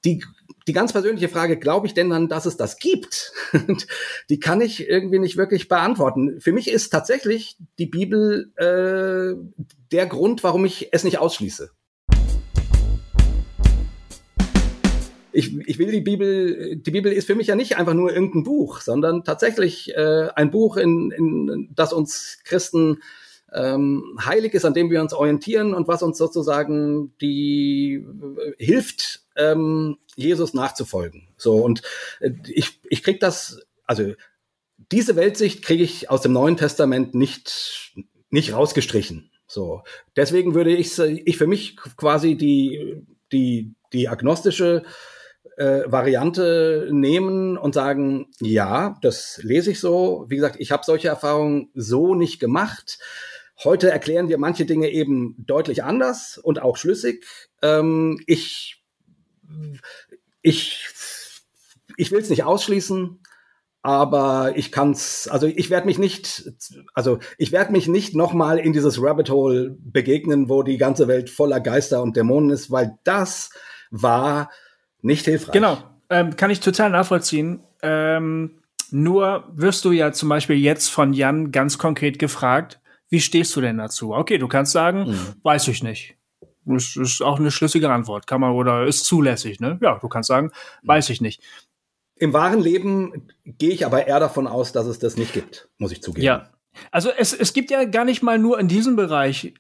Die 0.06 0.24
die 0.70 0.74
ganz 0.74 0.94
persönliche 0.94 1.30
Frage, 1.30 1.58
glaube 1.58 1.88
ich 1.88 1.96
denn 1.96 2.12
dann, 2.12 2.28
dass 2.28 2.46
es 2.46 2.56
das 2.56 2.78
gibt? 2.78 3.34
die 4.30 4.40
kann 4.40 4.62
ich 4.62 4.88
irgendwie 4.88 5.18
nicht 5.18 5.36
wirklich 5.36 5.68
beantworten. 5.68 6.40
Für 6.40 6.52
mich 6.52 6.70
ist 6.70 6.92
tatsächlich 6.92 7.58
die 7.80 7.88
Bibel 7.88 8.52
äh, 8.56 9.36
der 9.92 10.06
Grund, 10.06 10.44
warum 10.44 10.66
ich 10.66 10.90
es 10.92 11.04
nicht 11.04 11.18
ausschließe. 11.18 11.72
Ich, 15.32 15.58
ich 15.68 15.80
will 15.80 15.92
die 15.92 16.02
Bibel, 16.02 16.76
die 16.76 16.92
Bibel 16.92 17.12
ist 17.12 17.26
für 17.26 17.36
mich 17.36 17.48
ja 17.48 17.56
nicht 17.56 17.78
einfach 17.78 17.96
nur 17.96 18.14
irgendein 18.14 18.44
Buch, 18.44 18.82
sondern 18.82 19.24
tatsächlich 19.24 19.96
äh, 19.96 20.28
ein 20.36 20.52
Buch, 20.52 20.78
in, 20.78 21.10
in 21.10 21.70
das 21.74 21.94
uns 21.94 22.40
Christen 22.44 23.02
ähm, 23.52 24.20
heilig 24.24 24.54
ist, 24.54 24.66
an 24.66 24.74
dem 24.76 24.92
wir 24.92 25.02
uns 25.02 25.14
orientieren 25.14 25.74
und 25.74 25.88
was 25.88 26.04
uns 26.04 26.20
sozusagen 26.20 27.14
die 27.22 28.06
äh, 28.38 28.64
hilft, 28.64 29.24
ähm, 29.40 29.98
Jesus 30.16 30.54
nachzufolgen. 30.54 31.30
So, 31.38 31.56
und 31.58 31.82
äh, 32.20 32.32
ich, 32.48 32.80
ich 32.90 33.04
krieg 33.04 33.20
das, 33.20 33.62
also 33.86 34.14
diese 34.92 35.16
Weltsicht 35.16 35.64
kriege 35.64 35.84
ich 35.84 36.10
aus 36.10 36.22
dem 36.22 36.34
Neuen 36.34 36.58
Testament 36.58 37.16
nicht, 37.16 37.94
nicht 38.30 38.54
rausgestrichen. 38.54 39.32
So, 39.48 39.82
deswegen 40.16 40.54
würde 40.54 40.76
ich, 40.76 40.98
ich 41.00 41.38
für 41.38 41.48
mich 41.48 41.76
quasi 41.76 42.36
die, 42.36 43.04
die, 43.32 43.74
die 43.94 44.08
agnostische 44.08 44.84
äh, 45.58 45.84
Variante 45.86 46.88
nehmen 46.92 47.58
und 47.58 47.74
sagen, 47.74 48.28
ja, 48.40 48.98
das 49.02 49.40
lese 49.44 49.72
ich 49.72 49.80
so. 49.80 50.26
Wie 50.28 50.36
gesagt, 50.36 50.58
ich 50.60 50.72
habe 50.72 50.86
solche 50.86 51.08
Erfahrungen 51.08 51.70
so 51.74 52.16
nicht 52.16 52.40
gemacht. 52.40 53.00
Heute 53.64 53.92
erklären 53.92 54.30
wir 54.30 54.38
manche 54.38 54.66
Dinge 54.66 54.90
eben 54.90 55.36
deutlich 55.38 55.84
anders 55.84 56.38
und 56.38 56.62
auch 56.62 56.78
schlüssig. 56.78 57.26
Ähm, 57.62 58.22
ich 58.26 58.79
ich, 60.42 60.88
ich 61.98 62.12
will 62.12 62.20
es 62.20 62.30
nicht 62.30 62.44
ausschließen, 62.44 63.20
aber 63.82 64.54
ich 64.56 64.72
kann's, 64.72 65.28
also 65.30 65.48
ich 65.48 65.70
werde 65.70 65.86
mich 65.86 65.98
nicht, 65.98 66.52
also 66.94 67.20
ich 67.38 67.52
werde 67.52 67.72
mich 67.72 67.88
nicht 67.88 68.14
nochmal 68.14 68.60
in 68.60 68.74
dieses 68.74 69.02
Rabbit 69.02 69.30
Hole 69.30 69.78
begegnen, 69.80 70.50
wo 70.50 70.64
die 70.64 70.78
ganze 70.78 71.08
Welt 71.08 71.30
voller 71.30 71.60
Geister 71.60 72.02
und 72.02 72.18
Dämonen 72.18 72.50
ist, 72.50 72.72
weil 72.72 72.98
das 73.04 73.52
war 73.90 74.50
nicht 75.02 75.26
hilfreich. 75.26 75.54
Genau, 75.54 75.78
ähm, 76.10 76.36
kann 76.36 76.52
ich 76.52 76.60
total 76.60 76.90
nachvollziehen. 76.90 77.64
Ähm, 77.82 78.62
nur 78.92 79.46
wirst 79.54 79.86
du 79.86 79.92
ja 79.92 80.12
zum 80.12 80.30
Beispiel 80.30 80.58
jetzt 80.58 80.90
von 80.90 81.14
Jan 81.14 81.52
ganz 81.52 81.78
konkret 81.78 82.20
gefragt, 82.20 82.82
wie 83.10 83.22
stehst 83.22 83.56
du 83.56 83.62
denn 83.62 83.78
dazu? 83.78 84.14
Okay, 84.14 84.38
du 84.38 84.48
kannst 84.48 84.72
sagen, 84.72 85.12
mhm. 85.12 85.36
weiß 85.44 85.68
ich 85.70 85.84
nicht. 85.84 86.19
Das 86.74 86.96
ist 86.96 87.22
auch 87.22 87.40
eine 87.40 87.52
schlüssige 87.52 87.90
Antwort. 87.90 88.28
Kann 88.28 88.42
man 88.42 88.52
oder 88.52 88.86
ist 88.86 89.06
zulässig, 89.06 89.60
ne? 89.60 89.80
Ja, 89.82 90.00
du 90.00 90.08
kannst 90.08 90.28
sagen, 90.28 90.52
weiß 90.84 91.10
ich 91.10 91.22
nicht. 91.22 91.42
Im 92.16 92.34
wahren 92.34 92.60
Leben 92.60 93.30
gehe 93.46 93.72
ich 93.72 93.86
aber 93.86 94.08
eher 94.08 94.20
davon 94.20 94.46
aus, 94.46 94.72
dass 94.72 94.88
es 94.88 95.00
das 95.00 95.16
nicht 95.16 95.34
gibt, 95.34 95.70
muss 95.78 95.92
ich 95.92 96.02
zugeben. 96.02 96.26
Ja. 96.26 96.50
Also 96.92 97.10
es, 97.10 97.34
es 97.34 97.54
gibt 97.54 97.72
ja 97.72 97.84
gar 97.86 98.06
nicht 98.06 98.22
mal 98.22 98.38
nur 98.38 98.60
in 98.60 98.68
diesem 98.68 98.96
Bereich 98.96 99.54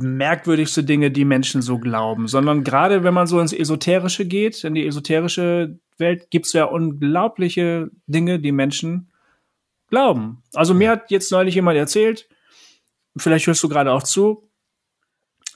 merkwürdigste 0.00 0.84
Dinge, 0.84 1.10
die 1.10 1.24
Menschen 1.24 1.62
so 1.62 1.78
glauben, 1.78 2.28
sondern 2.28 2.64
gerade 2.64 3.04
wenn 3.04 3.14
man 3.14 3.26
so 3.26 3.40
ins 3.40 3.52
Esoterische 3.52 4.24
geht, 4.24 4.64
in 4.64 4.74
die 4.74 4.86
esoterische 4.86 5.78
Welt, 5.98 6.30
gibt 6.30 6.46
es 6.46 6.52
ja 6.52 6.64
unglaubliche 6.64 7.90
Dinge, 8.06 8.40
die 8.40 8.52
Menschen 8.52 9.10
glauben. 9.88 10.42
Also 10.54 10.74
mir 10.74 10.90
hat 10.90 11.10
jetzt 11.10 11.30
neulich 11.30 11.54
jemand 11.54 11.76
erzählt, 11.76 12.28
vielleicht 13.16 13.46
hörst 13.46 13.62
du 13.62 13.68
gerade 13.68 13.92
auch 13.92 14.02
zu, 14.02 14.48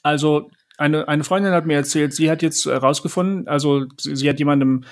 also 0.03 0.51
eine, 0.77 1.09
eine 1.09 1.25
Freundin 1.25 1.53
hat 1.53 1.67
mir 1.67 1.77
erzählt, 1.77 2.15
sie 2.15 2.31
hat 2.31 2.43
jetzt 2.43 2.67
herausgefunden, 2.67 3.49
also 3.49 3.87
sie, 3.99 4.17
sie, 4.17 4.29
hat 4.29 4.39
jemandem, 4.39 4.85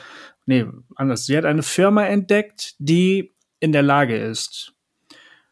nee, 0.47 0.67
anders, 0.95 1.27
sie 1.27 1.37
hat 1.37 1.45
eine 1.45 1.63
Firma 1.63 2.05
entdeckt, 2.05 2.75
die 2.79 3.33
in 3.61 3.73
der 3.73 3.83
Lage 3.83 4.17
ist, 4.17 4.75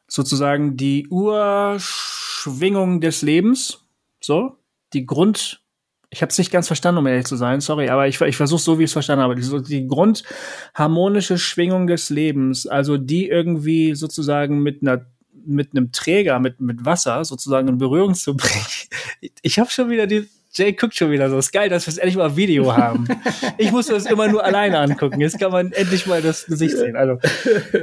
sozusagen 0.07 0.77
die 0.77 1.09
Urschwingung 1.09 3.01
des 3.01 3.23
Lebens, 3.23 3.85
so, 4.21 4.57
die 4.93 5.07
Grund, 5.07 5.63
ich 6.11 6.23
habe 6.23 6.31
es 6.31 6.39
nicht 6.39 6.51
ganz 6.51 6.67
verstanden, 6.67 6.99
um 6.99 7.07
ehrlich 7.07 7.27
zu 7.27 7.37
sein, 7.37 7.61
sorry, 7.61 7.89
aber 7.89 8.09
ich, 8.09 8.21
ich 8.21 8.37
versuche 8.37 8.61
so, 8.61 8.79
wie 8.79 8.85
ich 8.85 8.91
es 8.91 8.95
verstanden 8.95 9.23
habe, 9.23 9.37
die, 9.37 9.63
die 9.63 9.87
grundharmonische 9.87 11.39
Schwingung 11.39 11.87
des 11.87 12.11
Lebens, 12.11 12.67
also 12.67 12.97
die 12.97 13.29
irgendwie 13.29 13.95
sozusagen 13.95 14.61
mit 14.61 14.83
einer 14.83 15.07
mit 15.47 15.71
einem 15.73 15.93
Träger, 15.93 16.39
mit, 16.41 16.61
mit 16.61 16.85
Wasser 16.85 17.25
sozusagen 17.25 17.69
in 17.69 17.79
Berührung 17.79 18.15
zu 18.15 18.37
bringen. 18.37 18.65
Ich 19.43 19.59
habe 19.59 19.71
schon 19.71 19.91
wieder 19.91 20.07
die, 20.07 20.27
Jay 20.53 20.73
guckt 20.73 20.95
schon 20.95 21.11
wieder 21.11 21.31
so. 21.31 21.39
Ist 21.39 21.53
geil, 21.53 21.69
dass 21.69 21.87
wir 21.87 21.93
es 21.93 21.99
endlich 21.99 22.17
mal 22.17 22.37
Video 22.37 22.75
haben. 22.77 23.07
Ich 23.59 23.71
muss 23.73 23.87
das 23.87 24.07
immer 24.07 24.29
nur 24.29 24.43
alleine 24.43 24.79
angucken. 24.79 25.21
Jetzt 25.21 25.39
kann 25.39 25.53
man 25.53 25.73
endlich 25.73 26.07
mal 26.07 26.23
das 26.23 26.47
Gesicht 26.47 26.77
sehen. 26.77 26.97
Also, 26.97 27.19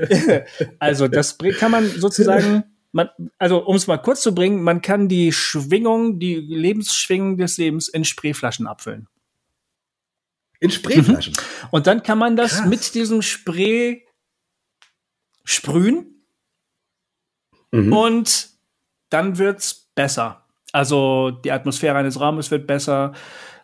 also 0.80 1.08
das 1.08 1.38
kann 1.60 1.72
man 1.72 1.88
sozusagen, 1.88 2.64
man, 2.92 3.10
also 3.38 3.64
um 3.66 3.76
es 3.76 3.86
mal 3.86 3.98
kurz 3.98 4.22
zu 4.22 4.34
bringen, 4.34 4.64
man 4.64 4.82
kann 4.82 5.08
die 5.08 5.32
Schwingung, 5.32 6.20
die 6.20 6.36
Lebensschwingung 6.36 7.38
des 7.38 7.58
Lebens 7.58 7.88
in 7.88 8.04
Sprayflaschen 8.04 8.68
abfüllen. 8.68 9.08
In 10.60 10.72
Sprayflaschen. 10.72 11.34
Mhm. 11.34 11.68
Und 11.72 11.88
dann 11.88 12.02
kann 12.02 12.18
man 12.18 12.36
das 12.36 12.58
Krass. 12.58 12.68
mit 12.68 12.96
diesem 12.96 13.22
Spray 13.22 14.04
sprühen 15.44 16.17
Mhm. 17.72 17.94
Und 17.94 18.50
dann 19.10 19.38
wird's 19.38 19.90
besser. 19.96 20.46
Also 20.74 21.32
die 21.32 21.52
Atmosphäre 21.52 21.98
eines 21.98 22.20
Raumes 22.20 22.52
wird 22.52 22.68
besser, 22.68 23.14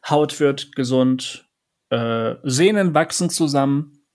Haut 0.09 0.39
wird 0.39 0.75
gesund, 0.75 1.49
äh, 1.89 2.35
Sehnen 2.43 2.93
wachsen 2.93 3.29
zusammen. 3.29 4.05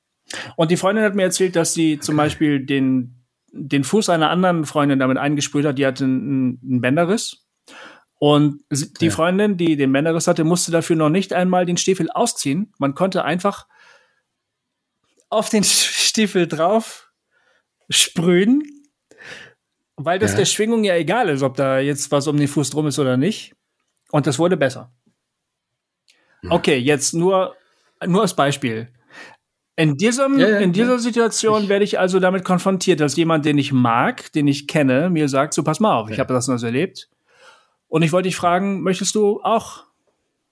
Und 0.56 0.70
die 0.70 0.76
Freundin 0.76 1.04
hat 1.04 1.14
mir 1.14 1.22
erzählt, 1.22 1.56
dass 1.56 1.74
sie 1.74 1.98
zum 2.00 2.16
Beispiel 2.16 2.64
den, 2.64 3.24
den 3.52 3.84
Fuß 3.84 4.08
einer 4.10 4.30
anderen 4.30 4.64
Freundin 4.64 4.98
damit 4.98 5.16
eingesprüht 5.16 5.64
hat, 5.64 5.78
die 5.78 5.86
hatte 5.86 6.04
einen, 6.04 6.60
einen 6.62 6.80
Bänderriss. 6.80 7.46
Und 8.18 8.64
die 8.70 9.06
ja. 9.06 9.10
Freundin, 9.12 9.56
die 9.56 9.76
den 9.76 9.92
Bänderriss 9.92 10.26
hatte, 10.26 10.44
musste 10.44 10.72
dafür 10.72 10.96
noch 10.96 11.08
nicht 11.08 11.32
einmal 11.32 11.66
den 11.66 11.76
Stiefel 11.76 12.10
ausziehen. 12.10 12.72
Man 12.78 12.94
konnte 12.94 13.24
einfach 13.24 13.66
auf 15.30 15.48
den 15.50 15.64
Stiefel 15.64 16.46
drauf 16.46 17.12
sprühen 17.90 18.62
weil 19.98 20.18
das 20.18 20.32
ja. 20.32 20.38
der 20.38 20.44
Schwingung 20.46 20.84
ja 20.84 20.94
egal 20.94 21.28
ist, 21.28 21.42
ob 21.42 21.56
da 21.56 21.78
jetzt 21.78 22.10
was 22.10 22.26
um 22.26 22.36
den 22.36 22.48
Fuß 22.48 22.70
drum 22.70 22.86
ist 22.86 22.98
oder 22.98 23.16
nicht. 23.16 23.54
Und 24.10 24.26
das 24.26 24.38
wurde 24.38 24.56
besser. 24.56 24.92
Okay, 26.48 26.76
jetzt 26.76 27.14
nur, 27.14 27.56
nur 28.06 28.22
als 28.22 28.34
Beispiel. 28.34 28.88
In 29.76 29.96
diesem, 29.96 30.38
ja, 30.38 30.48
ja, 30.48 30.58
in 30.58 30.72
dieser 30.72 30.98
Situation 30.98 31.68
werde 31.68 31.84
ich 31.84 31.98
also 31.98 32.18
damit 32.18 32.44
konfrontiert, 32.44 33.00
dass 33.00 33.16
jemand, 33.16 33.44
den 33.44 33.58
ich 33.58 33.72
mag, 33.72 34.32
den 34.32 34.48
ich 34.48 34.66
kenne, 34.66 35.10
mir 35.10 35.28
sagt, 35.28 35.54
so 35.54 35.62
pass 35.62 35.78
mal 35.78 35.94
auf, 35.94 36.10
ich 36.10 36.18
habe 36.18 36.32
das 36.32 36.48
noch 36.48 36.62
erlebt. 36.62 37.08
Und 37.86 38.02
ich 38.02 38.12
wollte 38.12 38.28
dich 38.28 38.36
fragen, 38.36 38.82
möchtest 38.82 39.14
du 39.14 39.40
auch 39.42 39.84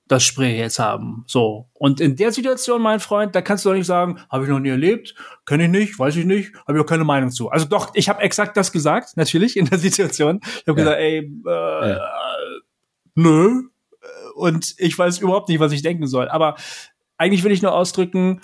das 0.08 0.22
Spray 0.24 0.56
jetzt 0.56 0.78
haben. 0.78 1.24
So. 1.26 1.68
Und 1.74 2.00
in 2.00 2.16
der 2.16 2.32
Situation, 2.32 2.80
mein 2.80 3.00
Freund, 3.00 3.34
da 3.34 3.42
kannst 3.42 3.64
du 3.64 3.70
doch 3.70 3.76
nicht 3.76 3.86
sagen, 3.86 4.20
habe 4.30 4.44
ich 4.44 4.50
noch 4.50 4.60
nie 4.60 4.68
erlebt, 4.68 5.14
kenne 5.46 5.64
ich 5.64 5.70
nicht, 5.70 5.98
weiß 5.98 6.16
ich 6.16 6.24
nicht, 6.24 6.54
habe 6.66 6.78
ich 6.78 6.84
auch 6.84 6.88
keine 6.88 7.04
Meinung 7.04 7.30
zu. 7.30 7.50
Also 7.50 7.66
doch, 7.66 7.90
ich 7.94 8.08
habe 8.08 8.22
exakt 8.22 8.56
das 8.56 8.72
gesagt, 8.72 9.16
natürlich, 9.16 9.56
in 9.56 9.66
der 9.66 9.78
Situation. 9.78 10.40
Ich 10.42 10.68
habe 10.68 10.80
ja. 10.80 10.84
gesagt, 10.84 10.98
ey, 10.98 11.32
äh, 11.46 11.90
ja. 11.90 12.00
nö. 13.14 13.62
Und 14.34 14.74
ich 14.78 14.96
weiß 14.96 15.18
überhaupt 15.18 15.48
nicht, 15.48 15.60
was 15.60 15.72
ich 15.72 15.82
denken 15.82 16.06
soll. 16.06 16.28
Aber 16.28 16.56
eigentlich 17.16 17.42
will 17.42 17.52
ich 17.52 17.62
nur 17.62 17.72
ausdrücken, 17.72 18.42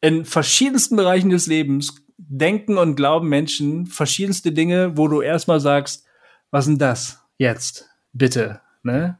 in 0.00 0.24
verschiedensten 0.24 0.96
Bereichen 0.96 1.30
des 1.30 1.46
Lebens 1.46 2.04
denken 2.16 2.78
und 2.78 2.94
glauben 2.94 3.28
Menschen 3.28 3.86
verschiedenste 3.86 4.52
Dinge, 4.52 4.96
wo 4.96 5.08
du 5.08 5.20
erstmal 5.20 5.60
sagst, 5.60 6.04
was 6.50 6.66
denn 6.66 6.78
das 6.78 7.22
jetzt? 7.38 7.88
Bitte, 8.12 8.60
ne? 8.82 9.18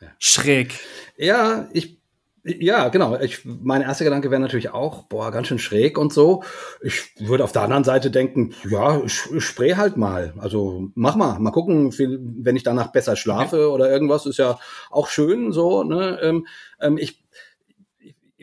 Ja. 0.00 0.08
Schräg. 0.18 0.80
Ja, 1.16 1.68
ich 1.72 1.98
ja, 2.46 2.90
genau. 2.90 3.18
Ich, 3.20 3.40
mein 3.46 3.80
erster 3.80 4.04
Gedanke 4.04 4.30
wäre 4.30 4.40
natürlich 4.40 4.68
auch, 4.68 5.04
boah, 5.04 5.30
ganz 5.30 5.46
schön 5.46 5.58
schräg 5.58 5.96
und 5.96 6.12
so. 6.12 6.42
Ich 6.82 7.14
würde 7.18 7.42
auf 7.42 7.52
der 7.52 7.62
anderen 7.62 7.84
Seite 7.84 8.10
denken, 8.10 8.54
ja, 8.68 9.02
ich, 9.02 9.22
ich 9.34 9.44
spray 9.44 9.72
halt 9.72 9.96
mal. 9.96 10.34
Also 10.36 10.90
mach 10.94 11.16
mal, 11.16 11.38
mal 11.38 11.52
gucken, 11.52 11.90
wenn 11.98 12.56
ich 12.56 12.62
danach 12.62 12.92
besser 12.92 13.16
schlafe 13.16 13.70
oder 13.70 13.90
irgendwas, 13.90 14.26
ist 14.26 14.36
ja 14.36 14.58
auch 14.90 15.08
schön 15.08 15.52
so. 15.52 15.84
Ne? 15.84 16.18
Ähm, 16.22 16.46
ähm, 16.82 16.98
ich, 16.98 17.24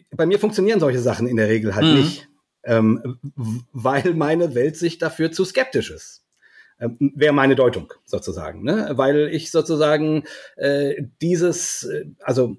bei 0.10 0.26
mir 0.26 0.40
funktionieren 0.40 0.80
solche 0.80 1.00
Sachen 1.00 1.28
in 1.28 1.38
der 1.38 1.48
Regel 1.48 1.76
halt 1.76 1.86
mhm. 1.86 1.94
nicht, 1.94 2.28
ähm, 2.64 3.20
weil 3.72 4.16
meine 4.16 4.56
Welt 4.56 4.78
sich 4.78 4.98
dafür 4.98 5.32
zu 5.32 5.46
skeptisch 5.46 5.92
ist 5.92 6.22
ähm, 6.82 7.14
wäre 7.16 7.34
meine 7.34 7.56
Deutung 7.56 7.94
sozusagen, 8.06 8.64
ne? 8.64 8.92
weil 8.94 9.30
ich 9.32 9.52
sozusagen 9.52 10.24
äh, 10.58 11.04
dieses, 11.22 11.84
äh, 11.84 12.06
also 12.22 12.58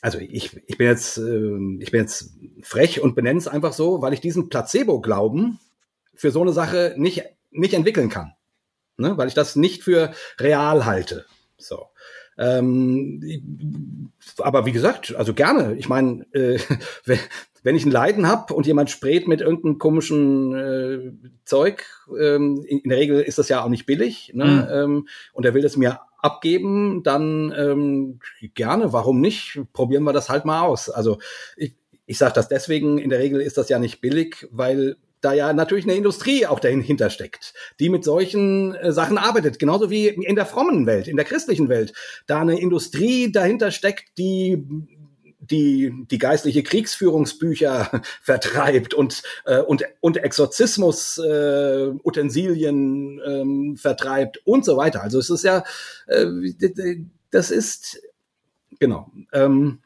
also 0.00 0.18
ich, 0.18 0.54
ich 0.66 0.76
bin 0.76 0.86
jetzt, 0.86 1.16
äh, 1.16 1.78
ich 1.80 1.90
bin 1.90 2.00
jetzt 2.00 2.34
frech 2.60 3.00
und 3.00 3.14
benenne 3.14 3.38
es 3.38 3.48
einfach 3.48 3.72
so, 3.72 4.02
weil 4.02 4.12
ich 4.12 4.20
diesen 4.20 4.50
Placebo-Glauben 4.50 5.60
für 6.14 6.30
so 6.30 6.42
eine 6.42 6.52
Sache 6.52 6.94
nicht, 6.98 7.24
nicht 7.50 7.72
entwickeln 7.72 8.10
kann. 8.10 8.34
Ne? 8.98 9.16
Weil 9.16 9.28
ich 9.28 9.34
das 9.34 9.56
nicht 9.56 9.82
für 9.82 10.12
real 10.38 10.84
halte. 10.84 11.24
So. 11.56 11.86
Ähm, 12.36 14.10
aber 14.38 14.66
wie 14.66 14.72
gesagt, 14.72 15.14
also 15.14 15.32
gerne. 15.32 15.74
Ich 15.76 15.88
meine, 15.88 16.26
äh, 16.34 16.58
wenn 17.64 17.74
ich 17.74 17.84
ein 17.84 17.90
Leiden 17.90 18.28
habe 18.28 18.54
und 18.54 18.66
jemand 18.66 18.90
sprayt 18.90 19.26
mit 19.26 19.40
irgendeinem 19.40 19.78
komischen 19.78 20.54
äh, 20.54 21.28
Zeug, 21.44 21.84
ähm, 22.08 22.64
in, 22.68 22.80
in, 22.80 22.90
der 22.90 22.98
Regel 22.98 23.20
ist 23.20 23.38
das 23.38 23.48
ja 23.48 23.64
auch 23.64 23.68
nicht 23.68 23.86
billig, 23.86 24.30
ne? 24.34 24.44
Mhm. 24.44 24.68
Ähm, 24.70 25.08
und 25.32 25.44
er 25.44 25.54
will 25.54 25.62
das 25.62 25.76
mir 25.76 25.98
abgeben, 26.18 27.02
dann 27.02 27.52
ähm, 27.56 28.20
gerne, 28.54 28.92
warum 28.92 29.20
nicht? 29.20 29.60
Probieren 29.72 30.04
wir 30.04 30.12
das 30.12 30.28
halt 30.28 30.44
mal 30.44 30.60
aus. 30.60 30.90
Also 30.90 31.18
ich, 31.56 31.74
ich 32.06 32.18
sage 32.18 32.34
das 32.34 32.48
deswegen, 32.48 32.98
in 32.98 33.10
der 33.10 33.18
Regel 33.18 33.40
ist 33.40 33.58
das 33.58 33.70
ja 33.70 33.78
nicht 33.78 34.00
billig, 34.00 34.46
weil 34.50 34.96
da 35.22 35.32
ja 35.32 35.52
natürlich 35.54 35.86
eine 35.86 35.94
Industrie 35.94 36.46
auch 36.46 36.60
dahinter 36.60 37.08
steckt, 37.08 37.54
die 37.80 37.88
mit 37.88 38.04
solchen 38.04 38.74
äh, 38.74 38.92
Sachen 38.92 39.16
arbeitet, 39.16 39.58
genauso 39.58 39.88
wie 39.88 40.08
in 40.08 40.36
der 40.36 40.44
frommen 40.44 40.84
Welt, 40.86 41.08
in 41.08 41.16
der 41.16 41.24
christlichen 41.24 41.70
Welt, 41.70 41.94
da 42.26 42.40
eine 42.40 42.60
Industrie 42.60 43.32
dahinter 43.32 43.70
steckt, 43.70 44.18
die 44.18 44.62
die, 45.50 45.92
die 46.10 46.18
geistliche 46.18 46.62
Kriegsführungsbücher 46.62 48.02
vertreibt 48.22 48.94
und, 48.94 49.22
äh, 49.44 49.60
und, 49.60 49.84
und 50.00 50.16
Exorzismus 50.16 51.18
äh, 51.18 51.90
Utensilien 52.02 53.20
ähm, 53.26 53.76
vertreibt 53.76 54.40
und 54.44 54.64
so 54.64 54.76
weiter. 54.76 55.02
Also 55.02 55.18
es 55.18 55.30
ist 55.30 55.44
ja, 55.44 55.64
äh, 56.06 56.26
das 57.30 57.50
ist, 57.50 58.00
genau. 58.78 59.10
Ähm, 59.32 59.80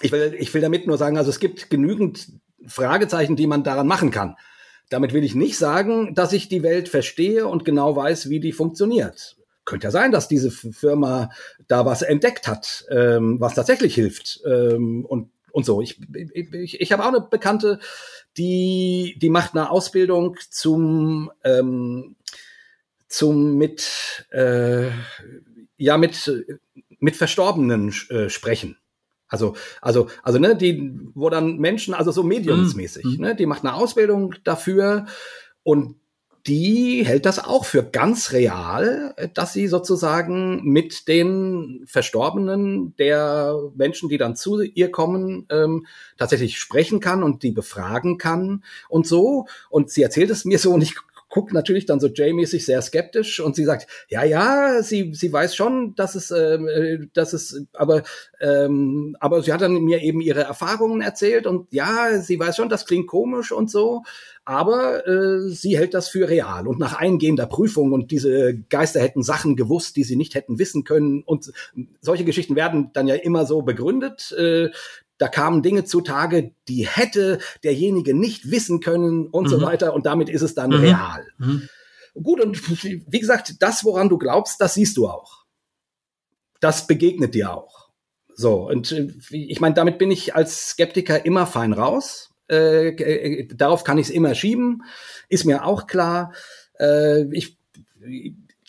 ich, 0.00 0.12
will, 0.12 0.34
ich 0.38 0.52
will 0.52 0.60
damit 0.60 0.86
nur 0.86 0.98
sagen, 0.98 1.18
also 1.18 1.30
es 1.30 1.40
gibt 1.40 1.70
genügend 1.70 2.28
Fragezeichen, 2.66 3.36
die 3.36 3.46
man 3.46 3.64
daran 3.64 3.86
machen 3.86 4.10
kann. 4.10 4.36
Damit 4.90 5.12
will 5.12 5.24
ich 5.24 5.34
nicht 5.34 5.58
sagen, 5.58 6.14
dass 6.14 6.32
ich 6.32 6.48
die 6.48 6.62
Welt 6.62 6.88
verstehe 6.88 7.46
und 7.46 7.64
genau 7.64 7.94
weiß, 7.94 8.30
wie 8.30 8.40
die 8.40 8.52
funktioniert 8.52 9.37
könnte 9.68 9.86
ja 9.86 9.90
sein, 9.90 10.12
dass 10.12 10.28
diese 10.28 10.50
Firma 10.50 11.30
da 11.68 11.84
was 11.84 12.00
entdeckt 12.00 12.48
hat, 12.48 12.86
ähm, 12.90 13.38
was 13.38 13.54
tatsächlich 13.54 13.94
hilft 13.94 14.40
ähm, 14.46 15.04
und 15.04 15.30
und 15.52 15.64
so. 15.64 15.80
Ich, 15.80 16.00
ich, 16.14 16.80
ich 16.80 16.92
habe 16.92 17.02
auch 17.02 17.08
eine 17.08 17.20
Bekannte, 17.20 17.78
die 18.36 19.16
die 19.20 19.28
macht 19.28 19.54
eine 19.54 19.70
Ausbildung 19.70 20.36
zum 20.50 21.30
ähm, 21.44 22.16
zum 23.08 23.56
mit 23.56 24.26
äh, 24.30 24.88
ja 25.76 25.98
mit 25.98 26.32
mit 26.98 27.16
Verstorbenen 27.16 27.92
äh, 28.08 28.30
sprechen. 28.30 28.78
Also, 29.30 29.56
also, 29.82 30.08
also, 30.22 30.38
ne, 30.38 30.56
die, 30.56 30.90
wo 31.14 31.28
dann 31.28 31.58
Menschen, 31.58 31.92
also 31.92 32.10
so 32.10 32.22
mediumsmäßig, 32.22 33.04
mm. 33.04 33.20
ne, 33.20 33.36
die 33.36 33.44
macht 33.44 33.62
eine 33.62 33.74
Ausbildung 33.74 34.34
dafür 34.42 35.04
und 35.62 35.97
die 36.48 37.04
hält 37.04 37.26
das 37.26 37.38
auch 37.38 37.66
für 37.66 37.84
ganz 37.84 38.32
real, 38.32 39.14
dass 39.34 39.52
sie 39.52 39.68
sozusagen 39.68 40.64
mit 40.64 41.06
den 41.06 41.82
Verstorbenen 41.86 42.96
der 42.96 43.54
Menschen, 43.76 44.08
die 44.08 44.16
dann 44.16 44.34
zu 44.34 44.62
ihr 44.62 44.90
kommen, 44.90 45.46
ähm, 45.50 45.86
tatsächlich 46.16 46.58
sprechen 46.58 47.00
kann 47.00 47.22
und 47.22 47.42
die 47.42 47.50
befragen 47.50 48.16
kann 48.16 48.64
und 48.88 49.06
so. 49.06 49.46
Und 49.68 49.90
sie 49.90 50.02
erzählt 50.02 50.30
es 50.30 50.46
mir 50.46 50.58
so 50.58 50.72
und 50.72 50.80
ich 50.80 50.94
guckt 51.28 51.52
natürlich 51.52 51.86
dann 51.86 52.00
so 52.00 52.08
Jay-mäßig 52.08 52.64
sehr 52.64 52.80
skeptisch 52.82 53.40
und 53.40 53.54
sie 53.54 53.64
sagt, 53.64 53.86
ja, 54.08 54.24
ja, 54.24 54.82
sie, 54.82 55.12
sie 55.14 55.32
weiß 55.32 55.54
schon, 55.54 55.94
dass 55.94 56.14
es, 56.14 56.30
ähm, 56.30 56.68
äh, 56.68 56.98
dass 57.12 57.32
es, 57.32 57.64
aber, 57.72 58.02
ähm, 58.40 59.16
aber 59.20 59.42
sie 59.42 59.52
hat 59.52 59.60
dann 59.60 59.74
mir 59.82 60.00
eben 60.02 60.20
ihre 60.20 60.42
Erfahrungen 60.42 61.00
erzählt 61.00 61.46
und 61.46 61.72
ja, 61.72 62.18
sie 62.20 62.38
weiß 62.38 62.56
schon, 62.56 62.68
das 62.68 62.86
klingt 62.86 63.06
komisch 63.06 63.52
und 63.52 63.70
so, 63.70 64.02
aber 64.44 65.06
äh, 65.06 65.50
sie 65.50 65.76
hält 65.76 65.92
das 65.92 66.08
für 66.08 66.28
real. 66.28 66.66
Und 66.66 66.78
nach 66.78 66.94
eingehender 66.94 67.46
Prüfung 67.46 67.92
und 67.92 68.10
diese 68.10 68.58
Geister 68.70 69.00
hätten 69.00 69.22
Sachen 69.22 69.56
gewusst, 69.56 69.96
die 69.96 70.04
sie 70.04 70.16
nicht 70.16 70.34
hätten 70.34 70.58
wissen 70.58 70.84
können 70.84 71.22
und 71.22 71.52
solche 72.00 72.24
Geschichten 72.24 72.56
werden 72.56 72.90
dann 72.94 73.06
ja 73.06 73.14
immer 73.14 73.44
so 73.44 73.60
begründet. 73.60 74.32
Äh, 74.32 74.70
da 75.18 75.28
kamen 75.28 75.62
Dinge 75.62 75.84
zutage, 75.84 76.52
die 76.68 76.86
hätte 76.86 77.38
derjenige 77.64 78.14
nicht 78.14 78.50
wissen 78.50 78.80
können 78.80 79.26
und 79.26 79.44
mhm. 79.44 79.48
so 79.48 79.62
weiter. 79.62 79.92
Und 79.94 80.06
damit 80.06 80.28
ist 80.28 80.42
es 80.42 80.54
dann 80.54 80.70
mhm. 80.70 80.80
real. 80.80 81.26
Mhm. 81.38 81.68
Gut, 82.14 82.40
und 82.40 82.58
wie 83.12 83.20
gesagt, 83.20 83.56
das, 83.60 83.84
woran 83.84 84.08
du 84.08 84.18
glaubst, 84.18 84.60
das 84.60 84.74
siehst 84.74 84.96
du 84.96 85.08
auch. 85.08 85.44
Das 86.60 86.86
begegnet 86.86 87.34
dir 87.34 87.54
auch. 87.54 87.90
So, 88.34 88.68
und 88.68 88.92
äh, 88.92 89.12
ich 89.30 89.60
meine, 89.60 89.74
damit 89.74 89.98
bin 89.98 90.10
ich 90.10 90.34
als 90.34 90.70
Skeptiker 90.70 91.24
immer 91.24 91.46
fein 91.46 91.72
raus. 91.72 92.30
Äh, 92.50 92.90
äh, 92.90 93.48
darauf 93.54 93.84
kann 93.84 93.98
ich 93.98 94.06
es 94.08 94.14
immer 94.14 94.34
schieben, 94.34 94.84
ist 95.28 95.44
mir 95.44 95.64
auch 95.64 95.86
klar. 95.86 96.32
Äh, 96.78 97.24
ich, 97.34 97.58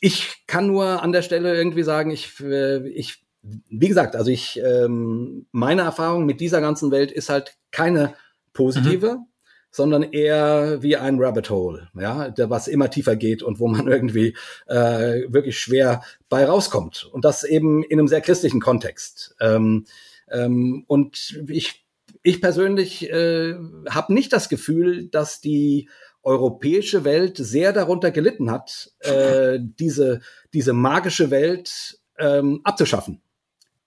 ich 0.01 0.43
kann 0.47 0.67
nur 0.67 1.01
an 1.01 1.11
der 1.11 1.21
Stelle 1.21 1.55
irgendwie 1.55 1.83
sagen, 1.83 2.11
ich, 2.11 2.39
äh, 2.41 2.87
ich 2.89 3.23
wie 3.41 3.87
gesagt, 3.87 4.15
also 4.15 4.31
ich, 4.31 4.59
ähm, 4.63 5.45
meine 5.51 5.83
Erfahrung 5.83 6.25
mit 6.25 6.41
dieser 6.41 6.61
ganzen 6.61 6.91
Welt 6.91 7.11
ist 7.11 7.29
halt 7.29 7.55
keine 7.71 8.13
positive, 8.53 9.15
mhm. 9.15 9.25
sondern 9.71 10.03
eher 10.03 10.81
wie 10.81 10.97
ein 10.97 11.19
Rabbit 11.19 11.49
Hole, 11.49 11.89
ja, 11.97 12.29
der, 12.29 12.49
was 12.49 12.67
immer 12.67 12.89
tiefer 12.89 13.15
geht 13.15 13.41
und 13.43 13.59
wo 13.59 13.67
man 13.67 13.87
irgendwie 13.91 14.35
äh, 14.67 15.23
wirklich 15.29 15.59
schwer 15.59 16.01
bei 16.27 16.45
rauskommt. 16.45 17.09
Und 17.11 17.25
das 17.25 17.43
eben 17.43 17.83
in 17.83 17.99
einem 17.99 18.07
sehr 18.07 18.21
christlichen 18.21 18.59
Kontext. 18.59 19.35
Ähm, 19.39 19.85
ähm, 20.29 20.83
und 20.87 21.41
ich, 21.47 21.85
ich 22.21 22.41
persönlich 22.41 23.09
äh, 23.09 23.55
habe 23.89 24.13
nicht 24.13 24.33
das 24.33 24.49
Gefühl, 24.49 25.07
dass 25.07 25.39
die 25.39 25.89
europäische 26.21 27.05
Welt 27.05 27.37
sehr 27.37 27.71
darunter 27.71 28.11
gelitten 28.11 28.51
hat, 28.51 28.91
äh, 28.99 29.59
diese, 29.79 30.19
diese 30.53 30.73
magische 30.73 31.31
Welt 31.31 32.01
ähm, 32.19 32.59
abzuschaffen 32.65 33.21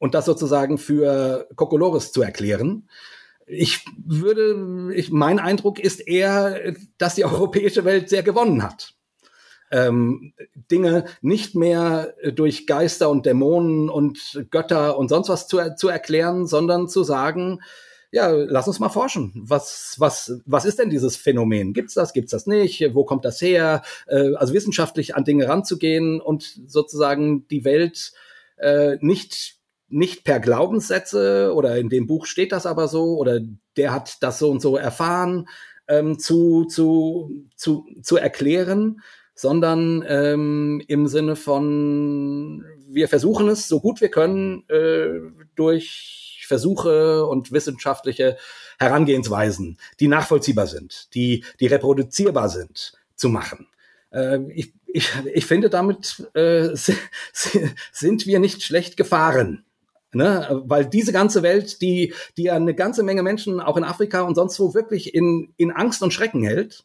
und 0.02 0.14
das 0.14 0.24
sozusagen 0.24 0.78
für 0.78 1.46
Kokolores 1.54 2.10
zu 2.10 2.22
erklären. 2.22 2.88
Ich 3.46 3.84
würde, 4.04 4.92
ich, 4.96 5.12
mein 5.12 5.38
Eindruck 5.38 5.78
ist 5.78 6.00
eher, 6.00 6.74
dass 6.98 7.14
die 7.14 7.24
europäische 7.24 7.84
Welt 7.84 8.08
sehr 8.08 8.24
gewonnen 8.24 8.64
hat. 8.64 8.94
Ähm, 9.70 10.34
Dinge 10.72 11.04
nicht 11.20 11.54
mehr 11.54 12.14
durch 12.34 12.66
Geister 12.66 13.10
und 13.10 13.26
Dämonen 13.26 13.88
und 13.88 14.44
Götter 14.50 14.98
und 14.98 15.08
sonst 15.08 15.28
was 15.28 15.46
zu, 15.46 15.60
zu 15.76 15.88
erklären, 15.88 16.48
sondern 16.48 16.88
zu 16.88 17.04
sagen, 17.04 17.60
ja, 18.10 18.28
lass 18.28 18.66
uns 18.66 18.80
mal 18.80 18.88
forschen. 18.88 19.30
Was, 19.36 19.94
was, 19.98 20.40
was 20.44 20.64
ist 20.64 20.80
denn 20.80 20.90
dieses 20.90 21.16
Phänomen? 21.16 21.74
Gibt's 21.74 21.94
das? 21.94 22.12
Gibt's 22.12 22.32
das 22.32 22.48
nicht? 22.48 22.92
Wo 22.92 23.04
kommt 23.04 23.24
das 23.24 23.40
her? 23.40 23.82
Äh, 24.08 24.34
also 24.34 24.52
wissenschaftlich 24.52 25.14
an 25.14 25.22
Dinge 25.22 25.48
ranzugehen 25.48 26.20
und 26.20 26.58
sozusagen 26.66 27.46
die 27.46 27.64
Welt 27.64 28.12
äh, 28.56 28.96
nicht 29.00 29.61
nicht 29.92 30.24
per 30.24 30.40
Glaubenssätze 30.40 31.52
oder 31.54 31.76
in 31.78 31.88
dem 31.88 32.06
Buch 32.06 32.26
steht 32.26 32.52
das 32.52 32.66
aber 32.66 32.88
so 32.88 33.16
oder 33.18 33.40
der 33.76 33.92
hat 33.92 34.22
das 34.22 34.38
so 34.38 34.50
und 34.50 34.60
so 34.60 34.76
erfahren 34.76 35.48
ähm, 35.88 36.18
zu, 36.18 36.64
zu, 36.64 37.46
zu, 37.56 37.86
zu 38.02 38.16
erklären, 38.16 39.02
sondern 39.34 40.04
ähm, 40.06 40.82
im 40.88 41.06
Sinne 41.06 41.36
von 41.36 42.64
wir 42.88 43.08
versuchen 43.08 43.48
es 43.48 43.68
so 43.68 43.80
gut 43.80 44.00
wir 44.00 44.10
können 44.10 44.68
äh, 44.68 45.20
durch 45.54 46.44
Versuche 46.46 47.24
und 47.26 47.52
wissenschaftliche 47.52 48.36
Herangehensweisen, 48.78 49.78
die 50.00 50.08
nachvollziehbar 50.08 50.66
sind, 50.66 51.14
die, 51.14 51.44
die 51.60 51.66
reproduzierbar 51.66 52.48
sind, 52.48 52.92
zu 53.14 53.28
machen. 53.28 53.68
Äh, 54.10 54.38
ich, 54.52 54.72
ich, 54.86 55.10
ich 55.32 55.46
finde, 55.46 55.70
damit 55.70 56.28
äh, 56.34 56.70
sind 57.92 58.26
wir 58.26 58.38
nicht 58.38 58.62
schlecht 58.62 58.96
gefahren. 58.96 59.64
Ne? 60.14 60.62
Weil 60.66 60.86
diese 60.86 61.12
ganze 61.12 61.42
Welt, 61.42 61.80
die, 61.80 62.14
die 62.36 62.44
ja 62.44 62.54
eine 62.54 62.74
ganze 62.74 63.02
Menge 63.02 63.22
Menschen 63.22 63.60
auch 63.60 63.76
in 63.76 63.84
Afrika 63.84 64.22
und 64.22 64.34
sonst 64.34 64.60
wo 64.60 64.74
wirklich 64.74 65.14
in, 65.14 65.54
in 65.56 65.70
Angst 65.70 66.02
und 66.02 66.12
Schrecken 66.12 66.42
hält, 66.42 66.84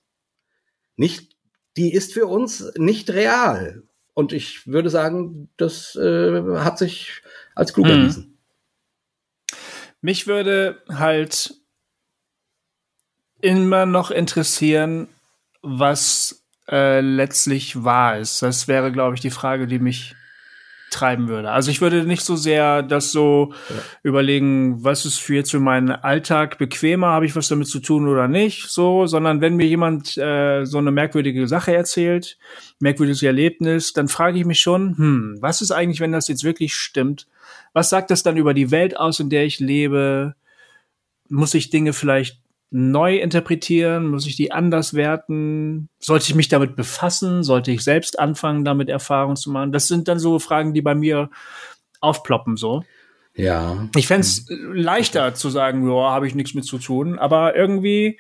nicht, 0.96 1.36
die 1.76 1.94
ist 1.94 2.14
für 2.14 2.28
uns 2.28 2.72
nicht 2.78 3.10
real. 3.10 3.84
Und 4.14 4.34
ich 4.34 4.66
würde 4.66 4.90
sagen, 4.90 5.50
das 5.58 5.96
äh, 5.96 6.42
hat 6.58 6.78
sich 6.80 7.22
als 7.54 7.74
klug 7.74 7.88
hm. 7.88 7.94
erwiesen. 7.94 8.38
Mich 10.02 10.26
würde 10.26 10.82
halt 10.90 11.54
immer 13.42 13.86
noch 13.86 14.10
interessieren, 14.10 15.08
was 15.62 16.46
äh, 16.70 17.02
letztlich 17.02 17.84
wahr 17.84 18.18
ist. 18.18 18.42
Das 18.42 18.68
wäre, 18.68 18.92
glaube 18.92 19.16
ich, 19.16 19.22
die 19.22 19.32
Frage, 19.32 19.68
die 19.68 19.80
mich 19.80 20.16
treiben 20.90 21.28
würde. 21.28 21.52
Also 21.52 21.70
ich 21.70 21.82
würde 21.82 22.04
nicht 22.06 22.24
so 22.24 22.36
sehr 22.36 22.82
das 22.82 23.12
so 23.12 23.54
ja. 23.70 23.76
überlegen, 24.04 24.84
was 24.84 25.06
ist 25.06 25.20
für 25.20 25.36
jetzt 25.36 25.52
für 25.52 25.60
meinen 25.60 25.92
Alltag 25.92 26.58
bequemer, 26.58 27.08
habe 27.08 27.26
ich 27.26 27.36
was 27.36 27.50
damit 27.50 27.68
zu 27.68 27.80
tun 27.80 28.08
oder 28.08 28.28
nicht, 28.28 28.68
so, 28.70 29.06
sondern 29.06 29.42
wenn 29.42 29.58
mir 29.58 29.68
jemand 29.68 30.18
äh, 30.18 30.66
so 30.66 30.78
eine 30.78 30.92
merkwürdige 30.92 31.48
Sache 31.48 31.76
erzählt, 31.76 32.38
merkwürdiges 32.80 33.24
Erlebnis, 33.24 33.94
dann 33.94 34.08
frage 34.08 34.40
ich 34.40 34.46
mich 34.46 34.60
schon, 34.60 34.98
hm, 34.98 35.38
was 35.42 35.62
ist 35.62 35.72
eigentlich, 35.72 36.00
wenn 36.00 36.12
das 36.12 36.28
jetzt 36.28 36.44
wirklich 36.44 36.74
stimmt? 36.74 37.28
Was 37.74 37.90
sagt 37.90 38.10
das 38.10 38.24
dann 38.24 38.38
über 38.38 38.54
die 38.54 38.72
Welt 38.72 38.98
aus, 38.98 39.20
in 39.20 39.30
der 39.30 39.46
ich 39.46 39.60
lebe? 39.60 40.36
Muss 41.30 41.54
ich 41.54 41.70
Dinge 41.70 41.92
vielleicht 41.92 42.40
neu 42.70 43.18
interpretieren? 43.18 44.08
Muss 44.08 44.28
ich 44.28 44.36
die 44.36 44.52
anders 44.52 44.94
werten? 44.94 45.90
Sollte 46.00 46.26
ich 46.28 46.36
mich 46.36 46.50
damit 46.50 46.76
befassen? 46.76 47.44
Sollte 47.44 47.72
ich 47.72 47.84
selbst 47.84 48.20
anfangen, 48.20 48.66
damit 48.66 48.90
Erfahrungen 48.90 49.38
zu 49.38 49.52
machen? 49.52 49.72
Das 49.72 49.88
sind 49.88 50.08
dann 50.08 50.20
so 50.20 50.40
Fragen, 50.40 50.74
die 50.74 50.82
bei 50.82 50.96
mir 50.96 51.30
aufploppen, 52.02 52.58
so. 52.58 52.84
Ja. 53.36 53.88
Ich 53.96 54.08
fände 54.08 54.22
es 54.22 54.46
leichter 54.50 55.36
zu 55.36 55.50
sagen, 55.50 55.88
ja, 55.88 56.12
habe 56.12 56.28
ich 56.28 56.36
nichts 56.36 56.56
mit 56.56 56.66
zu 56.66 56.80
tun, 56.80 57.20
aber 57.20 57.56
irgendwie 57.56 58.20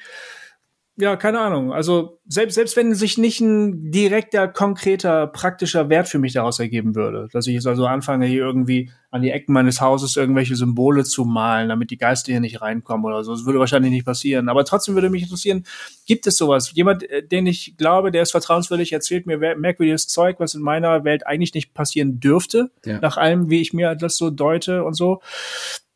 ja, 0.99 1.15
keine 1.15 1.39
Ahnung. 1.39 1.71
Also 1.71 2.19
selbst, 2.27 2.55
selbst 2.55 2.75
wenn 2.75 2.95
sich 2.95 3.19
nicht 3.19 3.39
ein 3.39 3.91
direkter, 3.91 4.47
konkreter, 4.47 5.27
praktischer 5.27 5.89
Wert 5.89 6.07
für 6.07 6.17
mich 6.17 6.33
daraus 6.33 6.59
ergeben 6.59 6.95
würde, 6.95 7.27
dass 7.31 7.45
ich 7.45 7.53
jetzt 7.53 7.67
also 7.67 7.85
anfange, 7.85 8.25
hier 8.25 8.41
irgendwie 8.41 8.89
an 9.11 9.21
die 9.21 9.29
Ecken 9.29 9.53
meines 9.53 9.79
Hauses 9.79 10.17
irgendwelche 10.17 10.55
Symbole 10.55 11.03
zu 11.03 11.23
malen, 11.23 11.69
damit 11.69 11.91
die 11.91 11.99
Geister 11.99 12.31
hier 12.31 12.41
nicht 12.41 12.61
reinkommen 12.61 13.05
oder 13.05 13.23
so. 13.23 13.31
Das 13.31 13.45
würde 13.45 13.59
wahrscheinlich 13.59 13.91
nicht 13.91 14.05
passieren. 14.07 14.49
Aber 14.49 14.65
trotzdem 14.65 14.95
würde 14.95 15.11
mich 15.11 15.21
interessieren, 15.21 15.65
gibt 16.07 16.25
es 16.25 16.35
sowas? 16.35 16.71
Jemand, 16.73 17.03
äh, 17.03 17.21
den 17.21 17.45
ich 17.45 17.77
glaube, 17.77 18.09
der 18.09 18.23
ist 18.23 18.31
vertrauenswürdig, 18.31 18.91
erzählt 18.91 19.27
mir 19.27 19.37
merkwürdiges 19.37 20.07
Zeug, 20.07 20.39
was 20.39 20.55
in 20.55 20.63
meiner 20.63 21.03
Welt 21.03 21.27
eigentlich 21.27 21.53
nicht 21.53 21.75
passieren 21.75 22.19
dürfte, 22.19 22.71
ja. 22.85 22.99
nach 23.01 23.17
allem, 23.17 23.51
wie 23.51 23.61
ich 23.61 23.71
mir 23.71 23.93
das 23.93 24.17
so 24.17 24.31
deute 24.31 24.83
und 24.83 24.95
so. 24.95 25.21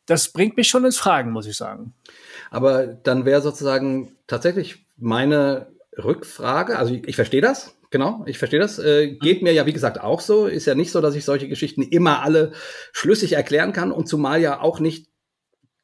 Das 0.06 0.28
bringt 0.28 0.56
mich 0.56 0.68
schon 0.68 0.84
ins 0.84 0.98
Fragen, 0.98 1.32
muss 1.32 1.46
ich 1.46 1.56
sagen. 1.56 1.94
Aber 2.50 2.86
dann 2.86 3.24
wäre 3.24 3.40
sozusagen 3.40 4.12
tatsächlich 4.26 4.84
meine 5.02 5.72
Rückfrage, 6.02 6.78
also 6.78 6.94
ich, 6.94 7.06
ich 7.06 7.16
verstehe 7.16 7.40
das, 7.40 7.76
genau, 7.90 8.24
ich 8.26 8.38
verstehe 8.38 8.60
das. 8.60 8.78
Äh, 8.78 9.16
geht 9.16 9.42
mir 9.42 9.52
ja, 9.52 9.66
wie 9.66 9.72
gesagt, 9.72 10.00
auch 10.00 10.20
so. 10.20 10.46
Ist 10.46 10.66
ja 10.66 10.74
nicht 10.74 10.90
so, 10.90 11.00
dass 11.00 11.14
ich 11.14 11.24
solche 11.24 11.48
Geschichten 11.48 11.82
immer 11.82 12.22
alle 12.22 12.52
schlüssig 12.92 13.34
erklären 13.34 13.72
kann 13.72 13.92
und 13.92 14.08
zumal 14.08 14.40
ja 14.40 14.60
auch 14.60 14.80
nicht 14.80 15.08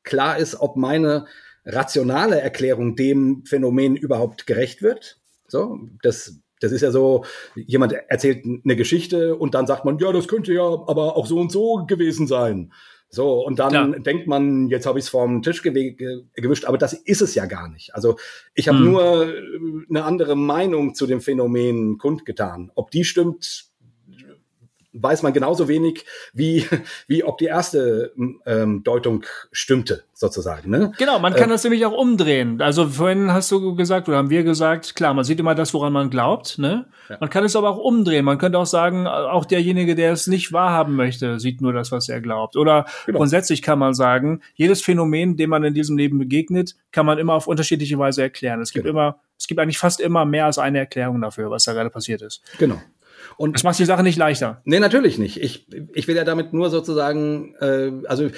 klar 0.02 0.38
ist, 0.38 0.60
ob 0.60 0.76
meine 0.76 1.26
rationale 1.64 2.40
Erklärung 2.40 2.96
dem 2.96 3.44
Phänomen 3.44 3.96
überhaupt 3.96 4.46
gerecht 4.46 4.82
wird. 4.82 5.18
So, 5.46 5.78
das, 6.02 6.40
das 6.60 6.72
ist 6.72 6.80
ja 6.80 6.90
so, 6.90 7.24
jemand 7.54 7.92
erzählt 7.92 8.44
eine 8.44 8.76
Geschichte 8.76 9.36
und 9.36 9.54
dann 9.54 9.66
sagt 9.66 9.84
man, 9.84 9.98
ja, 9.98 10.10
das 10.12 10.28
könnte 10.28 10.52
ja 10.52 10.62
aber 10.62 11.16
auch 11.16 11.26
so 11.26 11.38
und 11.38 11.52
so 11.52 11.84
gewesen 11.86 12.26
sein. 12.26 12.72
So, 13.10 13.44
und 13.44 13.58
dann 13.58 13.72
ja. 13.72 13.86
denkt 13.86 14.26
man, 14.26 14.68
jetzt 14.68 14.84
habe 14.84 14.98
ich 14.98 15.06
es 15.06 15.08
vom 15.08 15.42
Tisch 15.42 15.62
ge 15.62 15.94
gewischt, 16.34 16.66
aber 16.66 16.76
das 16.76 16.92
ist 16.92 17.22
es 17.22 17.34
ja 17.34 17.46
gar 17.46 17.68
nicht. 17.68 17.94
Also 17.94 18.18
ich 18.54 18.68
habe 18.68 18.78
hm. 18.78 18.84
nur 18.84 19.26
äh, 19.26 19.42
eine 19.88 20.04
andere 20.04 20.36
Meinung 20.36 20.94
zu 20.94 21.06
dem 21.06 21.22
Phänomen 21.22 21.96
kundgetan. 21.96 22.70
Ob 22.74 22.90
die 22.90 23.04
stimmt, 23.04 23.67
weiß 24.92 25.22
man 25.22 25.32
genauso 25.32 25.68
wenig, 25.68 26.04
wie, 26.32 26.66
wie 27.06 27.24
ob 27.24 27.38
die 27.38 27.46
erste 27.46 28.12
ähm, 28.46 28.82
Deutung 28.82 29.24
stimmte, 29.52 30.04
sozusagen. 30.14 30.70
Ne? 30.70 30.92
Genau, 30.98 31.18
man 31.18 31.34
kann 31.34 31.50
äh, 31.50 31.52
das 31.52 31.64
nämlich 31.64 31.84
auch 31.84 31.92
umdrehen. 31.92 32.60
Also 32.60 32.88
vorhin 32.88 33.32
hast 33.32 33.50
du 33.52 33.74
gesagt, 33.74 34.08
oder 34.08 34.18
haben 34.18 34.30
wir 34.30 34.44
gesagt, 34.44 34.96
klar, 34.96 35.14
man 35.14 35.24
sieht 35.24 35.40
immer 35.40 35.54
das, 35.54 35.74
woran 35.74 35.92
man 35.92 36.10
glaubt. 36.10 36.58
Ne? 36.58 36.86
Ja. 37.08 37.18
Man 37.20 37.30
kann 37.30 37.44
es 37.44 37.54
aber 37.54 37.70
auch 37.70 37.78
umdrehen. 37.78 38.24
Man 38.24 38.38
könnte 38.38 38.58
auch 38.58 38.66
sagen, 38.66 39.06
auch 39.06 39.44
derjenige, 39.44 39.94
der 39.94 40.12
es 40.12 40.26
nicht 40.26 40.52
wahrhaben 40.52 40.96
möchte, 40.96 41.38
sieht 41.38 41.60
nur 41.60 41.72
das, 41.72 41.92
was 41.92 42.08
er 42.08 42.20
glaubt. 42.20 42.56
Oder 42.56 42.86
genau. 43.06 43.18
grundsätzlich 43.18 43.62
kann 43.62 43.78
man 43.78 43.94
sagen, 43.94 44.40
jedes 44.54 44.82
Phänomen, 44.82 45.36
dem 45.36 45.50
man 45.50 45.64
in 45.64 45.74
diesem 45.74 45.96
Leben 45.96 46.18
begegnet, 46.18 46.76
kann 46.92 47.06
man 47.06 47.18
immer 47.18 47.34
auf 47.34 47.46
unterschiedliche 47.46 47.98
Weise 47.98 48.22
erklären. 48.22 48.60
Es 48.60 48.72
gibt 48.72 48.86
genau. 48.86 48.98
immer, 48.98 49.20
es 49.38 49.46
gibt 49.46 49.60
eigentlich 49.60 49.78
fast 49.78 50.00
immer 50.00 50.24
mehr 50.24 50.46
als 50.46 50.58
eine 50.58 50.78
Erklärung 50.78 51.20
dafür, 51.20 51.50
was 51.50 51.64
da 51.64 51.72
gerade 51.72 51.90
passiert 51.90 52.22
ist. 52.22 52.42
Genau. 52.58 52.80
Und 53.38 53.54
das 53.54 53.62
macht 53.62 53.78
die 53.78 53.84
Sache 53.84 54.02
nicht 54.02 54.18
leichter. 54.18 54.60
Nee, 54.64 54.80
natürlich 54.80 55.16
nicht. 55.16 55.40
Ich, 55.40 55.68
ich 55.94 56.08
will 56.08 56.16
ja 56.16 56.24
damit 56.24 56.52
nur 56.52 56.70
sozusagen, 56.70 57.54
äh, 57.60 57.92
also 58.06 58.28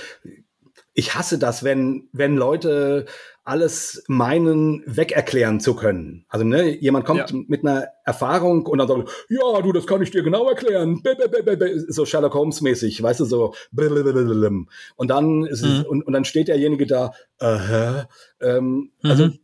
ich 0.92 1.14
hasse 1.14 1.38
das, 1.38 1.64
wenn, 1.64 2.08
wenn 2.12 2.36
Leute 2.36 3.06
alles 3.42 4.04
meinen, 4.06 4.82
wegerklären 4.84 5.58
zu 5.58 5.74
können. 5.74 6.26
Also 6.28 6.44
ne, 6.44 6.76
jemand 6.78 7.06
kommt 7.06 7.30
ja. 7.30 7.36
mit 7.48 7.64
einer 7.64 7.88
Erfahrung 8.04 8.66
und 8.66 8.76
dann 8.78 8.88
sagt, 8.88 9.26
ja, 9.30 9.62
du, 9.62 9.72
das 9.72 9.86
kann 9.86 10.02
ich 10.02 10.10
dir 10.10 10.22
genau 10.22 10.46
erklären. 10.48 11.02
So 11.88 12.04
Sherlock 12.04 12.34
Holmes 12.34 12.60
mäßig, 12.60 13.02
weißt 13.02 13.20
du, 13.20 13.24
so. 13.24 13.54
Und 14.96 15.08
dann 15.08 15.46
ist 15.46 15.64
es, 15.64 15.78
mhm. 15.78 15.84
und, 15.86 16.02
und 16.06 16.12
dann 16.12 16.26
steht 16.26 16.48
derjenige 16.48 16.86
da, 16.86 17.14
äh, 17.40 18.04
ähm, 18.42 18.92
also 19.02 19.28
mhm. 19.28 19.38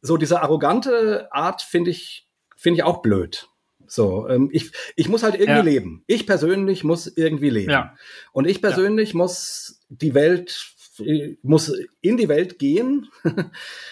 so 0.00 0.16
diese 0.16 0.40
arrogante 0.40 1.28
Art 1.30 1.60
finde 1.60 1.90
ich, 1.90 2.26
finde 2.56 2.78
ich 2.78 2.84
auch 2.84 3.02
blöd. 3.02 3.48
So, 3.86 4.28
ähm, 4.28 4.48
ich, 4.52 4.72
ich 4.96 5.08
muss 5.08 5.22
halt 5.22 5.34
irgendwie 5.34 5.50
ja. 5.50 5.62
leben. 5.62 6.04
Ich 6.06 6.26
persönlich 6.26 6.84
muss 6.84 7.06
irgendwie 7.06 7.50
leben. 7.50 7.70
Ja. 7.70 7.94
Und 8.32 8.46
ich 8.46 8.62
persönlich 8.62 9.12
ja. 9.12 9.18
muss 9.18 9.80
die 9.88 10.14
Welt 10.14 10.74
muss 11.42 11.72
in 12.00 12.16
die 12.16 12.28
Welt 12.28 12.58
gehen 12.58 13.08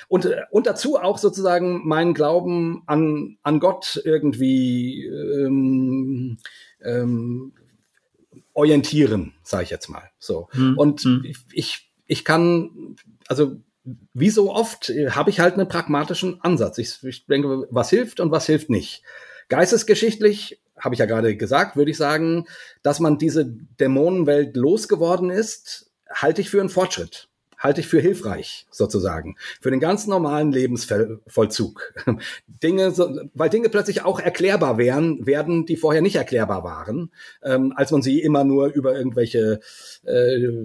und, 0.09 0.28
und 0.51 0.66
dazu 0.66 0.97
auch 0.97 1.18
sozusagen 1.18 1.86
meinen 1.86 2.14
Glauben 2.14 2.82
an, 2.86 3.38
an 3.43 3.61
Gott 3.61 4.01
irgendwie 4.05 5.07
ähm, 5.07 6.38
ähm, 6.80 7.53
orientieren, 8.55 9.34
sage 9.43 9.64
ich 9.64 9.70
jetzt 9.70 9.88
mal. 9.88 10.11
So. 10.18 10.49
Hm. 10.53 10.78
Und 10.78 11.01
hm. 11.01 11.24
Ich, 11.53 11.90
ich 12.07 12.24
kann, 12.24 12.97
also 13.26 13.57
wie 14.14 14.30
so 14.30 14.53
oft 14.53 14.93
habe 15.11 15.30
ich 15.30 15.40
halt 15.40 15.55
einen 15.55 15.68
pragmatischen 15.68 16.40
Ansatz. 16.43 16.78
Ich, 16.78 17.03
ich 17.03 17.26
denke, 17.26 17.66
was 17.70 17.90
hilft 17.90 18.20
und 18.20 18.30
was 18.30 18.47
hilft 18.47 18.70
nicht. 18.70 19.03
Geistesgeschichtlich, 19.53 20.62
habe 20.78 20.94
ich 20.94 20.98
ja 20.98 21.05
gerade 21.05 21.36
gesagt, 21.36 21.76
würde 21.76 21.90
ich 21.90 21.98
sagen, 21.98 22.46
dass 22.82 23.00
man 23.00 23.18
diese 23.18 23.44
Dämonenwelt 23.44 24.57
losgeworden 24.57 25.28
ist, 25.28 25.90
halte 26.11 26.40
ich 26.40 26.48
für 26.48 26.61
einen 26.61 26.70
Fortschritt 26.70 27.28
halte 27.62 27.80
ich 27.80 27.86
für 27.86 28.00
hilfreich, 28.00 28.66
sozusagen, 28.72 29.36
für 29.61 29.70
den 29.70 29.79
ganz 29.79 30.08
normalen 30.08 30.50
Lebensvollzug. 30.50 31.92
Dinge, 32.46 32.92
weil 33.34 33.50
Dinge 33.50 33.68
plötzlich 33.68 34.04
auch 34.04 34.18
erklärbar 34.18 34.79
wären, 34.79 35.24
werden, 35.24 35.64
die 35.64 35.76
vorher 35.76 36.03
nicht 36.03 36.16
erklärbar 36.16 36.64
waren, 36.64 37.12
ähm, 37.45 37.72
als 37.76 37.92
man 37.92 38.03
sie 38.03 38.20
immer 38.20 38.42
nur 38.42 38.72
über 38.72 38.96
irgendwelche 38.96 39.61
äh, 40.04 40.64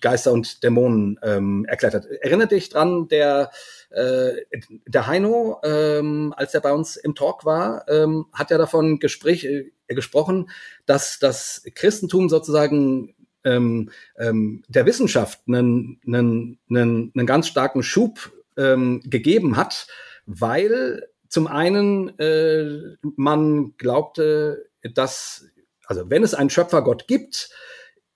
Geister 0.00 0.32
und 0.32 0.62
Dämonen 0.62 1.18
ähm, 1.22 1.64
erklärt 1.66 1.94
hat. 1.94 2.06
Erinnert 2.06 2.52
dich 2.52 2.68
dran, 2.68 3.08
der 3.08 3.50
äh, 3.94 4.42
der 4.86 5.06
Heino, 5.06 5.60
ähm, 5.62 6.34
als 6.36 6.54
er 6.54 6.60
bei 6.60 6.72
uns 6.72 6.96
im 6.96 7.14
Talk 7.14 7.44
war, 7.44 7.84
ähm, 7.88 8.26
hat 8.32 8.50
ja 8.50 8.58
davon 8.58 8.98
Gespräch, 8.98 9.44
äh, 9.44 9.70
gesprochen, 9.88 10.50
dass 10.86 11.18
das 11.18 11.62
Christentum 11.74 12.28
sozusagen 12.28 13.14
ähm, 13.44 13.90
ähm, 14.18 14.62
der 14.68 14.86
Wissenschaft 14.86 15.40
einen, 15.46 16.00
einen, 16.06 16.58
einen, 16.70 17.12
einen 17.14 17.26
ganz 17.26 17.46
starken 17.46 17.82
Schub 17.82 18.32
ähm, 18.56 19.02
gegeben 19.04 19.56
hat, 19.56 19.86
weil 20.26 21.06
zum 21.28 21.46
einen 21.46 22.18
äh, 22.18 22.96
man 23.16 23.76
glaubte, 23.76 24.70
dass, 24.82 25.46
also 25.86 26.08
wenn 26.08 26.22
es 26.22 26.34
einen 26.34 26.50
Schöpfergott 26.50 27.06
gibt, 27.06 27.50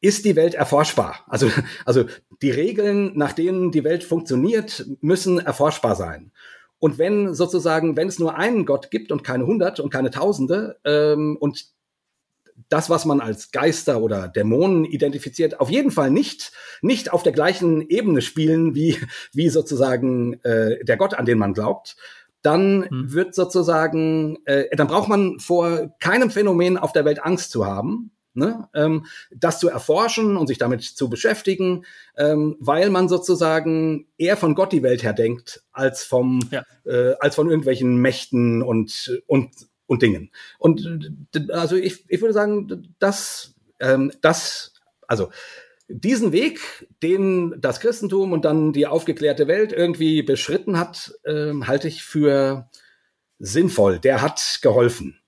ist 0.01 0.25
die 0.25 0.37
Welt 0.37 0.55
erforschbar. 0.55 1.25
Also, 1.29 1.51
also 1.85 2.05
die 2.43 2.51
Regeln, 2.51 3.13
nach 3.17 3.33
denen 3.33 3.71
die 3.71 3.85
Welt 3.85 4.05
funktioniert, 4.05 4.87
müssen 5.01 5.39
erforschbar 5.39 5.97
sein. 5.97 6.33
Und 6.79 6.99
wenn 6.99 7.35
sozusagen, 7.35 7.97
wenn 7.97 8.09
es 8.09 8.19
nur 8.19 8.37
einen 8.37 8.65
Gott 8.65 8.91
gibt 8.91 9.11
und 9.11 9.25
keine 9.25 9.47
hundert 9.47 9.81
und 9.81 9.91
keine 9.91 10.11
Tausende 10.11 10.79
ähm, 10.85 11.37
und 11.39 11.67
das, 12.69 12.91
was 12.91 13.05
man 13.05 13.21
als 13.21 13.51
Geister 13.51 14.03
oder 14.03 14.29
Dämonen 14.29 14.85
identifiziert, 14.85 15.61
auf 15.61 15.71
jeden 15.71 15.91
Fall 15.91 16.11
nicht, 16.11 16.53
nicht 16.83 17.13
auf 17.13 17.23
der 17.23 17.33
gleichen 17.33 17.89
Ebene 17.89 18.21
spielen 18.21 18.75
wie, 18.75 18.97
wie 19.33 19.49
sozusagen 19.49 20.35
äh, 20.43 20.85
der 20.85 20.97
Gott, 20.97 21.15
an 21.15 21.25
den 21.25 21.39
man 21.39 21.55
glaubt, 21.55 21.97
dann 22.43 22.89
hm. 22.89 23.13
wird 23.13 23.35
sozusagen, 23.35 24.39
äh, 24.45 24.75
dann 24.77 24.87
braucht 24.87 25.09
man 25.09 25.39
vor 25.41 25.91
keinem 25.99 26.31
Phänomen 26.31 26.79
auf 26.79 26.93
der 26.93 27.05
Welt 27.05 27.23
Angst 27.23 27.51
zu 27.51 27.67
haben, 27.67 28.13
ne? 28.35 28.69
ähm, 28.75 29.07
das 29.35 29.59
zu 29.59 29.69
erforschen 29.69 30.37
und 30.37 30.47
sich 30.47 30.59
damit 30.59 30.83
zu 30.83 31.09
beschäftigen, 31.09 31.85
ähm, 32.17 32.57
weil 32.61 32.91
man 32.91 33.09
sozusagen 33.09 34.07
eher 34.17 34.37
von 34.37 34.55
Gott 34.55 34.73
die 34.73 34.83
Welt 34.83 35.03
her 35.03 35.13
denkt, 35.13 35.63
als 35.73 36.05
vom, 36.05 36.41
ja. 36.51 36.65
äh, 36.85 37.15
als 37.21 37.35
von 37.35 37.49
irgendwelchen 37.49 37.97
Mächten 37.97 38.63
und, 38.63 39.23
und, 39.27 39.51
und 39.87 40.03
Dingen. 40.03 40.31
Und 40.59 41.13
also 41.51 41.77
ich, 41.77 42.05
ich 42.09 42.21
würde 42.21 42.35
sagen, 42.35 42.95
dass 42.99 43.55
ähm, 43.81 44.13
das, 44.21 44.75
also 45.07 45.31
diesen 45.89 46.33
Weg, 46.33 46.61
den 47.03 47.55
das 47.59 47.81
Christentum 47.81 48.33
und 48.33 48.45
dann 48.45 48.73
die 48.73 48.87
aufgeklärte 48.87 49.49
Welt 49.49 49.73
irgendwie 49.73 50.23
beschritten 50.23 50.79
hat, 50.79 51.15
ähm, 51.25 51.67
halte 51.67 51.89
ich 51.89 52.03
für 52.03 52.69
sinnvoll. 53.39 53.99
Der 53.99 54.21
hat 54.21 54.59
geholfen. 54.63 55.19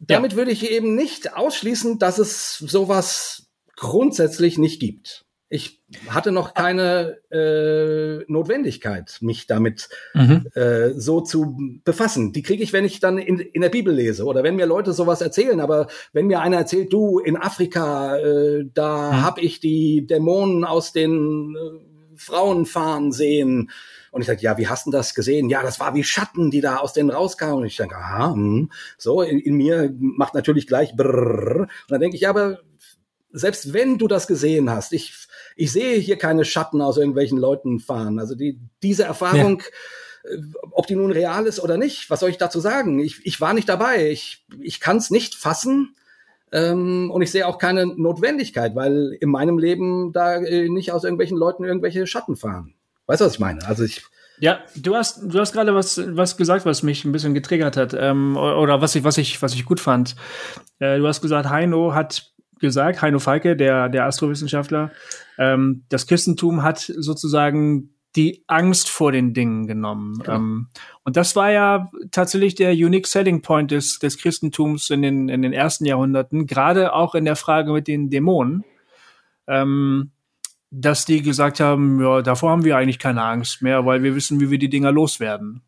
Damit 0.00 0.32
ja. 0.32 0.38
würde 0.38 0.50
ich 0.50 0.70
eben 0.70 0.94
nicht 0.94 1.34
ausschließen, 1.34 1.98
dass 1.98 2.18
es 2.18 2.58
sowas 2.58 3.46
grundsätzlich 3.76 4.58
nicht 4.58 4.80
gibt. 4.80 5.26
Ich 5.48 5.80
hatte 6.08 6.32
noch 6.32 6.54
keine 6.54 7.18
äh, 7.30 8.24
Notwendigkeit, 8.30 9.18
mich 9.20 9.46
damit 9.46 9.88
mhm. 10.12 10.46
äh, 10.54 10.90
so 10.94 11.20
zu 11.20 11.56
befassen. 11.84 12.32
Die 12.32 12.42
kriege 12.42 12.64
ich, 12.64 12.72
wenn 12.72 12.84
ich 12.84 12.98
dann 12.98 13.16
in, 13.18 13.38
in 13.38 13.60
der 13.60 13.68
Bibel 13.68 13.94
lese 13.94 14.24
oder 14.24 14.42
wenn 14.42 14.56
mir 14.56 14.66
Leute 14.66 14.92
sowas 14.92 15.20
erzählen. 15.20 15.60
Aber 15.60 15.86
wenn 16.12 16.26
mir 16.26 16.40
einer 16.40 16.56
erzählt, 16.56 16.92
du 16.92 17.20
in 17.20 17.36
Afrika, 17.36 18.16
äh, 18.16 18.64
da 18.74 19.12
mhm. 19.12 19.22
habe 19.22 19.40
ich 19.40 19.60
die 19.60 20.04
Dämonen 20.04 20.64
aus 20.64 20.92
den 20.92 21.54
äh, 21.54 22.16
Frauen 22.16 22.66
fahren 22.66 23.12
sehen. 23.12 23.70
Und 24.16 24.22
ich 24.22 24.28
sage, 24.28 24.40
ja, 24.40 24.56
wie 24.56 24.66
hast 24.66 24.86
du 24.86 24.90
das 24.90 25.14
gesehen? 25.14 25.50
Ja, 25.50 25.62
das 25.62 25.78
war 25.78 25.94
wie 25.94 26.02
Schatten, 26.02 26.50
die 26.50 26.62
da 26.62 26.78
aus 26.78 26.94
denen 26.94 27.10
rauskamen. 27.10 27.56
Und 27.56 27.66
ich 27.66 27.76
denke, 27.76 27.96
aha, 27.96 28.34
mh. 28.34 28.68
so, 28.96 29.20
in, 29.20 29.38
in 29.40 29.56
mir 29.56 29.94
macht 29.98 30.32
natürlich 30.32 30.66
gleich 30.66 30.96
brrr. 30.96 31.60
Und 31.60 31.90
dann 31.90 32.00
denke 32.00 32.16
ich, 32.16 32.22
ja, 32.22 32.30
aber 32.30 32.60
selbst 33.30 33.74
wenn 33.74 33.98
du 33.98 34.08
das 34.08 34.26
gesehen 34.26 34.70
hast, 34.70 34.94
ich, 34.94 35.12
ich 35.54 35.70
sehe 35.70 35.98
hier 35.98 36.16
keine 36.16 36.46
Schatten 36.46 36.80
aus 36.80 36.96
irgendwelchen 36.96 37.36
Leuten 37.36 37.78
fahren. 37.78 38.18
Also 38.18 38.34
die, 38.34 38.58
diese 38.82 39.04
Erfahrung, 39.04 39.60
ja. 40.24 40.32
Äh, 40.32 40.42
ob 40.70 40.86
die 40.86 40.96
nun 40.96 41.12
real 41.12 41.44
ist 41.46 41.60
oder 41.60 41.76
nicht, 41.76 42.08
was 42.08 42.20
soll 42.20 42.30
ich 42.30 42.38
dazu 42.38 42.58
sagen? 42.58 42.98
Ich, 43.00 43.20
ich 43.26 43.38
war 43.42 43.52
nicht 43.52 43.68
dabei. 43.68 44.08
Ich, 44.08 44.46
ich 44.62 44.80
kann 44.80 44.96
es 44.96 45.10
nicht 45.10 45.34
fassen. 45.34 45.94
Ähm, 46.52 47.10
und 47.10 47.20
ich 47.20 47.30
sehe 47.30 47.46
auch 47.46 47.58
keine 47.58 47.84
Notwendigkeit, 47.84 48.74
weil 48.74 49.14
in 49.20 49.28
meinem 49.28 49.58
Leben 49.58 50.14
da 50.14 50.36
äh, 50.36 50.70
nicht 50.70 50.90
aus 50.90 51.04
irgendwelchen 51.04 51.36
Leuten 51.36 51.64
irgendwelche 51.64 52.06
Schatten 52.06 52.34
fahren. 52.36 52.75
Weißt 53.06 53.20
du, 53.20 53.24
was 53.26 53.34
ich 53.34 53.40
meine? 53.40 53.66
Also 53.66 53.84
ich, 53.84 54.02
ja, 54.38 54.60
du 54.76 54.94
hast, 54.94 55.22
du 55.22 55.38
hast 55.38 55.52
gerade 55.52 55.74
was, 55.74 56.00
was 56.16 56.36
gesagt, 56.36 56.66
was 56.66 56.82
mich 56.82 57.04
ein 57.04 57.12
bisschen 57.12 57.34
getriggert 57.34 57.76
hat, 57.76 57.94
ähm, 57.98 58.36
oder 58.36 58.80
was 58.80 58.94
ich, 58.94 59.04
was 59.04 59.18
ich, 59.18 59.40
was 59.40 59.54
ich 59.54 59.64
gut 59.64 59.80
fand. 59.80 60.16
Äh, 60.78 60.98
du 60.98 61.06
hast 61.06 61.22
gesagt, 61.22 61.48
Heino 61.48 61.94
hat 61.94 62.32
gesagt, 62.58 63.02
Heino 63.02 63.18
Falke, 63.18 63.56
der, 63.56 63.88
der 63.88 64.06
Astrowissenschaftler, 64.06 64.90
ähm, 65.38 65.84
das 65.88 66.06
Christentum 66.06 66.62
hat 66.62 66.78
sozusagen 66.78 67.90
die 68.14 68.44
Angst 68.46 68.88
vor 68.88 69.12
den 69.12 69.34
Dingen 69.34 69.66
genommen. 69.66 70.18
Genau. 70.18 70.36
Ähm, 70.36 70.68
und 71.04 71.16
das 71.16 71.36
war 71.36 71.50
ja 71.50 71.90
tatsächlich 72.10 72.54
der 72.54 72.72
unique 72.72 73.06
selling 73.06 73.42
point 73.42 73.70
des, 73.70 73.98
des 73.98 74.18
Christentums 74.18 74.90
in 74.90 75.02
den, 75.02 75.28
in 75.28 75.42
den 75.42 75.52
ersten 75.52 75.84
Jahrhunderten, 75.84 76.46
gerade 76.46 76.94
auch 76.94 77.14
in 77.14 77.26
der 77.26 77.36
Frage 77.36 77.72
mit 77.72 77.88
den 77.88 78.10
Dämonen, 78.10 78.64
ähm, 79.46 80.10
dass 80.70 81.04
die 81.04 81.22
gesagt 81.22 81.60
haben, 81.60 82.00
ja, 82.00 82.22
davor 82.22 82.50
haben 82.50 82.64
wir 82.64 82.76
eigentlich 82.76 82.98
keine 82.98 83.22
Angst 83.22 83.62
mehr, 83.62 83.86
weil 83.86 84.02
wir 84.02 84.14
wissen, 84.14 84.40
wie 84.40 84.50
wir 84.50 84.58
die 84.58 84.68
Dinger 84.68 84.92
loswerden. 84.92 85.62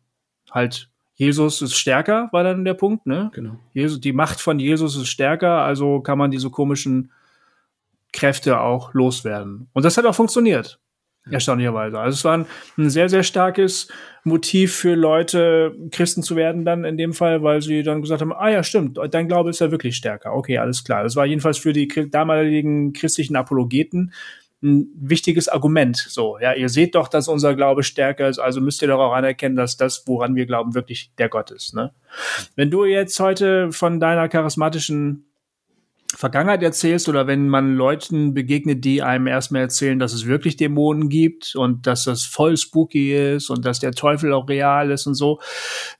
Halt 0.51 0.89
Jesus 1.15 1.61
ist 1.61 1.75
stärker, 1.75 2.29
war 2.31 2.43
dann 2.43 2.63
der 2.63 2.75
Punkt, 2.75 3.05
ne? 3.05 3.29
Genau. 3.33 3.59
Jesus, 3.73 3.99
die 3.99 4.13
Macht 4.13 4.39
von 4.39 4.57
Jesus 4.57 4.95
ist 4.95 5.09
stärker, 5.09 5.63
also 5.63 5.99
kann 5.99 6.17
man 6.17 6.31
diese 6.31 6.49
komischen 6.49 7.11
Kräfte 8.13 8.61
auch 8.61 8.93
loswerden. 8.93 9.67
Und 9.73 9.83
das 9.83 9.97
hat 9.97 10.05
auch 10.05 10.15
funktioniert. 10.15 10.79
Ja. 11.25 11.33
Erstaunlicherweise. 11.33 11.99
Also 11.99 12.15
es 12.15 12.23
war 12.23 12.37
ein, 12.37 12.45
ein, 12.77 12.89
sehr, 12.89 13.09
sehr 13.09 13.23
starkes 13.23 13.89
Motiv 14.23 14.73
für 14.73 14.95
Leute, 14.95 15.75
Christen 15.91 16.23
zu 16.23 16.37
werden 16.37 16.63
dann 16.63 16.85
in 16.85 16.95
dem 16.95 17.13
Fall, 17.13 17.43
weil 17.43 17.61
sie 17.61 17.83
dann 17.83 18.01
gesagt 18.01 18.21
haben, 18.21 18.31
ah 18.31 18.49
ja, 18.49 18.63
stimmt, 18.63 18.97
dein 19.11 19.27
Glaube 19.27 19.49
ist 19.49 19.59
ja 19.59 19.71
wirklich 19.71 19.97
stärker. 19.97 20.33
Okay, 20.33 20.57
alles 20.57 20.85
klar. 20.85 21.03
Das 21.03 21.17
war 21.17 21.25
jedenfalls 21.25 21.57
für 21.57 21.73
die 21.73 21.89
damaligen 22.09 22.93
christlichen 22.93 23.35
Apologeten 23.35 24.13
ein 24.61 24.87
wichtiges 24.95 25.47
Argument. 25.47 25.95
So, 25.95 26.37
ja, 26.39 26.53
ihr 26.53 26.69
seht 26.69 26.95
doch, 26.95 27.07
dass 27.07 27.27
unser 27.27 27.55
Glaube 27.55 27.83
stärker 27.83 28.27
ist, 28.27 28.39
also 28.39 28.59
müsst 28.61 28.81
ihr 28.81 28.87
doch 28.87 28.99
auch 28.99 29.13
anerkennen, 29.13 29.55
dass 29.55 29.77
das, 29.77 30.03
woran 30.05 30.35
wir 30.35 30.45
glauben, 30.45 30.75
wirklich 30.75 31.11
der 31.17 31.29
Gott 31.29 31.51
ist. 31.51 31.73
Ne? 31.73 31.93
Wenn 32.55 32.69
du 32.69 32.85
jetzt 32.85 33.19
heute 33.19 33.71
von 33.71 33.99
deiner 33.99 34.27
charismatischen 34.27 35.29
Vergangenheit 36.15 36.63
erzählst 36.63 37.07
oder 37.07 37.27
wenn 37.27 37.49
man 37.49 37.75
Leuten 37.75 38.33
begegnet, 38.33 38.83
die 38.83 39.03
einem 39.03 39.27
erstmal 39.27 39.61
erzählen, 39.61 39.99
dass 39.99 40.11
es 40.11 40.25
wirklich 40.25 40.57
Dämonen 40.57 41.07
gibt 41.07 41.55
und 41.55 41.85
dass 41.85 42.03
das 42.03 42.23
voll 42.23 42.57
spooky 42.57 43.35
ist 43.35 43.51
und 43.51 43.63
dass 43.63 43.79
der 43.79 43.91
Teufel 43.91 44.33
auch 44.33 44.49
real 44.49 44.89
ist 44.89 45.05
und 45.05 45.13
so, 45.13 45.39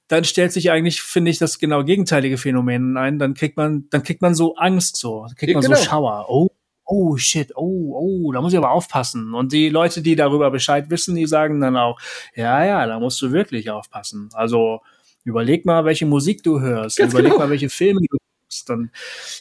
dann 0.07 0.23
stellt 0.23 0.51
sich 0.51 0.71
eigentlich, 0.71 1.03
finde 1.03 1.29
ich, 1.29 1.37
das 1.37 1.59
genau 1.59 1.83
gegenteilige 1.83 2.37
Phänomen 2.37 2.97
ein. 2.97 3.19
Dann 3.19 3.35
kriegt 3.35 3.55
man, 3.55 3.85
dann 3.91 4.01
kriegt 4.01 4.23
man 4.23 4.33
so 4.33 4.55
Angst 4.55 4.95
so, 4.97 5.27
kriegt 5.35 5.53
man 5.53 5.63
genau. 5.63 5.75
so 5.77 5.83
Schauer. 5.83 6.25
Oh, 6.27 6.49
oh 6.89 7.17
shit, 7.17 7.51
oh, 7.55 7.93
oh, 7.95 8.31
da 8.31 8.41
muss 8.41 8.51
ich 8.51 8.57
aber 8.57 8.71
aufpassen. 8.71 9.33
Und 9.35 9.53
die 9.53 9.69
Leute, 9.69 10.01
die 10.01 10.15
darüber 10.15 10.49
Bescheid 10.49 10.89
wissen, 10.89 11.15
die 11.15 11.27
sagen 11.27 11.61
dann 11.61 11.77
auch, 11.77 11.99
ja, 12.35 12.65
ja, 12.65 12.85
da 12.87 12.99
musst 12.99 13.21
du 13.21 13.31
wirklich 13.31 13.69
aufpassen. 13.69 14.29
Also 14.33 14.81
überleg 15.23 15.65
mal, 15.65 15.85
welche 15.85 16.07
Musik 16.07 16.41
du 16.41 16.59
hörst, 16.59 16.97
Ganz 16.97 17.13
überleg 17.13 17.31
genau. 17.31 17.43
mal, 17.43 17.51
welche 17.51 17.69
Filme 17.69 18.01
du 18.09 18.17
dann 18.65 18.91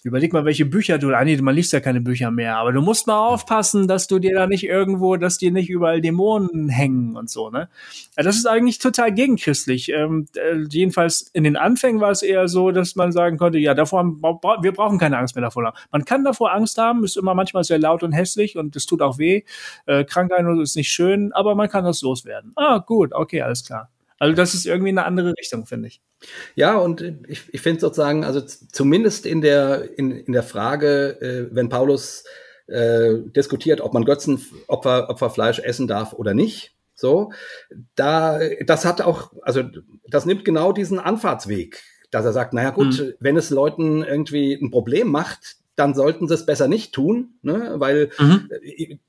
überleg 0.03 0.33
mal, 0.33 0.45
welche 0.45 0.67
Bücher 0.67 0.99
du, 0.99 1.15
ah 1.15 1.25
nee, 1.25 1.37
man 1.39 1.55
liest 1.55 1.73
ja 1.73 1.81
keine 1.81 2.01
Bücher 2.01 2.31
mehr, 2.31 2.57
aber 2.57 2.73
du 2.73 2.81
musst 2.81 3.07
mal 3.07 3.19
aufpassen, 3.19 3.89
dass 3.89 4.07
du 4.07 4.19
dir 4.19 4.35
da 4.35 4.47
nicht 4.47 4.65
irgendwo, 4.65 5.17
dass 5.17 5.39
dir 5.39 5.51
nicht 5.51 5.71
überall 5.71 6.01
Dämonen 6.01 6.69
hängen 6.69 7.17
und 7.17 7.31
so, 7.31 7.51
ne? 7.51 7.69
Das 8.17 8.37
ist 8.37 8.47
eigentlich 8.47 8.79
total 8.79 9.11
gegenchristlich. 9.15 9.91
Ähm, 9.91 10.27
äh, 10.37 10.65
jedenfalls 10.71 11.31
in 11.33 11.45
den 11.45 11.57
Anfängen 11.57 12.01
war 12.01 12.11
es 12.11 12.23
eher 12.23 12.49
so, 12.49 12.71
dass 12.71 12.97
man 12.97 13.13
sagen 13.13 13.39
konnte, 13.39 13.59
ja, 13.59 13.75
davor 13.75 14.01
haben, 14.01 14.23
wir 14.23 14.73
brauchen 14.73 14.99
keine 14.99 15.19
Angst 15.19 15.35
mehr 15.35 15.43
davor. 15.43 15.73
Man 15.91 16.05
kann 16.05 16.25
davor 16.25 16.53
Angst 16.53 16.79
haben, 16.79 17.05
ist 17.05 17.17
immer 17.17 17.35
manchmal 17.35 17.65
sehr 17.65 17.79
laut 17.79 18.03
und 18.03 18.13
hässlich 18.13 18.57
und 18.57 18.77
es 18.77 18.87
tut 18.87 19.03
auch 19.03 19.19
weh. 19.19 19.43
Äh, 19.87 20.05
Krankheit 20.05 20.45
ist 20.63 20.77
nicht 20.77 20.91
schön, 20.91 21.33
aber 21.33 21.55
man 21.55 21.69
kann 21.69 21.85
das 21.85 22.03
loswerden. 22.03 22.53
Ah, 22.57 22.79
gut, 22.79 23.13
okay, 23.13 23.43
alles 23.43 23.65
klar. 23.65 23.91
Also 24.19 24.35
das 24.35 24.55
ist 24.55 24.67
irgendwie 24.67 24.91
eine 24.91 25.05
andere 25.05 25.35
Richtung, 25.39 25.67
finde 25.67 25.89
ich. 25.89 26.01
Ja, 26.55 26.77
und 26.77 27.01
ich, 27.29 27.43
ich 27.53 27.61
finde 27.61 27.81
sozusagen, 27.81 28.25
also 28.25 28.41
zumindest 28.41 29.27
in 29.27 29.41
der, 29.41 29.99
in, 29.99 30.11
in 30.11 30.33
der 30.33 30.43
Frage, 30.43 31.21
äh, 31.21 31.55
wenn 31.55 31.69
Paulus 31.69 32.25
äh, 32.67 33.15
diskutiert, 33.35 33.81
ob 33.81 33.95
man 33.95 34.05
Götzenopfer, 34.05 35.09
Opferfleisch 35.09 35.61
essen 35.61 35.87
darf 35.87 36.13
oder 36.13 36.35
nicht, 36.35 36.75
so, 36.95 37.31
da, 37.95 38.41
das 38.67 38.85
hat 38.85 39.01
auch, 39.03 39.33
also 39.43 39.63
das 40.09 40.27
nimmt 40.27 40.45
genau 40.45 40.73
diesen 40.73 40.99
Anfahrtsweg, 40.99 41.81
dass 42.11 42.25
er 42.25 42.33
sagt, 42.33 42.55
naja 42.55 42.71
gut, 42.71 42.99
mhm. 42.99 43.15
wenn 43.21 43.37
es 43.37 43.51
Leuten 43.51 44.03
irgendwie 44.03 44.55
ein 44.55 44.73
Problem 44.73 45.09
macht, 45.09 45.58
dann 45.79 45.95
sollten 45.95 46.27
sie 46.27 46.35
es 46.35 46.47
besser 46.47 46.69
nicht 46.69 46.93
tun, 46.93 47.39
ne? 47.43 47.75
weil 47.77 48.11
mhm. 48.19 48.51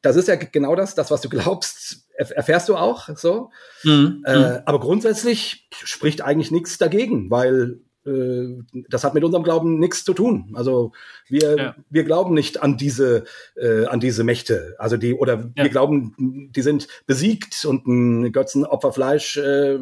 das 0.02 0.16
ist 0.16 0.28
ja 0.28 0.36
genau 0.36 0.76
das, 0.76 0.96
das, 0.96 1.10
was 1.10 1.22
du 1.22 1.30
glaubst, 1.30 2.08
erfährst 2.14 2.70
du 2.70 2.76
auch 2.76 3.10
so. 3.16 3.52
Mhm. 3.84 4.24
Äh, 4.26 4.38
mhm. 4.38 4.58
aber 4.66 4.80
grundsätzlich 4.80 5.68
spricht 5.74 6.22
eigentlich 6.22 6.52
nichts 6.52 6.78
dagegen, 6.78 7.32
weil 7.32 7.80
äh, 8.06 8.64
das 8.90 9.04
hat 9.04 9.14
mit 9.14 9.24
unserem 9.24 9.44
Glauben 9.44 9.80
nichts 9.80 10.04
zu 10.04 10.14
tun. 10.14 10.52
Also 10.54 10.92
wir, 11.28 11.58
ja. 11.58 11.76
wir 11.90 12.04
glauben 12.04 12.34
nicht 12.34 12.62
an 12.62 12.78
diese, 12.78 13.24
äh, 13.56 13.86
an 13.86 14.00
diese 14.00 14.24
Mächte. 14.24 14.76
Also 14.78 14.98
die, 14.98 15.14
oder 15.14 15.52
ja. 15.56 15.64
wir 15.64 15.70
glauben, 15.70 16.50
die 16.56 16.62
sind 16.62 16.88
besiegt 17.08 17.66
und 17.66 17.88
ein 17.88 18.32
Götzenopferfleisch 18.32 19.38
äh, 19.38 19.80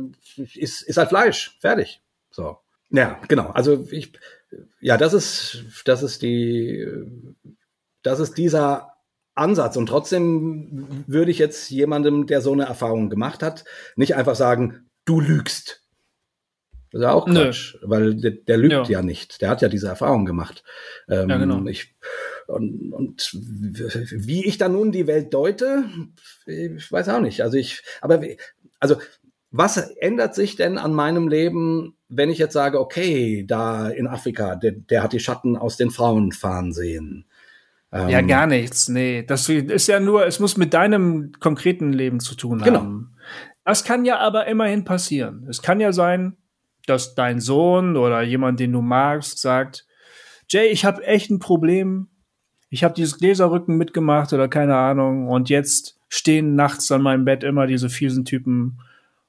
ist, 0.55 0.81
ist 0.83 0.97
halt 0.97 1.09
Fleisch. 1.09 1.57
Fertig. 1.59 2.01
So. 2.31 2.57
Ja, 2.89 3.19
genau. 3.27 3.49
Also 3.49 3.85
ich, 3.91 4.13
ja, 4.79 4.97
das 4.97 5.13
ist, 5.13 5.65
das 5.85 6.03
ist 6.03 6.21
die, 6.21 6.87
das 8.03 8.19
ist 8.19 8.37
dieser 8.37 8.93
Ansatz. 9.35 9.77
Und 9.77 9.87
trotzdem 9.87 11.03
würde 11.07 11.31
ich 11.31 11.39
jetzt 11.39 11.69
jemandem, 11.69 12.25
der 12.25 12.41
so 12.41 12.53
eine 12.53 12.65
Erfahrung 12.65 13.09
gemacht 13.09 13.43
hat, 13.43 13.65
nicht 13.95 14.15
einfach 14.15 14.35
sagen, 14.35 14.89
du 15.05 15.19
lügst. 15.19 15.83
Das 16.91 17.01
ist 17.01 17.03
ja 17.03 17.11
auch 17.11 17.25
Quatsch, 17.25 17.75
Nö. 17.81 17.89
weil 17.89 18.15
der, 18.15 18.31
der 18.31 18.57
lügt 18.57 18.71
ja. 18.71 18.83
ja. 18.99 19.01
nicht. 19.01 19.41
Der 19.41 19.49
hat 19.49 19.61
ja 19.61 19.67
diese 19.67 19.87
Erfahrung 19.87 20.25
gemacht. 20.25 20.63
Ähm, 21.09 21.29
ja, 21.29 21.37
genau. 21.37 21.65
Ich, 21.65 21.95
und, 22.47 22.93
und 22.93 23.29
wie 23.33 24.45
ich 24.45 24.57
dann 24.57 24.71
nun 24.71 24.93
die 24.93 25.05
Welt 25.05 25.33
deute, 25.33 25.83
ich 26.45 26.89
weiß 26.91 27.09
auch 27.09 27.19
nicht. 27.19 27.41
Also 27.41 27.57
ich, 27.57 27.83
aber 27.99 28.21
also 28.79 28.97
was 29.51 29.77
ändert 29.77 30.33
sich 30.33 30.55
denn 30.55 30.77
an 30.77 30.93
meinem 30.93 31.27
Leben, 31.27 31.96
wenn 32.09 32.29
ich 32.29 32.37
jetzt 32.37 32.53
sage, 32.53 32.79
okay, 32.79 33.43
da 33.45 33.89
in 33.89 34.07
Afrika, 34.07 34.55
der, 34.55 34.71
der 34.71 35.03
hat 35.03 35.13
die 35.13 35.19
Schatten 35.19 35.57
aus 35.57 35.77
den 35.77 35.91
Frauen 35.91 36.31
fahren 36.31 36.71
sehen? 36.71 37.25
Ähm, 37.91 38.09
ja, 38.09 38.21
gar 38.21 38.47
nichts. 38.47 38.89
Nee, 38.89 39.23
das 39.23 39.47
ist 39.49 39.87
ja 39.87 39.99
nur, 39.99 40.25
es 40.25 40.39
muss 40.39 40.57
mit 40.57 40.73
deinem 40.73 41.31
konkreten 41.39 41.93
Leben 41.93 42.19
zu 42.19 42.35
tun 42.35 42.59
genau. 42.59 42.79
haben. 42.79 43.15
Das 43.63 43.83
kann 43.83 44.05
ja 44.05 44.19
aber 44.19 44.47
immerhin 44.47 44.85
passieren. 44.85 45.45
Es 45.49 45.61
kann 45.61 45.79
ja 45.79 45.91
sein, 45.91 46.37
dass 46.85 47.15
dein 47.15 47.39
Sohn 47.39 47.97
oder 47.97 48.21
jemand, 48.21 48.59
den 48.59 48.71
du 48.71 48.81
magst, 48.81 49.39
sagt, 49.39 49.85
Jay, 50.49 50.67
ich 50.67 50.85
habe 50.85 51.03
echt 51.03 51.29
ein 51.29 51.39
Problem. 51.39 52.07
ich 52.69 52.83
habe 52.83 52.93
dieses 52.93 53.17
Gläserrücken 53.17 53.77
mitgemacht 53.77 54.31
oder 54.33 54.47
keine 54.47 54.75
Ahnung 54.75 55.27
und 55.27 55.49
jetzt 55.49 55.99
stehen 56.09 56.55
nachts 56.55 56.91
an 56.91 57.01
meinem 57.01 57.25
Bett 57.25 57.43
immer 57.43 57.67
diese 57.67 57.89
fiesen 57.89 58.23
Typen 58.23 58.79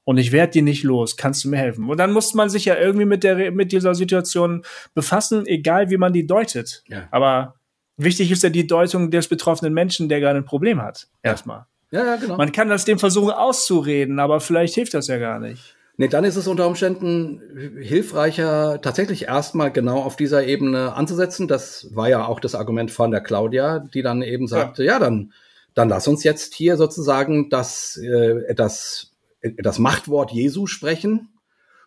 und 0.09 0.17
ich 0.17 0.33
werde 0.33 0.53
die 0.53 0.63
nicht 0.63 0.85
los, 0.85 1.19
kannst 1.19 1.45
du 1.45 1.51
mir 1.51 1.59
helfen? 1.59 1.91
Und 1.91 1.99
dann 1.99 2.13
muss 2.13 2.33
man 2.33 2.49
sich 2.49 2.65
ja 2.65 2.77
irgendwie 2.77 3.05
mit 3.05 3.25
der 3.25 3.53
mit 3.53 3.73
dieser 3.73 3.95
Situation 3.95 4.65
befassen, 4.95 5.47
egal 5.47 5.91
wie 5.91 5.99
man 5.99 6.15
die 6.15 6.27
deutet. 6.27 6.83
Ja. 6.89 7.09
Aber 7.11 7.57
wichtig 7.99 8.31
ist 8.31 8.43
ja 8.43 8.49
die 8.49 8.67
Deutung 8.67 9.11
des 9.11 9.29
betroffenen 9.29 9.75
Menschen, 9.75 10.09
der 10.09 10.21
gerade 10.21 10.39
ein 10.39 10.47
Problem 10.47 10.81
hat. 10.81 11.09
Erstmal. 11.23 11.67
Ja, 11.91 12.07
ja, 12.07 12.17
genau. 12.17 12.39
Man 12.39 12.53
kann 12.53 12.71
das 12.71 12.87
dem 12.87 12.99
versuchen 12.99 13.33
auszureden, 13.33 14.19
aber 14.19 14.41
vielleicht 14.41 14.77
hilft 14.77 14.95
das 14.95 15.09
ja 15.09 15.19
gar 15.19 15.41
nicht. 15.41 15.77
Nee, 15.99 16.09
dann 16.09 16.25
ist 16.25 16.37
es 16.37 16.49
unter 16.49 16.67
Umständen 16.67 17.43
hilfreicher, 17.79 18.81
tatsächlich 18.81 19.25
erstmal 19.25 19.71
genau 19.71 20.01
auf 20.01 20.17
dieser 20.17 20.47
Ebene 20.47 20.95
anzusetzen. 20.95 21.49
Das 21.49 21.87
war 21.95 22.09
ja 22.09 22.25
auch 22.25 22.41
das 22.41 22.55
Argument 22.55 22.91
von 22.91 23.11
der 23.11 23.21
Claudia, 23.21 23.81
die 23.81 24.01
dann 24.01 24.23
eben 24.23 24.47
sagte, 24.47 24.85
ja, 24.85 24.95
ja 24.95 24.99
dann, 25.01 25.35
dann 25.75 25.91
lass 25.91 26.09
uns 26.09 26.25
jetzt 26.25 26.55
hier 26.55 26.79
sozusagen 26.79 27.51
das, 27.51 27.99
äh, 27.99 28.55
das, 28.55 29.08
das 29.41 29.79
Machtwort 29.79 30.33
Jesu 30.33 30.67
sprechen. 30.67 31.35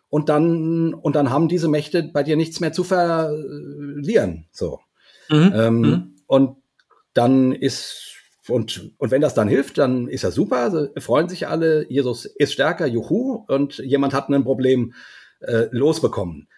Und 0.08 0.28
dann, 0.28 0.92
und 0.92 1.16
dann 1.16 1.30
haben 1.30 1.48
diese 1.48 1.68
Mächte 1.68 2.02
bei 2.02 2.22
dir 2.22 2.36
nichts 2.36 2.60
mehr 2.60 2.72
zu 2.72 2.84
verlieren. 2.84 4.46
So. 4.52 4.80
Mhm. 5.30 5.52
Ähm, 5.54 5.80
mhm. 5.80 6.16
Und 6.26 6.56
dann 7.14 7.52
ist 7.52 8.12
und, 8.48 8.90
und 8.98 9.10
wenn 9.10 9.20
das 9.20 9.34
dann 9.34 9.48
hilft, 9.48 9.78
dann 9.78 10.08
ist 10.08 10.24
das 10.24 10.34
super. 10.34 10.56
Also 10.56 10.88
freuen 10.98 11.28
sich 11.28 11.46
alle. 11.46 11.88
Jesus 11.88 12.24
ist 12.24 12.52
stärker, 12.52 12.86
juhu. 12.86 13.44
Und 13.46 13.78
jemand 13.78 14.14
hat 14.14 14.28
ein 14.28 14.44
Problem 14.44 14.94
äh, 15.40 15.66
losbekommen. 15.70 16.48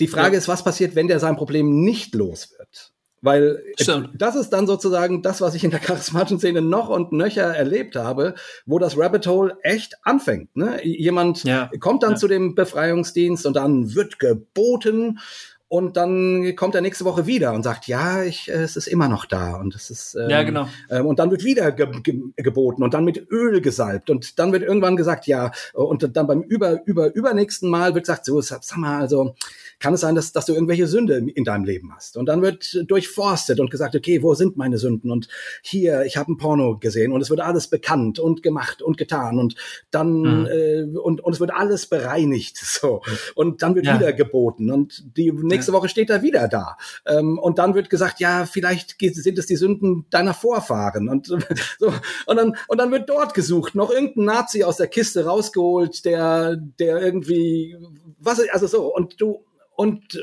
Die 0.00 0.08
Frage 0.08 0.32
ja. 0.32 0.38
ist, 0.38 0.48
was 0.48 0.64
passiert, 0.64 0.94
wenn 0.94 1.08
der 1.08 1.20
sein 1.20 1.36
Problem 1.36 1.82
nicht 1.82 2.14
los 2.14 2.54
wird? 2.58 2.92
Weil 3.26 3.60
Stimmt. 3.76 4.10
das 4.14 4.36
ist 4.36 4.50
dann 4.50 4.68
sozusagen 4.68 5.20
das, 5.20 5.40
was 5.40 5.56
ich 5.56 5.64
in 5.64 5.72
der 5.72 5.80
charismatischen 5.80 6.38
Szene 6.38 6.62
noch 6.62 6.88
und 6.88 7.10
nöcher 7.10 7.42
erlebt 7.42 7.96
habe, 7.96 8.36
wo 8.66 8.78
das 8.78 8.96
Rabbit 8.96 9.26
Hole 9.26 9.58
echt 9.64 9.96
anfängt. 10.04 10.56
Ne? 10.56 10.78
Jemand 10.86 11.42
ja. 11.42 11.68
kommt 11.80 12.04
dann 12.04 12.12
ja. 12.12 12.16
zu 12.18 12.28
dem 12.28 12.54
Befreiungsdienst 12.54 13.44
und 13.44 13.56
dann 13.56 13.96
wird 13.96 14.20
geboten 14.20 15.18
und 15.68 15.96
dann 15.96 16.54
kommt 16.54 16.74
er 16.74 16.80
nächste 16.80 17.04
Woche 17.04 17.26
wieder 17.26 17.52
und 17.52 17.62
sagt, 17.62 17.88
ja, 17.88 18.22
ich, 18.22 18.48
äh, 18.48 18.62
es 18.62 18.76
ist 18.76 18.86
immer 18.86 19.08
noch 19.08 19.26
da 19.26 19.56
und 19.56 19.74
es 19.74 19.90
ist 19.90 20.14
ähm, 20.14 20.30
ja 20.30 20.42
genau 20.42 20.68
ähm, 20.90 21.06
und 21.06 21.18
dann 21.18 21.30
wird 21.30 21.44
wieder 21.44 21.72
ge 21.72 21.88
ge 22.02 22.20
geboten 22.36 22.82
und 22.82 22.94
dann 22.94 23.04
mit 23.04 23.30
Öl 23.30 23.60
gesalbt 23.60 24.10
und 24.10 24.38
dann 24.38 24.52
wird 24.52 24.62
irgendwann 24.62 24.96
gesagt, 24.96 25.26
ja 25.26 25.50
und 25.72 26.16
dann 26.16 26.26
beim 26.26 26.42
über 26.42 26.86
über 26.86 27.14
übernächsten 27.14 27.68
Mal 27.68 27.94
wird 27.94 28.04
gesagt, 28.04 28.24
so 28.26 28.40
sag 28.40 28.76
mal 28.76 29.00
also 29.00 29.34
kann 29.78 29.92
es 29.94 30.00
sein, 30.00 30.14
dass, 30.14 30.32
dass 30.32 30.46
du 30.46 30.54
irgendwelche 30.54 30.86
Sünde 30.86 31.16
in 31.34 31.44
deinem 31.44 31.64
Leben 31.64 31.94
hast. 31.94 32.16
Und 32.16 32.26
dann 32.26 32.40
wird 32.40 32.84
durchforstet 32.88 33.60
und 33.60 33.70
gesagt, 33.70 33.94
okay, 33.94 34.22
wo 34.22 34.34
sind 34.34 34.56
meine 34.56 34.78
Sünden? 34.78 35.10
Und 35.10 35.28
hier, 35.62 36.04
ich 36.04 36.16
habe 36.16 36.32
ein 36.32 36.38
Porno 36.38 36.78
gesehen 36.78 37.12
und 37.12 37.20
es 37.20 37.28
wird 37.28 37.40
alles 37.40 37.68
bekannt 37.68 38.18
und 38.18 38.42
gemacht 38.42 38.80
und 38.80 38.96
getan 38.96 39.38
und 39.38 39.54
dann 39.90 40.20
mhm. 40.20 40.46
äh, 40.46 40.82
und, 40.98 41.20
und 41.20 41.32
es 41.32 41.40
wird 41.40 41.52
alles 41.52 41.86
bereinigt. 41.86 42.56
So. 42.76 43.00
Und 43.34 43.62
dann 43.62 43.74
wird 43.74 43.86
ja. 43.86 43.94
wieder 43.98 44.12
geboten 44.12 44.70
und 44.70 45.16
die 45.16 45.32
nächste. 45.56 45.72
Woche 45.72 45.88
steht 45.88 46.10
er 46.10 46.22
wieder 46.22 46.48
da. 46.48 46.76
Ähm, 47.06 47.38
und 47.38 47.58
dann 47.58 47.74
wird 47.74 47.90
gesagt, 47.90 48.20
ja, 48.20 48.46
vielleicht 48.46 48.96
sind 49.00 49.38
es 49.38 49.46
die 49.46 49.56
Sünden 49.56 50.06
deiner 50.10 50.34
Vorfahren. 50.34 51.08
Und 51.08 51.26
so, 51.78 51.92
und 52.26 52.36
dann, 52.36 52.56
und 52.68 52.78
dann 52.78 52.90
wird 52.90 53.08
dort 53.08 53.34
gesucht, 53.34 53.74
noch 53.74 53.90
irgendein 53.90 54.24
Nazi 54.24 54.64
aus 54.64 54.76
der 54.76 54.88
Kiste 54.88 55.24
rausgeholt, 55.24 56.04
der, 56.04 56.56
der 56.56 57.00
irgendwie, 57.00 57.76
was, 58.18 58.40
also 58.50 58.66
so, 58.66 58.94
und 58.94 59.20
du, 59.20 59.44
und 59.74 60.18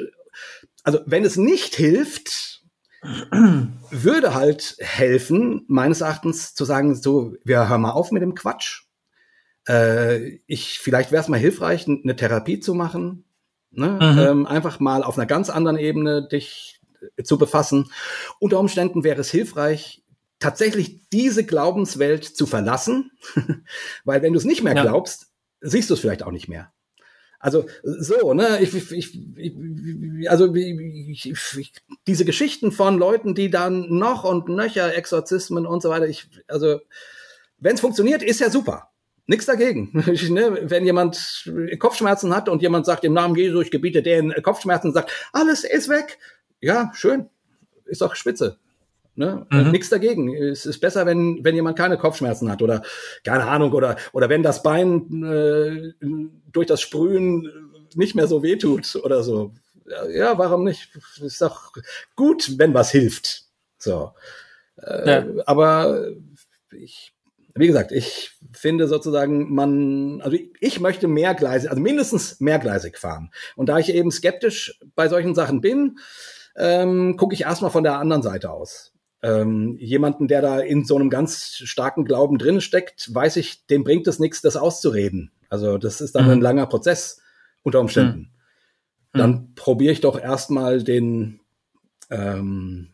also 0.84 1.00
wenn 1.06 1.24
es 1.26 1.38
nicht 1.38 1.76
hilft, 1.76 2.64
würde 3.92 4.34
halt 4.34 4.78
helfen, 4.80 5.66
meines 5.68 6.02
Erachtens 6.02 6.54
zu 6.54 6.66
sagen, 6.66 6.96
so, 6.96 7.36
wir 7.44 7.68
hören 7.70 7.82
mal 7.82 7.92
auf 7.92 8.12
mit 8.12 8.22
dem 8.22 8.36
Quatsch. 8.36 8.84
Äh, 9.68 10.40
ich, 10.48 10.80
vielleicht 10.80 11.12
wäre 11.12 11.22
es 11.22 11.30
mal 11.30 11.40
hilfreich, 11.40 11.88
eine 11.88 12.16
Therapie 12.16 12.60
zu 12.60 12.74
machen. 12.74 13.26
Ne? 13.74 13.88
Mhm. 13.88 14.20
Ähm, 14.20 14.46
einfach 14.46 14.80
mal 14.80 15.04
auf 15.04 15.18
einer 15.18 15.26
ganz 15.26 15.50
anderen 15.50 15.78
Ebene 15.78 16.28
dich 16.28 16.82
zu 17.24 17.38
befassen. 17.38 17.92
Unter 18.40 18.60
Umständen 18.60 19.04
wäre 19.04 19.22
es 19.22 19.32
hilfreich, 19.32 20.04
tatsächlich 20.40 21.10
diese 21.10 21.46
Glaubenswelt 21.46 22.24
zu 22.24 22.46
verlassen, 22.46 23.12
weil 24.04 24.22
wenn 24.22 24.34
du 24.34 24.40
es 24.40 24.46
nicht 24.46 24.64
mehr 24.64 24.76
ja. 24.76 24.84
glaubst, 24.84 25.28
siehst 25.62 25.90
du 25.90 25.94
es 25.94 26.00
vielleicht 26.00 26.24
auch 26.24 26.32
nicht 26.32 26.48
mehr. 26.48 26.72
Also 27.40 27.66
so, 27.84 28.34
ne, 28.34 28.60
ich, 28.62 28.74
ich, 28.74 29.20
ich 29.36 30.30
also 30.30 30.54
diese 32.08 32.24
Geschichten 32.24 32.72
von 32.72 32.98
Leuten, 32.98 33.36
die 33.36 33.50
dann 33.50 33.94
noch 33.94 34.24
und 34.24 34.48
nöcher 34.48 34.96
Exorzismen 34.96 35.66
und 35.66 35.82
so 35.82 35.90
weiter, 35.90 36.08
ich, 36.08 36.30
also 36.48 36.80
wenn 37.58 37.76
es 37.76 37.82
funktioniert, 37.82 38.24
ist 38.24 38.40
ja 38.40 38.50
super. 38.50 38.93
Nichts 39.26 39.46
dagegen. 39.46 39.92
ne, 40.30 40.60
wenn 40.64 40.86
jemand 40.86 41.50
Kopfschmerzen 41.80 42.36
hat 42.36 42.50
und 42.50 42.62
jemand 42.62 42.86
sagt, 42.86 43.04
im 43.04 43.14
Namen 43.14 43.36
Jesu, 43.36 43.62
ich 43.62 43.72
gebiete 43.72 44.04
den 44.04 44.34
Kopfschmerzen, 44.42 44.92
sagt, 44.94 45.12
alles 45.32 45.64
ist 45.64 45.90
weg. 45.90 46.20
Ja, 46.60 46.92
schön. 46.94 47.30
Ist 47.86 48.02
doch 48.02 48.16
spitze. 48.16 48.58
Ne? 49.16 49.46
Mhm. 49.52 49.72
Nichts 49.72 49.90
dagegen. 49.90 50.34
Es 50.36 50.66
ist 50.66 50.80
besser, 50.80 51.06
wenn, 51.06 51.44
wenn 51.44 51.56
jemand 51.56 51.78
keine 51.78 51.98
Kopfschmerzen 51.98 52.50
hat 52.52 52.62
oder 52.62 52.82
keine 53.24 53.46
Ahnung 53.46 53.72
oder, 53.74 53.96
oder 54.12 54.28
wenn 54.28 54.44
das 54.44 54.64
Bein 54.64 55.24
äh, 55.24 55.94
durch 56.52 56.68
das 56.68 56.82
Sprühen 56.82 57.50
nicht 57.96 58.16
mehr 58.16 58.28
so 58.28 58.42
wehtut 58.42 58.96
oder 58.96 59.22
so. 59.22 59.54
Ja, 60.10 60.38
warum 60.38 60.64
nicht? 60.64 60.90
Ist 61.22 61.42
doch 61.42 61.74
gut, 62.16 62.58
wenn 62.58 62.74
was 62.74 62.90
hilft. 62.90 63.44
So. 63.78 64.14
Äh, 64.78 65.10
ja. 65.10 65.26
Aber 65.46 66.08
ich, 66.72 67.13
wie 67.56 67.68
gesagt, 67.68 67.92
ich 67.92 68.32
finde 68.52 68.88
sozusagen, 68.88 69.54
man, 69.54 70.22
also 70.22 70.38
ich, 70.60 70.80
möchte 70.80 71.08
mehrgleisig, 71.08 71.70
also 71.70 71.82
mindestens 71.82 72.40
mehrgleisig 72.40 72.98
fahren. 72.98 73.32
Und 73.56 73.70
da 73.70 73.78
ich 73.78 73.94
eben 73.94 74.12
skeptisch 74.12 74.80
bei 74.96 75.08
solchen 75.08 75.36
Sachen 75.36 75.62
bin, 75.62 76.00
ähm, 76.56 77.18
gucke 77.18 77.34
ich 77.34 77.42
erstmal 77.42 77.72
von 77.72 77.84
der 77.84 78.00
anderen 78.00 78.24
Seite 78.24 78.52
aus 78.52 78.94
ähm, 79.24 79.78
jemanden, 79.80 80.28
der 80.28 80.42
da 80.42 80.60
in 80.60 80.84
so 80.84 80.96
einem 80.96 81.10
ganz 81.10 81.56
starken 81.56 82.04
Glauben 82.04 82.38
drin 82.38 82.60
steckt, 82.60 83.14
weiß 83.16 83.38
ich, 83.38 83.66
dem 83.66 83.86
bringt 83.86 84.06
es 84.08 84.20
nichts, 84.20 84.42
das 84.42 84.58
auszureden. 84.58 85.32
Also 85.50 85.78
das 85.78 86.02
ist 86.02 86.16
dann 86.16 86.26
mhm. 86.26 86.32
ein 86.32 86.42
langer 86.42 86.68
Prozess 86.68 87.22
unter 87.64 87.80
Umständen. 87.80 88.32
Mhm. 89.14 89.18
Dann 89.18 89.32
mhm. 89.32 89.56
probiere 89.56 89.94
ich 89.94 90.02
doch 90.02 90.20
erstmal 90.20 90.84
den, 90.84 91.40
ähm, 92.10 92.93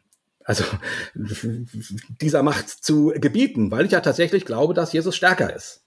also 0.50 0.64
dieser 2.22 2.42
Macht 2.42 2.68
zu 2.68 3.14
gebieten, 3.16 3.70
weil 3.70 3.86
ich 3.86 3.92
ja 3.92 4.00
tatsächlich 4.00 4.46
glaube, 4.46 4.74
dass 4.74 4.92
Jesus 4.92 5.16
stärker 5.16 5.56
ist. 5.56 5.86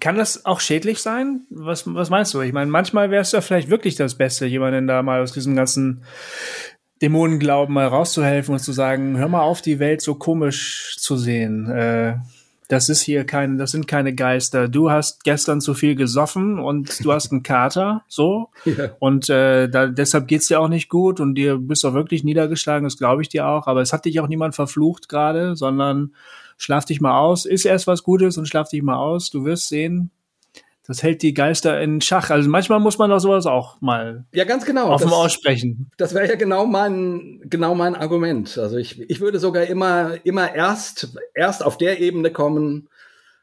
Kann 0.00 0.16
das 0.16 0.44
auch 0.44 0.58
schädlich 0.58 0.98
sein? 0.98 1.46
Was, 1.48 1.84
was 1.86 2.10
meinst 2.10 2.34
du? 2.34 2.40
Ich 2.40 2.52
meine, 2.52 2.72
manchmal 2.72 3.12
wäre 3.12 3.22
es 3.22 3.30
ja 3.30 3.40
vielleicht 3.40 3.70
wirklich 3.70 3.94
das 3.94 4.16
Beste, 4.16 4.46
jemanden 4.46 4.88
da 4.88 5.04
mal 5.04 5.22
aus 5.22 5.30
diesem 5.30 5.54
ganzen 5.54 6.02
Dämonenglauben 7.00 7.72
mal 7.72 7.86
rauszuhelfen 7.86 8.54
und 8.54 8.60
zu 8.60 8.72
sagen, 8.72 9.16
hör 9.16 9.28
mal 9.28 9.42
auf, 9.42 9.62
die 9.62 9.78
Welt 9.78 10.02
so 10.02 10.16
komisch 10.16 10.96
zu 10.98 11.16
sehen. 11.16 11.70
Äh, 11.70 12.16
das 12.68 12.88
ist 12.88 13.02
hier 13.02 13.24
kein, 13.24 13.58
das 13.58 13.70
sind 13.70 13.86
keine 13.86 14.14
Geister. 14.14 14.68
Du 14.68 14.90
hast 14.90 15.24
gestern 15.24 15.60
zu 15.60 15.74
viel 15.74 15.94
gesoffen 15.94 16.58
und 16.58 17.04
du 17.04 17.12
hast 17.12 17.30
einen 17.32 17.42
Kater, 17.42 18.04
so. 18.08 18.50
Ja. 18.76 18.90
Und 18.98 19.30
äh, 19.30 19.68
da, 19.68 19.86
deshalb 19.86 20.26
geht's 20.26 20.48
dir 20.48 20.60
auch 20.60 20.68
nicht 20.68 20.88
gut 20.88 21.20
und 21.20 21.36
dir 21.36 21.56
bist 21.56 21.84
auch 21.86 21.94
wirklich 21.94 22.24
niedergeschlagen, 22.24 22.84
das 22.84 22.98
glaube 22.98 23.22
ich 23.22 23.28
dir 23.28 23.46
auch. 23.46 23.68
Aber 23.68 23.80
es 23.80 23.92
hat 23.92 24.04
dich 24.04 24.20
auch 24.20 24.28
niemand 24.28 24.54
verflucht 24.54 25.08
gerade, 25.08 25.56
sondern 25.56 26.12
schlaf 26.58 26.84
dich 26.84 27.00
mal 27.00 27.18
aus, 27.18 27.46
ist 27.46 27.64
erst 27.64 27.86
was 27.86 28.02
Gutes 28.02 28.36
und 28.38 28.48
schlaf 28.48 28.68
dich 28.68 28.82
mal 28.82 28.96
aus. 28.96 29.30
Du 29.30 29.44
wirst 29.44 29.68
sehen, 29.68 30.10
das 30.86 31.02
hält 31.02 31.22
die 31.22 31.34
Geister 31.34 31.80
in 31.80 32.00
Schach. 32.00 32.30
Also 32.30 32.48
manchmal 32.48 32.80
muss 32.80 32.98
man 32.98 33.10
doch 33.10 33.18
sowas 33.18 33.46
auch 33.46 33.80
mal 33.80 34.24
ja, 34.32 34.44
ganz 34.44 34.64
genau. 34.64 34.90
offen 34.90 35.08
das, 35.08 35.12
aussprechen. 35.12 35.90
Das 35.96 36.14
wäre 36.14 36.28
ja 36.28 36.36
genau 36.36 36.66
mein, 36.66 37.40
genau 37.44 37.74
mein 37.74 37.96
Argument. 37.96 38.56
Also 38.58 38.76
ich, 38.76 39.00
ich 39.00 39.20
würde 39.20 39.38
sogar 39.38 39.64
immer, 39.64 40.14
immer 40.24 40.54
erst, 40.54 41.16
erst 41.34 41.64
auf 41.64 41.76
der 41.76 42.00
Ebene 42.00 42.30
kommen 42.30 42.88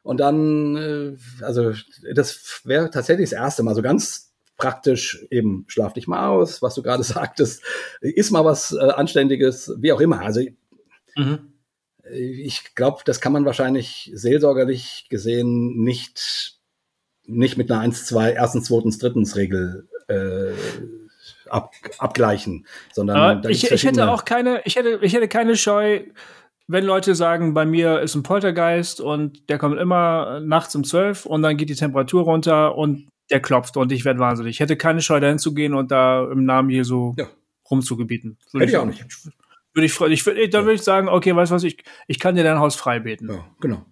und 0.04 0.20
dann, 0.20 0.76
äh, 0.76 1.44
also 1.44 1.74
das 2.14 2.62
wäre 2.64 2.90
tatsächlich 2.90 3.30
das 3.30 3.40
erste 3.40 3.64
Mal 3.64 3.76
so 3.76 3.82
ganz 3.82 4.34
praktisch 4.58 5.26
eben 5.30 5.66
schlaf 5.68 5.94
dich 5.94 6.08
mal 6.08 6.28
aus, 6.28 6.62
was 6.62 6.76
du 6.76 6.84
gerade 6.84 7.04
sagtest, 7.04 7.64
ist 8.02 8.32
mal 8.32 8.46
was 8.46 8.72
äh, 8.72 8.80
Anständiges, 8.80 9.74
wie 9.80 9.92
auch 9.92 10.00
immer. 10.00 10.22
Also 10.22 10.42
mhm. 11.16 11.54
ich 12.10 12.76
glaube, 12.76 13.02
das 13.06 13.20
kann 13.20 13.34
man 13.34 13.46
wahrscheinlich 13.46 14.12
seelsorgerlich 14.14 15.08
gesehen 15.10 15.84
nicht 15.84 16.53
nicht 17.26 17.58
mit 17.58 17.72
einer 17.72 17.82
1, 17.82 18.06
2, 18.06 18.34
erstens, 18.34 18.66
zweitens, 18.66 18.98
drittens 18.98 19.36
Regel 19.36 19.88
äh, 20.08 20.54
ab, 21.50 21.72
abgleichen, 21.98 22.66
sondern 22.92 23.44
ich, 23.50 23.72
ich 23.72 23.86
hätte 23.86 24.10
auch 24.10 24.26
keine, 24.26 24.62
ich 24.66 24.76
hätte, 24.76 25.00
ich 25.02 25.14
hätte 25.14 25.28
keine 25.28 25.56
Scheu, 25.56 26.02
wenn 26.68 26.86
Leute 26.86 27.16
sagen, 27.16 27.54
bei 27.54 27.66
mir 27.66 28.00
ist 28.02 28.16
ein 28.16 28.24
Poltergeist 28.24 29.02
und 29.02 29.50
der 29.50 29.58
kommt 29.58 29.80
immer 29.80 30.40
nachts 30.40 30.76
um 30.76 30.84
zwölf 30.84 31.26
und 31.26 31.42
dann 31.42 31.58
geht 31.58 31.70
die 31.70 31.76
Temperatur 31.76 32.24
runter 32.24 32.78
und 32.78 33.08
der 33.30 33.42
klopft 33.42 33.78
und 33.78 33.92
ich 33.92 34.06
werde 34.06 34.20
wahnsinnig. 34.20 34.56
Ich 34.56 34.60
hätte 34.60 34.78
keine 34.78 35.02
Scheu, 35.02 35.20
dahin 35.20 35.40
zu 35.40 35.54
gehen 35.54 35.74
und 35.74 35.92
da 35.92 36.30
im 36.32 36.46
Namen 36.46 36.70
Jesu 36.70 37.14
ja. 37.18 37.28
rumzugebieten. 37.70 38.38
Hätte 38.54 38.66
ich 38.66 38.78
auch 38.78 38.86
nicht. 38.86 39.06
Würde 39.74 39.86
ich, 39.86 40.00
ich, 40.00 40.26
würd, 40.26 40.54
da 40.54 40.62
würde 40.62 40.76
ich 40.76 40.84
sagen, 40.84 41.10
okay, 41.10 41.36
weißt 41.36 41.52
du 41.52 41.56
was, 41.56 41.64
ich, 41.64 41.84
ich 42.08 42.20
kann 42.20 42.36
dir 42.36 42.44
dein 42.44 42.60
Haus 42.60 42.76
frei 42.76 43.00
beten. 43.00 43.30
Ja, 43.30 43.46
genau. 43.60 43.86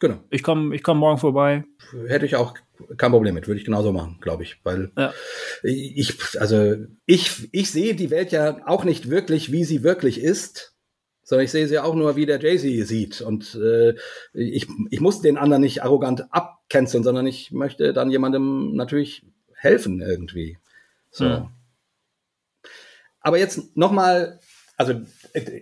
Genau. 0.00 0.20
Ich 0.30 0.42
komme 0.42 0.74
ich 0.74 0.82
komm 0.82 0.98
morgen 0.98 1.18
vorbei. 1.18 1.64
Hätte 2.06 2.26
ich 2.26 2.36
auch 2.36 2.54
kein 2.96 3.12
Problem 3.12 3.34
mit, 3.34 3.46
würde 3.46 3.58
ich 3.60 3.64
genauso 3.64 3.92
machen, 3.92 4.18
glaube 4.20 4.42
ich. 4.42 4.56
Weil 4.64 4.90
Ja. 4.98 5.12
ich, 5.62 6.16
also 6.40 6.76
ich, 7.06 7.48
ich 7.52 7.70
sehe 7.70 7.94
die 7.94 8.10
Welt 8.10 8.32
ja 8.32 8.66
auch 8.66 8.84
nicht 8.84 9.10
wirklich, 9.10 9.52
wie 9.52 9.64
sie 9.64 9.82
wirklich 9.82 10.20
ist, 10.20 10.74
sondern 11.22 11.44
ich 11.44 11.50
sehe 11.50 11.66
sie 11.68 11.78
auch 11.78 11.94
nur, 11.94 12.16
wie 12.16 12.26
der 12.26 12.40
Jay-Z 12.40 12.86
sieht. 12.86 13.20
Und 13.22 13.54
äh, 13.54 13.94
ich, 14.34 14.66
ich 14.90 15.00
muss 15.00 15.22
den 15.22 15.38
anderen 15.38 15.62
nicht 15.62 15.82
arrogant 15.82 16.24
abcanceln, 16.30 17.04
sondern 17.04 17.26
ich 17.26 17.50
möchte 17.52 17.92
dann 17.92 18.10
jemandem 18.10 18.74
natürlich 18.74 19.24
helfen 19.54 20.02
irgendwie. 20.02 20.58
So. 21.10 21.24
Ja. 21.24 21.50
Aber 23.20 23.38
jetzt 23.38 23.74
nochmal, 23.76 24.38
also 24.76 24.94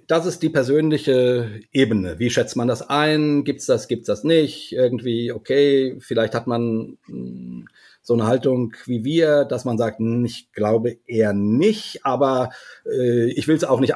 das 0.06 0.26
ist 0.26 0.42
die 0.42 0.48
persönliche 0.48 1.60
Ebene. 1.72 2.18
Wie 2.18 2.30
schätzt 2.30 2.56
man 2.56 2.68
das 2.68 2.82
ein? 2.88 3.44
Gibt's 3.44 3.66
das, 3.66 3.88
gibt's 3.88 4.06
das 4.06 4.24
nicht? 4.24 4.72
Irgendwie, 4.72 5.32
okay, 5.32 5.96
vielleicht 6.00 6.34
hat 6.34 6.46
man 6.46 6.98
mh, 7.06 7.66
so 8.02 8.14
eine 8.14 8.26
Haltung 8.26 8.74
wie 8.86 9.04
wir, 9.04 9.44
dass 9.44 9.64
man 9.64 9.78
sagt, 9.78 9.98
hm, 9.98 10.24
ich 10.24 10.50
glaube 10.52 10.98
eher 11.06 11.32
nicht, 11.32 12.04
aber 12.04 12.50
äh, 12.84 13.30
ich 13.30 13.46
will 13.48 13.56
es 13.56 13.64
auch 13.64 13.80
nicht, 13.80 13.94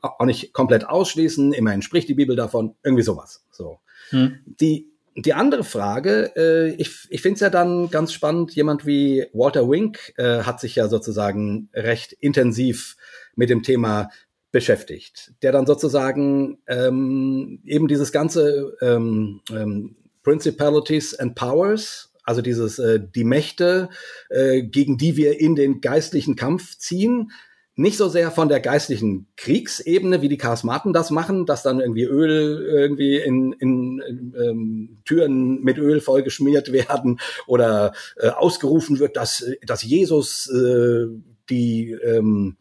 auch 0.00 0.24
nicht 0.24 0.52
komplett 0.52 0.88
ausschließen. 0.88 1.52
Immerhin 1.52 1.82
spricht 1.82 2.08
die 2.08 2.14
Bibel 2.14 2.36
davon, 2.36 2.74
irgendwie 2.84 3.02
sowas. 3.02 3.44
So. 3.50 3.80
Hm. 4.10 4.38
Die, 4.60 4.92
die 5.16 5.34
andere 5.34 5.64
Frage, 5.64 6.32
äh, 6.36 6.74
ich, 6.74 7.08
ich 7.08 7.22
finde 7.22 7.34
es 7.34 7.40
ja 7.40 7.50
dann 7.50 7.90
ganz 7.90 8.12
spannend, 8.12 8.54
jemand 8.54 8.86
wie 8.86 9.26
Walter 9.32 9.68
Wink 9.68 10.12
äh, 10.18 10.42
hat 10.42 10.60
sich 10.60 10.76
ja 10.76 10.88
sozusagen 10.88 11.68
recht 11.72 12.12
intensiv 12.12 12.96
mit 13.34 13.50
dem 13.50 13.62
Thema 13.62 14.10
beschäftigt, 14.56 15.34
der 15.42 15.52
dann 15.52 15.66
sozusagen 15.66 16.56
ähm, 16.66 17.60
eben 17.66 17.88
dieses 17.88 18.10
ganze 18.10 18.74
ähm, 18.80 19.42
ähm, 19.50 19.96
Principalities 20.22 21.14
and 21.14 21.34
Powers, 21.34 22.14
also 22.24 22.40
dieses 22.40 22.78
äh, 22.78 22.98
die 22.98 23.24
Mächte, 23.24 23.90
äh, 24.30 24.62
gegen 24.62 24.96
die 24.96 25.18
wir 25.18 25.38
in 25.38 25.56
den 25.56 25.82
geistlichen 25.82 26.36
Kampf 26.36 26.78
ziehen, 26.78 27.32
nicht 27.74 27.98
so 27.98 28.08
sehr 28.08 28.30
von 28.30 28.48
der 28.48 28.60
geistlichen 28.60 29.26
Kriegsebene, 29.36 30.22
wie 30.22 30.30
die 30.30 30.38
Charismaten 30.38 30.94
das 30.94 31.10
machen, 31.10 31.44
dass 31.44 31.62
dann 31.62 31.78
irgendwie 31.78 32.04
Öl 32.04 32.66
irgendwie 32.66 33.18
in, 33.18 33.52
in, 33.52 34.00
in 34.00 34.34
ähm, 34.42 34.98
Türen 35.04 35.62
mit 35.64 35.76
Öl 35.76 36.00
vollgeschmiert 36.00 36.72
werden 36.72 37.20
oder 37.46 37.92
äh, 38.16 38.28
ausgerufen 38.28 39.00
wird, 39.00 39.18
dass, 39.18 39.44
dass 39.66 39.82
Jesus 39.82 40.48
äh, 40.48 41.08
die 41.50 41.90
ähm, 41.90 42.56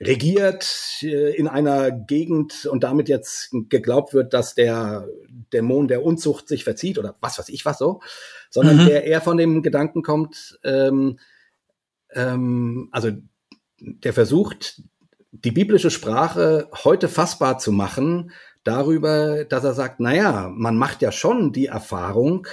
regiert 0.00 0.66
äh, 1.02 1.34
in 1.36 1.46
einer 1.46 1.90
Gegend 1.90 2.64
und 2.66 2.84
damit 2.84 3.08
jetzt 3.08 3.50
geglaubt 3.68 4.14
wird, 4.14 4.32
dass 4.32 4.54
der 4.54 5.06
Dämon 5.52 5.88
der 5.88 6.02
Unzucht 6.02 6.48
sich 6.48 6.64
verzieht 6.64 6.98
oder 6.98 7.16
was 7.20 7.38
weiß 7.38 7.50
ich 7.50 7.64
was 7.66 7.78
so, 7.78 8.00
sondern 8.48 8.78
Mhm. 8.78 8.86
der 8.86 9.04
eher 9.04 9.20
von 9.20 9.36
dem 9.36 9.62
Gedanken 9.62 10.02
kommt, 10.02 10.58
ähm, 10.64 11.18
ähm, 12.12 12.88
also 12.92 13.10
der 13.78 14.12
versucht, 14.12 14.82
die 15.32 15.52
biblische 15.52 15.90
Sprache 15.90 16.68
heute 16.84 17.08
fassbar 17.08 17.58
zu 17.58 17.70
machen, 17.70 18.32
darüber, 18.64 19.44
dass 19.44 19.64
er 19.64 19.74
sagt, 19.74 20.00
naja, 20.00 20.50
man 20.52 20.76
macht 20.76 21.02
ja 21.02 21.12
schon 21.12 21.52
die 21.52 21.66
Erfahrung, 21.66 22.46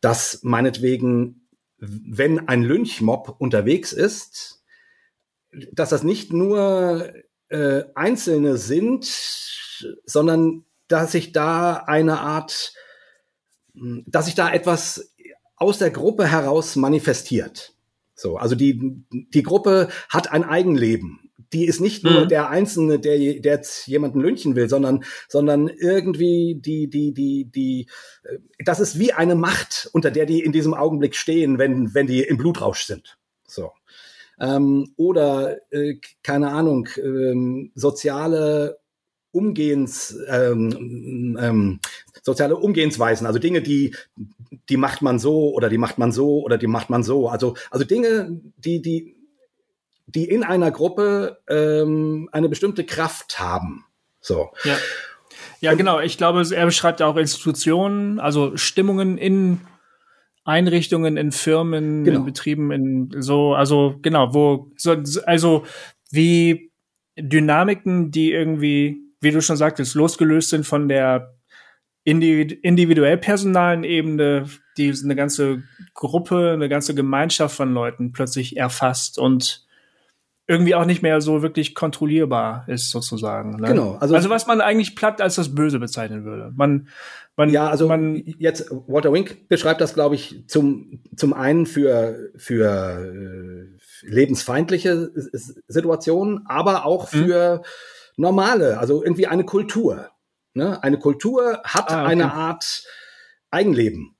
dass 0.00 0.40
meinetwegen, 0.42 1.48
wenn 1.78 2.48
ein 2.48 2.62
Lynchmob 2.62 3.36
unterwegs 3.38 3.92
ist, 3.92 4.63
dass 5.72 5.90
das 5.90 6.02
nicht 6.02 6.32
nur 6.32 7.12
äh, 7.48 7.84
Einzelne 7.94 8.56
sind, 8.56 9.04
sondern 10.04 10.64
dass 10.88 11.12
sich 11.12 11.32
da 11.32 11.74
eine 11.86 12.20
Art, 12.20 12.72
dass 13.74 14.26
sich 14.26 14.34
da 14.34 14.52
etwas 14.52 15.14
aus 15.56 15.78
der 15.78 15.90
Gruppe 15.90 16.26
heraus 16.26 16.76
manifestiert. 16.76 17.74
So, 18.14 18.36
also 18.36 18.54
die, 18.54 19.04
die 19.10 19.42
Gruppe 19.42 19.88
hat 20.08 20.30
ein 20.30 20.44
Eigenleben. 20.44 21.30
Die 21.52 21.66
ist 21.66 21.80
nicht 21.80 22.04
nur 22.04 22.24
Mhm. 22.24 22.28
der 22.28 22.48
Einzelne, 22.48 22.98
der, 22.98 23.16
der 23.18 23.52
jetzt 23.54 23.86
jemanden 23.86 24.20
lynchen 24.20 24.56
will, 24.56 24.68
sondern, 24.68 25.04
sondern 25.28 25.68
irgendwie 25.68 26.56
die, 26.60 26.88
die, 26.88 27.12
die, 27.12 27.44
die, 27.44 27.88
äh, 28.24 28.38
das 28.64 28.80
ist 28.80 28.98
wie 28.98 29.12
eine 29.12 29.34
Macht, 29.34 29.88
unter 29.92 30.10
der 30.10 30.26
die 30.26 30.40
in 30.40 30.52
diesem 30.52 30.74
Augenblick 30.74 31.14
stehen, 31.16 31.58
wenn, 31.58 31.94
wenn 31.94 32.06
die 32.06 32.22
im 32.22 32.36
Blutrausch 32.36 32.84
sind. 32.84 33.18
So. 33.46 33.70
Ähm, 34.40 34.92
oder, 34.96 35.58
äh, 35.70 35.96
keine 36.22 36.50
Ahnung, 36.50 36.88
ähm, 36.96 37.72
soziale 37.74 38.78
Umgehens, 39.30 40.16
ähm, 40.28 41.36
ähm, 41.40 41.80
soziale 42.22 42.56
Umgehensweisen, 42.56 43.26
also 43.26 43.38
Dinge, 43.38 43.62
die, 43.62 43.94
die 44.68 44.76
macht 44.76 45.02
man 45.02 45.18
so 45.18 45.52
oder 45.52 45.68
die 45.68 45.78
macht 45.78 45.98
man 45.98 46.12
so 46.12 46.42
oder 46.42 46.56
die 46.56 46.68
macht 46.68 46.88
man 46.88 47.02
so. 47.02 47.28
Also, 47.28 47.56
also 47.70 47.84
Dinge, 47.84 48.40
die, 48.56 48.80
die, 48.80 49.16
die 50.06 50.28
in 50.28 50.44
einer 50.44 50.70
Gruppe 50.70 51.38
ähm, 51.48 52.28
eine 52.32 52.48
bestimmte 52.48 52.84
Kraft 52.84 53.38
haben. 53.38 53.84
So. 54.20 54.50
Ja. 54.64 54.76
Ja, 55.60 55.74
genau. 55.74 55.98
Ich 56.00 56.16
glaube, 56.16 56.44
er 56.54 56.66
beschreibt 56.66 57.02
auch 57.02 57.16
Institutionen, 57.16 58.20
also 58.20 58.56
Stimmungen 58.56 59.18
in 59.18 59.60
Einrichtungen, 60.44 61.16
in 61.16 61.32
Firmen, 61.32 62.04
Genau. 62.04 62.20
in 62.20 62.24
Betrieben, 62.26 62.70
in 62.70 63.10
so, 63.18 63.54
also 63.54 63.98
genau, 64.02 64.34
wo, 64.34 64.70
so, 64.76 64.96
also 65.26 65.64
wie 66.10 66.70
Dynamiken, 67.18 68.10
die 68.10 68.32
irgendwie, 68.32 69.00
wie 69.20 69.30
du 69.30 69.40
schon 69.40 69.56
sagtest, 69.56 69.94
losgelöst 69.94 70.50
sind 70.50 70.66
von 70.66 70.88
der 70.88 71.34
individ 72.04 72.52
individuell 72.62 73.16
personalen 73.16 73.82
Ebene, 73.84 74.44
die 74.76 74.92
eine 75.02 75.16
ganze 75.16 75.62
Gruppe, 75.94 76.52
eine 76.52 76.68
ganze 76.68 76.94
Gemeinschaft 76.94 77.56
von 77.56 77.72
Leuten 77.72 78.12
plötzlich 78.12 78.56
erfasst 78.56 79.18
und 79.18 79.63
irgendwie 80.46 80.74
auch 80.74 80.84
nicht 80.84 81.00
mehr 81.02 81.20
so 81.22 81.40
wirklich 81.42 81.74
kontrollierbar 81.74 82.64
ist 82.68 82.90
sozusagen. 82.90 83.56
Ne? 83.60 83.68
Genau, 83.68 83.94
also- 83.94 84.14
Also, 84.14 84.28
was 84.30 84.46
man 84.46 84.60
eigentlich 84.60 84.94
platt 84.94 85.20
als 85.22 85.36
das 85.36 85.54
Böse 85.54 85.78
bezeichnen 85.78 86.24
würde. 86.24 86.52
Man, 86.54 86.88
man, 87.36 87.48
Ja, 87.50 87.68
also 87.68 87.88
man, 87.88 88.22
jetzt 88.38 88.70
Walter 88.86 89.12
Wink 89.12 89.48
beschreibt 89.48 89.80
das, 89.80 89.94
glaube 89.94 90.14
ich, 90.16 90.44
zum 90.46 91.00
zum 91.16 91.32
einen 91.32 91.64
für 91.66 92.30
für 92.36 92.66
äh, 92.68 94.06
lebensfeindliche 94.06 95.10
Situationen, 95.66 96.46
aber 96.46 96.84
auch 96.84 97.10
Mhm. 97.12 97.16
für 97.16 97.62
normale, 98.16 98.78
also 98.78 99.02
irgendwie 99.02 99.26
eine 99.26 99.44
Kultur. 99.44 100.10
Ne? 100.52 100.82
Eine 100.82 100.98
Kultur 100.98 101.60
hat 101.64 101.90
Ah, 101.90 102.02
okay. 102.02 102.12
eine 102.12 102.32
Art 102.32 102.84
Eigenleben, 103.50 104.14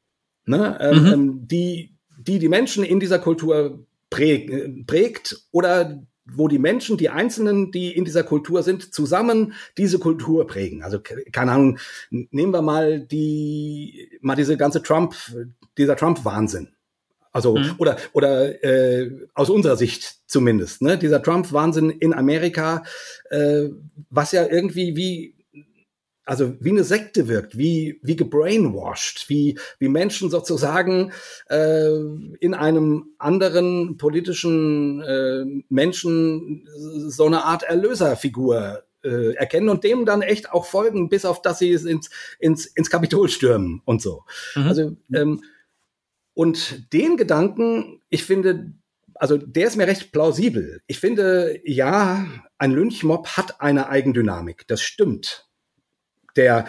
ne? 0.46 0.78
ähm, 0.80 1.02
Mhm. 1.02 1.12
ähm, 1.12 1.48
die 1.48 1.90
die 2.18 2.38
die 2.38 2.48
Menschen 2.48 2.82
in 2.84 2.98
dieser 3.00 3.18
Kultur 3.18 3.84
äh, 4.16 4.68
prägt 4.86 5.36
oder 5.50 6.02
wo 6.26 6.48
die 6.48 6.58
Menschen, 6.58 6.96
die 6.96 7.10
Einzelnen, 7.10 7.70
die 7.70 7.92
in 7.94 8.04
dieser 8.04 8.22
Kultur 8.22 8.62
sind, 8.62 8.94
zusammen 8.94 9.52
diese 9.76 9.98
Kultur 9.98 10.46
prägen. 10.46 10.82
Also 10.82 11.00
ke- 11.00 11.24
keine 11.30 11.52
Ahnung, 11.52 11.78
nehmen 12.10 12.52
wir 12.52 12.62
mal 12.62 13.00
die 13.00 14.08
mal 14.20 14.34
diese 14.36 14.56
ganze 14.56 14.82
Trump, 14.82 15.14
dieser 15.76 15.96
Trump-Wahnsinn. 15.96 16.68
Also 17.30 17.56
Mhm. 17.56 17.74
oder 17.78 17.96
oder 18.12 18.62
äh, 18.64 19.10
aus 19.34 19.50
unserer 19.50 19.76
Sicht 19.76 20.20
zumindest, 20.26 20.82
ne, 20.82 20.96
dieser 20.96 21.22
Trump-Wahnsinn 21.22 21.90
in 21.90 22.14
Amerika, 22.14 22.84
äh, 23.30 23.64
was 24.08 24.32
ja 24.32 24.46
irgendwie 24.46 24.96
wie 24.96 25.33
also 26.24 26.54
wie 26.60 26.70
eine 26.70 26.84
Sekte 26.84 27.28
wirkt, 27.28 27.58
wie 27.58 28.00
wie 28.02 28.16
gebrainwashed, 28.16 29.28
wie 29.28 29.58
wie 29.78 29.88
Menschen 29.88 30.30
sozusagen 30.30 31.12
äh, 31.48 31.90
in 32.40 32.54
einem 32.54 33.14
anderen 33.18 33.96
politischen 33.96 35.02
äh, 35.02 35.44
Menschen 35.68 36.68
so 37.08 37.26
eine 37.26 37.44
Art 37.44 37.62
Erlöserfigur 37.62 38.84
äh, 39.02 39.34
erkennen 39.34 39.68
und 39.68 39.84
dem 39.84 40.06
dann 40.06 40.22
echt 40.22 40.50
auch 40.52 40.64
folgen, 40.64 41.08
bis 41.08 41.24
auf 41.24 41.42
dass 41.42 41.58
sie 41.58 41.72
es 41.72 41.84
ins 41.84 42.10
ins 42.38 42.66
ins 42.66 42.90
Kapitol 42.90 43.28
stürmen 43.28 43.82
und 43.84 44.00
so. 44.00 44.24
Mhm. 44.54 44.66
Also 44.66 44.96
ähm, 45.12 45.42
und 46.34 46.92
den 46.92 47.16
Gedanken, 47.16 48.00
ich 48.08 48.24
finde, 48.24 48.72
also 49.14 49.36
der 49.36 49.68
ist 49.68 49.76
mir 49.76 49.86
recht 49.86 50.10
plausibel. 50.10 50.80
Ich 50.86 50.98
finde, 50.98 51.60
ja, 51.64 52.26
ein 52.58 52.72
Lynchmob 52.72 53.28
hat 53.36 53.60
eine 53.60 53.88
Eigendynamik. 53.88 54.66
Das 54.66 54.82
stimmt. 54.82 55.46
Der 56.36 56.66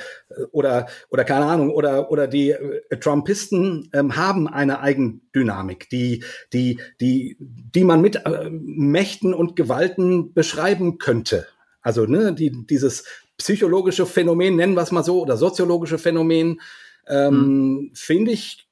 oder 0.52 0.88
oder 1.10 1.24
keine 1.24 1.46
Ahnung 1.46 1.72
oder 1.72 2.12
oder 2.12 2.28
die 2.28 2.52
äh, 2.52 2.98
Trumpisten 3.00 3.90
ähm, 3.94 4.16
haben 4.16 4.48
eine 4.48 4.80
Eigendynamik, 4.82 5.90
die 5.90 6.24
die 6.54 6.80
die 7.02 7.38
die 7.40 7.84
man 7.84 8.02
mit 8.02 8.18
äh, 8.26 8.50
Mächten 8.52 9.34
und 9.34 9.56
Gewalten 9.56 10.34
beschreiben 10.34 10.98
könnte. 10.98 11.48
Also 11.82 12.06
ne, 12.06 12.34
die 12.34 12.66
dieses 12.66 13.06
psychologische 13.38 14.06
Phänomen 14.06 14.56
nennen 14.56 14.76
wir 14.76 14.82
es 14.82 14.92
mal 14.92 15.04
so 15.04 15.22
oder 15.22 15.38
soziologische 15.38 15.98
Phänomen 15.98 16.62
ähm, 17.08 17.92
finde 17.94 18.32
ich 18.32 18.66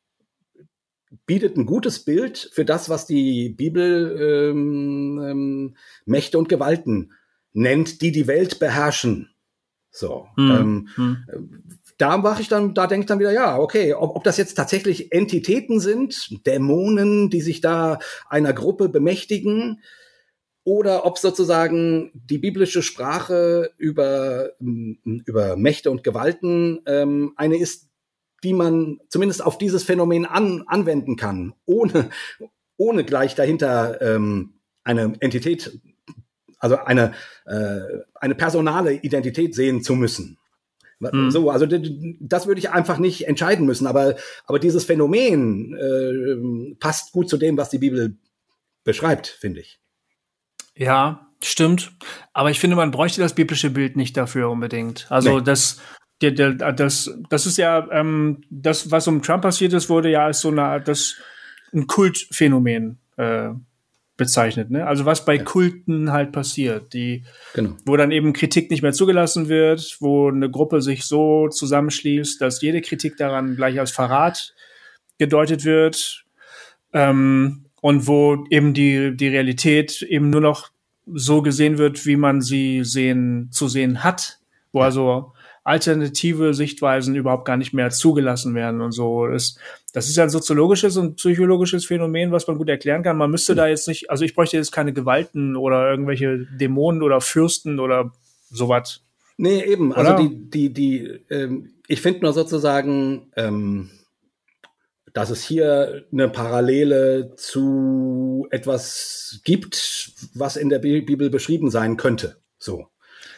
bietet 1.26 1.58
ein 1.58 1.66
gutes 1.66 2.00
Bild 2.00 2.50
für 2.54 2.66
das, 2.66 2.90
was 2.90 3.06
die 3.06 3.50
Bibel 3.50 4.52
ähm, 4.52 5.22
ähm, 5.24 5.76
Mächte 6.06 6.38
und 6.38 6.50
Gewalten 6.50 7.14
nennt, 7.54 8.02
die 8.02 8.12
die 8.12 8.28
Welt 8.28 8.60
beherrschen. 8.60 9.33
So. 9.94 10.28
Mhm. 10.36 10.52
Ähm, 10.52 10.88
mhm. 10.98 11.64
Da 11.98 12.18
mache 12.18 12.42
ich 12.42 12.50
dann, 12.50 12.74
da 12.74 12.88
denke 12.88 13.04
ich 13.04 13.08
dann 13.08 13.20
wieder, 13.20 13.32
ja, 13.32 13.58
okay, 13.58 13.94
ob, 13.94 14.16
ob 14.16 14.24
das 14.24 14.38
jetzt 14.38 14.56
tatsächlich 14.56 15.14
Entitäten 15.14 15.80
sind, 15.80 16.46
Dämonen, 16.46 17.30
die 17.30 17.42
sich 17.42 17.62
da 17.62 18.00
einer 18.28 18.52
Gruppe 18.52 18.90
bemächtigen, 18.90 19.80
oder 20.66 21.06
ob 21.06 21.18
sozusagen 21.18 22.12
die 22.14 22.38
biblische 22.38 22.82
Sprache 22.82 23.72
über, 23.78 24.52
über 24.60 25.58
Mächte 25.58 25.92
und 25.92 26.04
Gewalten 26.04 26.80
ähm, 26.86 27.34
eine 27.36 27.58
ist, 27.58 27.90
die 28.44 28.54
man 28.54 29.00
zumindest 29.10 29.44
auf 29.44 29.58
dieses 29.58 29.84
Phänomen 29.84 30.26
an, 30.26 30.64
anwenden 30.68 31.16
kann, 31.16 31.54
ohne, 31.66 32.10
ohne 32.78 33.04
gleich 33.04 33.36
dahinter 33.36 34.02
ähm, 34.02 34.56
eine 34.84 35.16
Entität, 35.20 35.80
also 36.64 36.78
eine, 36.78 37.12
äh, 37.46 37.82
eine 38.16 38.36
personale 38.36 38.94
Identität 38.94 39.54
sehen 39.54 39.84
zu 39.84 39.96
müssen. 39.96 40.38
Mhm. 41.00 41.30
So, 41.30 41.50
also 41.50 41.66
das 41.66 42.48
würde 42.48 42.60
ich 42.60 42.70
einfach 42.70 42.98
nicht 42.98 43.28
entscheiden 43.28 43.66
müssen, 43.66 43.86
aber, 43.86 44.16
aber 44.46 44.60
dieses 44.60 44.86
Phänomen 44.86 45.76
äh, 45.76 46.76
passt 46.80 47.12
gut 47.12 47.30
zu 47.30 47.36
dem, 47.36 47.58
was 47.58 47.70
die 47.70 47.80
Bibel 47.80 48.16
beschreibt, 48.86 49.28
finde 49.28 49.60
ich. 49.60 49.82
Ja, 50.76 51.28
stimmt. 51.44 51.92
Aber 52.32 52.50
ich 52.50 52.62
finde, 52.62 52.78
man 52.78 52.92
bräuchte 52.92 53.20
das 53.20 53.36
biblische 53.36 53.70
Bild 53.70 53.98
nicht 53.98 54.16
dafür 54.16 54.50
unbedingt. 54.50 55.08
Also 55.10 55.40
nee. 55.40 55.44
das, 55.44 55.82
der, 56.22 56.32
der, 56.32 56.54
das, 56.54 57.12
das 57.30 57.46
ist 57.46 57.58
ja 57.58 57.92
ähm, 57.92 58.42
das, 58.50 58.90
was 58.90 59.10
um 59.10 59.22
Trump 59.22 59.44
passiert 59.44 59.74
ist, 59.74 59.90
wurde 59.90 60.10
ja 60.10 60.26
als 60.26 60.40
so 60.40 60.50
eine 60.50 60.82
das 60.82 61.18
ein 61.74 61.88
Kultphänomen 61.88 63.00
äh, 63.18 63.50
bezeichnet. 64.18 64.70
Ne? 64.70 64.86
Also 64.86 65.06
was 65.06 65.26
bei 65.26 65.36
ja. 65.36 65.44
Kulten 65.44 66.12
halt 66.12 66.32
passiert, 66.32 66.94
die, 66.94 67.26
genau. 67.54 67.76
wo 67.86 67.98
dann 67.98 68.12
eben 68.12 68.34
Kritik 68.34 68.70
nicht 68.70 68.84
mehr 68.84 68.94
zugelassen 68.94 69.50
wird, 69.50 69.98
wo 70.00 70.30
eine 70.30 70.50
Gruppe 70.50 70.82
sich 70.82 71.06
so 71.06 71.48
zusammenschließt, 71.50 72.40
dass 72.40 72.62
jede 72.62 72.82
Kritik 72.82 73.18
daran 73.18 73.56
gleich 73.56 73.80
als 73.80 73.92
Verrat 73.92 74.54
gedeutet 75.18 75.66
wird. 75.66 76.26
Ähm, 76.94 77.66
und 77.82 78.08
wo 78.08 78.46
eben 78.50 78.74
die, 78.74 79.18
die 79.18 79.28
Realität 79.28 80.02
eben 80.04 80.30
nur 80.30 80.40
noch 80.40 80.70
so 81.06 81.42
gesehen 81.42 81.78
wird, 81.78 82.06
wie 82.06 82.16
man 82.16 82.40
sie 82.40 82.86
sehen, 82.86 83.50
zu 83.52 83.68
sehen 83.68 84.06
hat, 84.06 84.40
wo 84.72 84.82
also 84.82 85.34
alternative 85.66 86.54
Sichtweisen 86.54 87.16
überhaupt 87.16 87.46
gar 87.46 87.58
nicht 87.58 87.74
mehr 87.74 87.90
zugelassen 87.90 88.56
werden 88.56 88.80
und 88.80 88.94
so. 88.94 89.28
Das, 89.28 89.58
das 89.94 90.10
ist 90.10 90.16
ja 90.18 90.24
ein 90.24 90.30
soziologisches 90.30 90.98
und 90.98 91.16
psychologisches 91.18 91.86
Phänomen, 91.86 92.32
was 92.32 92.48
man 92.48 92.58
gut 92.58 92.68
erklären 92.68 93.04
kann. 93.04 93.16
Man 93.16 93.30
müsste 93.30 93.54
da 93.54 93.68
jetzt 93.68 93.88
nicht, 93.88 94.10
also 94.10 94.26
ich 94.26 94.34
bräuchte 94.34 94.58
jetzt 94.58 94.72
keine 94.72 94.92
Gewalten 94.92 95.56
oder 95.56 95.90
irgendwelche 95.90 96.48
Dämonen 96.60 97.04
oder 97.04 97.22
Fürsten 97.22 97.80
oder 97.80 98.12
sowas. 98.50 99.02
Nee, 99.38 99.64
eben. 99.64 99.94
Also 99.94 100.10
oder? 100.10 100.18
Also 100.18 100.30
die, 100.30 100.50
die, 100.50 100.74
die, 100.74 101.20
ähm, 101.30 101.74
ich 101.88 102.02
finde 102.02 102.22
nur 102.22 102.34
sozusagen, 102.34 103.32
ähm, 103.36 103.92
dass 105.14 105.30
es 105.30 105.44
hier 105.44 106.06
eine 106.12 106.28
Parallele 106.28 107.36
zu 107.36 108.48
etwas 108.50 109.42
gibt, 109.44 110.12
was 110.34 110.58
in 110.58 110.70
der 110.70 110.80
Bibel 110.80 111.30
beschrieben 111.30 111.70
sein 111.70 111.98
könnte. 111.98 112.38
So. 112.58 112.88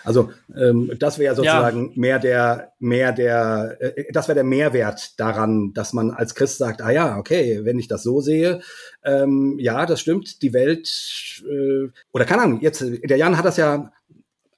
Also 0.06 0.32
ähm, 0.56 0.92
das 1.00 1.20
wäre 1.20 1.36
sozusagen 1.36 1.88
ja. 1.88 1.92
mehr 1.96 2.20
der, 2.20 2.74
mehr 2.80 3.12
der, 3.12 3.78
äh, 3.80 4.12
das 4.12 4.28
wäre 4.28 4.36
der 4.36 4.44
Mehrwert 4.44 5.20
daran, 5.20 5.74
dass 5.74 5.94
man 5.94 6.12
als 6.12 6.36
Christ 6.36 6.58
sagt, 6.58 6.82
ah 6.82 6.92
ja, 6.92 7.18
okay, 7.18 7.62
wenn 7.64 7.80
ich 7.80 7.88
das 7.88 8.04
so 8.04 8.22
sehe, 8.22 8.62
ähm, 9.04 9.58
ja, 9.60 9.86
das 9.86 10.00
stimmt, 10.00 10.42
die 10.42 10.54
Welt 10.54 11.44
äh, 11.50 11.90
oder 12.14 12.26
keine 12.26 12.44
Ahnung, 12.44 12.62
jetzt 12.62 12.82
der 12.82 13.18
Jan 13.18 13.38
hat 13.38 13.46
das 13.46 13.58
ja 13.58 13.92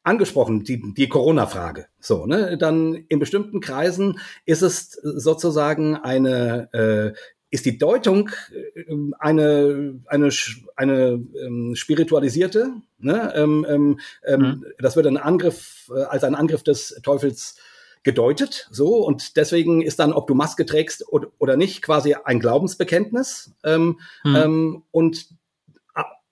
angesprochen, 0.08 0.64
die, 0.64 0.82
die 0.94 1.10
Corona-Frage. 1.10 1.88
So, 2.00 2.26
ne? 2.26 2.58
Dann 2.58 2.96
in 3.10 3.20
bestimmten 3.20 3.60
Kreisen 3.60 4.20
ist 4.46 4.62
es 4.62 4.92
sozusagen 4.92 5.98
eine 5.98 6.70
äh, 6.74 7.20
ist 7.50 7.66
die 7.66 7.78
Deutung 7.78 8.30
äh, 8.52 8.84
eine 9.20 10.00
eine 10.06 10.30
eine 10.76 11.24
ähm, 11.46 11.76
spiritualisierte. 11.76 12.74
Ne? 13.00 13.34
Ähm, 13.36 13.66
ähm, 13.70 14.00
ähm, 14.26 14.42
mhm. 14.42 14.66
Das 14.80 14.96
wird 14.96 15.08
ein 15.08 15.18
Angriff 15.18 15.92
äh, 15.96 16.04
als 16.04 16.24
ein 16.24 16.36
Angriff 16.36 16.64
des 16.64 17.00
Teufels 17.04 17.58
gedeutet. 18.04 18.68
So 18.72 19.06
und 19.06 19.36
deswegen 19.38 19.82
ist 19.82 20.00
dann, 20.00 20.14
ob 20.14 20.28
du 20.28 20.36
Maske 20.36 20.66
trägst 20.66 21.08
oder, 21.12 21.28
oder 21.40 21.58
nicht, 21.58 21.82
quasi 21.82 22.16
ein 22.16 22.40
Glaubensbekenntnis. 22.40 23.52
Ähm, 23.64 24.00
mhm. 24.24 24.36
ähm, 24.36 24.84
und 24.92 25.28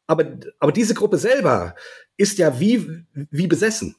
aber 0.07 0.37
aber 0.59 0.71
diese 0.71 0.93
Gruppe 0.93 1.17
selber 1.17 1.75
ist 2.17 2.37
ja 2.37 2.59
wie, 2.59 3.05
wie 3.13 3.47
besessen. 3.47 3.95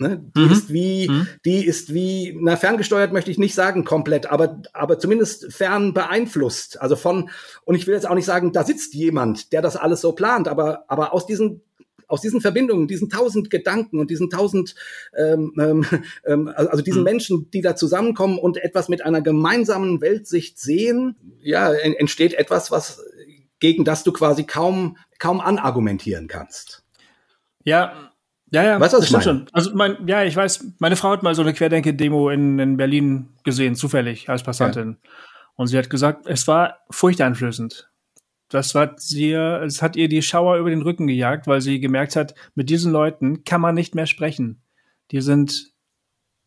Ne? 0.00 0.24
Die 0.34 0.40
mhm. 0.40 0.52
ist 0.52 0.72
wie, 0.72 1.08
mhm. 1.08 1.28
die 1.44 1.66
ist 1.66 1.92
wie, 1.92 2.36
na, 2.40 2.56
ferngesteuert 2.56 3.12
möchte 3.12 3.30
ich 3.30 3.38
nicht 3.38 3.54
sagen 3.54 3.84
komplett, 3.84 4.26
aber, 4.26 4.62
aber 4.72 4.98
zumindest 4.98 5.52
fern 5.52 5.92
beeinflusst. 5.92 6.80
Also 6.80 6.96
von, 6.96 7.28
und 7.64 7.74
ich 7.74 7.86
will 7.86 7.94
jetzt 7.94 8.08
auch 8.08 8.14
nicht 8.14 8.24
sagen, 8.24 8.52
da 8.52 8.64
sitzt 8.64 8.94
jemand, 8.94 9.52
der 9.52 9.60
das 9.60 9.76
alles 9.76 10.00
so 10.00 10.12
plant, 10.12 10.48
aber, 10.48 10.84
aber 10.88 11.12
aus 11.12 11.26
diesen 11.26 11.62
aus 12.08 12.20
diesen 12.20 12.40
Verbindungen, 12.40 12.88
diesen 12.88 13.08
tausend 13.08 13.50
Gedanken 13.50 14.00
und 14.00 14.10
diesen 14.10 14.30
tausend, 14.30 14.74
ähm, 15.16 15.52
ähm, 15.60 15.86
ähm 16.26 16.48
also 16.48 16.82
diesen 16.82 17.02
mhm. 17.02 17.04
Menschen, 17.04 17.50
die 17.52 17.60
da 17.60 17.76
zusammenkommen 17.76 18.36
und 18.36 18.56
etwas 18.56 18.88
mit 18.88 19.04
einer 19.04 19.20
gemeinsamen 19.20 20.00
Weltsicht 20.00 20.58
sehen, 20.58 21.14
ja, 21.40 21.72
entsteht 21.72 22.34
etwas, 22.34 22.72
was 22.72 23.04
gegen 23.60 23.84
das 23.84 24.02
du 24.02 24.12
quasi 24.12 24.42
kaum 24.42 24.96
kaum 25.20 25.40
anargumentieren 25.40 26.26
kannst. 26.26 26.82
Ja, 27.62 28.09
ja, 28.50 28.64
ja, 28.64 28.80
weißt, 28.80 28.94
was 28.94 29.06
stimmt 29.06 29.24
schon. 29.24 29.46
Also 29.52 29.74
mein, 29.74 30.06
ja, 30.06 30.24
ich 30.24 30.34
weiß, 30.34 30.74
meine 30.78 30.96
Frau 30.96 31.10
hat 31.10 31.22
mal 31.22 31.34
so 31.34 31.42
eine 31.42 31.52
Querdenke-Demo 31.52 32.30
in, 32.30 32.58
in 32.58 32.76
Berlin 32.76 33.28
gesehen, 33.44 33.76
zufällig 33.76 34.28
als 34.28 34.42
Passantin. 34.42 34.98
Ja. 35.02 35.10
Und 35.54 35.68
sie 35.68 35.78
hat 35.78 35.90
gesagt, 35.90 36.26
es 36.26 36.48
war 36.48 36.78
furchteinflößend. 36.90 37.90
Das 38.48 38.74
war 38.74 38.94
sie, 38.96 39.32
es 39.32 39.80
hat 39.80 39.94
ihr 39.94 40.08
die 40.08 40.22
Schauer 40.22 40.56
über 40.56 40.70
den 40.70 40.82
Rücken 40.82 41.06
gejagt, 41.06 41.46
weil 41.46 41.60
sie 41.60 41.78
gemerkt 41.78 42.16
hat, 42.16 42.34
mit 42.56 42.68
diesen 42.68 42.90
Leuten 42.90 43.44
kann 43.44 43.60
man 43.60 43.76
nicht 43.76 43.94
mehr 43.94 44.06
sprechen. 44.06 44.62
Die 45.12 45.20
sind, 45.20 45.72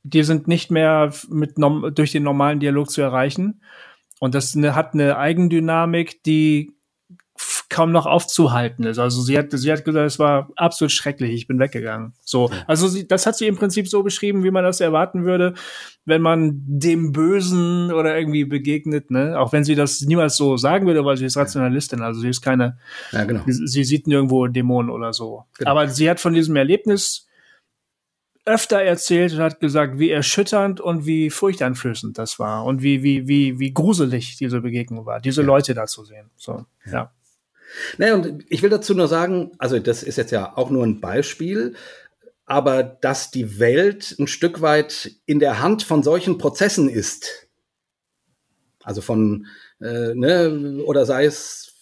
die 0.04 0.24
sind 0.24 0.50
nicht 0.50 0.70
mehr 0.70 1.14
mit 1.30 1.54
durch 1.58 2.12
den 2.12 2.24
normalen 2.24 2.60
Dialog 2.60 2.90
zu 2.90 3.02
erreichen. 3.02 3.62
Und 4.20 4.36
das 4.36 4.54
ne, 4.56 4.76
hat 4.76 4.94
eine 4.94 5.18
Eigendynamik, 5.18 6.24
die 6.24 6.73
kaum 7.74 7.92
noch 7.92 8.06
aufzuhalten 8.06 8.86
ist. 8.86 9.00
Also 9.00 9.24
sie 9.24 9.36
hat, 9.36 9.48
sie 9.50 9.72
hat 9.72 9.84
gesagt, 9.84 10.06
es 10.06 10.20
war 10.20 10.52
absolut 10.56 10.92
schrecklich, 10.92 11.34
ich 11.34 11.48
bin 11.48 11.58
weggegangen. 11.58 12.14
So, 12.22 12.52
also 12.68 12.88
sie, 12.88 13.08
das 13.08 13.26
hat 13.26 13.36
sie 13.36 13.48
im 13.48 13.56
Prinzip 13.56 13.88
so 13.88 14.04
beschrieben, 14.04 14.44
wie 14.44 14.52
man 14.52 14.64
das 14.64 14.80
erwarten 14.80 15.26
würde, 15.26 15.56
wenn 16.06 16.22
man 16.22 16.62
dem 16.68 17.12
Bösen 17.12 17.92
oder 17.92 18.16
irgendwie 18.16 18.46
begegnet, 18.46 19.10
ne? 19.10 19.40
Auch 19.40 19.54
wenn 19.54 19.64
sie 19.64 19.74
das 19.74 20.02
niemals 20.02 20.38
so 20.38 20.56
sagen 20.56 20.86
würde, 20.86 21.04
weil 21.04 21.18
sie 21.18 21.26
ist 21.26 21.36
Rationalistin, 21.36 22.04
also 22.04 22.22
sie 22.22 22.30
ist 22.30 22.42
keine, 22.42 22.78
ja, 23.12 23.24
genau. 23.24 23.42
sie, 23.48 23.66
sie 23.66 23.84
sieht 23.84 24.06
nirgendwo 24.06 24.46
Dämonen 24.46 24.92
oder 24.92 25.12
so. 25.12 25.46
Genau. 25.58 25.72
Aber 25.72 25.88
sie 25.88 26.08
hat 26.08 26.20
von 26.20 26.36
diesem 26.36 26.56
Erlebnis 26.56 27.28
öfter 28.46 28.84
erzählt 28.84 29.34
und 29.34 29.40
hat 29.40 29.60
gesagt, 29.60 29.98
wie 29.98 30.12
erschütternd 30.12 30.80
und 30.80 31.08
wie 31.08 31.32
furchteinflößend 31.32 32.20
das 32.20 32.38
war 32.38 32.66
und 32.66 32.84
wie, 32.84 33.02
wie, 33.02 33.28
wie, 33.28 33.58
wie 33.58 33.74
gruselig 33.74 34.38
diese 34.38 34.62
Begegnung 34.62 35.08
war, 35.08 35.20
diese 35.20 35.42
ja. 35.42 35.48
Leute 35.48 35.74
da 35.74 35.88
zu 35.88 36.04
sehen. 36.04 36.30
So, 36.36 36.66
ja. 36.86 36.92
ja. 36.92 37.12
Naja, 37.98 38.16
und 38.16 38.46
ich 38.50 38.62
will 38.62 38.70
dazu 38.70 38.94
nur 38.94 39.08
sagen, 39.08 39.52
also 39.58 39.80
das 39.80 40.04
ist 40.04 40.18
jetzt 40.18 40.32
ja 40.32 40.58
auch 40.58 40.70
nur 40.70 40.84
ein 40.86 41.02
Beispiel, 41.02 41.76
aber 42.46 42.84
dass 42.84 43.32
die 43.32 43.60
Welt 43.60 44.16
ein 44.20 44.28
Stück 44.28 44.62
weit 44.62 45.12
in 45.26 45.40
der 45.40 45.62
Hand 45.62 45.84
von 45.84 46.04
solchen 46.04 46.38
Prozessen 46.38 46.90
ist, 46.90 47.48
also 48.84 49.02
von, 49.02 49.48
äh, 49.80 50.14
ne, 50.14 50.82
oder 50.86 51.06
sei 51.06 51.26
es 51.26 51.74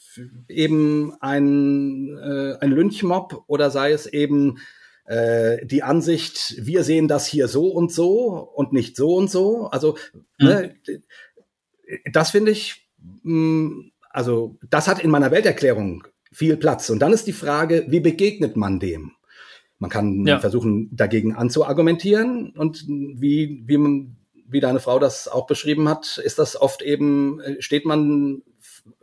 eben 0.47 1.13
ein, 1.19 2.17
äh, 2.17 2.57
ein 2.59 2.71
Lynchmob 2.71 3.43
oder 3.47 3.71
sei 3.71 3.91
es 3.91 4.05
eben 4.05 4.59
äh, 5.05 5.65
die 5.65 5.83
Ansicht, 5.83 6.55
wir 6.59 6.83
sehen 6.83 7.07
das 7.07 7.25
hier 7.25 7.47
so 7.47 7.67
und 7.67 7.91
so 7.91 8.51
und 8.55 8.71
nicht 8.73 8.95
so 8.95 9.15
und 9.15 9.31
so. 9.31 9.67
Also, 9.67 9.97
mhm. 10.37 10.47
ne, 10.47 10.75
das 12.11 12.31
finde 12.31 12.51
ich, 12.51 12.89
mh, 13.23 13.33
mm, 13.33 13.91
also 14.13 14.57
das 14.69 14.87
hat 14.87 14.99
in 14.99 15.09
meiner 15.09 15.31
Welterklärung 15.31 16.03
viel 16.31 16.57
Platz. 16.57 16.89
Und 16.89 16.99
dann 16.99 17.13
ist 17.13 17.27
die 17.27 17.33
Frage, 17.33 17.85
wie 17.87 17.99
begegnet 17.99 18.55
man 18.55 18.79
dem? 18.79 19.13
Man 19.79 19.89
kann 19.89 20.25
ja. 20.25 20.39
versuchen, 20.39 20.95
dagegen 20.95 21.35
anzuargumentieren 21.35 22.53
und 22.55 22.85
wie, 22.87 23.63
wie, 23.65 23.77
man, 23.77 24.15
wie 24.47 24.59
deine 24.59 24.79
Frau 24.79 24.99
das 24.99 25.27
auch 25.27 25.47
beschrieben 25.47 25.89
hat, 25.89 26.19
ist 26.23 26.37
das 26.37 26.59
oft 26.59 26.81
eben, 26.83 27.39
äh, 27.41 27.61
steht 27.61 27.85
man 27.85 28.43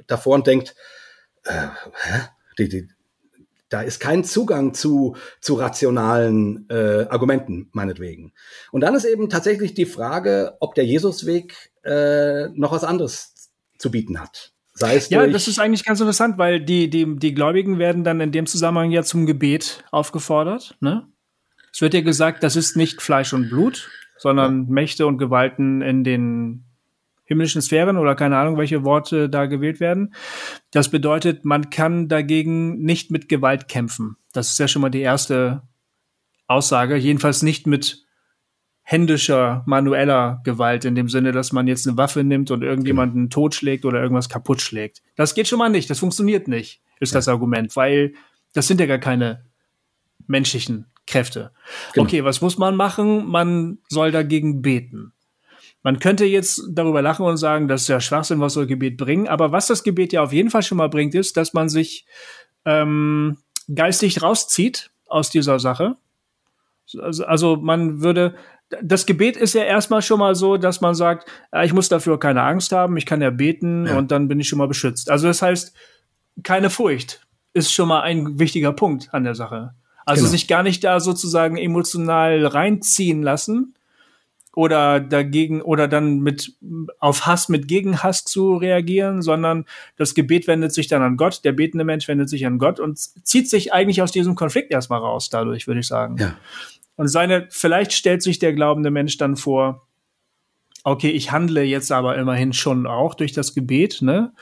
davor 0.07 0.37
und 0.37 0.47
denkt, 0.47 0.77
äh, 1.45 1.69
hä? 2.05 2.21
Die, 2.59 2.69
die, 2.69 2.89
da 3.69 3.83
ist 3.83 4.01
kein 4.01 4.25
Zugang 4.25 4.73
zu, 4.73 5.17
zu 5.41 5.55
rationalen 5.55 6.69
äh, 6.71 7.07
Argumenten, 7.09 7.69
meinetwegen. 7.73 8.33
Und 8.73 8.81
dann 8.83 8.95
ist 8.95 9.05
eben 9.05 9.29
tatsächlich 9.29 9.75
die 9.75 9.87
Frage, 9.87 10.57
ob 10.61 10.75
der 10.75 10.87
Jesusweg 10.87 11.73
äh, 11.85 12.49
noch 12.51 12.73
was 12.73 12.85
anderes 12.85 13.51
zu 13.79 13.91
bieten 13.91 14.21
hat. 14.21 14.53
Sei 14.79 14.95
es 14.95 15.11
ja, 15.11 15.27
das 15.27 15.49
ist 15.49 15.59
eigentlich 15.59 15.85
ganz 15.85 16.01
interessant, 16.01 16.39
weil 16.39 16.61
die, 16.61 16.89
die, 16.89 17.17
die 17.17 17.35
Gläubigen 17.35 17.79
werden 17.79 18.05
dann 18.05 18.21
in 18.21 18.31
dem 18.31 18.47
Zusammenhang 18.47 18.93
ja 18.93 19.03
zum 19.03 19.27
Gebet 19.27 19.83
aufgefordert. 19.91 20.77
Ne? 20.81 21.05
Es 21.73 21.81
wird 21.81 21.95
ja 21.95 22.01
gesagt, 22.01 22.45
das 22.45 22.55
ist 22.55 22.77
nicht 22.77 23.03
Fleisch 23.03 23.33
und 23.33 23.49
Blut, 23.49 23.91
sondern 24.19 24.67
ja. 24.67 24.73
Mächte 24.73 25.07
und 25.09 25.19
Gewalten 25.19 25.83
in 25.83 26.05
den 26.05 26.65
himmlischen 27.25 27.61
Sphären 27.61 27.97
oder 27.97 28.15
keine 28.15 28.39
Ahnung, 28.39 28.57
welche 28.57 28.85
Worte 28.85 29.29
da 29.29 29.47
gewählt 29.47 29.81
werden. 29.81 30.15
Das 30.71 30.91
bedeutet, 30.91 31.45
man 31.45 31.71
kann 31.71 32.09
dagegen 32.09 32.79
nicht 32.79 33.11
mit 33.11 33.29
Gewalt 33.29 33.67
kämpfen. 33.67 34.17
Das 34.33 34.53
ist 34.53 34.59
ja 34.59 34.69
schon 34.69 34.83
mal 34.83 34.91
die 34.91 35.01
erste 35.01 35.63
Aussage. 36.47 36.97
Jedenfalls 36.97 37.43
nicht 37.43 37.67
mit 37.67 38.07
händischer, 38.91 39.65
manueller 39.67 40.41
Gewalt 40.45 40.87
in 40.87 40.95
dem 40.95 41.11
Sinne, 41.11 41.33
dass 41.33 41.53
man 41.53 41.67
jetzt 41.67 41.87
eine 41.87 41.99
Waffe 41.99 42.25
nimmt 42.25 42.51
und 42.51 42.63
irgendjemanden 42.63 43.25
genau. 43.25 43.29
totschlägt 43.29 43.85
oder 43.85 44.01
irgendwas 44.01 44.31
kaputt 44.31 44.63
schlägt. 44.63 45.03
Das 45.15 45.35
geht 45.35 45.47
schon 45.47 45.59
mal 45.59 45.69
nicht. 45.69 45.91
Das 45.91 45.99
funktioniert 45.99 46.49
nicht, 46.49 46.81
ist 46.99 47.13
ja. 47.13 47.19
das 47.19 47.29
Argument, 47.29 47.77
weil 47.77 48.15
das 48.55 48.67
sind 48.67 48.81
ja 48.81 48.87
gar 48.87 48.97
keine 48.97 49.45
menschlichen 50.27 50.87
Kräfte. 51.07 51.51
Genau. 51.93 52.07
Okay, 52.07 52.25
was 52.25 52.41
muss 52.41 52.57
man 52.57 52.77
machen? 52.77 53.27
Man 53.27 53.77
soll 53.91 54.11
dagegen 54.11 54.63
beten. 54.63 55.13
Man 55.83 55.99
könnte 55.99 56.25
jetzt 56.25 56.63
darüber 56.71 57.03
lachen 57.03 57.27
und 57.27 57.37
sagen, 57.37 57.69
das 57.69 57.83
ist 57.83 57.89
ja 57.89 58.01
Schwachsinn, 58.01 58.41
was 58.41 58.55
soll 58.55 58.67
Gebet 58.67 58.97
bringen. 58.97 59.29
Aber 59.29 59.53
was 59.53 59.67
das 59.67 59.83
Gebet 59.83 60.15
ja 60.15 60.23
auf 60.23 60.33
jeden 60.33 60.49
Fall 60.49 60.63
schon 60.63 60.79
mal 60.79 60.89
bringt, 60.89 61.15
ist, 61.15 61.37
dass 61.37 61.53
man 61.53 61.69
sich 61.69 62.07
ähm, 62.65 63.37
geistig 63.75 64.23
rauszieht 64.23 64.91
aus 65.07 65.29
dieser 65.29 65.59
Sache. 65.59 65.99
Also, 66.99 67.27
also 67.27 67.57
man 67.57 68.01
würde, 68.01 68.35
das 68.83 69.07
Gebet 69.07 69.37
ist 69.37 69.55
ja 69.55 69.63
erstmal 69.63 70.03
schon 70.03 70.19
mal 70.19 70.35
so, 70.35 70.57
dass 70.57 70.81
man 70.81 70.95
sagt, 70.95 71.29
äh, 71.53 71.65
ich 71.65 71.73
muss 71.73 71.89
dafür 71.89 72.21
keine 72.21 72.43
Angst 72.43 72.73
haben, 72.73 72.97
ich 72.97 73.07
kann 73.07 73.23
ja 73.23 73.31
beten 73.31 73.87
ja. 73.87 73.97
und 73.97 74.11
dann 74.11 74.29
bin 74.29 74.41
ich 74.41 74.49
schon 74.49 74.59
mal 74.59 74.69
beschützt. 74.69 75.11
Also 75.11 75.27
das 75.27 75.43
heißt, 75.43 75.75
keine 76.43 76.71
Furcht 76.71 77.21
ist 77.55 77.73
schon 77.73 77.89
mal 77.89 78.03
ein 78.03 78.39
wichtiger 78.39 78.73
Punkt 78.73 79.09
an 79.13 79.25
der 79.25 79.35
Sache. 79.35 79.75
Also 80.05 80.23
genau. 80.23 80.31
sich 80.31 80.49
gar 80.49 80.63
nicht 80.63 80.85
da 80.85 81.01
sozusagen 81.01 81.57
emotional 81.57 82.47
reinziehen 82.47 83.23
lassen 83.23 83.75
oder 84.55 85.01
dagegen 85.01 85.61
oder 85.61 85.87
dann 85.87 86.21
mit 86.21 86.55
auf 86.99 87.27
Hass 87.27 87.49
mit 87.49 87.69
Gegenhass 87.69 88.25
zu 88.25 88.57
reagieren, 88.57 89.23
sondern 89.23 89.67
das 89.97 90.15
Gebet 90.15 90.47
wendet 90.47 90.73
sich 90.73 90.89
dann 90.89 91.03
an 91.03 91.17
Gott, 91.17 91.45
der 91.45 91.53
betende 91.53 91.85
Mensch 91.85 92.09
wendet 92.09 92.29
sich 92.29 92.47
an 92.47 92.59
Gott 92.59 92.81
und 92.81 92.99
zieht 92.99 93.49
sich 93.49 93.73
eigentlich 93.73 94.03
aus 94.03 94.11
diesem 94.11 94.35
Konflikt 94.35 94.73
erstmal 94.73 95.01
raus 95.01 95.29
dadurch, 95.29 95.67
würde 95.67 95.81
ich 95.81 95.87
sagen. 95.87 96.17
Ja. 96.19 96.35
Und 96.99 97.07
seine, 97.07 97.47
vielleicht 97.51 97.93
stellt 97.93 98.23
sich 98.23 98.41
der 98.41 98.53
glaubende 98.53 98.91
Mensch 98.91 99.17
dann 99.19 99.37
vor, 99.37 99.87
okay, 100.83 101.11
ich 101.11 101.31
handle 101.31 101.63
jetzt 101.63 101.93
aber 101.93 102.19
immerhin 102.19 102.53
schon 102.53 102.89
auch 102.89 103.15
durch 103.15 103.33
das 103.33 103.55
Gebet, 103.55 104.03
ne? 104.03 104.33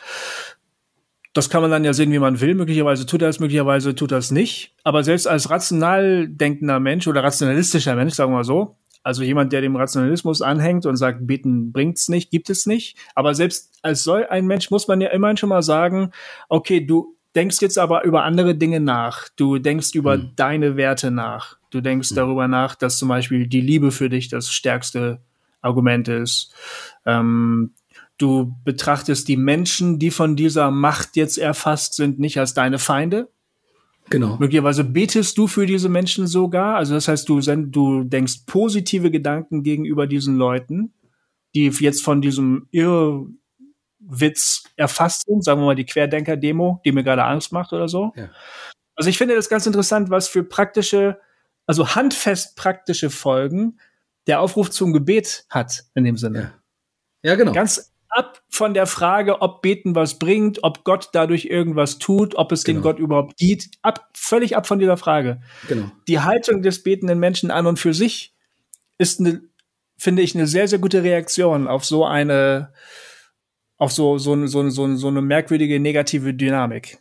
Das 1.35 1.51
kann 1.51 1.61
man 1.61 1.71
dann 1.71 1.85
ja 1.85 1.93
sehen, 1.93 2.13
wie 2.13 2.19
man 2.19 2.41
will. 2.41 2.55
Möglicherweise 2.55 3.05
tut 3.05 3.21
er 3.21 3.29
es, 3.29 3.41
möglicherweise 3.41 3.95
tut 3.95 4.11
er 4.11 4.19
es 4.19 4.31
nicht. 4.31 4.75
Aber 4.85 5.05
selbst 5.05 5.29
als 5.29 5.51
rational 5.51 6.29
denkender 6.29 6.81
Mensch 6.81 7.07
oder 7.07 7.23
rationalistischer 7.23 7.95
Mensch, 7.95 8.15
sagen 8.15 8.33
wir 8.33 8.39
mal 8.39 8.45
so, 8.45 8.79
also 9.03 9.23
jemand, 9.23 9.53
der 9.53 9.61
dem 9.61 9.77
Rationalismus 9.77 10.41
anhängt 10.41 10.87
und 10.87 10.97
sagt, 10.97 11.27
beten 11.27 11.73
bringt's 11.73 12.09
nicht, 12.09 12.31
gibt 12.31 12.49
es 12.49 12.65
nicht. 12.65 12.97
Aber 13.15 13.35
selbst 13.35 13.71
als 13.83 14.03
so 14.03 14.15
ein 14.15 14.47
Mensch 14.47 14.71
muss 14.71 14.89
man 14.89 15.03
ja 15.03 15.11
immerhin 15.11 15.37
schon 15.37 15.51
mal 15.51 15.63
sagen, 15.63 16.11
okay, 16.49 16.81
du 16.81 17.16
denkst 17.37 17.59
jetzt 17.61 17.79
aber 17.79 18.05
über 18.05 18.25
andere 18.25 18.55
Dinge 18.55 18.81
nach. 18.81 19.29
Du 19.37 19.59
denkst 19.59 19.95
über 19.95 20.15
hm. 20.15 20.33
deine 20.37 20.77
Werte 20.77 21.11
nach. 21.11 21.59
Du 21.71 21.81
denkst 21.81 22.13
mhm. 22.13 22.17
darüber 22.17 22.49
nach, 22.49 22.75
dass 22.75 22.99
zum 22.99 23.09
Beispiel 23.09 23.47
die 23.47 23.61
Liebe 23.61 23.91
für 23.91 24.09
dich 24.09 24.29
das 24.29 24.51
stärkste 24.51 25.21
Argument 25.61 26.09
ist. 26.09 26.55
Ähm, 27.05 27.73
du 28.19 28.57
betrachtest 28.65 29.29
die 29.29 29.37
Menschen, 29.37 29.99
die 29.99 30.11
von 30.11 30.37
dieser 30.37 30.71
Macht 30.71 31.17
jetzt 31.17 31.37
erfasst 31.37 31.95
sind, 31.95 32.19
nicht 32.19 32.39
als 32.39 32.55
deine 32.55 32.79
Feinde. 32.79 33.29
Genau. 34.09 34.37
Möglicherweise 34.39 34.85
betest 34.85 35.37
du 35.37 35.49
für 35.49 35.67
diese 35.67 35.89
Menschen 35.89 36.27
sogar. 36.27 36.77
Also 36.77 36.95
das 36.95 37.09
heißt, 37.09 37.29
du, 37.29 37.41
du 37.41 38.05
denkst 38.05 38.47
positive 38.47 39.11
Gedanken 39.11 39.63
gegenüber 39.63 40.07
diesen 40.07 40.37
Leuten, 40.37 40.93
die 41.55 41.67
jetzt 41.67 42.03
von 42.03 42.23
diesem 42.23 42.69
Irrwitz 44.11 44.65
erfasst 44.77 45.27
sind. 45.27 45.45
Sagen 45.45 45.61
wir 45.61 45.67
mal 45.67 45.75
die 45.75 45.87
Querdenker-Demo, 45.87 46.81
die 46.85 46.93
mir 46.93 47.05
gerade 47.05 47.25
Angst 47.25 47.53
macht 47.53 47.73
oder 47.73 47.89
so. 47.89 48.13
Ja. 48.17 48.31
Also 48.95 49.11
ich 49.11 49.19
finde 49.19 49.35
das 49.35 49.49
ganz 49.49 49.67
interessant, 49.67 50.11
was 50.11 50.29
für 50.29 50.43
praktische 50.43 51.21
also 51.67 51.95
handfest 51.95 52.57
praktische 52.57 53.11
Folgen 53.11 53.79
der 54.27 54.41
Aufruf 54.41 54.71
zum 54.71 54.93
Gebet 54.93 55.47
hat 55.51 55.85
in 55.95 56.05
dem 56.05 56.17
Sinne. 56.17 56.55
Ja, 57.23 57.31
ja 57.31 57.35
genau. 57.37 57.53
Ganz 57.53 57.93
ab 58.09 58.43
von 58.49 58.73
der 58.73 58.87
Frage, 58.87 59.43
ob 59.43 59.63
Beten 59.63 59.95
was 59.95 60.19
bringt, 60.19 60.63
ob 60.63 60.85
Gott 60.85 61.11
dadurch 61.13 61.47
irgendwas 61.47 61.99
tut, 61.99 62.35
ob 62.37 62.53
es 62.53 62.65
genau. 62.65 62.79
den 62.79 62.83
Gott 62.83 62.99
überhaupt 62.99 63.37
gibt, 63.37 63.69
ab, 63.83 64.09
völlig 64.15 64.57
ab 64.57 64.67
von 64.67 64.79
dieser 64.79 64.97
Frage. 64.97 65.41
Genau. 65.69 65.91
Die 66.09 66.21
Haltung 66.21 66.63
des 66.63 66.83
betenden 66.83 67.19
Menschen 67.19 67.51
an 67.51 67.67
und 67.67 67.79
für 67.79 67.93
sich 67.93 68.35
ist 68.99 69.21
eine, 69.21 69.43
finde 69.99 70.23
ich, 70.23 70.35
eine 70.35 70.47
sehr, 70.47 70.69
sehr 70.69 70.79
gute 70.79 71.03
Reaktion 71.03 71.69
auf 71.69 71.85
so 71.85 72.07
eine, 72.07 72.73
auf 73.79 73.93
so, 73.93 74.19
so, 74.19 74.47
so, 74.47 74.69
so, 74.71 74.97
so 74.97 75.09
eine 75.09 75.23
merkwürdige 75.23 75.79
negative 75.81 76.35
Dynamik. 76.35 76.99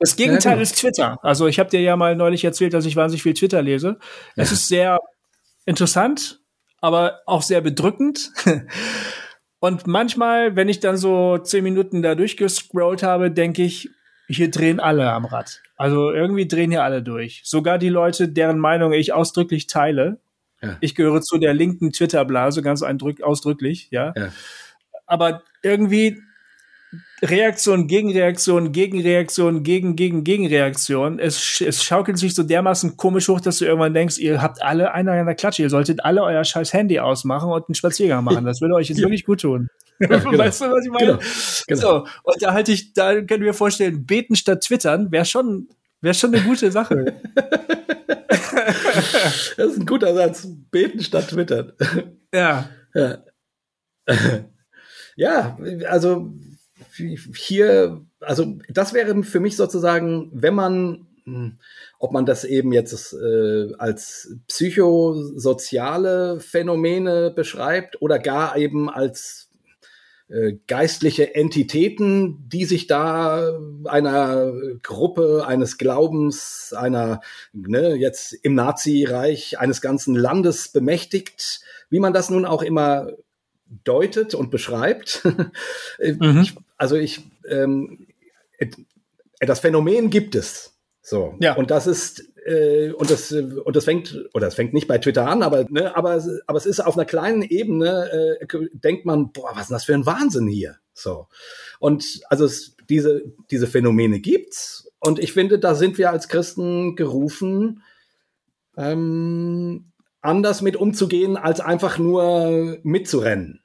Das 0.00 0.16
Gegenteil 0.16 0.52
ja, 0.52 0.56
genau. 0.56 0.62
ist 0.62 0.78
Twitter. 0.78 1.18
Also 1.22 1.46
ich 1.46 1.58
habe 1.58 1.68
dir 1.68 1.80
ja 1.80 1.94
mal 1.94 2.16
neulich 2.16 2.42
erzählt, 2.42 2.72
dass 2.72 2.86
ich 2.86 2.96
wahnsinnig 2.96 3.22
viel 3.22 3.34
Twitter 3.34 3.60
lese. 3.60 3.98
Ja. 4.34 4.42
Es 4.42 4.50
ist 4.50 4.66
sehr 4.66 4.98
interessant, 5.66 6.40
aber 6.80 7.20
auch 7.26 7.42
sehr 7.42 7.60
bedrückend. 7.60 8.32
Und 9.60 9.86
manchmal, 9.86 10.56
wenn 10.56 10.70
ich 10.70 10.80
dann 10.80 10.96
so 10.96 11.36
zehn 11.36 11.62
Minuten 11.62 12.00
da 12.00 12.14
durchgescrollt 12.14 13.02
habe, 13.02 13.30
denke 13.30 13.62
ich, 13.62 13.90
hier 14.26 14.50
drehen 14.50 14.80
alle 14.80 15.12
am 15.12 15.26
Rad. 15.26 15.60
Also 15.76 16.10
irgendwie 16.12 16.48
drehen 16.48 16.70
hier 16.70 16.82
alle 16.82 17.02
durch. 17.02 17.42
Sogar 17.44 17.76
die 17.76 17.90
Leute, 17.90 18.28
deren 18.28 18.58
Meinung 18.58 18.94
ich 18.94 19.12
ausdrücklich 19.12 19.66
teile. 19.66 20.18
Ja. 20.62 20.78
Ich 20.80 20.94
gehöre 20.94 21.20
zu 21.20 21.36
der 21.36 21.52
linken 21.52 21.92
Twitter-Blase, 21.92 22.62
ganz 22.62 22.82
ausdrücklich, 22.82 23.88
ja. 23.90 24.14
ja. 24.16 24.32
Aber 25.06 25.42
irgendwie 25.62 26.22
Reaktion, 27.22 27.86
Gegenreaktion, 27.86 28.72
Gegenreaktion, 28.72 29.62
gegen, 29.62 29.94
gegen, 29.94 30.24
Gegenreaktion. 30.24 31.18
Es, 31.18 31.60
es 31.60 31.84
schaukelt 31.84 32.18
sich 32.18 32.34
so 32.34 32.42
dermaßen 32.42 32.96
komisch 32.96 33.28
hoch, 33.28 33.40
dass 33.40 33.58
du 33.58 33.66
irgendwann 33.66 33.92
denkst, 33.92 34.18
ihr 34.18 34.40
habt 34.40 34.62
alle 34.62 34.92
einer 34.92 35.12
an 35.12 35.26
der 35.26 35.34
Klatsche. 35.34 35.62
Ihr 35.62 35.70
solltet 35.70 36.04
alle 36.04 36.22
euer 36.22 36.42
scheiß 36.42 36.72
Handy 36.72 36.98
ausmachen 36.98 37.50
und 37.50 37.68
einen 37.68 37.74
Spaziergang 37.74 38.24
machen. 38.24 38.44
Das 38.44 38.60
würde 38.60 38.74
euch 38.74 38.88
jetzt 38.88 38.98
ja. 38.98 39.04
wirklich 39.04 39.24
gut 39.24 39.40
tun. 39.40 39.68
Ja, 40.02 40.16
genau. 40.16 40.38
Weißt 40.38 40.62
du, 40.62 40.70
was 40.70 40.82
ich 40.82 40.90
meine? 40.90 41.18
Genau. 41.18 41.18
Genau. 41.66 41.80
So, 41.80 42.06
und 42.22 42.42
da 42.42 42.54
halte 42.54 42.72
ich, 42.72 42.94
da 42.94 43.20
können 43.20 43.44
wir 43.44 43.52
vorstellen, 43.52 44.06
beten 44.06 44.34
statt 44.34 44.62
twittern 44.62 45.12
wäre 45.12 45.26
schon, 45.26 45.68
wäre 46.00 46.14
schon 46.14 46.34
eine 46.34 46.42
gute 46.42 46.72
Sache. 46.72 47.20
das 49.58 49.58
ist 49.58 49.80
ein 49.80 49.84
guter 49.84 50.14
Satz. 50.14 50.48
Beten 50.70 51.00
statt 51.00 51.28
twittern. 51.28 51.72
Ja. 52.32 52.70
Ja, 52.94 53.18
ja 55.20 55.58
also 55.86 56.32
hier, 57.36 58.00
also 58.20 58.58
das 58.68 58.94
wäre 58.94 59.22
für 59.22 59.40
mich 59.40 59.56
sozusagen, 59.56 60.30
wenn 60.32 60.54
man, 60.54 61.06
hm, 61.24 61.58
ob 61.98 62.12
man 62.12 62.24
das 62.26 62.44
eben 62.44 62.72
jetzt 62.72 63.12
äh, 63.12 63.74
als 63.78 64.34
psychosoziale 64.48 66.40
Phänomene 66.40 67.30
beschreibt 67.30 68.00
oder 68.00 68.18
gar 68.18 68.56
eben 68.56 68.88
als 68.88 69.50
äh, 70.28 70.54
geistliche 70.66 71.34
Entitäten, 71.34 72.48
die 72.48 72.64
sich 72.64 72.86
da 72.86 73.58
einer 73.84 74.52
Gruppe, 74.82 75.44
eines 75.46 75.76
Glaubens, 75.76 76.72
einer, 76.72 77.20
ne, 77.52 77.94
jetzt 77.94 78.32
im 78.32 78.54
Nazireich, 78.54 79.58
eines 79.58 79.80
ganzen 79.80 80.14
Landes 80.14 80.68
bemächtigt, 80.68 81.60
wie 81.90 82.00
man 82.00 82.14
das 82.14 82.30
nun 82.30 82.46
auch 82.46 82.62
immer 82.62 83.12
deutet 83.84 84.34
und 84.34 84.50
beschreibt. 84.50 85.22
mhm. 85.98 86.40
ich, 86.42 86.54
also 86.76 86.96
ich, 86.96 87.22
ähm, 87.48 88.06
das 89.38 89.60
Phänomen 89.60 90.10
gibt 90.10 90.34
es. 90.34 90.76
So. 91.02 91.34
Ja. 91.40 91.54
Und 91.54 91.70
das 91.70 91.86
ist, 91.86 92.24
äh, 92.44 92.92
und 92.92 93.10
das, 93.10 93.32
und 93.32 93.74
das 93.74 93.84
fängt, 93.84 94.28
oder 94.34 94.48
es 94.48 94.54
fängt 94.54 94.74
nicht 94.74 94.86
bei 94.86 94.98
Twitter 94.98 95.26
an, 95.26 95.42
aber, 95.42 95.64
ne, 95.68 95.96
aber, 95.96 96.22
aber 96.46 96.58
es 96.58 96.66
ist 96.66 96.80
auf 96.80 96.96
einer 96.96 97.06
kleinen 97.06 97.42
Ebene, 97.42 98.38
äh, 98.40 98.46
denkt 98.72 99.06
man, 99.06 99.32
boah, 99.32 99.52
was 99.54 99.62
ist 99.62 99.70
das 99.70 99.84
für 99.84 99.94
ein 99.94 100.06
Wahnsinn 100.06 100.46
hier? 100.46 100.76
So. 100.92 101.28
Und 101.78 102.20
also 102.28 102.44
es, 102.44 102.76
diese, 102.88 103.22
diese 103.50 103.66
Phänomene 103.66 104.20
gibt's. 104.20 104.90
Und 104.98 105.18
ich 105.18 105.32
finde, 105.32 105.58
da 105.58 105.74
sind 105.74 105.96
wir 105.96 106.10
als 106.10 106.28
Christen 106.28 106.96
gerufen, 106.96 107.82
ähm, 108.76 109.89
anders 110.20 110.62
mit 110.62 110.76
umzugehen, 110.76 111.36
als 111.36 111.60
einfach 111.60 111.98
nur 111.98 112.78
mitzurennen. 112.82 113.62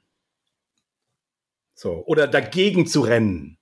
So. 1.74 2.02
Oder 2.06 2.26
dagegen 2.26 2.86
zu 2.86 3.02
rennen. 3.02 3.58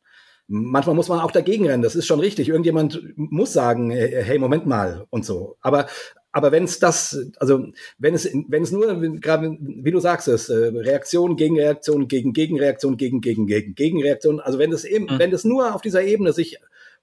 Manchmal 0.47 0.95
muss 0.95 1.09
man 1.09 1.21
auch 1.21 1.31
dagegen 1.31 1.67
rennen, 1.67 1.83
das 1.83 1.97
ist 1.97 2.07
schon 2.07 2.21
richtig. 2.21 2.49
Irgendjemand 2.49 3.03
muss 3.17 3.53
sagen, 3.53 3.91
hey, 3.91 4.39
Moment 4.39 4.67
mal 4.67 5.07
und 5.11 5.25
so. 5.25 5.57
Aber, 5.63 5.87
aber 6.33 6.53
wenn 6.53 6.65
es 6.65 6.79
das, 6.79 7.19
also 7.39 7.67
wenn 7.97 8.15
es, 8.15 8.31
wenn 8.49 8.63
es 8.63 8.71
nur, 8.71 9.01
gerade 9.21 9.57
wie 9.59 9.91
du 9.91 10.01
sagst, 10.01 10.29
es 10.29 10.51
äh, 10.51 10.55
Reaktion 10.55 11.37
gegen 11.37 11.59
Reaktion, 11.59 12.09
gegen 12.09 12.33
Gegenreaktion, 12.35 12.97
gegen 12.99 13.21
gegen 13.21 13.47
gegen 13.47 13.75
Gegenreaktion, 13.75 14.39
also 14.39 14.59
wenn 14.59 14.73
es 14.73 14.85
eben, 14.85 15.07
mhm. 15.07 15.19
wenn 15.19 15.33
es 15.33 15.45
nur 15.45 15.75
auf 15.75 15.81
dieser 15.81 16.03
Ebene 16.03 16.33
sich 16.33 16.59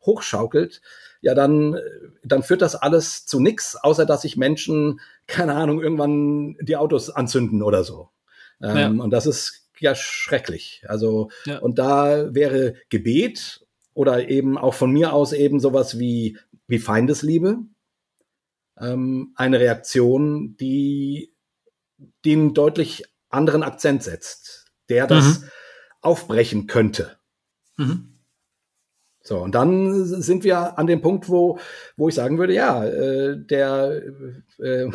hochschaukelt, 0.05 0.81
ja 1.21 1.33
dann, 1.33 1.77
dann 2.23 2.43
führt 2.43 2.61
das 2.61 2.75
alles 2.75 3.25
zu 3.25 3.39
nichts, 3.39 3.75
außer 3.75 4.05
dass 4.05 4.23
sich 4.23 4.37
Menschen, 4.37 4.99
keine 5.27 5.55
Ahnung, 5.55 5.81
irgendwann 5.81 6.57
die 6.61 6.75
Autos 6.75 7.09
anzünden 7.09 7.63
oder 7.63 7.83
so. 7.83 8.09
Ähm, 8.61 8.77
ja. 8.77 8.87
Und 8.89 9.11
das 9.11 9.25
ist 9.25 9.69
ja 9.79 9.95
schrecklich. 9.95 10.83
Also 10.87 11.29
ja. 11.45 11.59
und 11.59 11.79
da 11.79 12.33
wäre 12.33 12.75
Gebet 12.89 13.65
oder 13.93 14.29
eben 14.29 14.57
auch 14.57 14.73
von 14.73 14.91
mir 14.91 15.13
aus 15.13 15.33
eben 15.33 15.59
sowas 15.59 15.99
wie 15.99 16.37
wie 16.67 16.79
Feindesliebe 16.79 17.59
ähm, 18.79 19.33
eine 19.35 19.59
Reaktion, 19.59 20.55
die 20.57 21.33
den 22.25 22.53
deutlich 22.53 23.03
anderen 23.29 23.63
Akzent 23.63 24.03
setzt, 24.03 24.71
der 24.89 25.07
das 25.07 25.41
mhm. 25.41 25.47
aufbrechen 26.01 26.67
könnte. 26.67 27.17
Mhm. 27.77 28.19
So, 29.23 29.39
und 29.39 29.53
dann 29.53 30.05
sind 30.05 30.43
wir 30.43 30.79
an 30.79 30.87
dem 30.87 31.01
Punkt, 31.01 31.29
wo, 31.29 31.59
wo 31.95 32.09
ich 32.09 32.15
sagen 32.15 32.37
würde, 32.37 32.53
ja, 32.53 32.83
äh, 32.85 33.37
der, 33.37 34.01
äh, 34.57 34.87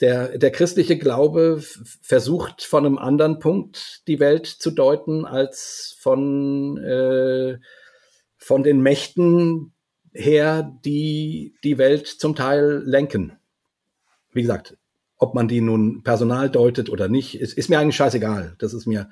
der, 0.00 0.38
der 0.38 0.50
christliche 0.50 0.96
Glaube 0.96 1.62
versucht 2.00 2.62
von 2.62 2.86
einem 2.86 2.98
anderen 2.98 3.38
Punkt 3.38 4.06
die 4.08 4.20
Welt 4.20 4.46
zu 4.46 4.70
deuten 4.70 5.24
als 5.24 5.96
von, 6.00 6.78
äh, 6.78 7.58
von 8.38 8.62
den 8.62 8.80
Mächten, 8.80 9.72
her, 10.16 10.72
die 10.84 11.54
die 11.62 11.78
Welt 11.78 12.06
zum 12.06 12.34
Teil 12.34 12.82
lenken. 12.84 13.38
Wie 14.32 14.42
gesagt, 14.42 14.76
ob 15.18 15.34
man 15.34 15.48
die 15.48 15.60
nun 15.60 16.02
Personal 16.02 16.50
deutet 16.50 16.90
oder 16.90 17.08
nicht, 17.08 17.40
ist, 17.40 17.52
ist 17.54 17.68
mir 17.68 17.78
eigentlich 17.78 17.96
scheißegal. 17.96 18.56
Das 18.58 18.74
ist 18.74 18.86
mir 18.86 19.10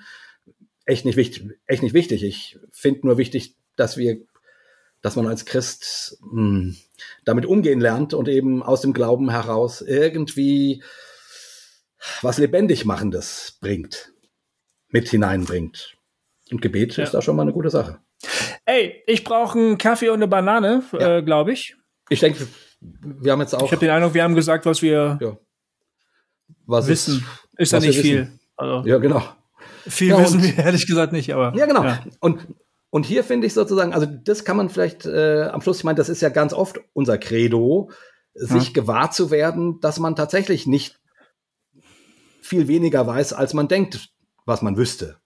echt 0.85 1.05
nicht 1.05 1.17
wichtig. 1.17 1.51
Echt 1.67 1.83
nicht 1.83 1.95
wichtig. 1.95 2.25
Ich 2.25 2.59
finde 2.71 3.07
nur 3.07 3.19
wichtig, 3.19 3.57
dass 3.77 3.97
wir, 3.97 4.19
dass 5.03 5.17
man 5.17 5.27
als 5.27 5.45
Christ 5.45 6.19
mh, 6.21 6.31
hm, 6.33 6.77
damit 7.25 7.47
umgehen 7.47 7.81
lernt 7.81 8.15
und 8.15 8.29
eben 8.29 8.63
aus 8.63 8.81
dem 8.81 8.93
Glauben 8.93 9.31
heraus 9.31 9.83
irgendwie 9.83 10.83
was 12.23 12.39
lebendig 12.39 12.85
machendes 12.85 13.59
bringt, 13.61 14.13
mit 14.89 15.09
hineinbringt. 15.09 15.97
Und 16.51 16.61
Gebet 16.61 16.97
ja. 16.97 17.05
ist 17.05 17.15
da 17.15 17.23
schon 17.23 17.37
mal 17.37 17.43
eine 17.43 17.53
gute 17.53 17.71
Sache. 17.71 17.99
Ey, 18.67 19.03
ich 19.07 19.25
brauche 19.25 19.59
einen 19.59 19.79
Kaffee 19.79 20.09
und 20.09 20.17
eine 20.17 20.29
Banane, 20.29 20.83
ja. 20.93 21.19
äh, 21.19 21.23
glaube 21.23 21.53
ich. 21.53 21.77
Ich 22.09 22.21
denke, 22.21 22.47
wir 22.81 23.33
haben 23.33 23.41
jetzt 23.41 23.55
auch. 23.55 23.65
Ich 23.65 23.73
habe 23.73 23.81
den 23.81 23.91
Eindruck, 23.91 24.15
wir 24.15 24.23
haben 24.23 24.35
gesagt, 24.35 24.67
was 24.67 24.83
wir 24.83 25.19
ja. 25.21 25.39
was 26.67 26.87
wissen. 26.87 27.25
Ist, 27.57 27.73
ist 27.73 27.73
ja 27.73 27.81
nicht 27.81 28.01
viel. 28.01 28.33
Also, 28.57 28.89
ja, 28.89 28.99
genau. 28.99 29.23
Viel 29.87 30.11
ja, 30.11 30.19
wissen 30.19 30.43
wir 30.43 30.59
ehrlich 30.65 30.87
gesagt 30.87 31.13
nicht, 31.13 31.33
aber. 31.33 31.55
Ja, 31.57 31.67
genau. 31.67 31.85
Und, 32.21 32.47
und 32.95 33.05
hier 33.05 33.25
finde 33.25 33.49
ich 33.49 33.55
sozusagen, 33.55 33.93
also 33.93 34.07
das 34.07 34.45
kann 34.45 34.57
man 34.57 34.69
vielleicht 34.69 35.05
äh, 35.05 35.49
am 35.51 35.61
Schluss, 35.61 35.79
ich 35.79 35.85
meine, 35.85 35.97
das 35.97 36.09
ist 36.09 36.23
ja 36.23 36.29
ganz 36.29 36.53
oft 36.53 36.79
unser 36.93 37.19
Credo, 37.19 37.91
sich 38.35 38.73
gewahr 38.73 39.11
zu 39.11 39.33
werden, 39.33 39.81
dass 39.81 39.99
man 39.99 40.15
tatsächlich 40.15 40.69
nicht 40.69 41.01
viel 42.41 42.69
weniger 42.69 43.05
weiß, 43.05 43.33
als 43.33 43.53
man 43.53 43.67
denkt, 43.67 44.11
was 44.47 44.63
man 44.63 44.77
wüsste. 44.77 45.17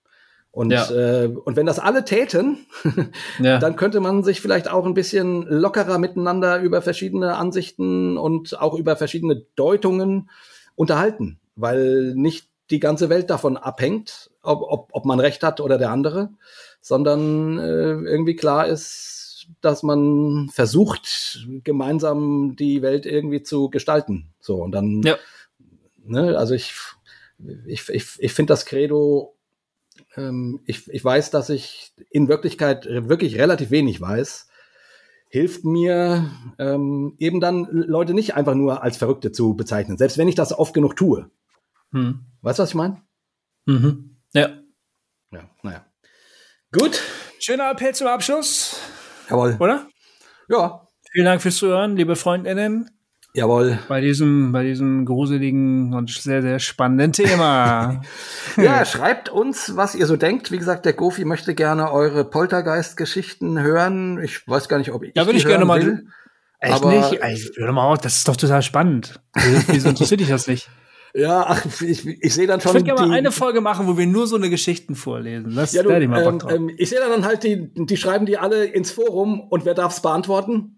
Und, 0.50 0.70
ja. 0.70 0.90
äh, 0.90 1.26
und 1.26 1.56
wenn 1.56 1.66
das 1.66 1.78
alle 1.78 2.06
täten, 2.06 2.66
ja. 3.38 3.58
dann 3.58 3.76
könnte 3.76 4.00
man 4.00 4.24
sich 4.24 4.40
vielleicht 4.40 4.70
auch 4.70 4.86
ein 4.86 4.94
bisschen 4.94 5.42
lockerer 5.42 5.98
miteinander 5.98 6.60
über 6.60 6.80
verschiedene 6.80 7.36
Ansichten 7.36 8.16
und 8.16 8.58
auch 8.58 8.78
über 8.78 8.96
verschiedene 8.96 9.44
Deutungen 9.56 10.30
unterhalten, 10.74 11.38
weil 11.54 12.14
nicht 12.14 12.48
die 12.70 12.80
ganze 12.80 13.10
Welt 13.10 13.28
davon 13.28 13.58
abhängt, 13.58 14.30
ob, 14.42 14.62
ob, 14.62 14.88
ob 14.92 15.04
man 15.04 15.20
recht 15.20 15.42
hat 15.42 15.60
oder 15.60 15.76
der 15.76 15.90
andere, 15.90 16.30
sondern 16.88 17.58
äh, 17.58 17.92
irgendwie 17.92 18.36
klar 18.36 18.66
ist, 18.66 19.46
dass 19.60 19.82
man 19.82 20.48
versucht, 20.52 21.46
gemeinsam 21.64 22.56
die 22.56 22.82
Welt 22.82 23.06
irgendwie 23.06 23.42
zu 23.42 23.70
gestalten. 23.70 24.34
So, 24.40 24.62
und 24.62 24.72
dann, 24.72 25.02
ja. 25.02 25.16
ne, 26.04 26.36
also 26.36 26.54
ich, 26.54 26.74
ich, 27.66 27.88
ich, 27.88 28.06
ich 28.18 28.32
finde 28.32 28.52
das 28.52 28.66
Credo 28.66 29.38
ähm, 30.16 30.60
ich, 30.66 30.88
ich 30.92 31.04
weiß, 31.04 31.30
dass 31.30 31.50
ich 31.50 31.92
in 32.10 32.28
Wirklichkeit 32.28 32.86
wirklich 32.86 33.38
relativ 33.38 33.70
wenig 33.70 34.00
weiß, 34.00 34.48
hilft 35.28 35.64
mir 35.64 36.30
ähm, 36.58 37.14
eben 37.18 37.40
dann 37.40 37.68
Leute 37.70 38.14
nicht 38.14 38.34
einfach 38.34 38.54
nur 38.54 38.82
als 38.82 38.96
Verrückte 38.96 39.32
zu 39.32 39.54
bezeichnen, 39.54 39.98
selbst 39.98 40.18
wenn 40.18 40.28
ich 40.28 40.34
das 40.34 40.58
oft 40.58 40.74
genug 40.74 40.96
tue. 40.96 41.30
Hm. 41.92 42.20
Weißt 42.42 42.58
du, 42.58 42.62
was 42.62 42.70
ich 42.70 42.74
meine? 42.74 43.02
Mhm. 43.66 44.16
Ja. 44.32 44.50
Ja, 45.30 45.50
naja. 45.62 45.84
Gut. 46.72 47.00
Schöner 47.38 47.70
Appell 47.70 47.94
zum 47.94 48.08
Abschluss. 48.08 48.78
Jawohl. 49.30 49.56
Oder? 49.58 49.86
Ja. 50.50 50.86
Vielen 51.12 51.24
Dank 51.24 51.40
fürs 51.40 51.56
Zuhören, 51.56 51.96
liebe 51.96 52.14
Freundinnen. 52.14 52.90
Jawohl. 53.32 53.78
Bei 53.88 54.02
diesem, 54.02 54.52
bei 54.52 54.64
diesem 54.64 55.06
gruseligen 55.06 55.94
und 55.94 56.10
sehr, 56.10 56.42
sehr 56.42 56.58
spannenden 56.58 57.12
Thema. 57.14 58.02
ja, 58.58 58.84
schreibt 58.84 59.30
uns, 59.30 59.76
was 59.76 59.94
ihr 59.94 60.06
so 60.06 60.16
denkt. 60.16 60.50
Wie 60.50 60.58
gesagt, 60.58 60.84
der 60.84 60.92
Gofi 60.92 61.24
möchte 61.24 61.54
gerne 61.54 61.90
eure 61.90 62.26
Poltergeist-Geschichten 62.26 63.58
hören. 63.60 64.22
Ich 64.22 64.46
weiß 64.46 64.68
gar 64.68 64.76
nicht, 64.76 64.92
ob 64.92 65.04
ich. 65.04 65.14
Da 65.14 65.24
würde 65.24 65.38
ich 65.38 65.46
gerne 65.46 65.64
mal. 65.64 65.80
Will, 65.80 66.06
Echt 66.60 66.74
aber 66.74 66.92
nicht? 66.92 67.22
Ey, 67.22 67.38
hör 67.56 67.72
mal 67.72 67.84
auf, 67.84 67.98
das 67.98 68.16
ist 68.16 68.28
doch 68.28 68.36
total 68.36 68.62
spannend. 68.62 69.20
Wieso 69.68 69.88
interessiert 69.88 70.20
dich 70.20 70.28
das 70.28 70.46
nicht? 70.48 70.68
Ja, 71.18 71.46
ach, 71.48 71.66
ich, 71.82 72.06
ich 72.06 72.34
sehe 72.34 72.46
dann 72.46 72.60
schon. 72.60 72.70
Ich 72.70 72.74
würde 72.76 72.84
gerne 72.94 73.08
mal 73.08 73.16
eine 73.16 73.32
Folge 73.32 73.60
machen, 73.60 73.88
wo 73.88 73.98
wir 73.98 74.06
nur 74.06 74.28
so 74.28 74.36
eine 74.36 74.50
Geschichten 74.50 74.94
vorlesen. 74.94 75.52
Das 75.56 75.72
ja, 75.72 75.82
du, 75.82 75.90
ich 75.90 76.08
mal 76.08 76.22
Bock 76.22 76.38
drauf. 76.38 76.52
Ähm, 76.52 76.70
ich 76.76 76.90
sehe 76.90 77.00
dann 77.00 77.24
halt, 77.24 77.42
die, 77.42 77.70
die 77.74 77.96
schreiben 77.96 78.24
die 78.24 78.38
alle 78.38 78.64
ins 78.64 78.92
Forum 78.92 79.40
und 79.40 79.64
wer 79.64 79.74
darf 79.74 79.94
es 79.94 80.00
beantworten? 80.00 80.77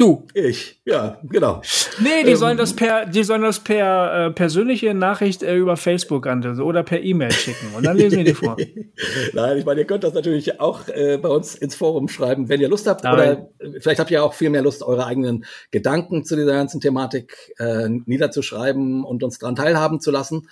Du. 0.00 0.26
Ich, 0.32 0.80
ja, 0.86 1.20
genau. 1.24 1.60
Nee, 1.98 2.24
die 2.24 2.30
ähm, 2.30 2.36
sollen 2.36 2.56
das 2.56 2.74
per, 2.74 3.04
die 3.04 3.22
sollen 3.22 3.42
das 3.42 3.60
per 3.60 4.28
äh, 4.28 4.30
persönliche 4.30 4.94
Nachricht 4.94 5.42
äh, 5.42 5.54
über 5.54 5.76
Facebook 5.76 6.26
an 6.26 6.58
oder 6.58 6.82
per 6.82 7.02
E-Mail 7.02 7.30
schicken 7.30 7.74
und 7.76 7.84
dann 7.84 7.98
lesen 7.98 8.16
wir 8.16 8.24
die 8.24 8.32
vor. 8.32 8.56
Nein, 9.34 9.58
ich 9.58 9.66
meine, 9.66 9.80
ihr 9.80 9.86
könnt 9.86 10.02
das 10.02 10.14
natürlich 10.14 10.58
auch 10.58 10.88
äh, 10.88 11.18
bei 11.18 11.28
uns 11.28 11.54
ins 11.54 11.74
Forum 11.74 12.08
schreiben, 12.08 12.48
wenn 12.48 12.62
ihr 12.62 12.70
Lust 12.70 12.86
habt. 12.86 13.04
Nein. 13.04 13.12
Oder 13.12 13.48
vielleicht 13.82 14.00
habt 14.00 14.10
ihr 14.10 14.24
auch 14.24 14.32
viel 14.32 14.48
mehr 14.48 14.62
Lust, 14.62 14.82
eure 14.82 15.04
eigenen 15.04 15.44
Gedanken 15.70 16.24
zu 16.24 16.34
dieser 16.34 16.52
ganzen 16.52 16.80
Thematik 16.80 17.52
äh, 17.58 17.90
niederzuschreiben 17.90 19.04
und 19.04 19.22
uns 19.22 19.38
daran 19.38 19.54
teilhaben 19.54 20.00
zu 20.00 20.10
lassen. 20.10 20.48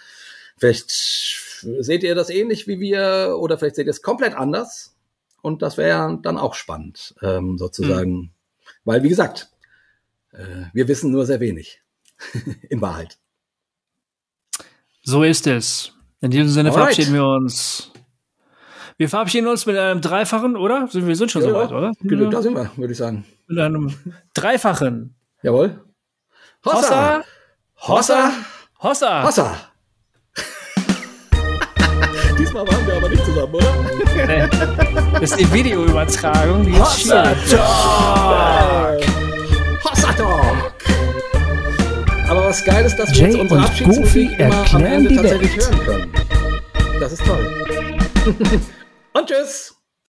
Vielleicht 0.58 0.90
seht 0.90 2.02
ihr 2.02 2.14
das 2.14 2.28
ähnlich 2.28 2.66
wie 2.66 2.80
wir 2.80 3.38
oder 3.40 3.56
vielleicht 3.56 3.76
seht 3.76 3.86
ihr 3.86 3.92
es 3.92 4.02
komplett 4.02 4.34
anders. 4.34 4.94
Und 5.40 5.62
das 5.62 5.78
wäre 5.78 6.18
dann 6.20 6.36
auch 6.36 6.52
spannend, 6.52 7.14
ähm, 7.22 7.56
sozusagen. 7.56 8.12
Mhm 8.12 8.30
weil, 8.88 9.02
wie 9.02 9.10
gesagt, 9.10 9.50
äh, 10.32 10.64
wir 10.72 10.88
wissen 10.88 11.10
nur 11.10 11.26
sehr 11.26 11.40
wenig. 11.40 11.82
In 12.70 12.80
Wahrheit. 12.80 13.18
So 15.02 15.22
ist 15.22 15.46
es. 15.46 15.92
In 16.22 16.30
diesem 16.30 16.48
Sinne 16.48 16.70
Alright. 16.70 16.94
verabschieden 16.94 17.12
wir 17.12 17.26
uns. 17.26 17.92
Wir 18.96 19.10
verabschieden 19.10 19.46
uns 19.46 19.66
mit 19.66 19.76
einem 19.76 20.00
dreifachen, 20.00 20.56
oder? 20.56 20.88
Wir 20.90 21.16
sind 21.16 21.30
schon 21.30 21.42
ja, 21.42 21.50
soweit, 21.50 21.70
oder? 21.70 21.92
Genau, 22.00 22.30
da 22.30 22.40
sind 22.40 22.54
wir, 22.54 22.70
würde 22.76 22.92
ich 22.92 22.98
sagen. 22.98 23.26
Mit 23.46 23.58
einem 23.58 23.94
dreifachen. 24.32 25.14
Jawohl. 25.42 25.84
Hossa! 26.64 27.22
Hossa! 27.76 28.32
Hossa! 28.82 29.22
Hossa! 29.22 29.54
Diesmal 32.38 32.66
waren 32.66 32.86
wir 32.86 32.96
aber 32.96 33.10
nicht 33.10 33.24
zusammen, 33.24 33.54
oder? 33.54 33.74
Nee. 34.18 34.48
Das 35.12 35.30
ist 35.30 35.38
die 35.38 35.52
Videoübertragung, 35.52 36.64
die 36.64 36.72
Hossa! 36.72 37.30
Hossa 37.30 38.57
Talk! 40.18 40.82
Aber 42.28 42.46
was 42.46 42.64
geil 42.64 42.84
ist, 42.84 42.96
dass 42.96 43.10
wir 43.10 43.18
Jay 43.18 43.26
jetzt 43.28 43.40
unsere 43.40 43.60
Abschiedsmusik 43.60 44.36
immer 44.36 44.74
am 44.74 44.84
Ende 44.84 45.14
tatsächlich 45.14 45.56
Welt. 45.56 45.70
hören 45.70 45.86
können. 45.86 46.12
Das 46.98 47.12
ist 47.12 47.24
toll. 47.24 47.64
und 49.14 49.26
tschüss! 49.28 49.77